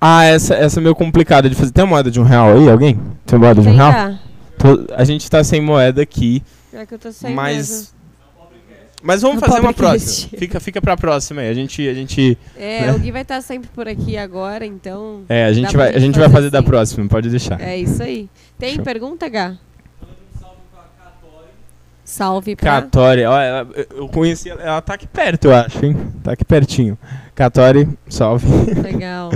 Ah, 0.00 0.24
essa, 0.24 0.54
essa 0.54 0.80
é 0.80 0.82
meio 0.82 0.94
complicada 0.94 1.48
de 1.48 1.54
fazer. 1.54 1.72
Tem 1.72 1.84
uma 1.84 1.90
moeda 1.90 2.10
de 2.10 2.18
um 2.20 2.22
real 2.24 2.56
aí, 2.56 2.70
alguém? 2.70 2.98
Tem 3.26 3.38
moeda 3.38 3.60
de 3.60 3.68
um 3.68 3.74
real? 3.74 4.14
Tô- 4.58 4.86
a 4.94 5.04
gente 5.04 5.28
tá 5.30 5.42
sem 5.44 5.60
moeda 5.60 6.00
aqui, 6.02 6.42
É 6.72 6.86
que 6.86 6.94
eu 6.94 6.98
tô 6.98 7.12
sem 7.12 7.34
mas. 7.34 7.56
mesmo. 7.56 8.00
Mas 9.02 9.22
vamos 9.22 9.38
Um 9.38 9.40
fazer 9.40 9.60
uma 9.60 9.72
próxima. 9.72 10.38
Fica, 10.38 10.60
fica 10.60 10.80
pra 10.82 10.94
próxima 10.94 11.40
aí. 11.40 11.48
A 11.48 11.54
gente. 11.54 11.88
A 11.88 11.94
gente, 11.94 12.36
É, 12.54 12.82
né? 12.86 12.92
o 12.92 12.98
Gui 12.98 13.10
vai 13.10 13.22
estar 13.22 13.40
sempre 13.40 13.70
por 13.74 13.88
aqui 13.88 14.18
agora, 14.18 14.66
então. 14.66 15.22
é, 15.26 15.46
a 15.46 15.52
gente, 15.54 15.68
pra 15.72 15.78
vai, 15.84 15.88
a 15.88 15.92
gente 15.92 16.02
gente 16.02 16.18
vai 16.18 16.24
fazer 16.28 16.34
fazer 16.36 16.50
da 16.50 16.58
assim. 16.58 16.68
próxima, 16.68 17.08
pode 17.08 17.30
deixar. 17.30 17.58
É 17.60 17.78
isso 17.78 18.02
aí. 18.02 18.28
Tem 18.58 18.74
Show. 18.74 18.84
pergunta, 18.84 19.26
Gá? 19.28 19.54
Salve 22.04 22.56
pra. 22.56 22.82
Catori, 22.82 23.24
ó, 23.24 23.38
ela- 23.40 23.68
eu 23.94 24.08
conheci 24.08 24.50
ela, 24.50 24.60
ela 24.62 24.80
tá 24.82 24.94
aqui 24.94 25.06
perto, 25.06 25.44
eu 25.46 25.54
acho, 25.54 25.84
hein? 25.84 25.96
Tá 26.22 26.32
aqui 26.32 26.44
pertinho. 26.44 26.98
Catori, 27.44 27.88
salve. 28.06 28.46
Legal. 28.82 29.30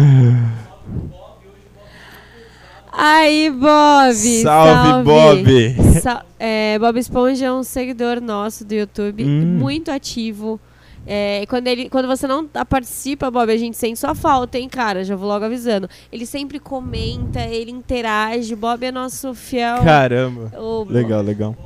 Aí, 2.93 3.51
Bob! 3.51 4.43
Salve, 4.43 5.05
Bob! 5.05 6.01
Sa- 6.03 6.23
é, 6.39 6.79
Bob 6.79 6.99
Esponja 6.99 7.47
é 7.47 7.53
um 7.55 7.63
seguidor 7.63 8.21
nosso 8.21 8.63
do 8.63 8.75
YouTube, 8.75 9.25
Hum. 9.25 9.57
muito 9.59 9.91
ativo. 9.91 10.61
É, 11.07 11.47
quando, 11.49 11.67
ele, 11.67 11.89
quando 11.89 12.07
você 12.07 12.27
não 12.27 12.47
participa, 12.47 13.31
Bob, 13.31 13.51
a 13.51 13.57
gente 13.57 13.75
sente 13.79 13.99
sua 13.99 14.15
falta, 14.15 14.59
hein, 14.59 14.69
cara? 14.69 15.03
Já 15.03 15.17
vou 15.17 15.27
logo 15.27 15.47
avisando. 15.47 15.89
Ele 16.13 16.27
sempre 16.27 16.59
comenta, 16.59 17.41
ele 17.41 17.71
interage. 17.71 18.55
Bob 18.55 18.85
é 18.85 18.93
nosso 18.93 19.33
fiel. 19.33 19.83
Caramba. 19.83 20.53
o- 20.61 20.85
Legal, 20.91 21.23
legal. 21.23 21.57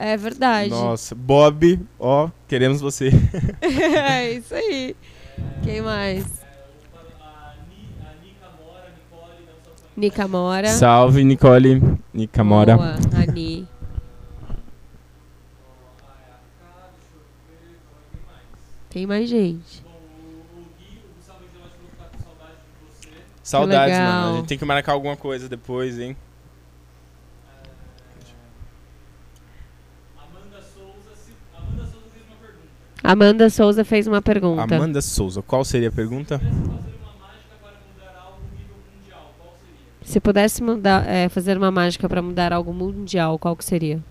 É 0.00 0.16
verdade. 0.16 0.70
Nossa, 0.70 1.14
Bob, 1.14 1.78
ó, 1.96 2.28
queremos 2.48 2.80
você. 2.80 3.10
é 3.62 4.32
isso 4.32 4.52
aí. 4.52 4.96
Quem 5.62 5.80
mais? 5.82 6.38
Nica 9.96 10.28
Mora. 10.28 10.68
Salve, 10.68 11.24
Nicole. 11.24 11.98
Nica 12.14 12.44
Mora. 12.44 12.76
Boa, 12.76 12.94
Ani. 13.20 13.66
Tem 18.90 19.06
mais 19.06 19.28
gente. 19.28 19.84
Saudades, 23.42 23.98
mano. 23.98 24.34
A 24.34 24.36
gente 24.36 24.46
tem 24.46 24.58
que 24.58 24.64
marcar 24.64 24.92
alguma 24.92 25.16
coisa 25.16 25.48
depois, 25.48 25.98
hein? 25.98 26.16
Amanda 33.02 33.48
Souza 33.48 33.84
fez 33.84 34.06
uma 34.06 34.20
pergunta. 34.20 34.74
Amanda 34.74 35.00
Souza, 35.00 35.40
qual 35.42 35.64
seria 35.64 35.88
a 35.88 35.92
pergunta? 35.92 36.40
Se 40.02 40.20
pudesse 40.20 40.62
mudar, 40.62 41.06
é, 41.06 41.28
fazer 41.28 41.56
uma 41.56 41.70
mágica 41.70 42.08
pra 42.08 42.22
mudar 42.22 42.52
algo 42.52 42.72
mundial, 42.72 43.38
qual 43.38 43.54
que 43.54 43.64
seria? 43.64 44.02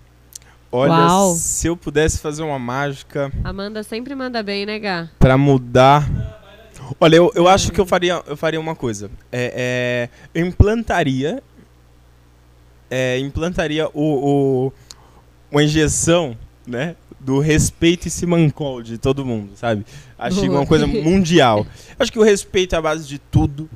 Olha, 0.72 0.92
Uau. 0.92 1.34
se 1.34 1.68
eu 1.68 1.78
pudesse 1.78 2.20
fazer 2.20 2.44
uma 2.44 2.60
mágica 2.60 3.32
Amanda 3.42 3.84
sempre 3.84 4.14
manda 4.14 4.44
bem, 4.44 4.66
né, 4.66 4.78
Gá? 4.78 5.10
pra 5.18 5.38
mudar. 5.38 6.08
Olha, 7.00 7.16
eu, 7.16 7.32
eu 7.36 7.48
acho 7.48 7.72
que 7.72 7.80
eu 7.82 7.86
faria, 7.86 8.22
eu 8.28 8.38
faria 8.38 8.60
uma 8.60 8.76
coisa. 8.76 9.10
É, 9.32 10.10
é, 10.36 10.40
eu 10.40 10.46
implantaria. 10.46 11.42
é, 12.92 13.18
implantaria 13.20 13.88
o, 13.94 14.68
o, 14.68 14.74
uma 15.52 15.64
injeção, 15.64 16.38
né? 16.66 16.96
Do 17.28 17.40
respeito 17.40 18.08
e 18.08 18.10
simancol 18.10 18.82
de 18.82 18.98
todo 18.98 19.26
mundo, 19.26 19.52
sabe? 19.56 19.86
Acho 20.18 20.40
que 20.40 20.48
é 20.48 20.50
uma 20.50 20.66
coisa 20.66 20.88
mundial. 20.88 21.68
Acho 22.00 22.10
que 22.10 22.20
o 22.20 22.24
respeito 22.24 22.74
é 22.74 22.78
a 22.78 22.82
base 22.82 23.06
de 23.06 23.20
tudo, 23.20 23.70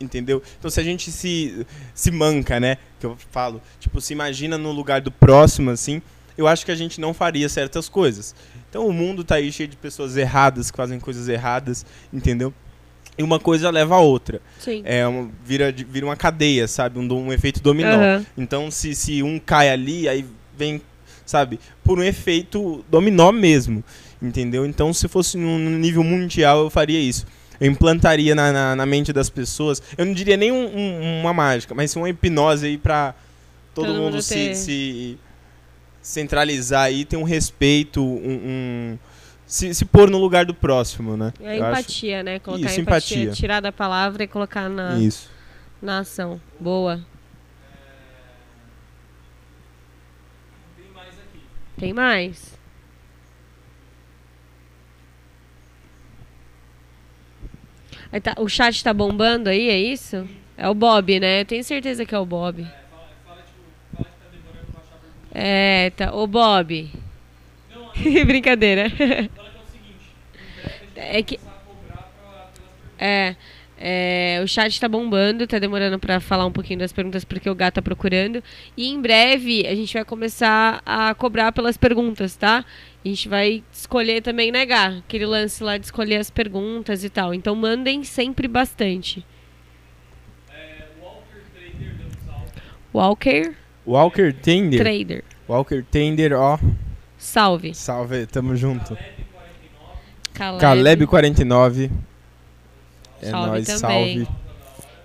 entendeu? 0.00 0.42
Então 0.58 0.68
se 0.68 0.80
a 0.80 0.82
gente 0.82 1.12
se, 1.12 1.64
se 1.94 2.10
manca, 2.10 2.58
né? 2.58 2.76
Que 2.98 3.06
eu 3.06 3.16
falo, 3.30 3.62
tipo, 3.78 4.00
se 4.00 4.12
imagina 4.12 4.58
no 4.58 4.72
lugar 4.72 5.00
do 5.00 5.12
próximo, 5.12 5.70
assim, 5.70 6.02
eu 6.36 6.48
acho 6.48 6.64
que 6.64 6.72
a 6.72 6.74
gente 6.74 7.00
não 7.00 7.14
faria 7.14 7.48
certas 7.48 7.88
coisas. 7.88 8.34
Então 8.68 8.84
o 8.86 8.92
mundo 8.92 9.22
tá 9.22 9.36
aí 9.36 9.52
cheio 9.52 9.68
de 9.68 9.76
pessoas 9.76 10.16
erradas, 10.16 10.70
que 10.70 10.76
fazem 10.76 10.98
coisas 10.98 11.28
erradas, 11.28 11.86
entendeu? 12.12 12.52
E 13.16 13.22
uma 13.22 13.40
coisa 13.40 13.68
leva 13.70 13.96
a 13.96 14.00
outra. 14.00 14.40
Sim. 14.60 14.82
É 14.84 15.06
uma, 15.06 15.28
vira, 15.44 15.72
vira 15.72 16.06
uma 16.06 16.16
cadeia, 16.16 16.68
sabe? 16.68 16.98
Um, 16.98 17.12
um 17.12 17.32
efeito 17.32 17.60
dominó. 17.60 17.94
Aham. 17.94 18.26
Então, 18.36 18.70
se, 18.70 18.94
se 18.94 19.22
um 19.24 19.40
cai 19.40 19.70
ali, 19.70 20.08
aí 20.08 20.24
vem, 20.56 20.80
sabe? 21.28 21.60
Por 21.84 21.98
um 21.98 22.02
efeito 22.02 22.82
dominó 22.90 23.30
mesmo, 23.30 23.84
entendeu? 24.20 24.64
Então, 24.64 24.92
se 24.94 25.06
fosse 25.08 25.36
num, 25.36 25.58
nível 25.78 26.02
mundial, 26.02 26.60
eu 26.60 26.70
faria 26.70 26.98
isso. 26.98 27.26
Eu 27.60 27.70
implantaria 27.70 28.34
na, 28.34 28.52
na, 28.52 28.76
na 28.76 28.86
mente 28.86 29.12
das 29.12 29.28
pessoas, 29.28 29.82
eu 29.98 30.06
não 30.06 30.14
diria 30.14 30.36
nem 30.36 30.50
um- 30.50 30.74
um- 30.76 31.20
uma 31.20 31.34
mágica, 31.34 31.74
mas 31.74 31.90
sim 31.90 31.98
uma 31.98 32.08
hipnose 32.08 32.66
aí 32.66 32.78
pra 32.78 33.14
todo, 33.74 33.86
Todo 33.88 34.00
mundo 34.00 34.22
se, 34.22 34.34
ter- 34.34 34.54
se 34.54 35.18
centralizar 36.00 36.84
aí, 36.84 37.04
ter 37.04 37.16
um 37.16 37.24
respeito, 37.24 38.02
um... 38.02 38.40
um- 38.94 38.98
se, 39.46 39.74
se 39.74 39.84
pôr 39.84 40.10
no 40.10 40.18
lugar 40.18 40.44
do 40.44 40.52
próximo, 40.54 41.16
né? 41.16 41.32
É 41.40 41.58
Eu 41.58 41.64
acho- 41.64 41.80
empatia, 41.80 42.22
né? 42.22 42.38
Colocar 42.38 42.66
Isso, 42.66 42.80
empatia, 42.80 43.16
empatia. 43.24 43.32
tirar 43.34 43.60
da 43.60 43.72
palavra 43.72 44.22
e 44.24 44.26
colocar 44.28 44.68
na, 44.68 44.98
Isso. 44.98 45.28
na 45.80 46.00
ação. 46.00 46.38
Boa. 46.60 47.00
Tem 51.78 51.92
mais? 51.92 52.58
Tá- 58.22 58.34
o 58.38 58.48
chat 58.48 58.82
tá 58.82 58.92
bombando 58.92 59.48
aí, 59.48 59.68
é 59.68 59.78
isso? 59.78 60.28
É 60.56 60.68
o 60.68 60.74
Bob, 60.74 61.20
né? 61.20 61.42
Eu 61.42 61.44
tenho 61.44 61.62
certeza 61.62 62.04
que 62.04 62.14
é 62.14 62.18
o 62.18 62.26
Bob. 62.26 62.66
É, 65.32 65.90
tá. 65.90 66.12
Ô, 66.12 66.26
Bob. 66.26 66.90
Brincadeira. 68.26 68.90
É 70.96 71.22
que. 71.22 71.38
É. 72.98 73.36
é, 73.80 74.40
o 74.42 74.48
chat 74.48 74.80
tá 74.80 74.88
bombando, 74.88 75.46
tá 75.46 75.58
demorando 75.58 75.98
pra 75.98 76.18
falar 76.18 76.44
um 76.44 76.52
pouquinho 76.52 76.80
das 76.80 76.92
perguntas 76.92 77.24
porque 77.24 77.48
o 77.48 77.54
gato 77.54 77.74
tá 77.74 77.82
procurando. 77.82 78.42
E 78.76 78.88
em 78.88 79.00
breve 79.00 79.66
a 79.66 79.74
gente 79.74 79.94
vai 79.94 80.04
começar 80.04 80.82
a 80.84 81.14
cobrar 81.14 81.52
pelas 81.52 81.76
perguntas, 81.76 82.34
tá? 82.34 82.64
A 83.04 83.08
gente 83.08 83.28
vai 83.28 83.62
escolher 83.72 84.20
também, 84.20 84.50
né, 84.50 84.66
Gá? 84.66 84.98
Aquele 84.98 85.26
lance 85.26 85.62
lá 85.62 85.78
de 85.78 85.84
escolher 85.84 86.16
as 86.16 86.30
perguntas 86.30 87.04
e 87.04 87.08
tal. 87.08 87.32
Então 87.32 87.54
mandem 87.54 88.02
sempre 88.02 88.48
bastante. 88.48 89.24
Walker 92.92 93.54
Walker 93.86 94.32
Tender. 94.32 94.80
Trader. 94.80 95.24
Walker 95.48 95.82
Tender, 95.90 96.32
ó. 96.34 96.58
Salve. 97.16 97.74
Salve, 97.74 98.26
tamo 98.26 98.54
junto. 98.54 98.96
Caleb. 100.34 100.60
Caleb 100.60 101.06
49. 101.06 101.90
É 103.22 103.30
Salve 103.30 103.48
nóis, 103.48 103.66
também. 103.66 104.24
salve. 104.24 104.28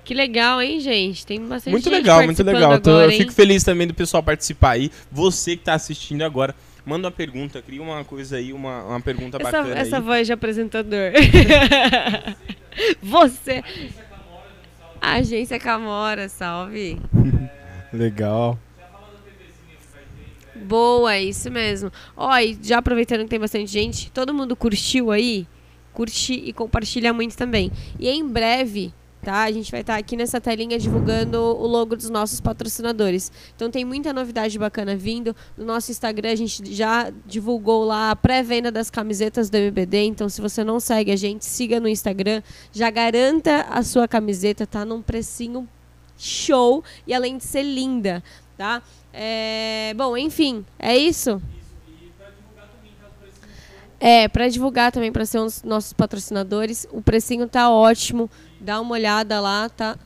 Que 0.04 0.14
legal, 0.14 0.62
hein, 0.62 0.80
gente? 0.80 1.26
Tem 1.26 1.40
bastante 1.40 1.72
Muito 1.72 1.86
gente 1.86 1.94
legal, 1.94 2.24
muito 2.24 2.44
legal. 2.44 2.74
Agora, 2.74 3.06
eu 3.06 3.18
fico 3.18 3.32
feliz 3.32 3.64
também 3.64 3.88
do 3.88 3.94
pessoal 3.94 4.22
participar 4.22 4.72
aí. 4.72 4.92
Você 5.12 5.56
que 5.56 5.64
tá 5.64 5.74
assistindo 5.74 6.24
agora, 6.24 6.54
manda 6.86 7.08
uma 7.08 7.12
pergunta, 7.12 7.62
cria 7.62 7.82
uma 7.82 8.04
coisa 8.04 8.36
aí, 8.36 8.52
uma, 8.52 8.84
uma 8.84 9.00
pergunta 9.00 9.38
Essa, 9.38 9.52
bacana 9.52 9.76
essa 9.80 9.96
aí. 9.98 10.02
voz 10.02 10.28
de 10.28 10.34
apresentador. 10.34 11.12
Você. 13.02 13.64
Agência 15.00 15.58
Camora, 15.60 16.28
salve. 16.28 17.00
Legal. 17.94 18.60
Boa, 20.56 21.16
é 21.16 21.24
isso 21.24 21.52
mesmo. 21.52 21.92
Ó, 22.16 22.36
e 22.38 22.58
já 22.62 22.78
aproveitando 22.80 23.22
que 23.24 23.30
tem 23.30 23.40
bastante 23.40 23.72
gente, 23.72 24.12
todo 24.12 24.34
mundo 24.34 24.56
curtiu 24.56 25.12
aí? 25.12 25.48
Curte 25.94 26.34
e 26.34 26.52
compartilha 26.52 27.14
muito 27.14 27.38
também. 27.38 27.72
E 28.00 28.10
em 28.10 28.28
breve, 28.28 28.94
tá? 29.24 29.44
A 29.44 29.52
gente 29.52 29.72
vai 29.72 29.82
estar 29.82 29.96
aqui 29.96 30.16
nessa 30.16 30.40
telinha 30.40 30.78
divulgando 30.78 31.40
o 31.40 31.66
logo 31.66 31.96
dos 31.96 32.10
nossos 32.10 32.42
patrocinadores. 32.42 33.32
Então 33.56 33.72
tem 33.72 33.86
muita 33.86 34.12
novidade 34.12 34.60
bacana 34.60 34.96
vindo. 34.96 35.36
No 35.58 35.66
nosso 35.66 35.92
Instagram 35.92 36.32
a 36.32 36.36
gente 36.36 36.74
já 36.74 37.12
divulgou 37.26 37.86
lá 37.86 38.12
a 38.12 38.16
pré-venda 38.16 38.72
das 38.72 38.90
camisetas 38.90 39.50
do 39.50 39.56
MBD. 39.56 40.04
Então 40.04 40.28
se 40.28 40.42
você 40.42 40.64
não 40.64 40.80
segue 40.80 41.12
a 41.12 41.16
gente, 41.16 41.46
siga 41.46 41.80
no 41.80 41.88
Instagram. 41.88 42.44
Já 42.72 42.90
garanta 42.90 43.66
a 43.70 43.82
sua 43.82 44.08
camiseta, 44.08 44.68
tá 44.68 44.84
num 44.86 45.02
precinho 45.02 45.68
show 46.18 46.84
e 47.08 47.14
além 47.14 47.38
de 47.38 47.44
ser 47.44 47.64
linda, 47.64 48.24
tá? 48.58 48.82
É, 49.12 49.94
bom, 49.96 50.18
enfim, 50.18 50.66
é 50.78 50.98
isso. 50.98 51.42
É, 54.06 54.28
para 54.28 54.50
divulgar 54.50 54.92
também 54.92 55.14
para 55.14 55.26
ser 55.26 55.40
um 55.40 55.46
dos 55.46 55.64
nossos 55.64 55.94
patrocinadores, 55.94 56.86
o 56.92 57.02
precinho 57.02 57.48
tá 57.48 57.70
ótimo. 57.70 58.30
Dá 58.60 58.82
uma 58.82 58.96
olhada 58.96 59.40
lá, 59.40 59.70
tá? 59.70 59.98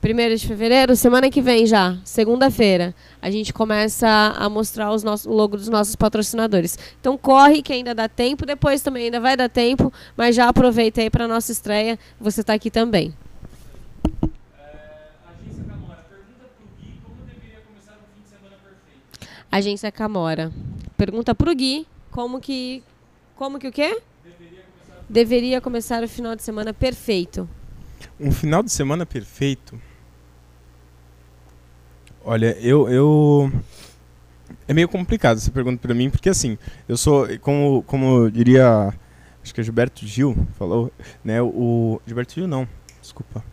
Primeiro 0.00 0.36
de 0.36 0.46
fevereiro, 0.46 0.94
semana 0.94 1.28
que 1.28 1.40
vem 1.40 1.66
já, 1.66 1.98
segunda-feira, 2.04 2.94
a 3.20 3.28
gente 3.28 3.52
começa 3.52 4.06
a 4.36 4.48
mostrar 4.48 4.92
os 4.92 5.02
nossos, 5.02 5.26
o 5.26 5.32
logo 5.32 5.56
dos 5.56 5.68
nossos 5.68 5.96
patrocinadores. 5.96 6.78
Então 7.00 7.18
corre 7.18 7.60
que 7.60 7.72
ainda 7.72 7.92
dá 7.92 8.08
tempo, 8.08 8.46
depois 8.46 8.82
também 8.82 9.06
ainda 9.06 9.18
vai 9.18 9.36
dar 9.36 9.48
tempo, 9.48 9.92
mas 10.16 10.36
já 10.36 10.48
aproveita 10.48 11.00
aí 11.00 11.10
para 11.10 11.26
nossa 11.26 11.50
estreia, 11.50 11.98
você 12.20 12.42
tá 12.44 12.54
aqui 12.54 12.70
também. 12.70 13.12
Agência 19.52 19.92
Camora. 19.92 20.50
Pergunta 20.96 21.34
pro 21.34 21.54
Gui 21.54 21.86
como 22.10 22.40
que. 22.40 22.82
Como 23.36 23.58
que 23.58 23.68
o 23.68 23.72
quê? 23.72 24.00
Deveria 25.06 25.60
começar 25.60 26.02
o 26.02 26.08
final 26.08 26.34
de 26.34 26.42
semana 26.42 26.72
perfeito. 26.72 27.46
Um 28.18 28.32
final 28.32 28.62
de 28.62 28.72
semana 28.72 29.04
perfeito. 29.04 29.78
Olha, 32.24 32.56
eu, 32.60 32.88
eu. 32.88 33.52
É 34.66 34.72
meio 34.72 34.88
complicado 34.88 35.36
essa 35.36 35.50
pergunta 35.50 35.82
pra 35.82 35.94
mim, 35.94 36.08
porque 36.08 36.30
assim, 36.30 36.56
eu 36.88 36.96
sou, 36.96 37.26
como, 37.40 37.82
como 37.82 38.30
diria, 38.30 38.94
acho 39.42 39.52
que 39.52 39.60
é 39.60 39.64
Gilberto 39.64 40.06
Gil 40.06 40.34
falou, 40.58 40.90
né? 41.22 41.42
O. 41.42 42.00
Gilberto 42.06 42.32
Gil 42.32 42.48
não, 42.48 42.66
desculpa. 43.02 43.44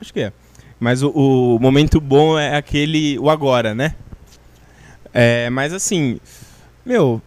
Acho 0.00 0.12
que 0.12 0.20
é. 0.20 0.32
Mas 0.78 1.02
o, 1.02 1.10
o 1.10 1.58
momento 1.58 2.00
bom 2.00 2.38
é 2.38 2.56
aquele, 2.56 3.18
o 3.18 3.28
agora, 3.28 3.74
né? 3.74 3.96
É, 5.12 5.50
mas 5.50 5.72
assim, 5.72 6.18
meu, 6.84 7.20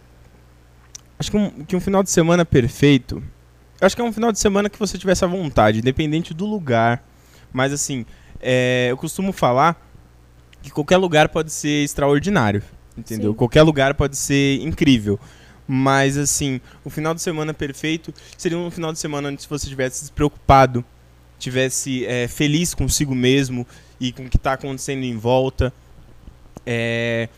acho 1.18 1.30
que 1.30 1.36
um, 1.36 1.50
que 1.64 1.76
um 1.76 1.80
final 1.80 2.02
de 2.02 2.10
semana 2.10 2.44
perfeito 2.44 3.22
acho 3.80 3.94
que 3.94 4.02
é 4.02 4.04
um 4.04 4.12
final 4.12 4.32
de 4.32 4.38
semana 4.38 4.70
que 4.70 4.78
você 4.78 4.96
tivesse 4.96 5.24
à 5.24 5.28
vontade, 5.28 5.78
independente 5.78 6.32
do 6.32 6.46
lugar. 6.46 7.02
Mas 7.52 7.72
assim, 7.72 8.04
é, 8.40 8.88
eu 8.90 8.96
costumo 8.96 9.32
falar 9.32 9.80
que 10.62 10.70
qualquer 10.70 10.96
lugar 10.96 11.28
pode 11.28 11.52
ser 11.52 11.84
extraordinário, 11.84 12.62
entendeu? 12.96 13.32
Sim. 13.32 13.36
Qualquer 13.36 13.62
lugar 13.62 13.94
pode 13.94 14.16
ser 14.16 14.60
incrível. 14.60 15.18
Mas 15.68 16.16
assim, 16.16 16.60
o 16.84 16.90
final 16.90 17.14
de 17.14 17.20
semana 17.20 17.52
perfeito 17.52 18.14
seria 18.36 18.56
um 18.56 18.70
final 18.70 18.92
de 18.92 18.98
semana 18.98 19.28
onde 19.28 19.46
você 19.48 19.68
tivesse 19.68 20.00
despreocupado, 20.00 20.84
tivesse 21.38 22.06
é, 22.06 22.28
feliz 22.28 22.72
consigo 22.72 23.14
mesmo 23.14 23.66
e 24.00 24.12
com 24.12 24.24
o 24.24 24.28
que 24.30 24.36
está 24.36 24.52
acontecendo 24.52 25.02
em 25.02 25.16
volta. 25.16 25.72
É, 26.64 27.28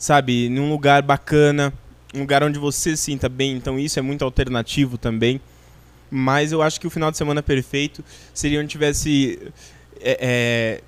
sabe, 0.00 0.48
num 0.48 0.70
lugar 0.70 1.02
bacana, 1.02 1.72
um 2.14 2.20
lugar 2.20 2.42
onde 2.42 2.58
você 2.58 2.96
se 2.96 3.04
sinta 3.04 3.28
bem. 3.28 3.52
Então 3.52 3.78
isso 3.78 3.98
é 3.98 4.02
muito 4.02 4.24
alternativo 4.24 4.96
também. 4.98 5.40
Mas 6.10 6.50
eu 6.50 6.60
acho 6.60 6.80
que 6.80 6.86
o 6.86 6.90
final 6.90 7.10
de 7.10 7.18
semana 7.18 7.40
perfeito 7.40 8.02
seria 8.34 8.58
onde 8.58 8.68
tivesse 8.68 9.38
é, 10.00 10.18
é, 10.20 10.80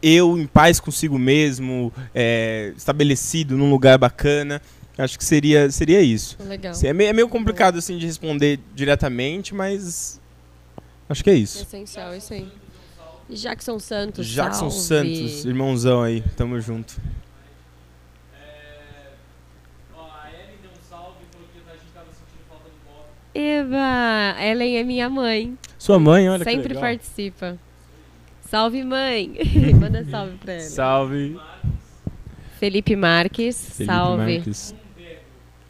eu 0.00 0.38
em 0.38 0.46
paz 0.46 0.80
consigo 0.80 1.18
mesmo, 1.18 1.92
é, 2.14 2.72
estabelecido 2.76 3.58
num 3.58 3.68
lugar 3.68 3.98
bacana. 3.98 4.62
Acho 4.96 5.18
que 5.18 5.24
seria, 5.24 5.70
seria 5.70 6.00
isso. 6.00 6.38
Legal. 6.46 6.72
É 6.82 6.92
meio, 6.92 7.10
é 7.10 7.12
meio 7.12 7.28
complicado 7.28 7.78
assim 7.78 7.98
de 7.98 8.06
responder 8.06 8.60
diretamente, 8.74 9.54
mas 9.54 10.20
acho 11.08 11.24
que 11.24 11.30
é 11.30 11.34
isso. 11.34 11.62
Essencial, 11.62 12.14
isso 12.14 12.32
aí. 12.32 12.48
Jackson 13.28 13.78
Santos. 13.78 14.26
Jackson 14.26 14.70
salve. 14.70 15.16
Santos, 15.16 15.44
irmãozão 15.44 16.02
aí, 16.02 16.22
tamo 16.36 16.60
junto. 16.60 16.94
Eva, 23.34 24.36
Ellen 24.40 24.76
é 24.76 24.84
minha 24.84 25.08
mãe. 25.08 25.56
Sua 25.78 25.98
mãe, 25.98 26.28
olha 26.28 26.44
que 26.44 26.50
Sempre 26.50 26.68
legal. 26.68 26.82
participa. 26.82 27.58
Salve, 28.48 28.84
mãe. 28.84 29.32
Manda 29.80 30.04
salve 30.04 30.36
pra 30.36 30.52
ela. 30.52 30.62
Salve. 30.62 31.38
Felipe 32.58 32.94
Marques, 32.94 33.70
Felipe 33.76 33.92
salve. 33.92 34.36
Marques. 34.36 34.74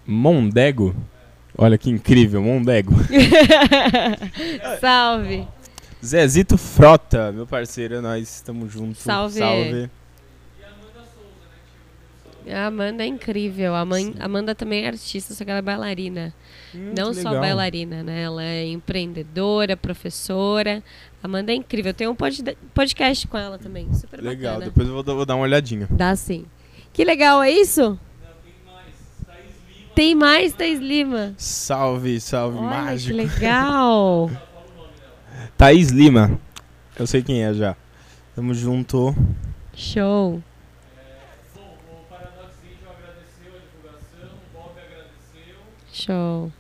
Mondego? 0.05 0.95
Olha 1.57 1.79
que 1.79 1.89
incrível, 1.91 2.43
Mondego. 2.43 2.93
salve. 4.81 5.47
Zezito 6.05 6.59
Frota, 6.59 7.31
meu 7.31 7.47
parceiro, 7.47 8.03
nós 8.03 8.23
estamos 8.23 8.73
juntos. 8.73 8.99
Salve. 9.03 9.39
Salve. 9.39 9.91
A 12.51 12.67
Amanda 12.67 13.03
é 13.05 13.07
incrível. 13.07 13.75
A 13.75 13.85
mãe- 13.85 14.15
Amanda 14.19 14.55
também 14.55 14.85
é 14.85 14.89
artista, 14.89 15.35
só 15.35 15.45
que 15.45 15.51
ela 15.51 15.59
é 15.59 15.63
bailarina. 15.63 16.33
Hum, 16.75 16.93
Não 16.97 17.11
que 17.11 17.21
só 17.21 17.29
legal. 17.29 17.41
bailarina, 17.43 18.03
né? 18.03 18.23
Ela 18.23 18.43
é 18.45 18.67
empreendedora, 18.67 19.77
professora. 19.77 20.83
Amanda 21.23 21.53
é 21.53 21.55
incrível. 21.55 21.91
Eu 21.91 21.95
tenho 21.95 22.11
um 22.11 22.15
pod- 22.15 22.57
podcast 22.75 23.27
com 23.29 23.37
ela 23.39 23.59
também. 23.59 23.93
Super 23.95 24.21
Legal, 24.23 24.55
bacana. 24.55 24.71
depois 24.71 24.89
eu 24.89 24.95
vou, 24.95 25.03
dar- 25.03 25.15
vou 25.15 25.27
dar 25.27 25.35
uma 25.37 25.45
olhadinha. 25.45 25.87
Dá 25.91 26.17
sim. 26.17 26.45
Que 26.93 27.05
legal, 27.05 27.43
é 27.43 27.51
isso? 27.51 27.99
Tem 29.95 30.15
mais, 30.15 30.55
Thaís 30.55 30.81
Lima. 30.81 31.35
Salve, 31.37 32.19
salve, 32.19 32.57
Olha 32.59 32.69
que 32.69 32.75
mágico. 32.75 33.17
legal. 33.17 34.31
Thaís 35.57 35.91
Lima. 35.91 36.41
Eu 36.99 37.07
sei 37.07 37.23
quem 37.23 37.43
é 37.45 37.53
já. 37.53 37.77
Tamo 38.35 38.55
junto. 38.55 39.15
Show. 39.75 40.43
Show. 45.93 46.51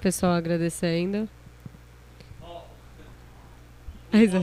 Pessoal 0.00 0.32
agradecendo. 0.34 1.28
Mas, 4.12 4.32
é. 4.34 4.38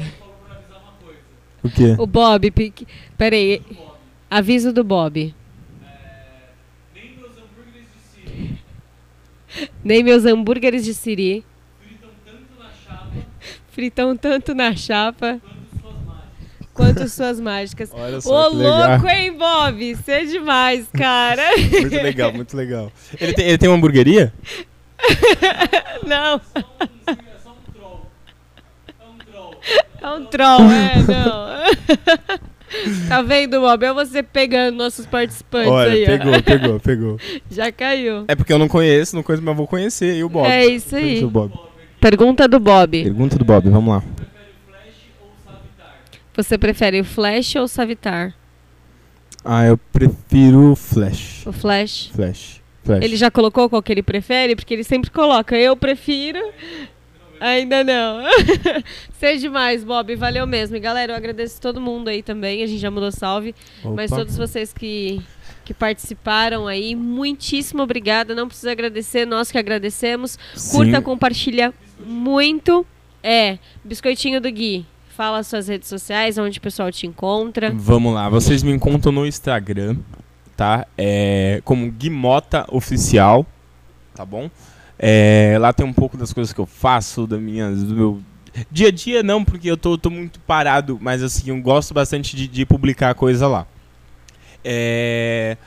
O 1.64 1.70
quê? 1.70 1.96
O 1.98 2.06
Bob, 2.06 2.52
pique- 2.52 2.86
peraí. 3.18 3.62
Aviso 4.30 4.74
do 4.74 4.84
Bob. 4.84 5.34
Nem 9.84 10.04
meus 10.04 10.26
hambúrgueres 10.26 10.84
de 10.84 10.94
siri. 10.94 11.46
Fritam 13.70 14.16
tanto 14.18 14.54
na 14.54 14.76
chapa. 14.76 15.40
Quanto 16.74 17.08
suas 17.08 17.40
mágicas. 17.40 17.90
Olha 17.94 18.18
Ô, 18.18 18.22
só 18.22 18.48
legal. 18.48 18.90
louco, 18.90 19.08
hein, 19.08 19.38
Bob? 19.38 19.92
Isso 19.92 20.10
é 20.10 20.26
demais, 20.26 20.88
cara. 20.98 21.44
Muito 21.58 21.96
legal, 21.96 22.34
muito 22.34 22.58
legal. 22.58 22.92
Ele 23.20 23.34
tem, 23.34 23.46
ele 23.48 23.58
tem 23.58 23.70
uma 23.70 23.78
hamburgueria? 23.78 24.34
Não. 26.06 26.42
É 30.02 30.10
um 30.10 30.26
troll, 30.26 30.64
é, 30.70 30.98
não. 31.08 32.44
Tá 33.08 33.22
vendo, 33.22 33.60
Bob? 33.62 33.86
É 33.86 33.94
você 33.94 34.24
pegando 34.24 34.76
nossos 34.76 35.06
participantes 35.06 35.72
Olha, 35.72 35.92
aí, 35.92 36.04
ó. 36.04 36.06
pegou, 36.08 36.42
pegou, 36.44 36.80
pegou. 36.80 37.20
Já 37.50 37.72
caiu. 37.72 38.26
É 38.28 38.36
porque 38.36 38.52
eu 38.52 38.58
não 38.58 38.68
conheço, 38.68 39.16
não 39.16 39.22
conheço, 39.24 39.44
mas 39.44 39.56
vou 39.56 39.68
conhecer. 39.68 40.16
E 40.18 40.24
o 40.24 40.30
Bob? 40.30 40.48
É 40.48 40.66
isso 40.66 40.96
aí. 40.96 41.22
Pergunta 42.02 42.48
do 42.48 42.60
Bob. 42.60 43.04
Pergunta 43.04 43.38
do 43.38 43.46
Bob, 43.46 43.70
vamos 43.70 43.94
lá. 43.94 44.04
Você 46.36 46.58
prefere 46.58 47.00
o 47.02 47.06
Flash 47.06 47.56
ou 47.56 47.64
o 47.64 47.68
Savitar? 47.68 48.34
Ah, 49.46 49.66
eu 49.66 49.78
prefiro 49.78 50.76
Flash. 50.76 51.46
O 51.46 51.52
Flash. 51.52 52.12
Flash. 52.16 52.62
Flash. 52.84 53.04
Ele 53.04 53.16
já 53.16 53.30
colocou 53.30 53.70
qual 53.70 53.84
que 53.84 53.92
ele 53.92 54.04
prefere? 54.04 54.56
Porque 54.56 54.74
ele 54.74 54.84
sempre 54.84 55.10
coloca. 55.10 55.56
Eu 55.58 55.76
prefiro. 55.76 56.40
Ainda 57.40 57.84
não. 57.84 58.24
Seja 59.20 59.42
demais, 59.42 59.84
Bob. 59.84 60.16
Valeu 60.16 60.48
mesmo. 60.48 60.78
E 60.78 60.80
galera, 60.80 61.12
eu 61.12 61.16
agradeço 61.18 61.60
todo 61.60 61.82
mundo 61.82 62.08
aí 62.08 62.24
também. 62.24 62.64
A 62.64 62.68
gente 62.68 62.80
já 62.80 62.90
mudou 62.90 63.12
salve. 63.12 63.54
Mas 63.84 64.12
Opa. 64.12 64.22
todos 64.22 64.38
vocês 64.38 64.72
que, 64.72 65.22
que 65.66 65.74
participaram 65.74 66.66
aí, 66.68 66.96
muitíssimo 66.96 67.84
obrigada. 67.84 68.34
Não 68.34 68.48
precisa 68.48 68.72
agradecer, 68.72 69.26
nós 69.26 69.52
que 69.52 69.58
agradecemos. 69.58 70.38
Curta, 70.72 70.98
Sim. 70.98 71.02
compartilha 71.02 71.74
muito. 72.00 72.86
É, 73.22 73.58
Biscoitinho 73.84 74.40
do 74.40 74.50
Gui. 74.50 74.86
Fala 75.16 75.40
as 75.40 75.48
suas 75.48 75.68
redes 75.68 75.88
sociais, 75.88 76.40
onde 76.40 76.58
o 76.58 76.62
pessoal 76.62 76.92
te 76.92 77.06
encontra. 77.06 77.72
Vamos 77.72 78.16
lá, 78.16 78.30
vocês 78.30 78.64
me 78.64 78.72
encontram 78.72 79.12
no 79.12 79.28
Instagram, 79.28 79.98
tá? 80.58 80.88
É, 80.98 81.62
como 81.64 81.92
Guimota 81.92 82.66
Oficial, 82.70 83.46
tá 84.16 84.26
bom? 84.26 84.50
É, 84.98 85.56
lá 85.60 85.72
tem 85.72 85.86
um 85.86 85.94
pouco 85.94 86.18
das 86.18 86.34
coisas 86.34 86.52
que 86.52 86.60
eu 86.60 86.66
faço, 86.66 87.28
da 87.28 87.38
minha, 87.38 87.70
do 87.70 87.96
meu 87.96 88.22
dia 88.72 88.88
a 88.88 88.92
dia 88.92 89.22
não, 89.22 89.46
porque 89.46 89.70
eu 89.70 89.78
tô, 89.78 90.00
tô 90.00 90.10
muito 90.10 90.40
parado, 90.40 90.98
mas 91.00 91.22
assim, 91.22 91.50
eu 91.50 91.62
gosto 91.62 91.94
bastante 91.94 92.36
de, 92.36 92.48
de 92.48 92.66
publicar 92.66 93.14
coisa 93.14 93.48
lá. 93.48 93.68
É, 94.66 95.58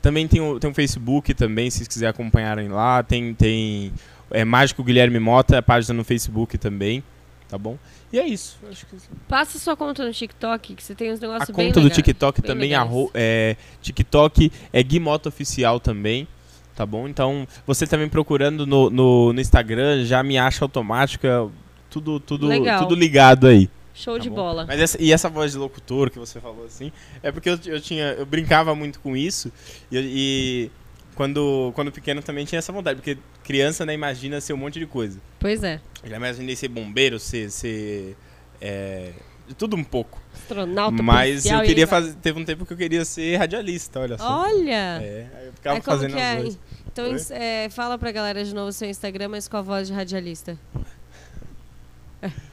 também 0.00 0.28
tem 0.28 0.40
o, 0.40 0.60
tem 0.60 0.70
o 0.70 0.74
Facebook 0.74 1.34
também, 1.34 1.70
se 1.70 1.78
vocês 1.78 1.88
quiserem 1.88 2.10
acompanharem 2.10 2.68
lá, 2.68 3.02
tem, 3.02 3.34
tem 3.34 3.92
é, 4.30 4.44
Mágico 4.44 4.84
Guilherme 4.84 5.18
Mota, 5.18 5.58
a 5.58 5.62
página 5.62 5.94
no 5.94 6.04
Facebook 6.04 6.56
também, 6.56 7.02
tá 7.48 7.58
bom? 7.58 7.76
E 8.12 8.18
é 8.18 8.26
isso, 8.26 8.58
que 8.90 8.96
Passa 9.26 9.58
sua 9.58 9.74
conta 9.74 10.04
no 10.04 10.12
TikTok, 10.12 10.74
que 10.74 10.82
você 10.82 10.94
tem 10.94 11.10
uns 11.12 11.18
negócios 11.18 11.48
a 11.48 11.52
bem 11.52 11.68
conta 11.68 11.80
do. 11.80 11.88
TikTok 11.88 12.42
também, 12.42 12.74
arro- 12.74 13.10
é, 13.14 13.56
TikTok 13.80 14.52
é 14.70 14.82
Guimoto 14.82 15.30
Oficial 15.30 15.80
também, 15.80 16.28
tá 16.76 16.84
bom? 16.84 17.08
Então, 17.08 17.48
você 17.66 17.86
também 17.86 18.08
procurando 18.10 18.66
no, 18.66 18.90
no, 18.90 19.32
no 19.32 19.40
Instagram, 19.40 20.04
já 20.04 20.22
me 20.22 20.36
acha 20.36 20.62
automática, 20.62 21.48
tudo, 21.88 22.20
tudo, 22.20 22.46
Legal. 22.46 22.80
tudo 22.82 22.94
ligado 22.94 23.46
aí. 23.46 23.70
Show 23.94 24.16
tá 24.16 24.22
de 24.22 24.28
bom? 24.30 24.36
bola. 24.36 24.66
Mas 24.66 24.80
essa, 24.80 25.02
e 25.02 25.10
essa 25.12 25.28
voz 25.28 25.52
de 25.52 25.58
locutor 25.58 26.10
que 26.10 26.18
você 26.18 26.38
falou 26.40 26.64
assim, 26.66 26.92
é 27.22 27.32
porque 27.32 27.48
eu, 27.48 27.58
eu 27.66 27.80
tinha, 27.80 28.12
eu 28.12 28.26
brincava 28.26 28.74
muito 28.74 29.00
com 29.00 29.16
isso 29.16 29.50
e, 29.90 29.98
e 29.98 30.70
quando, 31.14 31.72
quando 31.74 31.92
pequeno 31.92 32.22
também 32.22 32.44
tinha 32.44 32.58
essa 32.58 32.72
vontade, 32.72 32.96
porque 32.96 33.18
criança, 33.44 33.84
né, 33.84 33.94
imagina 33.94 34.40
ser 34.40 34.52
um 34.52 34.56
monte 34.56 34.78
de 34.78 34.86
coisa. 34.86 35.18
Pois 35.38 35.62
é. 35.62 35.80
Eu 36.02 36.10
já 36.10 36.16
imaginei 36.16 36.56
ser 36.56 36.68
bombeiro, 36.68 37.18
ser, 37.18 37.50
ser 37.50 38.16
é, 38.60 39.12
tudo 39.58 39.76
um 39.76 39.84
pouco. 39.84 40.20
Astronauta 40.34 41.02
Mas 41.02 41.44
eu 41.44 41.60
queria 41.62 41.86
fazer. 41.86 42.14
Teve 42.14 42.40
um 42.40 42.44
tempo 42.44 42.64
que 42.64 42.72
eu 42.72 42.76
queria 42.76 43.04
ser 43.04 43.36
radialista, 43.36 44.00
olha 44.00 44.16
só. 44.18 44.42
Olha! 44.42 45.00
É, 45.02 45.26
aí 45.38 45.46
eu 45.46 45.52
ficava 45.52 45.78
É 45.78 45.80
fazendo 45.82 46.14
que 46.14 46.20
é? 46.20 46.30
as 46.30 46.36
coisas. 46.42 46.58
Então, 46.92 47.16
é, 47.30 47.68
fala 47.70 47.96
pra 47.98 48.12
galera 48.12 48.44
de 48.44 48.54
novo 48.54 48.68
o 48.68 48.72
seu 48.72 48.88
Instagram, 48.88 49.28
mas 49.28 49.48
com 49.48 49.56
a 49.56 49.62
voz 49.62 49.88
de 49.88 49.94
radialista. 49.94 50.58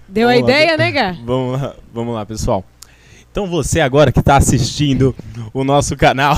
Deu 0.08 0.28
a 0.28 0.34
Vamos 0.34 0.50
lá. 0.50 0.54
ideia, 0.56 0.78
né, 0.78 0.92
Gá? 0.92 1.12
Vamos 1.24 1.62
lá, 1.62 1.76
vamos 1.94 2.16
lá, 2.16 2.26
pessoal. 2.26 2.66
Então 3.32 3.48
você 3.48 3.80
agora 3.80 4.12
que 4.12 4.20
está 4.20 4.38
assistindo 4.38 5.16
o 5.54 5.64
nosso 5.64 5.96
canal, 5.96 6.36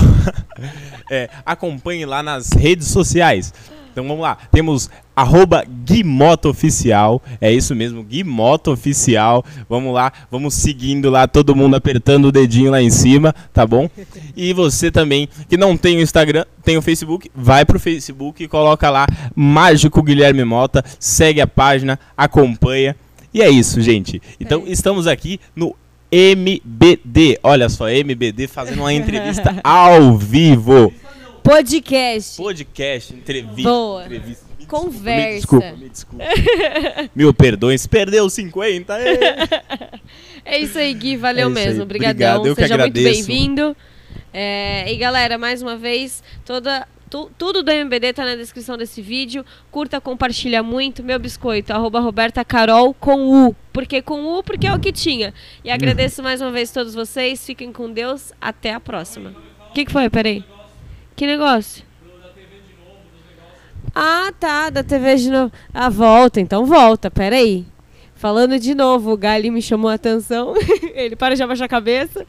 é, 1.10 1.28
acompanhe 1.44 2.04
lá 2.04 2.22
nas 2.22 2.50
redes 2.50 2.88
sociais. 2.88 3.52
Então 3.92 4.08
vamos 4.08 4.22
lá, 4.22 4.38
temos 4.50 4.88
arroba 5.14 5.64
Guimoto 5.84 6.48
Oficial, 6.48 7.20
é 7.38 7.52
isso 7.52 7.74
mesmo, 7.74 8.02
Guimoto 8.02 8.72
Oficial. 8.72 9.44
Vamos 9.68 9.92
lá, 9.92 10.10
vamos 10.30 10.54
seguindo 10.54 11.10
lá, 11.10 11.28
todo 11.28 11.54
mundo 11.54 11.76
apertando 11.76 12.26
o 12.26 12.32
dedinho 12.32 12.70
lá 12.70 12.80
em 12.80 12.88
cima, 12.88 13.34
tá 13.52 13.66
bom? 13.66 13.90
E 14.34 14.54
você 14.54 14.90
também, 14.90 15.28
que 15.46 15.58
não 15.58 15.76
tem 15.76 15.98
o 15.98 16.00
Instagram, 16.00 16.46
tem 16.64 16.78
o 16.78 16.82
Facebook, 16.82 17.30
vai 17.34 17.66
pro 17.66 17.78
Facebook 17.78 18.42
e 18.42 18.48
coloca 18.48 18.88
lá 18.88 19.06
Mágico 19.36 20.02
Guilherme 20.02 20.42
Mota, 20.44 20.82
segue 20.98 21.42
a 21.42 21.46
página, 21.46 21.98
acompanha. 22.16 22.96
E 23.34 23.42
é 23.42 23.50
isso, 23.50 23.80
gente. 23.82 24.22
Então 24.40 24.64
É. 24.66 24.70
estamos 24.70 25.06
aqui 25.06 25.38
no 25.54 25.74
MBD. 26.12 27.38
Olha 27.42 27.70
só, 27.70 27.88
MBD 27.88 28.46
fazendo 28.46 28.80
uma 28.80 28.92
entrevista 28.92 29.58
ao 29.64 30.14
vivo. 30.18 30.92
Podcast. 31.42 32.36
Podcast, 32.36 33.14
entrevista. 33.14 33.62
Boa. 33.62 34.04
entrevista. 34.04 34.44
Me 34.60 34.66
Conversa. 34.66 35.36
Desculpa, 35.36 35.72
me 35.72 35.88
desculpa. 35.88 36.24
Me 36.24 36.34
desculpa. 36.34 37.10
Mil 37.16 37.32
perdões, 37.32 37.86
perdeu 37.86 38.28
50. 38.28 38.98
ê. 39.00 39.18
É 40.44 40.58
isso 40.58 40.76
aí, 40.76 40.92
Gui. 40.92 41.16
Valeu 41.16 41.48
É 41.48 41.50
mesmo. 41.50 41.84
Obrigadão. 41.84 42.40
Obrigado, 42.40 42.46
eu 42.46 42.54
Seja 42.54 42.76
muito 42.76 42.94
bem-vindo. 42.94 43.76
É, 44.34 44.92
e 44.92 44.96
galera, 44.96 45.38
mais 45.38 45.62
uma 45.62 45.76
vez, 45.76 46.22
toda, 46.44 46.86
tu- 47.12 47.30
tudo 47.36 47.62
do 47.62 47.70
MBD 47.70 48.14
tá 48.14 48.24
na 48.24 48.34
descrição 48.34 48.78
desse 48.78 49.02
vídeo. 49.02 49.44
Curta, 49.70 50.00
compartilha 50.00 50.62
muito. 50.62 51.02
Meu 51.02 51.18
biscoito, 51.18 51.70
arroba 51.72 52.00
Roberta 52.00 52.42
Carol 52.42 52.94
com 52.94 53.46
U. 53.48 53.54
Por 53.70 53.84
que 53.86 54.00
com 54.00 54.24
U? 54.38 54.42
Porque 54.42 54.66
é 54.66 54.74
o 54.74 54.80
que 54.80 54.90
tinha. 54.92 55.34
E 55.62 55.70
agradeço 55.70 56.22
mais 56.22 56.40
uma 56.40 56.50
vez 56.50 56.70
todos 56.72 56.94
vocês. 56.94 57.44
Fiquem 57.44 57.70
com 57.70 57.92
Deus. 57.92 58.32
Até 58.40 58.72
a 58.72 58.80
próxima. 58.80 59.34
O 59.68 59.72
que, 59.74 59.84
que 59.84 59.92
foi? 59.92 60.08
Peraí. 60.08 60.42
Que 61.14 61.26
negócio? 61.26 61.84
Ah, 63.94 64.32
tá, 64.40 64.70
da 64.70 64.82
TV 64.82 65.16
de 65.16 65.30
novo. 65.30 65.52
Ah, 65.72 65.90
volta, 65.90 66.40
então 66.40 66.64
volta, 66.64 67.10
peraí. 67.10 67.66
Falando 68.14 68.58
de 68.58 68.74
novo, 68.74 69.12
o 69.12 69.16
Gali 69.16 69.50
me 69.50 69.60
chamou 69.60 69.90
a 69.90 69.94
atenção. 69.94 70.54
Ele 70.94 71.14
para 71.16 71.34
de 71.36 71.42
abaixar 71.42 71.66
a 71.66 71.68
cabeça. 71.68 72.24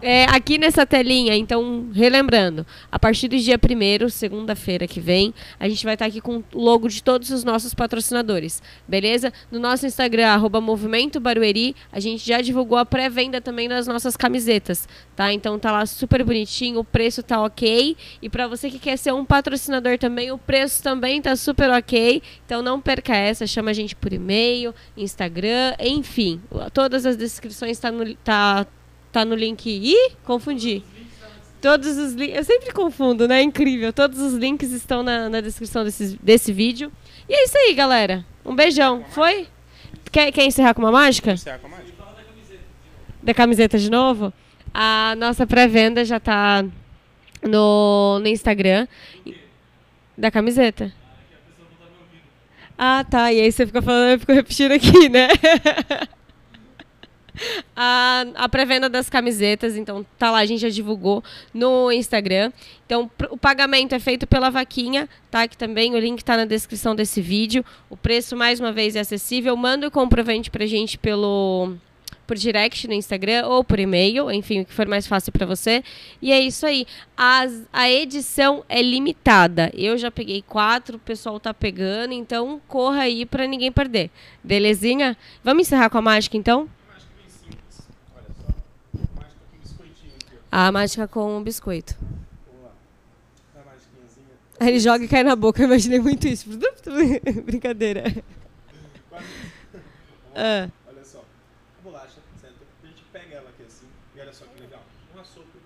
É, 0.00 0.24
aqui 0.26 0.58
nessa 0.58 0.86
telinha, 0.86 1.34
então, 1.34 1.88
relembrando, 1.92 2.64
a 2.90 2.98
partir 2.98 3.26
do 3.28 3.36
dia 3.36 3.58
1 3.58 4.08
segunda-feira 4.08 4.86
que 4.86 5.00
vem, 5.00 5.34
a 5.58 5.68
gente 5.68 5.84
vai 5.84 5.94
estar 5.94 6.06
aqui 6.06 6.20
com 6.20 6.38
o 6.38 6.44
logo 6.54 6.88
de 6.88 7.02
todos 7.02 7.30
os 7.30 7.42
nossos 7.42 7.74
patrocinadores, 7.74 8.62
beleza? 8.86 9.32
No 9.50 9.58
nosso 9.58 9.86
Instagram, 9.86 10.28
arroba 10.28 10.60
Movimento 10.60 11.18
Barueri, 11.18 11.74
a 11.90 11.98
gente 11.98 12.24
já 12.24 12.40
divulgou 12.40 12.78
a 12.78 12.86
pré-venda 12.86 13.40
também 13.40 13.68
das 13.68 13.86
nossas 13.86 14.16
camisetas, 14.16 14.88
tá? 15.16 15.32
Então 15.32 15.58
tá 15.58 15.72
lá 15.72 15.84
super 15.84 16.22
bonitinho, 16.24 16.78
o 16.78 16.84
preço 16.84 17.22
tá 17.22 17.42
ok. 17.42 17.96
E 18.22 18.28
para 18.28 18.46
você 18.46 18.70
que 18.70 18.78
quer 18.78 18.96
ser 18.96 19.12
um 19.12 19.24
patrocinador 19.24 19.98
também, 19.98 20.30
o 20.30 20.38
preço 20.38 20.82
também 20.82 21.20
tá 21.20 21.34
super 21.34 21.70
ok. 21.70 22.22
Então 22.46 22.62
não 22.62 22.80
perca 22.80 23.16
essa, 23.16 23.46
chama 23.46 23.70
a 23.70 23.74
gente 23.74 23.96
por 23.96 24.12
e-mail, 24.12 24.72
Instagram, 24.96 25.74
enfim. 25.80 26.40
Todas 26.72 27.04
as 27.04 27.16
descrições 27.16 27.78
tá 27.78 27.90
no, 27.90 28.14
tá, 28.16 28.66
Tá 29.12 29.24
no 29.24 29.34
link. 29.34 29.68
Ih, 29.68 30.12
confundi. 30.24 30.82
Todos 31.60 31.96
os 31.96 32.12
links. 32.12 32.36
Eu 32.36 32.44
sempre 32.44 32.72
confundo, 32.72 33.26
né? 33.26 33.42
Incrível. 33.42 33.92
Todos 33.92 34.20
os 34.20 34.34
links 34.34 34.70
estão 34.70 35.02
na, 35.02 35.28
na 35.28 35.40
descrição 35.40 35.84
desse, 35.84 36.18
desse 36.22 36.52
vídeo. 36.52 36.92
E 37.28 37.34
é 37.34 37.44
isso 37.44 37.56
aí, 37.58 37.74
galera. 37.74 38.24
Um 38.44 38.54
beijão. 38.54 39.04
Foi? 39.10 39.48
Quer, 40.12 40.30
quer 40.30 40.44
encerrar 40.44 40.74
com 40.74 40.82
uma 40.82 40.92
mágica? 40.92 41.32
Encerrar 41.32 41.58
com 41.58 41.66
a 41.66 41.70
mágica. 41.70 41.98
Da 43.22 43.34
camiseta 43.34 43.78
de 43.78 43.90
novo? 43.90 44.32
A 44.72 45.14
nossa 45.16 45.46
pré-venda 45.46 46.04
já 46.04 46.20
tá 46.20 46.64
no, 47.42 48.18
no 48.20 48.28
Instagram. 48.28 48.86
Da 50.16 50.30
camiseta. 50.30 50.92
Ah, 52.76 53.04
tá. 53.04 53.32
E 53.32 53.40
aí 53.40 53.50
você 53.50 53.66
fica 53.66 53.82
falando, 53.82 54.12
eu 54.12 54.20
fico 54.20 54.32
repetindo 54.32 54.72
aqui, 54.72 55.08
né? 55.08 55.28
a, 57.76 58.24
a 58.34 58.48
pré-venda 58.48 58.88
das 58.88 59.08
camisetas, 59.08 59.76
então 59.76 60.04
tá 60.18 60.30
lá, 60.30 60.38
a 60.38 60.46
gente 60.46 60.60
já 60.60 60.68
divulgou 60.68 61.22
no 61.52 61.90
Instagram. 61.92 62.52
Então, 62.86 63.10
o 63.30 63.36
pagamento 63.36 63.94
é 63.94 63.98
feito 63.98 64.26
pela 64.26 64.50
vaquinha, 64.50 65.08
tá? 65.30 65.46
Que 65.46 65.56
também 65.56 65.94
o 65.94 65.98
link 65.98 66.24
tá 66.24 66.36
na 66.36 66.44
descrição 66.44 66.96
desse 66.96 67.20
vídeo. 67.20 67.64
O 67.90 67.96
preço, 67.96 68.36
mais 68.36 68.60
uma 68.60 68.72
vez, 68.72 68.96
é 68.96 69.00
acessível. 69.00 69.56
Manda 69.56 69.86
o 69.86 69.90
comprovante 69.90 70.50
pra 70.50 70.64
gente 70.64 70.96
pelo 70.96 71.76
por 72.28 72.36
direct 72.36 72.86
no 72.86 72.92
Instagram 72.92 73.46
ou 73.46 73.64
por 73.64 73.80
e-mail, 73.80 74.30
enfim, 74.30 74.60
o 74.60 74.64
que 74.66 74.72
for 74.74 74.86
mais 74.86 75.06
fácil 75.06 75.32
para 75.32 75.46
você. 75.46 75.82
E 76.20 76.30
é 76.30 76.38
isso 76.38 76.66
aí. 76.66 76.86
As, 77.16 77.66
a 77.72 77.90
edição 77.90 78.62
é 78.68 78.82
limitada. 78.82 79.72
Eu 79.74 79.96
já 79.96 80.10
peguei 80.10 80.42
quatro, 80.42 80.98
o 80.98 81.00
pessoal 81.00 81.40
tá 81.40 81.54
pegando, 81.54 82.12
então 82.12 82.60
corra 82.68 83.00
aí 83.00 83.24
para 83.24 83.46
ninguém 83.46 83.72
perder. 83.72 84.10
Belezinha? 84.44 85.16
Vamos 85.42 85.62
encerrar 85.62 85.88
com 85.88 85.96
a 85.96 86.02
mágica 86.02 86.36
então? 86.36 86.68
A 90.50 90.72
mágica 90.72 91.06
com 91.06 91.38
o 91.38 91.40
biscoito. 91.42 91.94
Aí 94.60 94.68
ele 94.68 94.80
joga 94.80 95.04
e 95.04 95.08
cai 95.08 95.22
na 95.22 95.36
boca. 95.36 95.62
Eu 95.62 95.66
imaginei 95.66 96.00
muito 96.00 96.26
isso. 96.26 96.48
Brincadeira. 97.44 98.02
ah. 100.34 100.68
Olha 100.88 101.04
só. 101.04 101.18
A 101.18 101.82
bolacha, 101.82 102.20
a 102.42 102.86
gente 102.86 103.02
pega 103.12 103.36
ela 103.36 103.50
aqui 103.50 103.62
assim. 103.62 103.86
E 104.16 104.20
olha 104.20 104.32
só 104.32 104.44
que 104.46 104.60
legal. 104.60 104.82
Um 105.14 105.20
assopro. 105.20 105.60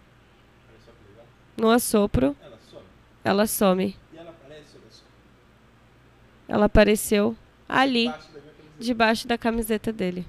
Olha 0.69 0.79
só 0.85 0.91
que 0.93 1.11
legal. 1.11 1.27
No 1.57 1.71
assopro. 1.71 2.37
Ela 2.43 2.59
some. 2.71 2.85
Ela 3.25 3.47
some. 3.47 3.97
E 4.13 4.17
ela 4.19 4.31
aparece, 4.31 4.77
olha 4.77 4.91
só. 4.91 5.05
Ela 6.49 6.65
apareceu 6.67 7.37
ali. 7.67 8.09
Debaixo 8.09 8.29
da, 8.33 8.41
debaixo 8.79 9.29
da 9.29 9.39
camiseta 9.39 9.91
dele. 9.91 10.27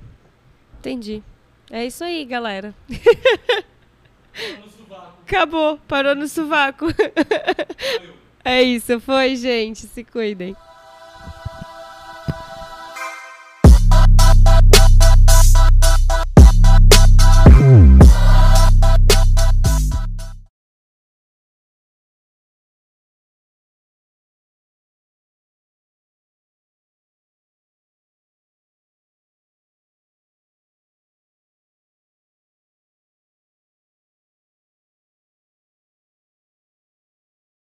Entendi. 0.80 1.22
É 1.70 1.86
isso 1.86 2.04
aí, 2.04 2.24
galera. 2.24 2.74
Acabou, 5.26 5.80
parou 5.88 6.16
no 6.16 6.28
sovaco. 6.28 6.88
é 8.44 8.62
isso, 8.62 9.00
foi, 9.00 9.36
gente. 9.36 9.88
Se 9.88 10.04
cuidem. 10.04 10.56